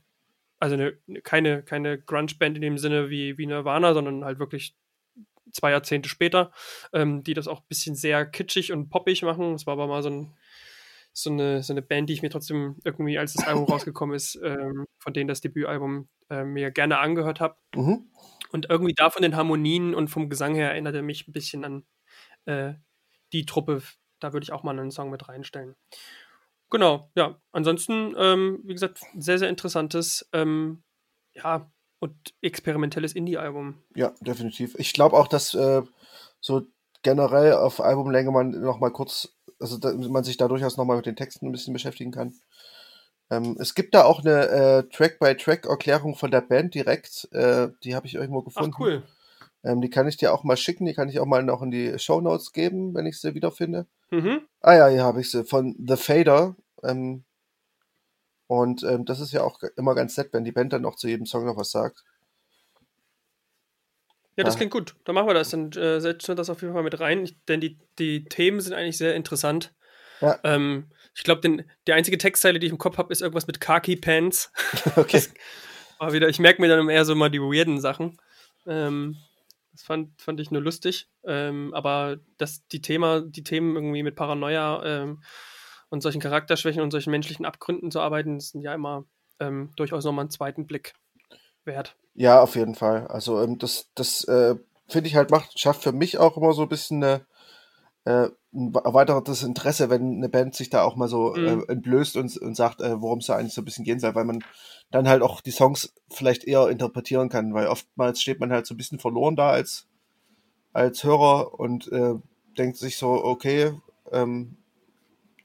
also 0.61 0.75
eine, 0.75 0.97
keine, 1.23 1.63
keine 1.65 2.01
Grunge-Band 2.01 2.57
in 2.57 2.63
dem 2.63 2.79
Sinne 2.79 3.11
wie, 3.11 3.39
wie 3.39 3.47
Nirvana, 3.47 3.93
sondern 3.93 4.25
halt 4.25 4.39
wirklich 4.39 4.77
zwei 5.53 5.71
Jahrzehnte 5.71 6.09
später, 6.09 6.53
ähm, 6.93 7.23
die 7.23 7.35
das 7.35 7.49
auch 7.49 7.61
ein 7.61 7.69
bisschen 7.69 7.95
sehr 7.95 8.27
kitschig 8.27 8.73
und 8.73 8.89
poppig 8.89 9.23
machen. 9.23 9.53
Das 9.53 9.67
war 9.67 9.73
aber 9.73 9.87
mal 9.87 10.03
so, 10.03 10.11
ein, 10.11 10.37
so, 11.13 11.31
eine, 11.31 11.63
so 11.63 11.73
eine 11.73 11.83
Band, 11.83 12.09
die 12.09 12.15
ich 12.15 12.23
mir 12.23 12.31
trotzdem 12.31 12.77
irgendwie, 12.85 13.19
als 13.19 13.35
das 13.35 13.47
Album 13.47 13.65
rausgekommen 13.69 14.15
ist, 14.15 14.39
ähm, 14.43 14.87
von 14.99 15.13
denen 15.13 15.29
das 15.29 15.41
Debütalbum 15.41 16.09
äh, 16.31 16.45
mir 16.45 16.71
gerne 16.71 16.99
angehört 16.99 17.41
habe. 17.41 17.57
Mhm. 17.75 18.11
Und 18.51 18.71
irgendwie 18.71 18.95
da 18.95 19.11
von 19.11 19.23
den 19.23 19.37
Harmonien 19.37 19.95
und 19.95 20.09
vom 20.09 20.31
Gesang 20.31 20.55
her 20.55 20.71
erinnerte 20.71 21.03
mich 21.03 21.29
ein 21.29 21.33
bisschen 21.33 21.65
an 21.65 21.85
äh, 22.47 22.75
die 23.33 23.45
Truppe. 23.45 23.83
Da 24.21 24.33
würde 24.33 24.45
ich 24.45 24.53
auch 24.53 24.63
mal 24.63 24.79
einen 24.79 24.91
Song 24.91 25.11
mit 25.11 25.29
reinstellen. 25.29 25.77
Genau, 26.71 27.11
ja. 27.15 27.41
Ansonsten, 27.53 28.15
ähm, 28.19 28.61
wie 28.65 28.75
gesagt, 28.75 29.01
sehr, 29.17 29.39
sehr 29.39 29.49
interessantes, 29.49 30.29
ähm, 30.33 30.83
ja, 31.33 31.71
und 32.01 32.35
experimentelles 32.43 33.15
Indie-Album. 33.15 33.83
Ja, 33.95 34.13
definitiv. 34.21 34.75
Ich 34.79 34.93
glaube 34.93 35.17
auch, 35.17 35.29
dass 35.29 35.55
äh, 35.55 35.83
so 36.41 36.63
generell 37.03 37.55
auf 37.55 37.81
Albumlänge 37.81 38.31
man 38.31 38.51
noch 38.51 38.81
mal 38.81 38.91
kurz, 38.91 39.37
also 39.61 39.79
man 40.09 40.25
sich 40.25 40.37
da 40.37 40.49
durchaus 40.49 40.77
noch 40.77 40.85
mal 40.85 40.97
mit 40.97 41.07
den 41.07 41.17
Texten 41.17 41.47
ein 41.47 41.53
bisschen 41.53 41.73
beschäftigen 41.73 42.13
kann. 42.13 42.35
Ähm, 43.31 43.57
es 43.59 43.75
gibt 43.75 43.95
da 43.95 44.05
auch 44.05 44.21
eine 44.21 44.49
äh, 44.49 44.83
Track-by-Track-Erklärung 44.89 46.15
von 46.15 46.31
der 46.31 46.41
Band 46.41 46.75
direkt. 46.75 47.29
Äh, 47.33 47.69
die 47.85 47.95
habe 47.95 48.07
ich 48.07 48.15
irgendwo 48.15 48.43
gefunden. 48.43 48.73
Ach, 48.75 48.81
cool. 48.81 49.03
Ähm, 49.65 49.81
die 49.81 49.91
kann 49.91 50.09
ich 50.09 50.17
dir 50.17 50.33
auch 50.33 50.45
mal 50.45 50.57
schicken. 50.57 50.87
Die 50.87 50.95
kann 50.95 51.09
ich 51.09 51.21
auch 51.21 51.27
mal 51.27 51.43
noch 51.43 51.63
in 51.63 51.71
die 51.71 51.99
Show 51.99 52.21
Notes 52.21 52.53
geben, 52.53 52.95
wenn 52.95 53.07
ich 53.07 53.21
sie 53.21 53.35
wiederfinde. 53.35 53.87
Mhm. 54.11 54.41
Ah 54.61 54.75
ja, 54.75 54.89
hier 54.89 55.05
habe 55.05 55.21
ich 55.21 55.31
sie. 55.31 55.45
Von 55.45 55.77
The 55.87 55.97
Fader. 55.97 56.57
Ähm, 56.83 57.25
und 58.49 58.83
ähm, 58.83 59.05
das 59.05 59.21
ist 59.21 59.33
ja 59.33 59.43
auch 59.43 59.61
immer 59.77 59.95
ganz 59.95 60.17
nett, 60.17 60.31
wenn 60.33 60.45
die 60.45 60.53
Band 60.53 60.73
dann 60.73 60.87
auch 60.87 60.97
zu 60.97 61.07
jedem 61.07 61.27
Song 61.27 61.45
noch 61.45 61.57
was 61.57 61.71
sagt. 61.71 62.03
Ja, 64.37 64.45
das 64.45 64.57
klingt 64.57 64.73
gut. 64.73 64.95
Dann 65.05 65.15
machen 65.15 65.27
wir 65.27 65.35
das. 65.35 65.51
Dann 65.51 65.73
äh, 65.73 66.01
setzen 66.01 66.29
wir 66.29 66.35
das 66.37 66.49
auf 66.49 66.63
jeden 66.63 66.73
Fall 66.73 66.85
mit 66.85 66.99
rein. 66.99 67.29
denn 67.49 67.61
die, 67.61 67.77
die 67.99 68.25
Themen 68.25 68.61
sind 68.61 68.73
eigentlich 68.73 68.97
sehr 68.97 69.15
interessant. 69.15 69.75
Ja. 70.21 70.39
Ähm, 70.45 70.91
ich 71.15 71.25
glaube, 71.25 71.65
die 71.87 71.93
einzige 71.93 72.19
Textzeile, 72.19 72.59
die 72.59 72.67
ich 72.67 72.73
im 72.73 72.79
Kopf 72.79 72.99
habe, 72.99 73.13
ist 73.13 73.21
irgendwas 73.21 73.49
mit 73.49 73.61
Khaki 73.61 73.97
Pants. 73.97 74.53
Okay. 74.97 75.25
Das, 76.01 76.13
wieder, 76.13 76.29
ich 76.29 76.39
merke 76.39 76.63
mir 76.63 76.69
dann 76.69 76.89
eher 76.89 77.05
so 77.05 77.17
mal 77.17 77.31
die 77.31 77.41
weirden 77.41 77.81
Sachen. 77.81 78.17
Ähm, 78.67 79.17
das 79.73 79.83
fand, 79.83 80.21
fand 80.21 80.41
ich 80.41 80.53
nur 80.53 80.63
lustig. 80.63 81.09
Ähm, 81.25 81.75
aber 81.75 82.19
dass 82.39 82.67
die 82.69 82.81
Thema, 82.81 83.21
die 83.21 83.43
Themen 83.43 83.75
irgendwie 83.75 84.05
mit 84.05 84.15
Paranoia 84.15 84.85
ähm, 84.85 85.23
und 85.91 86.03
solchen 86.03 86.21
Charakterschwächen 86.21 86.83
und 86.83 86.91
solchen 86.91 87.11
menschlichen 87.11 87.47
Abgründen 87.47 87.91
zu 87.91 88.01
arbeiten, 88.01 88.41
sind 88.41 88.63
ja 88.63 88.75
immer 88.75 89.05
ähm, 89.41 89.71
durchaus 89.77 90.05
nochmal 90.05 90.25
einen 90.25 90.31
zweiten 90.31 90.67
Blick 90.67 90.95
wert. 91.65 91.97
Ja, 92.15 92.41
auf 92.41 92.57
jeden 92.57 92.75
Fall. 92.75 93.07
Also 93.07 93.41
ähm, 93.43 93.59
das, 93.59 93.91
das 93.95 94.25
äh, 94.25 94.57
finde 94.89 95.09
ich 95.09 95.17
halt 95.17 95.31
macht, 95.31 95.59
schafft 95.59 95.83
für 95.83 95.93
mich 95.93 96.19
auch 96.19 96.37
immer 96.37 96.53
so 96.53 96.63
ein 96.63 96.69
bisschen 96.69 97.03
eine, 97.03 97.27
äh, 98.05 98.31
ein 98.53 98.75
erweitertes 98.75 99.43
Interesse, 99.43 99.91
wenn 99.91 100.17
eine 100.17 100.29
Band 100.29 100.55
sich 100.55 100.71
da 100.71 100.83
auch 100.83 100.97
mal 100.97 101.09
so 101.09 101.35
mhm. 101.35 101.65
äh, 101.69 101.73
entblößt 101.73 102.17
und, 102.17 102.37
und 102.39 102.57
sagt, 102.57 102.81
äh, 102.81 103.01
worum 103.01 103.19
es 103.19 103.27
da 103.27 103.37
eigentlich 103.37 103.55
so 103.55 103.63
ein 103.63 103.67
bisschen 103.67 103.85
gehen 103.85 104.01
soll, 104.01 104.15
weil 104.15 104.25
man 104.25 104.43
dann 104.91 105.09
halt 105.09 105.23
auch 105.23 105.41
die 105.41 105.51
Songs 105.51 105.93
vielleicht 106.11 106.45
eher 106.45 106.69
interpretieren 106.69 107.29
kann, 107.29 107.55
weil 107.55 107.67
oftmals 107.67 108.21
steht 108.23 108.41
man 108.41 108.51
halt 108.51 108.67
so 108.67 108.75
ein 108.75 108.79
bisschen 108.79 108.99
verloren 108.99 109.37
da 109.37 109.51
als, 109.51 109.87
als 110.73 111.05
Hörer 111.05 111.61
und 111.61 111.93
äh, 111.93 112.15
denkt 112.57 112.79
sich 112.79 112.97
so, 112.97 113.11
okay, 113.23 113.73
ähm, 114.11 114.57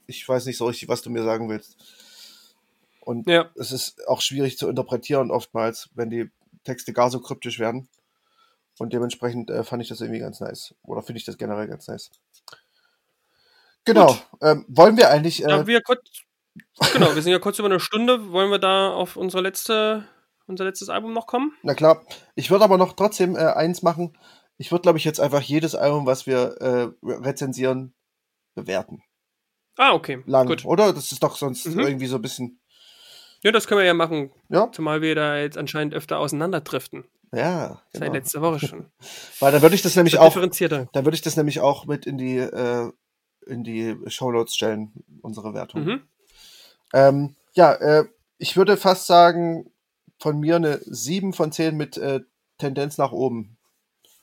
ich 0.06 0.28
weiß 0.28 0.46
nicht 0.46 0.58
so 0.58 0.66
richtig, 0.66 0.88
was 0.88 1.02
du 1.02 1.10
mir 1.10 1.22
sagen 1.22 1.48
willst. 1.48 1.76
Und 3.00 3.28
ja. 3.28 3.50
es 3.56 3.70
ist 3.70 4.06
auch 4.08 4.20
schwierig 4.20 4.56
zu 4.56 4.68
interpretieren 4.68 5.30
oftmals, 5.30 5.90
wenn 5.94 6.10
die 6.10 6.30
Texte 6.64 6.92
gar 6.92 7.10
so 7.10 7.20
kryptisch 7.20 7.58
werden. 7.58 7.88
Und 8.78 8.92
dementsprechend 8.92 9.50
äh, 9.50 9.62
fand 9.62 9.82
ich 9.82 9.88
das 9.88 10.00
irgendwie 10.00 10.20
ganz 10.20 10.40
nice. 10.40 10.74
Oder 10.82 11.02
finde 11.02 11.18
ich 11.18 11.24
das 11.24 11.38
generell 11.38 11.68
ganz 11.68 11.86
nice. 11.86 12.10
Genau. 13.84 14.16
Ähm, 14.40 14.64
wollen 14.68 14.96
wir 14.96 15.10
eigentlich. 15.10 15.44
Äh, 15.44 15.50
ja, 15.50 15.66
wir 15.66 15.82
kurz, 15.82 16.00
genau, 16.92 17.14
wir 17.14 17.22
sind 17.22 17.32
ja 17.32 17.38
kurz 17.38 17.58
über 17.58 17.68
eine 17.68 17.78
Stunde. 17.78 18.32
Wollen 18.32 18.50
wir 18.50 18.58
da 18.58 18.92
auf 18.92 19.16
unsere 19.16 19.42
letzte, 19.42 20.08
unser 20.46 20.64
letztes 20.64 20.88
Album 20.88 21.12
noch 21.12 21.26
kommen? 21.26 21.52
Na 21.62 21.74
klar. 21.74 22.02
Ich 22.34 22.50
würde 22.50 22.64
aber 22.64 22.78
noch 22.78 22.94
trotzdem 22.94 23.36
äh, 23.36 23.40
eins 23.40 23.82
machen. 23.82 24.16
Ich 24.56 24.72
würde, 24.72 24.82
glaube 24.82 24.98
ich, 24.98 25.04
jetzt 25.04 25.20
einfach 25.20 25.42
jedes 25.42 25.74
Album, 25.74 26.06
was 26.06 26.26
wir 26.26 26.56
äh, 26.60 26.88
rezensieren, 27.02 27.92
bewerten. 28.54 29.02
Ah, 29.76 29.92
okay. 29.92 30.22
Lang, 30.26 30.46
Gut. 30.46 30.64
oder? 30.64 30.92
Das 30.92 31.10
ist 31.12 31.22
doch 31.22 31.36
sonst 31.36 31.66
mhm. 31.66 31.80
irgendwie 31.80 32.06
so 32.06 32.16
ein 32.16 32.22
bisschen. 32.22 32.60
Ja, 33.42 33.52
das 33.52 33.66
können 33.66 33.80
wir 33.80 33.86
ja 33.86 33.94
machen. 33.94 34.30
Ja. 34.48 34.70
Zumal 34.72 35.02
wir 35.02 35.14
da 35.14 35.38
jetzt 35.38 35.58
anscheinend 35.58 35.94
öfter 35.94 36.18
auseinanderdriften. 36.18 37.04
Ja. 37.32 37.82
Genau. 37.92 38.04
Seit 38.04 38.12
letzter 38.12 38.40
Woche 38.40 38.66
schon. 38.66 38.86
Weil 39.40 39.52
dann 39.52 39.62
würde 39.62 39.74
ich 39.74 39.82
das 39.82 39.96
nämlich 39.96 40.18
auch. 40.18 40.28
Differenzierter. 40.28 40.88
Dann 40.92 41.04
würde 41.04 41.16
ich 41.16 41.22
das 41.22 41.36
nämlich 41.36 41.60
auch 41.60 41.86
mit 41.86 42.06
in 42.06 42.16
die, 42.16 42.38
äh, 42.38 42.90
in 43.46 43.64
die 43.64 43.96
Shownotes 44.06 44.54
stellen, 44.54 44.92
unsere 45.20 45.52
Wertung. 45.54 45.84
Mhm. 45.84 46.02
Ähm, 46.92 47.36
ja, 47.54 47.72
äh, 47.72 48.04
ich 48.38 48.56
würde 48.56 48.76
fast 48.76 49.06
sagen, 49.06 49.70
von 50.18 50.38
mir 50.38 50.56
eine 50.56 50.80
7 50.84 51.32
von 51.32 51.52
10 51.52 51.76
mit 51.76 51.96
äh, 51.96 52.20
Tendenz 52.58 52.98
nach 52.98 53.12
oben. 53.12 53.56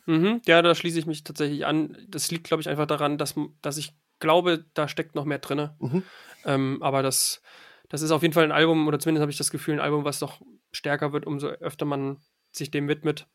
Mhm, 0.05 0.41
ja, 0.45 0.61
da 0.61 0.73
schließe 0.73 0.97
ich 0.97 1.05
mich 1.05 1.23
tatsächlich 1.23 1.65
an. 1.65 1.97
Das 2.07 2.31
liegt, 2.31 2.45
glaube 2.45 2.61
ich, 2.61 2.69
einfach 2.69 2.87
daran, 2.87 3.17
dass, 3.17 3.35
dass 3.61 3.77
ich 3.77 3.93
glaube, 4.21 4.65
da 4.73 4.87
steckt 4.87 5.15
noch 5.15 5.25
mehr 5.25 5.39
drin. 5.39 5.71
Mhm. 5.79 6.03
Ähm, 6.45 6.81
aber 6.81 7.03
das, 7.03 7.41
das 7.89 8.01
ist 8.01 8.11
auf 8.11 8.21
jeden 8.21 8.33
Fall 8.33 8.45
ein 8.45 8.53
Album, 8.53 8.87
oder 8.87 8.99
zumindest 8.99 9.21
habe 9.21 9.31
ich 9.31 9.37
das 9.37 9.51
Gefühl, 9.51 9.75
ein 9.75 9.81
Album, 9.81 10.05
was 10.05 10.19
doch 10.19 10.41
stärker 10.71 11.11
wird, 11.11 11.27
umso 11.27 11.47
öfter 11.47 11.85
man 11.85 12.21
sich 12.53 12.71
dem 12.71 12.87
widmet. 12.87 13.27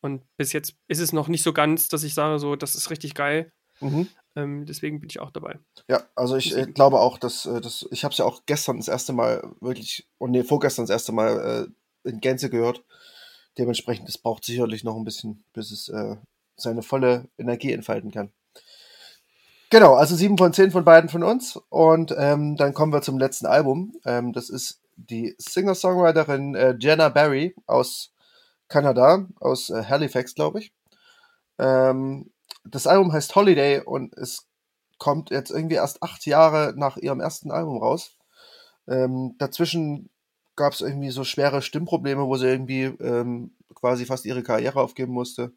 Und 0.00 0.24
bis 0.38 0.54
jetzt 0.54 0.74
ist 0.88 1.00
es 1.00 1.12
noch 1.12 1.28
nicht 1.28 1.42
so 1.42 1.52
ganz, 1.52 1.88
dass 1.88 2.02
ich 2.02 2.14
sage, 2.14 2.38
so, 2.38 2.56
das 2.56 2.74
ist 2.74 2.88
richtig 2.88 3.14
geil. 3.14 3.52
Mhm. 3.80 4.08
Ähm, 4.36 4.64
deswegen 4.64 5.00
bin 5.00 5.10
ich 5.10 5.20
auch 5.20 5.30
dabei. 5.30 5.58
Ja, 5.88 6.04
also 6.14 6.36
ich 6.36 6.56
äh, 6.56 6.66
glaube 6.66 7.00
auch, 7.00 7.18
dass, 7.18 7.46
äh, 7.46 7.60
dass 7.60 7.86
ich 7.90 8.04
habe 8.04 8.12
es 8.12 8.18
ja 8.18 8.24
auch 8.24 8.42
gestern 8.46 8.78
das 8.78 8.88
erste 8.88 9.12
Mal 9.12 9.54
wirklich, 9.60 10.08
und 10.18 10.30
nee, 10.30 10.44
vorgestern 10.44 10.84
das 10.84 10.90
erste 10.90 11.12
Mal 11.12 11.68
äh, 12.04 12.08
in 12.08 12.20
Gänze 12.20 12.48
gehört. 12.48 12.84
Dementsprechend, 13.58 14.08
es 14.08 14.18
braucht 14.18 14.44
sicherlich 14.44 14.84
noch 14.84 14.96
ein 14.96 15.04
bisschen, 15.04 15.44
bis 15.52 15.70
es 15.72 15.88
äh, 15.88 16.16
seine 16.56 16.82
volle 16.82 17.28
Energie 17.36 17.72
entfalten 17.72 18.10
kann. 18.10 18.32
Genau, 19.70 19.94
also 19.94 20.16
sieben 20.16 20.36
von 20.36 20.52
zehn 20.52 20.72
von 20.72 20.84
beiden 20.84 21.08
von 21.08 21.22
uns. 21.22 21.56
Und 21.68 22.12
ähm, 22.18 22.56
dann 22.56 22.74
kommen 22.74 22.92
wir 22.92 23.02
zum 23.02 23.18
letzten 23.18 23.46
Album. 23.46 23.92
Ähm, 24.04 24.32
das 24.32 24.50
ist 24.50 24.80
die 24.96 25.36
Singer-Songwriterin 25.38 26.56
äh, 26.56 26.74
Jenna 26.78 27.08
Barry 27.08 27.54
aus 27.66 28.12
Kanada, 28.68 29.28
aus 29.38 29.70
äh, 29.70 29.84
Halifax, 29.84 30.34
glaube 30.34 30.58
ich. 30.58 30.72
Ähm, 31.58 32.32
das 32.64 32.88
Album 32.88 33.12
heißt 33.12 33.36
Holiday 33.36 33.80
und 33.80 34.14
es 34.14 34.48
kommt 34.98 35.30
jetzt 35.30 35.50
irgendwie 35.50 35.76
erst 35.76 36.02
acht 36.02 36.26
Jahre 36.26 36.74
nach 36.76 36.96
ihrem 36.96 37.20
ersten 37.20 37.52
Album 37.52 37.78
raus. 37.78 38.16
Ähm, 38.88 39.36
dazwischen 39.38 40.10
gab 40.56 40.72
es 40.72 40.80
irgendwie 40.80 41.10
so 41.10 41.22
schwere 41.22 41.62
Stimmprobleme, 41.62 42.26
wo 42.26 42.36
sie 42.36 42.48
irgendwie 42.48 42.84
ähm, 42.84 43.52
quasi 43.74 44.04
fast 44.04 44.26
ihre 44.26 44.42
Karriere 44.42 44.80
aufgeben 44.80 45.12
musste. 45.12 45.52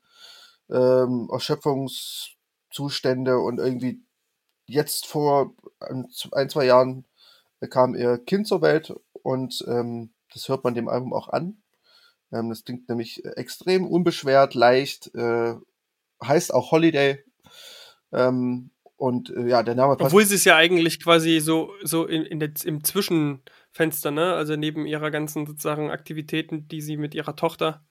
Ähm, 0.70 1.30
Erschöpfungs 1.32 2.36
Zustände 2.74 3.38
und 3.38 3.60
irgendwie 3.60 4.02
jetzt 4.66 5.06
vor 5.08 5.56
ein, 5.80 6.50
zwei 6.50 6.66
Jahren 6.66 7.06
kam 7.70 7.96
ihr 7.96 8.18
Kind 8.18 8.48
zur 8.48 8.62
Welt 8.62 8.94
und 9.22 9.64
ähm, 9.68 10.12
das 10.34 10.50
hört 10.50 10.64
man 10.64 10.74
dem 10.74 10.90
Album 10.90 11.14
auch 11.14 11.30
an. 11.30 11.62
Ähm, 12.32 12.50
das 12.50 12.66
klingt 12.66 12.90
nämlich 12.90 13.24
extrem 13.24 13.86
unbeschwert, 13.86 14.56
leicht, 14.56 15.14
äh, 15.16 15.54
heißt 16.24 16.54
auch 16.54 16.72
Holiday. 16.72 17.24
Ähm, 18.12 18.72
und 18.96 19.30
äh, 19.32 19.48
ja, 19.48 19.64
der 19.64 19.76
Name. 19.76 19.98
Obwohl 20.00 20.26
sie 20.26 20.36
es 20.36 20.46
ja 20.46 20.56
eigentlich 20.56 21.02
quasi 21.02 21.40
so, 21.40 21.72
so 21.84 22.06
in, 22.06 22.24
in 22.24 22.40
der, 22.40 22.52
im 22.64 22.84
Zwischenfenster, 22.84 24.12
ne? 24.12 24.34
Also 24.34 24.56
neben 24.56 24.86
ihrer 24.86 25.12
ganzen 25.12 25.46
sozusagen 25.46 25.92
Aktivitäten, 25.92 26.68
die 26.68 26.82
sie 26.82 26.98
mit 26.98 27.14
ihrer 27.16 27.36
Tochter 27.36 27.86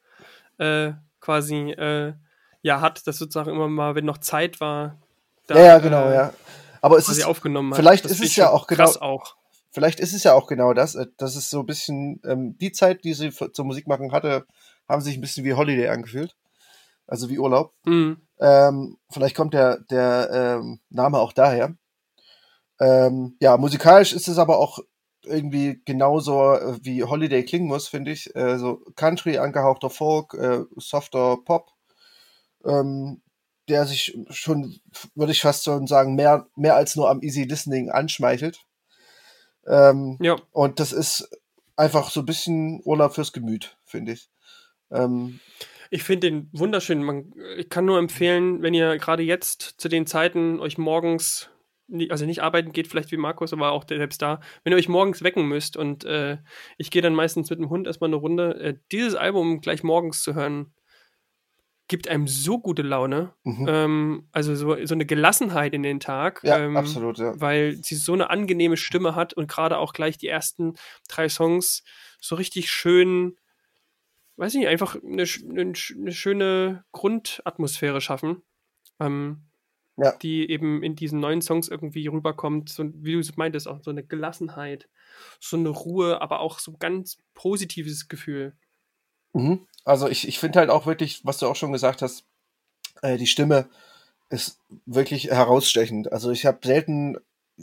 äh, 0.59 0.93
quasi 1.21 1.71
äh, 1.73 2.15
ja 2.63 2.81
hat, 2.81 3.07
dass 3.07 3.19
sozusagen 3.19 3.51
immer 3.51 3.69
mal, 3.69 3.95
wenn 3.95 4.05
noch 4.05 4.19
Zeit 4.19 4.61
war, 4.61 4.99
da, 5.47 5.57
ja, 5.57 5.65
ja, 5.65 5.79
genau, 5.79 6.09
äh, 6.09 6.15
ja. 6.15 6.33
Aber 6.81 6.97
es 6.97 7.09
ist 7.09 7.25
aufgenommen 7.25 7.75
vielleicht 7.75 8.07
ist 8.07 8.23
es 8.23 8.37
ja 8.37 8.51
auch 8.51 8.67
genau 8.67 8.91
auch. 9.01 9.37
Vielleicht 9.71 10.01
ist 10.01 10.13
es 10.13 10.25
ja 10.25 10.35
auch 10.35 10.47
genau 10.47 10.75
das, 10.75 10.95
äh, 10.95 11.07
das 11.17 11.37
ist 11.37 11.51
so 11.51 11.61
ein 11.61 11.67
bisschen 11.67 12.21
ähm, 12.25 12.57
die 12.59 12.73
Zeit, 12.73 13.05
die 13.05 13.15
sie 13.15 13.31
für, 13.31 13.53
zur 13.53 13.65
Musik 13.65 13.87
machen 13.87 14.13
hatte, 14.13 14.47
haben 14.89 15.01
sich 15.01 15.17
ein 15.17 15.21
bisschen 15.21 15.45
wie 15.45 15.55
Holiday 15.55 15.89
angefühlt, 15.89 16.37
also 17.07 17.29
wie 17.31 17.39
Urlaub. 17.39 17.73
Mhm. 17.85 18.19
Ähm, 18.41 18.99
vielleicht 19.11 19.37
kommt 19.37 19.55
der 19.55 19.79
der 19.91 20.59
ähm, 20.61 20.81
Name 20.91 21.19
auch 21.19 21.33
daher. 21.33 21.75
Ähm, 22.81 23.37
ja, 23.41 23.57
musikalisch 23.57 24.13
ist 24.13 24.29
es 24.29 24.39
aber 24.39 24.59
auch 24.59 24.81
irgendwie 25.25 25.81
genauso 25.85 26.55
äh, 26.55 26.79
wie 26.83 27.05
Holiday 27.05 27.45
klingen 27.45 27.69
muss, 27.69 27.89
finde 27.89 28.11
ich. 28.11 28.35
Äh, 28.35 28.59
so 28.59 28.83
Country 28.97 29.39
angehauchter 29.39 29.91
Folk, 29.91 30.35
äh, 30.35 30.65
softer 30.77 31.39
Pop 31.45 31.72
ähm, 32.65 33.23
der 33.69 33.87
sich 33.87 34.19
schon, 34.31 34.81
würde 35.15 35.33
ich 35.33 35.41
fast 35.41 35.65
schon 35.65 35.87
sagen, 35.87 36.15
mehr, 36.15 36.47
mehr 36.57 36.75
als 36.75 36.97
nur 36.97 37.09
am 37.09 37.23
Easy 37.23 37.45
Listening 37.45 37.91
anschmeichelt. 37.91 38.59
Ähm, 39.67 40.19
ja. 40.21 40.37
Und 40.51 40.81
das 40.81 40.93
ist 40.93 41.29
einfach 41.77 42.11
so 42.11 42.21
ein 42.21 42.27
bisschen 42.27 42.81
Urlaub 42.85 43.15
fürs 43.15 43.33
Gemüt, 43.33 43.77
finde 43.85 44.13
ich. 44.13 44.29
Ähm, 44.91 45.41
ich 45.91 46.05
finde 46.05 46.31
den 46.31 46.49
wunderschön. 46.53 47.03
Man, 47.03 47.33
ich 47.57 47.69
kann 47.69 47.85
nur 47.85 47.99
empfehlen, 47.99 48.63
wenn 48.63 48.75
ihr 48.75 48.99
gerade 48.99 49.23
jetzt 49.23 49.75
zu 49.79 49.89
den 49.89 50.07
Zeiten 50.07 50.59
euch 50.59 50.79
morgens, 50.79 51.51
also 52.09 52.25
nicht 52.25 52.43
arbeiten 52.43 52.73
geht, 52.73 52.89
vielleicht 52.89 53.13
wie 53.13 53.17
Markus, 53.17 53.53
aber 53.53 53.73
auch 53.73 53.85
selbst 53.87 54.23
da, 54.23 54.41
wenn 54.65 54.73
ihr 54.73 54.79
euch 54.79 54.89
morgens 54.89 55.23
wecken 55.23 55.47
müsst 55.47 55.77
und 55.77 56.05
äh, 56.05 56.39
ich 56.79 56.91
gehe 56.91 57.03
dann 57.03 57.15
meistens 57.15 57.51
mit 57.51 57.59
dem 57.59 57.69
Hund 57.69 57.87
erstmal 57.87 58.09
eine 58.09 58.17
Runde, 58.17 58.55
äh, 58.59 58.75
dieses 58.91 59.15
Album 59.15 59.61
gleich 59.61 59.83
morgens 59.83 60.23
zu 60.23 60.35
hören, 60.35 60.73
gibt 61.89 62.09
einem 62.09 62.27
so 62.27 62.59
gute 62.59 62.83
Laune. 62.83 63.35
Mhm. 63.45 63.67
Ähm, 63.69 64.29
also 64.33 64.55
so, 64.55 64.77
so 64.85 64.95
eine 64.95 65.07
Gelassenheit 65.07 65.75
in 65.75 65.83
den 65.83 66.01
Tag. 66.01 66.41
Ja, 66.43 66.59
ähm, 66.59 66.77
absolut, 66.77 67.19
ja. 67.19 67.39
Weil 67.41 67.77
sie 67.83 67.97
so 67.97 68.13
eine 68.13 68.31
angenehme 68.31 68.77
Stimme 68.77 69.15
hat 69.15 69.35
und 69.35 69.49
gerade 69.49 69.79
auch 69.79 69.93
gleich 69.93 70.17
die 70.17 70.29
ersten 70.29 70.75
drei 71.09 71.29
Songs 71.29 71.83
so 72.21 72.37
richtig 72.37 72.71
schön, 72.71 73.37
weiß 74.37 74.55
ich 74.55 74.61
nicht, 74.61 74.69
einfach 74.69 74.97
eine, 74.97 75.25
eine, 75.51 75.73
eine 75.99 76.13
schöne 76.13 76.85
Grundatmosphäre 76.93 78.01
schaffen. 78.01 78.43
Ähm, 79.01 79.43
ja. 79.97 80.13
die 80.17 80.49
eben 80.49 80.83
in 80.83 80.97
diesen 80.97 81.21
neuen 81.21 81.43
Songs 81.43 81.69
irgendwie 81.69 82.07
rüberkommt, 82.07 82.69
so, 82.71 82.85
wie 82.95 83.13
du 83.13 83.19
es 83.19 83.37
meintest, 83.37 83.69
auch 83.69 83.83
so 83.83 83.91
eine 83.91 84.05
Gelassenheit, 84.05 84.89
so 85.39 85.57
eine 85.57 85.69
Ruhe, 85.69 86.21
aber 86.21 86.41
auch 86.41 86.59
so 86.59 86.73
ein 86.73 86.79
ganz 86.79 87.19
positives 87.35 88.09
Gefühl. 88.09 88.57
Mhm. 89.33 89.67
Also 89.85 90.09
ich, 90.09 90.29
ich 90.29 90.39
finde 90.39 90.61
halt 90.61 90.71
auch 90.71 90.87
wirklich, 90.87 91.25
was 91.25 91.39
du 91.39 91.47
auch 91.47 91.57
schon 91.57 91.73
gesagt 91.73 92.03
hast, 92.03 92.25
äh, 93.03 93.17
die 93.17 93.27
Stimme 93.27 93.69
ist 94.31 94.59
wirklich 94.87 95.25
herausstechend. 95.25 96.13
Also 96.13 96.31
ich 96.31 96.47
habe 96.47 96.59
selten, 96.63 97.17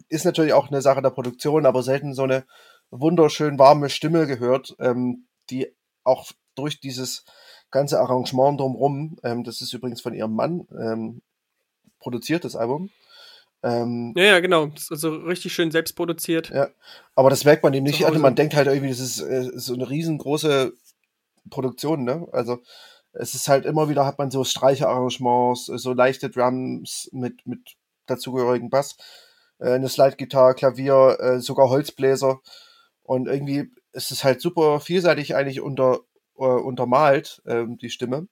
ist 0.09 0.25
natürlich 0.25 0.53
auch 0.53 0.67
eine 0.67 0.81
Sache 0.81 1.01
der 1.01 1.09
Produktion, 1.09 1.65
aber 1.65 1.81
selten 1.83 2.13
so 2.13 2.23
eine 2.23 2.45
wunderschön 2.91 3.57
warme 3.57 3.89
Stimme 3.89 4.27
gehört, 4.27 4.75
ähm, 4.79 5.25
die 5.49 5.73
auch 6.03 6.31
durch 6.55 6.79
dieses 6.79 7.25
ganze 7.71 7.99
Arrangement 7.99 8.59
drumherum, 8.59 9.17
ähm, 9.23 9.43
das 9.43 9.61
ist 9.61 9.73
übrigens 9.73 10.01
von 10.01 10.13
ihrem 10.13 10.33
Mann 10.33 10.67
ähm, 10.71 11.21
produziert, 11.99 12.43
das 12.43 12.55
Album, 12.55 12.89
Ähm, 13.61 14.13
Ja, 14.15 14.23
ja, 14.23 14.39
genau. 14.39 14.71
Also 14.89 15.15
richtig 15.15 15.53
schön 15.53 15.69
selbst 15.71 15.93
produziert. 15.93 16.49
Ja, 16.49 16.69
aber 17.15 17.29
das 17.29 17.43
merkt 17.43 17.63
man 17.63 17.73
eben 17.73 17.85
nicht. 17.85 18.05
Also 18.05 18.19
man 18.19 18.35
denkt 18.35 18.55
halt 18.55 18.67
irgendwie, 18.67 18.89
das 18.89 18.99
ist 18.99 19.19
äh, 19.19 19.51
so 19.53 19.73
eine 19.73 19.89
riesengroße 19.89 20.73
Produktion, 21.49 22.03
ne? 22.03 22.27
Also 22.31 22.59
es 23.13 23.33
ist 23.35 23.47
halt 23.47 23.65
immer 23.65 23.89
wieder, 23.89 24.05
hat 24.05 24.19
man 24.19 24.31
so 24.31 24.43
Streicherarrangements, 24.43 25.65
so 25.65 25.93
leichte 25.93 26.29
Drums 26.29 27.09
mit, 27.11 27.45
mit 27.45 27.75
dazugehörigen 28.05 28.69
Bass, 28.69 28.97
äh, 29.59 29.71
eine 29.71 29.89
Slide-Gitarre, 29.89 30.55
Klavier, 30.55 31.17
äh, 31.19 31.39
sogar 31.39 31.69
Holzbläser. 31.69 32.39
Und 33.03 33.27
irgendwie 33.27 33.71
ist 33.93 34.11
es 34.11 34.23
halt 34.23 34.41
super 34.41 34.79
vielseitig 34.79 35.35
eigentlich 35.35 35.61
unter, 35.61 35.99
äh, 36.37 36.43
untermalt, 36.43 37.41
ähm, 37.47 37.77
die 37.77 37.89
Stimme. 37.89 38.27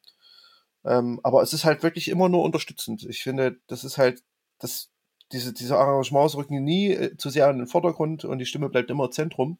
Ähm, 0.85 1.19
aber 1.23 1.41
es 1.41 1.53
ist 1.53 1.65
halt 1.65 1.83
wirklich 1.83 2.07
immer 2.09 2.29
nur 2.29 2.43
unterstützend. 2.43 3.03
Ich 3.09 3.23
finde, 3.23 3.57
das 3.67 3.83
ist 3.83 3.97
halt, 3.97 4.23
das, 4.59 4.89
diese, 5.31 5.53
diese 5.53 5.77
Arrangements 5.77 6.35
rücken 6.35 6.63
nie 6.63 6.91
äh, 6.93 7.17
zu 7.17 7.29
sehr 7.29 7.49
in 7.49 7.57
den 7.57 7.67
Vordergrund 7.67 8.25
und 8.25 8.39
die 8.39 8.45
Stimme 8.45 8.69
bleibt 8.69 8.89
immer 8.89 9.11
Zentrum. 9.11 9.57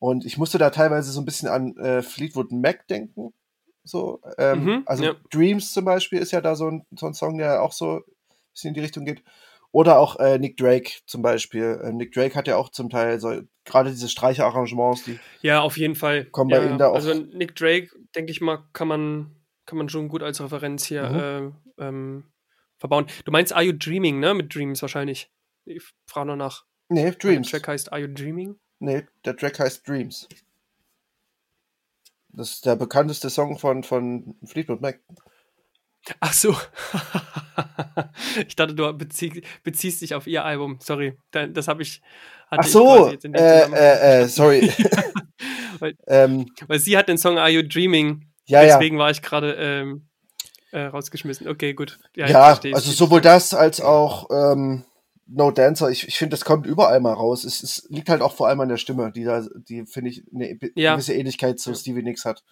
Und 0.00 0.24
ich 0.24 0.36
musste 0.38 0.58
da 0.58 0.70
teilweise 0.70 1.12
so 1.12 1.20
ein 1.20 1.24
bisschen 1.26 1.48
an 1.48 1.76
äh, 1.76 2.02
Fleetwood 2.02 2.50
Mac 2.50 2.88
denken. 2.88 3.32
So, 3.84 4.20
ähm, 4.38 4.64
Mhm, 4.64 4.82
also 4.86 5.04
ja. 5.04 5.14
Dreams 5.30 5.72
zum 5.72 5.84
Beispiel 5.84 6.18
ist 6.18 6.32
ja 6.32 6.40
da 6.40 6.56
so 6.56 6.68
ein, 6.68 6.84
so 6.96 7.06
ein 7.06 7.14
Song, 7.14 7.38
der 7.38 7.62
auch 7.62 7.72
so 7.72 7.96
ein 7.98 8.02
bisschen 8.52 8.68
in 8.68 8.74
die 8.74 8.80
Richtung 8.80 9.04
geht. 9.04 9.22
Oder 9.72 9.98
auch 10.00 10.16
äh, 10.18 10.38
Nick 10.38 10.56
Drake 10.56 10.90
zum 11.06 11.22
Beispiel. 11.22 11.80
Äh, 11.84 11.92
Nick 11.92 12.12
Drake 12.12 12.34
hat 12.34 12.48
ja 12.48 12.56
auch 12.56 12.70
zum 12.70 12.90
Teil 12.90 13.20
so 13.20 13.40
gerade 13.64 13.90
diese 13.90 14.08
Streicherarrangements, 14.08 15.04
die 15.04 15.20
Ja, 15.42 15.60
auf 15.60 15.76
jeden 15.76 15.94
Fall. 15.94 16.24
Kommen 16.26 16.50
bei 16.50 16.56
ja, 16.58 16.68
Ihnen 16.68 16.78
da 16.78 16.88
auch- 16.88 16.94
Also 16.96 17.14
Nick 17.14 17.54
Drake, 17.54 17.88
denke 18.16 18.32
ich 18.32 18.40
mal, 18.40 18.64
kann 18.72 18.88
man, 18.88 19.36
kann 19.66 19.78
man 19.78 19.88
schon 19.88 20.08
gut 20.08 20.22
als 20.22 20.40
Referenz 20.42 20.86
hier 20.86 21.08
Mhm. 21.08 21.54
äh, 21.78 21.86
ähm, 21.86 22.24
verbauen. 22.78 23.06
Du 23.24 23.30
meinst 23.32 23.52
Are 23.52 23.62
You 23.62 23.72
Dreaming, 23.72 24.18
ne? 24.18 24.34
Mit 24.34 24.52
Dreams 24.54 24.82
wahrscheinlich. 24.82 25.30
Ich 25.66 25.82
frage 26.06 26.28
noch 26.28 26.36
nach. 26.36 26.64
Nee, 26.88 27.10
Dreams. 27.12 27.50
Der 27.50 27.60
Track 27.60 27.68
heißt 27.68 27.92
Are 27.92 28.00
You 28.00 28.08
Dreaming? 28.08 28.56
Nee, 28.80 29.06
der 29.24 29.36
Track 29.36 29.60
heißt 29.60 29.86
Dreams. 29.86 30.28
Das 32.30 32.50
ist 32.50 32.66
der 32.66 32.76
bekannteste 32.76 33.28
Song 33.30 33.58
von, 33.58 33.82
von 33.84 34.34
Fleetwood 34.44 34.80
Mac. 34.80 35.00
Ach 36.20 36.32
so. 36.32 36.56
ich 38.46 38.56
dachte, 38.56 38.74
du 38.74 38.90
bezieh, 38.94 39.42
beziehst 39.62 40.00
dich 40.00 40.14
auf 40.14 40.26
ihr 40.26 40.44
Album. 40.44 40.78
Sorry, 40.80 41.16
da- 41.30 41.46
das 41.46 41.68
habe 41.68 41.82
ich. 41.82 42.00
Ach 42.48 42.64
ich 42.64 42.72
so, 42.72 43.10
dem 43.10 43.34
äh, 43.34 43.64
äh, 43.64 44.22
äh, 44.22 44.28
sorry. 44.28 44.72
Weil- 45.78 45.96
ähm, 46.06 46.46
Weil 46.66 46.78
sie 46.78 46.96
hat 46.96 47.08
den 47.08 47.18
Song 47.18 47.38
Are 47.38 47.50
You 47.50 47.62
Dreaming? 47.62 48.26
ja, 48.46 48.62
ja. 48.62 48.78
Deswegen 48.78 48.98
war 48.98 49.10
ich 49.10 49.22
gerade 49.22 49.54
ähm, 49.54 50.08
äh, 50.72 50.80
rausgeschmissen. 50.82 51.48
Okay, 51.48 51.74
gut. 51.74 51.98
Ja, 52.16 52.26
ich 52.26 52.32
Ja, 52.32 52.74
also 52.74 52.92
sowohl 52.92 53.20
das 53.20 53.52
als 53.54 53.80
auch 53.80 54.28
ähm, 54.30 54.84
No 55.32 55.50
Dancer. 55.50 55.90
Ich, 55.90 56.08
ich 56.08 56.18
finde, 56.18 56.30
das 56.36 56.44
kommt 56.44 56.66
überall 56.66 57.00
mal 57.00 57.12
raus. 57.12 57.44
Es, 57.44 57.62
es 57.62 57.86
liegt 57.88 58.08
halt 58.08 58.20
auch 58.22 58.34
vor 58.34 58.48
allem 58.48 58.60
an 58.60 58.68
der 58.68 58.76
Stimme, 58.78 59.12
die 59.12 59.24
da, 59.24 59.46
die 59.68 59.86
finde 59.86 60.10
ich 60.10 60.24
eine 60.34 60.58
Ja. 60.74 60.94
gewisse 60.94 61.14
Ähnlichkeit 61.14 61.60
zu. 61.60 61.74
Stevie 61.74 62.02
Nicks 62.02 62.24
hat. 62.24 62.42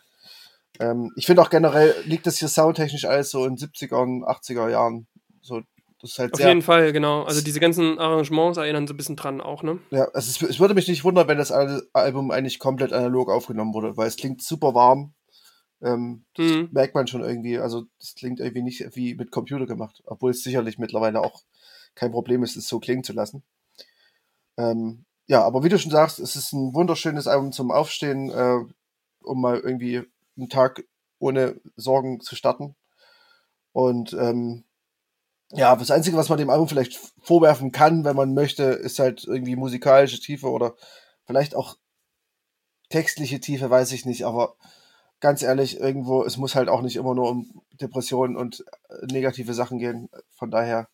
Ähm, 0.80 1.10
ich 1.16 1.26
finde 1.26 1.42
auch 1.42 1.50
generell 1.50 1.94
liegt 2.04 2.26
das 2.26 2.38
hier 2.38 2.48
soundtechnisch 2.48 3.04
alles 3.04 3.30
so 3.30 3.44
in 3.46 3.56
70er, 3.56 3.90
80er 4.24 4.70
Jahren. 4.70 5.06
So, 5.40 5.60
das 6.00 6.10
ist 6.12 6.18
halt 6.18 6.32
Auf 6.34 6.38
sehr. 6.38 6.48
jeden 6.48 6.62
Fall, 6.62 6.92
genau. 6.92 7.24
Also 7.24 7.40
diese 7.40 7.58
ganzen 7.58 7.98
Arrangements 7.98 8.58
erinnern 8.58 8.86
so 8.86 8.94
ein 8.94 8.96
bisschen 8.96 9.16
dran 9.16 9.40
auch, 9.40 9.62
ne? 9.64 9.80
Ja, 9.90 10.04
also 10.12 10.30
es, 10.30 10.40
es 10.50 10.60
würde 10.60 10.74
mich 10.74 10.86
nicht 10.86 11.02
wundern, 11.02 11.26
wenn 11.26 11.38
das 11.38 11.50
Al- 11.50 11.82
Album 11.92 12.30
eigentlich 12.30 12.58
komplett 12.60 12.92
analog 12.92 13.28
aufgenommen 13.30 13.74
wurde, 13.74 13.96
weil 13.96 14.06
es 14.06 14.16
klingt 14.16 14.40
super 14.42 14.74
warm. 14.74 15.14
Ähm, 15.82 16.24
das 16.34 16.46
Mhm. 16.46 16.68
merkt 16.72 16.94
man 16.94 17.06
schon 17.08 17.22
irgendwie. 17.24 17.58
Also 17.58 17.84
das 17.98 18.14
klingt 18.14 18.38
irgendwie 18.40 18.62
nicht 18.62 18.84
wie 18.94 19.14
mit 19.14 19.30
Computer 19.32 19.66
gemacht, 19.66 20.02
obwohl 20.06 20.30
es 20.30 20.42
sicherlich 20.42 20.78
mittlerweile 20.78 21.20
auch 21.20 21.42
kein 21.98 22.12
Problem 22.12 22.42
ist, 22.42 22.56
es 22.56 22.68
so 22.68 22.78
klingen 22.78 23.04
zu 23.04 23.12
lassen. 23.12 23.42
Ähm, 24.56 25.04
ja, 25.26 25.44
aber 25.44 25.62
wie 25.62 25.68
du 25.68 25.78
schon 25.78 25.90
sagst, 25.90 26.18
es 26.18 26.36
ist 26.36 26.52
ein 26.52 26.74
wunderschönes 26.74 27.26
Album 27.26 27.52
zum 27.52 27.70
Aufstehen, 27.70 28.30
äh, 28.30 28.58
um 29.22 29.40
mal 29.40 29.58
irgendwie 29.58 30.02
einen 30.36 30.48
Tag 30.48 30.84
ohne 31.18 31.60
Sorgen 31.76 32.20
zu 32.20 32.36
starten. 32.36 32.76
Und 33.72 34.12
ähm, 34.14 34.64
ja, 35.52 35.74
das 35.76 35.90
Einzige, 35.90 36.16
was 36.16 36.28
man 36.28 36.38
dem 36.38 36.50
Album 36.50 36.68
vielleicht 36.68 36.98
vorwerfen 37.22 37.72
kann, 37.72 38.04
wenn 38.04 38.16
man 38.16 38.34
möchte, 38.34 38.64
ist 38.64 38.98
halt 38.98 39.24
irgendwie 39.24 39.56
musikalische 39.56 40.20
Tiefe 40.20 40.50
oder 40.50 40.74
vielleicht 41.24 41.54
auch 41.54 41.76
textliche 42.90 43.40
Tiefe, 43.40 43.68
weiß 43.68 43.92
ich 43.92 44.06
nicht, 44.06 44.24
aber 44.24 44.56
ganz 45.20 45.42
ehrlich, 45.42 45.78
irgendwo, 45.80 46.22
es 46.22 46.36
muss 46.36 46.54
halt 46.54 46.68
auch 46.68 46.82
nicht 46.82 46.96
immer 46.96 47.14
nur 47.14 47.30
um 47.30 47.62
Depressionen 47.80 48.36
und 48.36 48.64
äh, 48.88 49.06
negative 49.12 49.54
Sachen 49.54 49.78
gehen. 49.78 50.08
Von 50.30 50.50
daher, 50.50 50.88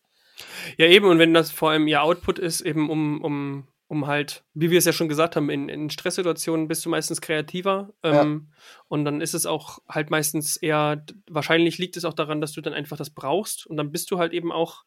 Ja, 0.77 0.87
eben, 0.87 1.05
und 1.07 1.19
wenn 1.19 1.33
das 1.33 1.51
vor 1.51 1.69
allem 1.71 1.87
ihr 1.87 2.01
Output 2.03 2.39
ist, 2.39 2.61
eben 2.61 2.89
um, 2.89 3.21
um, 3.23 3.67
um 3.87 4.07
halt, 4.07 4.43
wie 4.53 4.71
wir 4.71 4.77
es 4.77 4.85
ja 4.85 4.93
schon 4.93 5.07
gesagt 5.07 5.35
haben, 5.35 5.49
in, 5.49 5.69
in 5.69 5.89
Stresssituationen 5.89 6.67
bist 6.67 6.85
du 6.85 6.89
meistens 6.89 7.21
kreativer. 7.21 7.93
Ähm, 8.03 8.51
Und 8.87 9.05
dann 9.05 9.21
ist 9.21 9.33
es 9.33 9.45
auch 9.45 9.79
halt 9.87 10.09
meistens 10.09 10.57
eher, 10.57 11.05
wahrscheinlich 11.29 11.77
liegt 11.77 11.95
es 11.97 12.05
auch 12.05 12.13
daran, 12.13 12.41
dass 12.41 12.51
du 12.51 12.61
dann 12.61 12.73
einfach 12.73 12.97
das 12.97 13.11
brauchst. 13.11 13.65
Und 13.65 13.77
dann 13.77 13.91
bist 13.91 14.11
du 14.11 14.17
halt 14.17 14.33
eben 14.33 14.51
auch 14.51 14.83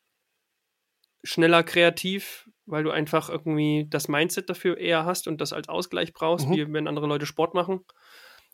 schneller 1.24 1.62
kreativ, 1.62 2.48
weil 2.66 2.84
du 2.84 2.90
einfach 2.90 3.28
irgendwie 3.30 3.86
das 3.88 4.08
Mindset 4.08 4.50
dafür 4.50 4.76
eher 4.78 5.04
hast 5.04 5.26
und 5.28 5.40
das 5.40 5.52
als 5.52 5.68
Ausgleich 5.68 6.12
brauchst, 6.12 6.48
Mhm. 6.48 6.52
wie 6.56 6.72
wenn 6.72 6.88
andere 6.88 7.06
Leute 7.06 7.26
Sport 7.26 7.54
machen. 7.54 7.80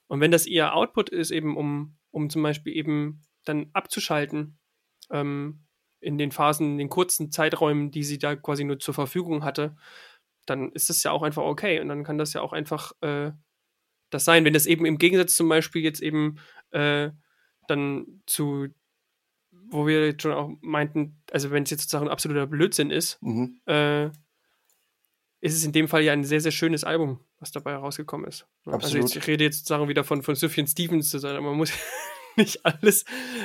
Und 0.07 0.21
wenn 0.21 0.31
das 0.31 0.47
eher 0.47 0.75
Output 0.75 1.09
ist, 1.11 1.31
eben 1.31 1.57
um, 1.57 1.97
um 2.11 2.31
zum 2.31 2.43
Beispiel 2.43 2.75
eben 2.77 3.23
dann 3.45 3.71
abzuschalten, 3.73 4.59
ähm, 5.11 5.64
in 6.05 6.19
den 6.19 6.31
Phasen, 6.31 6.73
in 6.73 6.79
den 6.79 6.89
kurzen 6.89 7.31
Zeiträumen, 7.31 7.91
die 7.91 8.05
sie 8.05 8.19
da 8.19 8.37
quasi 8.37 8.65
nur 8.65 8.79
zur 8.79 8.95
Verfügung 8.95 9.45
hatte, 9.45 9.75
dann 10.47 10.71
ist 10.73 10.91
das 10.91 11.03
ja 11.03 11.11
auch 11.11 11.23
einfach 11.23 11.43
okay. 11.43 11.81
Und 11.81 11.89
dann 11.89 12.05
kann 12.05 12.19
das 12.19 12.35
ja 12.35 12.43
auch 12.43 12.53
einfach 12.53 12.93
äh, 13.01 13.33
das 14.11 14.25
sein. 14.25 14.45
Wenn 14.45 14.53
das 14.53 14.67
eben 14.67 14.85
im 14.87 14.99
Gegensatz 14.99 15.35
zum 15.35 15.49
Beispiel 15.49 15.83
jetzt 15.83 16.01
eben 16.01 16.37
äh, 16.71 17.11
dann 17.67 18.23
zu, 18.27 18.69
wo 19.51 19.87
wir 19.87 20.07
jetzt 20.07 20.23
schon 20.23 20.33
auch 20.33 20.51
meinten, 20.61 21.23
also 21.33 21.51
wenn 21.51 21.63
es 21.63 21.71
jetzt 21.71 21.83
sozusagen 21.83 22.09
absoluter 22.11 22.47
Blödsinn 22.47 22.91
ist, 22.91 23.21
mhm. 23.23 23.61
äh, 23.67 24.07
ist 25.41 25.55
es 25.55 25.65
in 25.65 25.73
dem 25.73 25.89
Fall 25.89 26.03
ja 26.03 26.13
ein 26.13 26.25
sehr, 26.25 26.41
sehr 26.41 26.53
schönes 26.53 26.85
Album, 26.85 27.21
was 27.39 27.53
dabei 27.53 27.73
herausgekommen 27.73 28.27
ist. 28.27 28.47
Also 28.65 28.77
Absolut. 28.77 29.03
jetzt, 29.09 29.17
ich 29.17 29.27
rede 29.27 29.45
jetzt 29.45 29.59
sozusagen 29.59 29.89
wieder 29.89 30.05
von, 30.05 30.23
von 30.23 30.35
Sufjan 30.35 30.67
Stevens, 30.67 31.15
also 31.15 31.29
man 31.29 31.57
muss 31.57 31.73
nicht 32.37 32.65
alles 32.65 33.05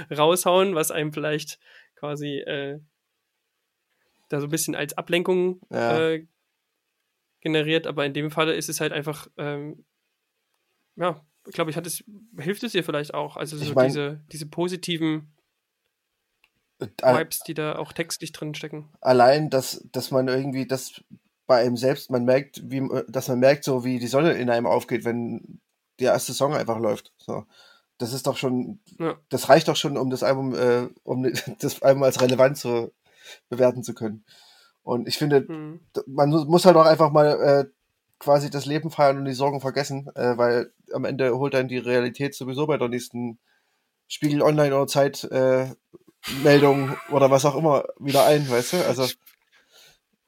raushauen, 0.10 0.76
was 0.76 0.92
einem 0.92 1.14
vielleicht 1.14 1.60
quasi 2.00 2.38
äh, 2.40 2.80
da 4.30 4.40
so 4.40 4.48
ein 4.48 4.52
bisschen 4.52 4.76
als 4.76 4.98
Ablenkung 4.98 5.60
Ja. 5.70 6.00
äh, 6.10 6.26
generiert, 7.42 7.88
aber 7.88 8.06
in 8.06 8.14
dem 8.14 8.32
Falle 8.32 8.54
ist 8.54 8.70
es 8.70 8.80
halt 8.80 8.92
einfach, 8.94 9.28
ähm, 9.38 9.86
ja, 10.96 11.26
ich 11.48 11.54
glaube, 11.54 11.72
ich 11.72 11.78
hat 11.78 11.88
es, 11.88 12.04
hilft 12.38 12.64
es 12.64 12.74
dir 12.74 12.84
vielleicht 12.84 13.14
auch, 13.14 13.38
also 13.38 13.58
so 13.58 13.64
Ich 13.64 13.76
mein- 13.76 13.88
diese, 13.88 14.22
diese 14.32 14.46
positiven 14.46 15.34
Vibes, 16.80 17.40
die 17.42 17.54
da 17.54 17.78
auch 17.78 17.92
textlich 17.94 18.32
drin 18.32 18.56
stecken. 18.56 18.90
allein, 19.02 19.50
dass, 19.50 19.86
dass 19.92 20.12
man 20.12 20.28
irgendwie 20.28 20.66
das 20.66 21.04
bei 21.48 21.62
einem 21.62 21.78
selbst, 21.78 22.12
man 22.12 22.26
merkt, 22.26 22.62
wie, 22.70 22.88
dass 23.08 23.28
man 23.28 23.40
merkt, 23.40 23.64
so 23.64 23.84
wie 23.84 24.00
die 24.00 24.08
Sonne 24.08 24.34
in 24.34 24.50
einem 24.50 24.68
aufgeht, 24.68 25.04
wenn 25.04 25.60
der 26.00 26.14
erste 26.14 26.34
Song 26.34 26.54
einfach 26.54 26.78
läuft. 26.80 27.12
So. 27.18 27.46
Das 28.00 28.14
ist 28.14 28.26
doch 28.26 28.38
schon, 28.38 28.80
Ja. 28.98 29.16
das 29.30 29.48
reicht 29.50 29.68
doch 29.68 29.76
schon, 29.76 29.96
um 29.98 30.10
das 30.10 30.24
Album, 30.24 30.56
äh, 30.56 30.88
um 31.04 31.24
das 31.60 31.82
Album 31.84 32.02
als 32.04 32.20
relevant 32.22 32.58
zu 32.58 32.92
bewerten 33.50 33.84
zu 33.84 33.94
können. 33.94 34.24
Und 34.84 35.08
ich 35.08 35.18
finde, 35.20 35.42
Mhm. 35.42 35.82
man 36.08 36.30
mu- 36.32 36.46
muss 36.46 36.66
halt 36.66 36.76
auch 36.78 36.86
einfach 36.86 37.12
mal 37.12 37.28
äh, 37.42 37.66
quasi 38.18 38.50
das 38.50 38.66
Leben 38.66 38.90
feiern 38.90 39.18
und 39.20 39.26
die 39.26 39.34
Sorgen 39.34 39.62
vergessen, 39.62 40.10
äh, 40.16 40.36
weil 40.38 40.72
am 40.94 41.06
Ende 41.06 41.38
holt 41.38 41.54
dann 41.54 41.68
die 41.68 41.78
Realität 41.78 42.34
sowieso 42.34 42.66
bei 42.66 42.78
der 42.78 42.90
nächsten 42.90 43.38
Spiegel 44.08 44.42
Online 44.42 44.76
oder 44.76 44.88
Zeit 44.88 45.24
äh, 45.26 45.68
Meldung 46.44 46.98
oder 47.12 47.30
was 47.32 47.46
auch 47.46 47.56
immer 47.56 47.84
wieder 48.00 48.26
ein, 48.26 48.50
weißt 48.50 48.74
du? 48.74 48.78
Also 48.88 49.06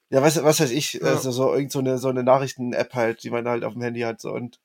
ja, 0.09 0.21
was, 0.21 0.41
was 0.43 0.59
weiß 0.59 0.71
ich, 0.71 0.93
Ja. 0.93 1.01
also 1.07 1.31
so 1.31 1.53
irgend 1.53 1.71
so 1.71 1.79
eine, 1.79 1.97
so 1.97 2.09
eine 2.09 2.23
Nachrichten-App 2.23 2.93
halt, 2.93 3.23
die 3.23 3.29
man 3.29 3.47
halt 3.47 3.63
auf 3.63 3.73
dem 3.73 3.81
Handy 3.81 4.01
hat. 4.01 4.19
So, 4.21 4.31
und 4.31 4.59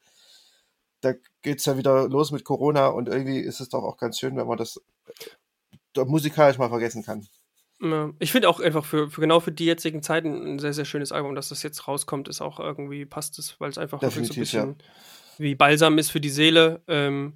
da 1.12 1.18
geht's 1.42 1.64
ja 1.64 1.76
wieder 1.76 2.08
los 2.08 2.30
mit 2.32 2.44
Corona 2.44 2.88
und 2.88 3.08
irgendwie 3.08 3.38
ist 3.38 3.60
es 3.60 3.68
doch 3.68 3.82
auch 3.82 3.96
ganz 3.96 4.18
schön, 4.18 4.36
wenn 4.36 4.46
man 4.46 4.58
das 4.58 4.80
äh, 5.96 6.04
musikalisch 6.04 6.58
mal 6.58 6.68
vergessen 6.68 7.04
kann. 7.04 7.26
Ich 8.20 8.32
finde 8.32 8.48
auch 8.48 8.60
einfach 8.60 8.86
für, 8.86 9.10
für 9.10 9.20
genau 9.20 9.38
für 9.40 9.52
die 9.52 9.66
jetzigen 9.66 10.02
Zeiten 10.02 10.54
ein 10.54 10.58
sehr, 10.58 10.72
sehr 10.72 10.86
schönes 10.86 11.12
Album, 11.12 11.34
dass 11.34 11.50
das 11.50 11.62
jetzt 11.62 11.86
rauskommt, 11.86 12.26
ist 12.26 12.40
auch 12.40 12.58
irgendwie, 12.58 13.04
passt 13.04 13.38
es, 13.38 13.60
weil 13.60 13.68
es 13.68 13.76
einfach 13.76 14.00
so 14.00 14.06
ein 14.06 14.10
Definitiv, 14.10 14.50
ja. 14.52 14.64
bisschen 14.64 14.76
wie 15.36 15.54
Balsam 15.54 15.98
ist 15.98 16.10
für 16.10 16.20
die 16.20 16.30
Seele. 16.30 16.82
Ähm, 16.88 17.34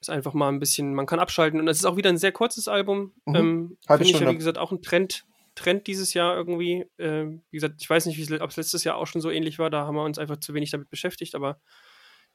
ist 0.00 0.10
einfach 0.10 0.34
mal 0.34 0.48
ein 0.48 0.58
bisschen, 0.58 0.94
man 0.94 1.06
kann 1.06 1.20
abschalten 1.20 1.60
und 1.60 1.68
es 1.68 1.78
ist 1.78 1.84
auch 1.84 1.96
wieder 1.96 2.10
ein 2.10 2.18
sehr 2.18 2.32
kurzes 2.32 2.66
Album. 2.66 3.12
Mhm. 3.24 3.34
Ähm, 3.36 3.78
finde 3.86 4.04
ich 4.04 4.18
ja, 4.18 4.28
wie 4.32 4.36
gesagt, 4.36 4.58
auch 4.58 4.72
ein 4.72 4.82
Trend, 4.82 5.24
Trend 5.54 5.86
dieses 5.86 6.12
Jahr 6.12 6.34
irgendwie. 6.34 6.86
Ähm, 6.98 7.42
wie 7.52 7.58
gesagt, 7.58 7.76
ich 7.80 7.88
weiß 7.88 8.06
nicht, 8.06 8.18
es- 8.18 8.40
ob 8.40 8.50
es 8.50 8.56
letztes 8.56 8.82
Jahr 8.82 8.96
auch 8.96 9.06
schon 9.06 9.20
so 9.20 9.30
ähnlich 9.30 9.60
war, 9.60 9.70
da 9.70 9.86
haben 9.86 9.94
wir 9.94 10.02
uns 10.04 10.18
einfach 10.18 10.38
zu 10.38 10.54
wenig 10.54 10.72
damit 10.72 10.90
beschäftigt, 10.90 11.36
aber 11.36 11.60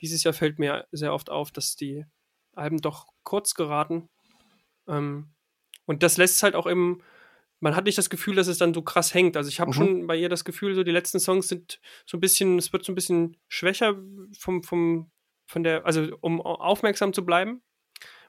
dieses 0.01 0.23
Jahr 0.23 0.33
fällt 0.33 0.59
mir 0.59 0.87
sehr 0.91 1.13
oft 1.13 1.29
auf, 1.29 1.51
dass 1.51 1.75
die 1.75 2.05
Alben 2.55 2.81
doch 2.81 3.07
kurz 3.23 3.53
geraten. 3.53 4.09
Ähm, 4.87 5.29
und 5.85 6.03
das 6.03 6.17
lässt 6.17 6.35
es 6.37 6.43
halt 6.43 6.55
auch 6.55 6.65
im, 6.65 7.01
man 7.59 7.75
hat 7.75 7.85
nicht 7.85 7.97
das 7.97 8.09
Gefühl, 8.09 8.35
dass 8.35 8.47
es 8.47 8.57
dann 8.57 8.73
so 8.73 8.81
krass 8.81 9.13
hängt. 9.13 9.37
Also 9.37 9.49
ich 9.49 9.59
habe 9.59 9.69
Mhm. 9.71 9.73
schon 9.73 10.07
bei 10.07 10.15
ihr 10.15 10.29
das 10.29 10.45
Gefühl, 10.45 10.75
so 10.75 10.83
die 10.83 10.91
letzten 10.91 11.19
Songs 11.19 11.47
sind 11.47 11.79
so 12.05 12.17
ein 12.17 12.19
bisschen, 12.19 12.57
es 12.57 12.71
wird 12.73 12.83
so 12.85 12.91
ein 12.91 12.95
bisschen 12.95 13.37
schwächer 13.47 13.95
vom, 14.37 14.63
vom, 14.63 15.11
von 15.47 15.63
der, 15.63 15.85
also 15.85 16.07
um 16.21 16.41
aufmerksam 16.41 17.13
zu 17.13 17.25
bleiben. 17.25 17.61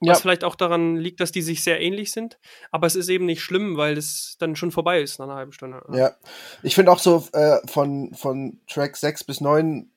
Ja. 0.01 0.13
Was 0.13 0.23
vielleicht 0.23 0.45
auch 0.45 0.55
daran 0.55 0.97
liegt, 0.97 1.21
dass 1.21 1.33
die 1.33 1.43
sich 1.43 1.63
sehr 1.65 1.81
ähnlich 1.81 2.13
sind. 2.13 2.39
Aber 2.71 2.87
es 2.87 2.95
ist 2.95 3.09
eben 3.09 3.27
nicht 3.27 3.43
schlimm, 3.43 3.77
weil 3.77 3.99
es 3.99 4.37
dann 4.39 4.55
schon 4.55 4.71
vorbei 4.71 5.03
ist 5.03 5.19
nach 5.19 5.27
einer 5.27 5.35
halben 5.35 5.53
Stunde. 5.53 5.83
Ja, 5.93 6.17
ich 6.63 6.75
finde 6.77 6.93
auch 6.93 7.01
so 7.01 7.27
äh, 7.33 7.59
von, 7.67 8.15
von 8.15 8.61
Track 8.69 8.97
6 8.97 9.25
bis 9.25 9.41
9, 9.41 9.91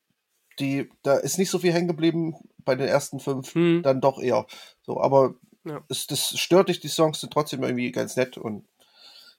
die, 0.58 0.90
da 1.02 1.16
ist 1.16 1.38
nicht 1.38 1.50
so 1.50 1.58
viel 1.58 1.72
hängen 1.72 1.88
geblieben, 1.88 2.34
bei 2.64 2.74
den 2.76 2.88
ersten 2.88 3.20
fünf 3.20 3.54
Hm. 3.54 3.82
dann 3.82 4.00
doch 4.00 4.20
eher. 4.20 4.46
So, 4.82 5.00
aber 5.00 5.34
Ja. 5.64 5.84
es, 5.88 6.06
das 6.06 6.38
stört 6.38 6.68
dich, 6.68 6.80
die 6.80 6.88
Songs 6.88 7.20
sind 7.20 7.32
trotzdem 7.32 7.62
irgendwie 7.62 7.92
ganz 7.92 8.16
nett 8.16 8.36
und 8.38 8.66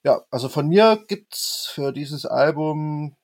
ja, 0.04 0.22
also 0.32 0.50
von 0.50 0.68
mir 0.68 1.02
gibt's 1.08 1.68
für 1.74 1.94
dieses 1.94 2.26
Album 2.26 3.16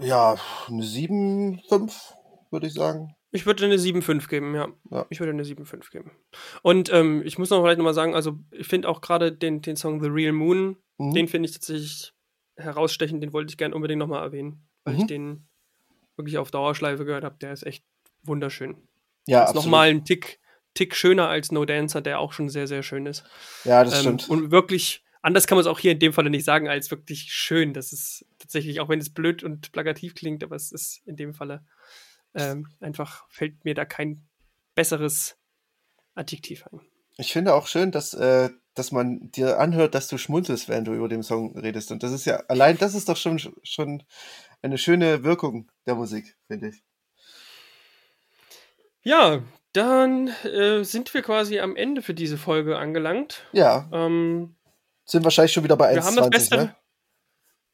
ja 0.00 0.36
eine 0.68 0.82
7, 0.82 1.60
5, 1.68 2.14
würde 2.50 2.66
ich 2.66 2.74
sagen. 2.74 3.14
Ich 3.30 3.44
würde 3.46 3.64
eine 3.64 3.76
7,5 3.76 4.28
geben, 4.28 4.54
ja. 4.54 4.68
Ja. 4.90 5.06
Ich 5.10 5.20
würde 5.20 5.32
eine 5.32 5.44
7,5 5.44 5.90
geben. 5.90 6.12
Und 6.62 6.90
ähm, 6.92 7.22
ich 7.24 7.38
muss 7.38 7.50
noch 7.50 7.60
vielleicht 7.62 7.78
nochmal 7.78 7.94
sagen, 7.94 8.14
also 8.14 8.38
ich 8.50 8.66
finde 8.66 8.88
auch 8.88 9.00
gerade 9.00 9.32
den, 9.32 9.60
den 9.60 9.76
Song 9.76 10.02
The 10.02 10.08
Real 10.08 10.32
Moon, 10.32 10.76
Mhm. 11.00 11.12
den 11.14 11.28
finde 11.28 11.48
ich 11.48 11.54
tatsächlich 11.54 12.12
herausstechend, 12.56 13.22
den 13.22 13.32
wollte 13.32 13.50
ich 13.52 13.56
gerne 13.56 13.74
unbedingt 13.74 14.00
nochmal 14.00 14.24
erwähnen, 14.24 14.67
weil 14.88 14.94
Mhm. 14.94 15.00
ich 15.00 15.06
den 15.06 15.46
wirklich 16.16 16.38
auf 16.38 16.50
Dauerschleife 16.50 17.04
gehört 17.04 17.24
habe. 17.24 17.36
Der 17.40 17.52
ist 17.52 17.64
echt 17.66 17.84
wunderschön. 18.22 18.76
ja, 19.26 19.44
ist 19.44 19.54
nochmal 19.54 19.90
ein 19.90 20.04
Tick, 20.04 20.40
Tick 20.74 20.94
schöner 20.96 21.28
als 21.28 21.52
No 21.52 21.64
Dancer, 21.64 22.00
der 22.00 22.18
auch 22.18 22.32
schon 22.32 22.48
sehr, 22.48 22.66
sehr 22.66 22.82
schön 22.82 23.06
ist. 23.06 23.24
Ja, 23.64 23.84
das 23.84 23.94
Ähm, 23.94 24.18
stimmt. 24.18 24.28
und 24.30 24.50
wirklich, 24.50 25.04
anders 25.22 25.46
kann 25.46 25.56
man 25.56 25.60
es 25.62 25.66
auch 25.66 25.78
hier 25.78 25.92
in 25.92 25.98
dem 25.98 26.12
Falle 26.12 26.30
nicht 26.30 26.44
sagen, 26.44 26.68
als 26.68 26.90
wirklich 26.90 27.32
schön. 27.32 27.74
Das 27.74 27.92
ist 27.92 28.24
tatsächlich, 28.38 28.80
auch 28.80 28.88
wenn 28.88 28.98
es 29.00 29.10
blöd 29.12 29.42
und 29.44 29.70
plakativ 29.72 30.14
klingt, 30.14 30.42
aber 30.42 30.56
es 30.56 30.72
ist 30.72 31.02
in 31.06 31.16
dem 31.16 31.34
Falle 31.34 31.64
ähm, 32.34 32.68
einfach, 32.80 33.26
fällt 33.28 33.64
mir 33.64 33.74
da 33.74 33.84
kein 33.84 34.26
besseres 34.74 35.36
Adjektiv 36.14 36.66
ein. 36.72 36.80
Ich 37.16 37.32
finde 37.32 37.54
auch 37.54 37.66
schön, 37.66 37.90
dass, 37.90 38.14
äh, 38.14 38.50
dass 38.74 38.92
man 38.92 39.30
dir 39.32 39.58
anhört, 39.58 39.94
dass 39.94 40.08
du 40.08 40.18
schmunzelst, 40.18 40.68
während 40.68 40.86
du 40.88 40.94
über 40.94 41.08
den 41.08 41.22
Song 41.22 41.56
redest. 41.58 41.90
Und 41.90 42.02
das 42.02 42.12
ist 42.12 42.24
ja, 42.26 42.36
allein 42.48 42.78
das 42.78 42.94
ist 42.94 43.08
doch 43.08 43.16
schon, 43.16 43.38
schon 43.62 44.02
eine 44.62 44.78
schöne 44.78 45.24
Wirkung 45.24 45.70
der 45.86 45.94
Musik, 45.94 46.36
finde 46.46 46.68
ich. 46.68 46.82
Ja, 49.02 49.42
dann 49.72 50.28
äh, 50.44 50.82
sind 50.84 51.12
wir 51.14 51.22
quasi 51.22 51.60
am 51.60 51.76
Ende 51.76 52.02
für 52.02 52.14
diese 52.14 52.38
Folge 52.38 52.78
angelangt. 52.78 53.46
Ja, 53.52 53.88
Ähm, 53.92 54.56
sind 55.04 55.24
wahrscheinlich 55.24 55.52
schon 55.52 55.64
wieder 55.64 55.76
bei 55.76 55.94
wir 55.94 56.04
haben 56.04 56.16
das 56.16 56.26
1,20, 56.26 56.30
Beste. 56.30 56.56
ne? 56.56 56.76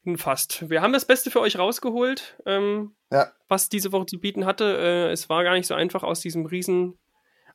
Hm, 0.04 0.18
Fast. 0.18 0.68
Wir 0.70 0.82
haben 0.82 0.92
das 0.92 1.04
Beste 1.06 1.30
für 1.30 1.40
euch 1.40 1.58
rausgeholt, 1.58 2.36
ähm, 2.46 2.94
Ja. 3.10 3.32
was 3.48 3.68
diese 3.68 3.90
Woche 3.92 4.06
zu 4.06 4.20
bieten 4.20 4.44
hatte. 4.44 4.64
Äh, 4.78 5.10
es 5.12 5.28
war 5.28 5.42
gar 5.44 5.54
nicht 5.54 5.66
so 5.66 5.74
einfach, 5.74 6.02
aus 6.02 6.20
diesem 6.20 6.46
riesen 6.46 6.98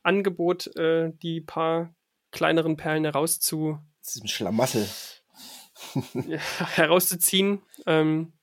Angebot 0.04 0.76
äh, 0.76 1.12
die 1.22 1.42
paar 1.42 1.94
kleineren 2.32 2.76
Perlen 2.78 3.04
herauszu, 3.06 3.78
Das 4.02 4.16
ist 4.16 4.24
ein 4.24 4.28
Schlamassel. 4.28 4.88
herauszuziehen. 6.76 7.62
Ähm, 7.86 8.34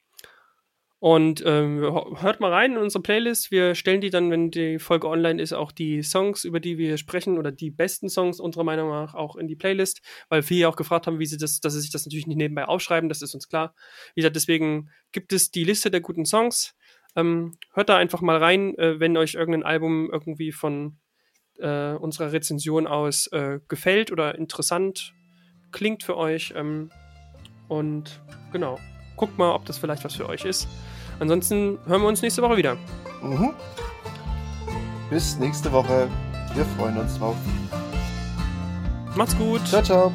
und 0.98 1.42
ähm, 1.44 1.80
hört 1.80 2.40
mal 2.40 2.52
rein 2.52 2.72
in 2.72 2.78
unsere 2.78 3.02
Playlist. 3.02 3.50
Wir 3.50 3.74
stellen 3.74 4.00
die 4.00 4.08
dann, 4.08 4.30
wenn 4.30 4.50
die 4.50 4.78
Folge 4.78 5.08
online 5.08 5.42
ist, 5.42 5.52
auch 5.52 5.70
die 5.70 6.02
Songs, 6.02 6.44
über 6.44 6.58
die 6.58 6.78
wir 6.78 6.96
sprechen, 6.96 7.36
oder 7.38 7.52
die 7.52 7.70
besten 7.70 8.08
Songs 8.08 8.40
unserer 8.40 8.64
Meinung 8.64 8.88
nach 8.88 9.14
auch 9.14 9.36
in 9.36 9.46
die 9.46 9.56
Playlist, 9.56 10.00
weil 10.30 10.42
viele 10.42 10.68
auch 10.68 10.76
gefragt 10.76 11.06
haben, 11.06 11.18
wie 11.18 11.26
sie 11.26 11.36
das, 11.36 11.60
dass 11.60 11.74
sie 11.74 11.80
sich 11.80 11.90
das 11.90 12.06
natürlich 12.06 12.26
nicht 12.26 12.38
nebenbei 12.38 12.64
aufschreiben, 12.64 13.10
das 13.10 13.20
ist 13.20 13.34
uns 13.34 13.48
klar. 13.48 13.74
Wie 14.14 14.22
gesagt, 14.22 14.36
deswegen 14.36 14.90
gibt 15.12 15.32
es 15.32 15.50
die 15.50 15.64
Liste 15.64 15.90
der 15.90 16.00
guten 16.00 16.24
Songs. 16.24 16.74
Ähm, 17.14 17.58
hört 17.74 17.90
da 17.90 17.96
einfach 17.96 18.22
mal 18.22 18.38
rein, 18.38 18.76
äh, 18.78 18.98
wenn 18.98 19.16
euch 19.16 19.34
irgendein 19.34 19.64
Album 19.64 20.08
irgendwie 20.10 20.52
von 20.52 20.98
äh, 21.58 21.92
unserer 21.92 22.32
Rezension 22.32 22.86
aus 22.86 23.26
äh, 23.28 23.60
gefällt 23.68 24.12
oder 24.12 24.34
interessant 24.36 25.12
klingt 25.72 26.02
für 26.02 26.16
euch. 26.16 26.54
Ähm, 26.56 26.90
und 27.68 28.22
genau, 28.52 28.78
guckt 29.16 29.38
mal, 29.38 29.52
ob 29.52 29.64
das 29.64 29.78
vielleicht 29.78 30.04
was 30.04 30.14
für 30.14 30.28
euch 30.28 30.44
ist. 30.44 30.68
Ansonsten 31.18 31.78
hören 31.86 32.02
wir 32.02 32.08
uns 32.08 32.22
nächste 32.22 32.42
Woche 32.42 32.56
wieder. 32.56 32.76
Mhm. 33.22 33.54
Bis 35.10 35.38
nächste 35.38 35.72
Woche. 35.72 36.08
Wir 36.54 36.64
freuen 36.76 36.96
uns 36.98 37.18
drauf. 37.18 37.36
Macht's 39.14 39.36
gut. 39.36 39.66
Ciao, 39.66 39.82
ciao. 39.82 40.12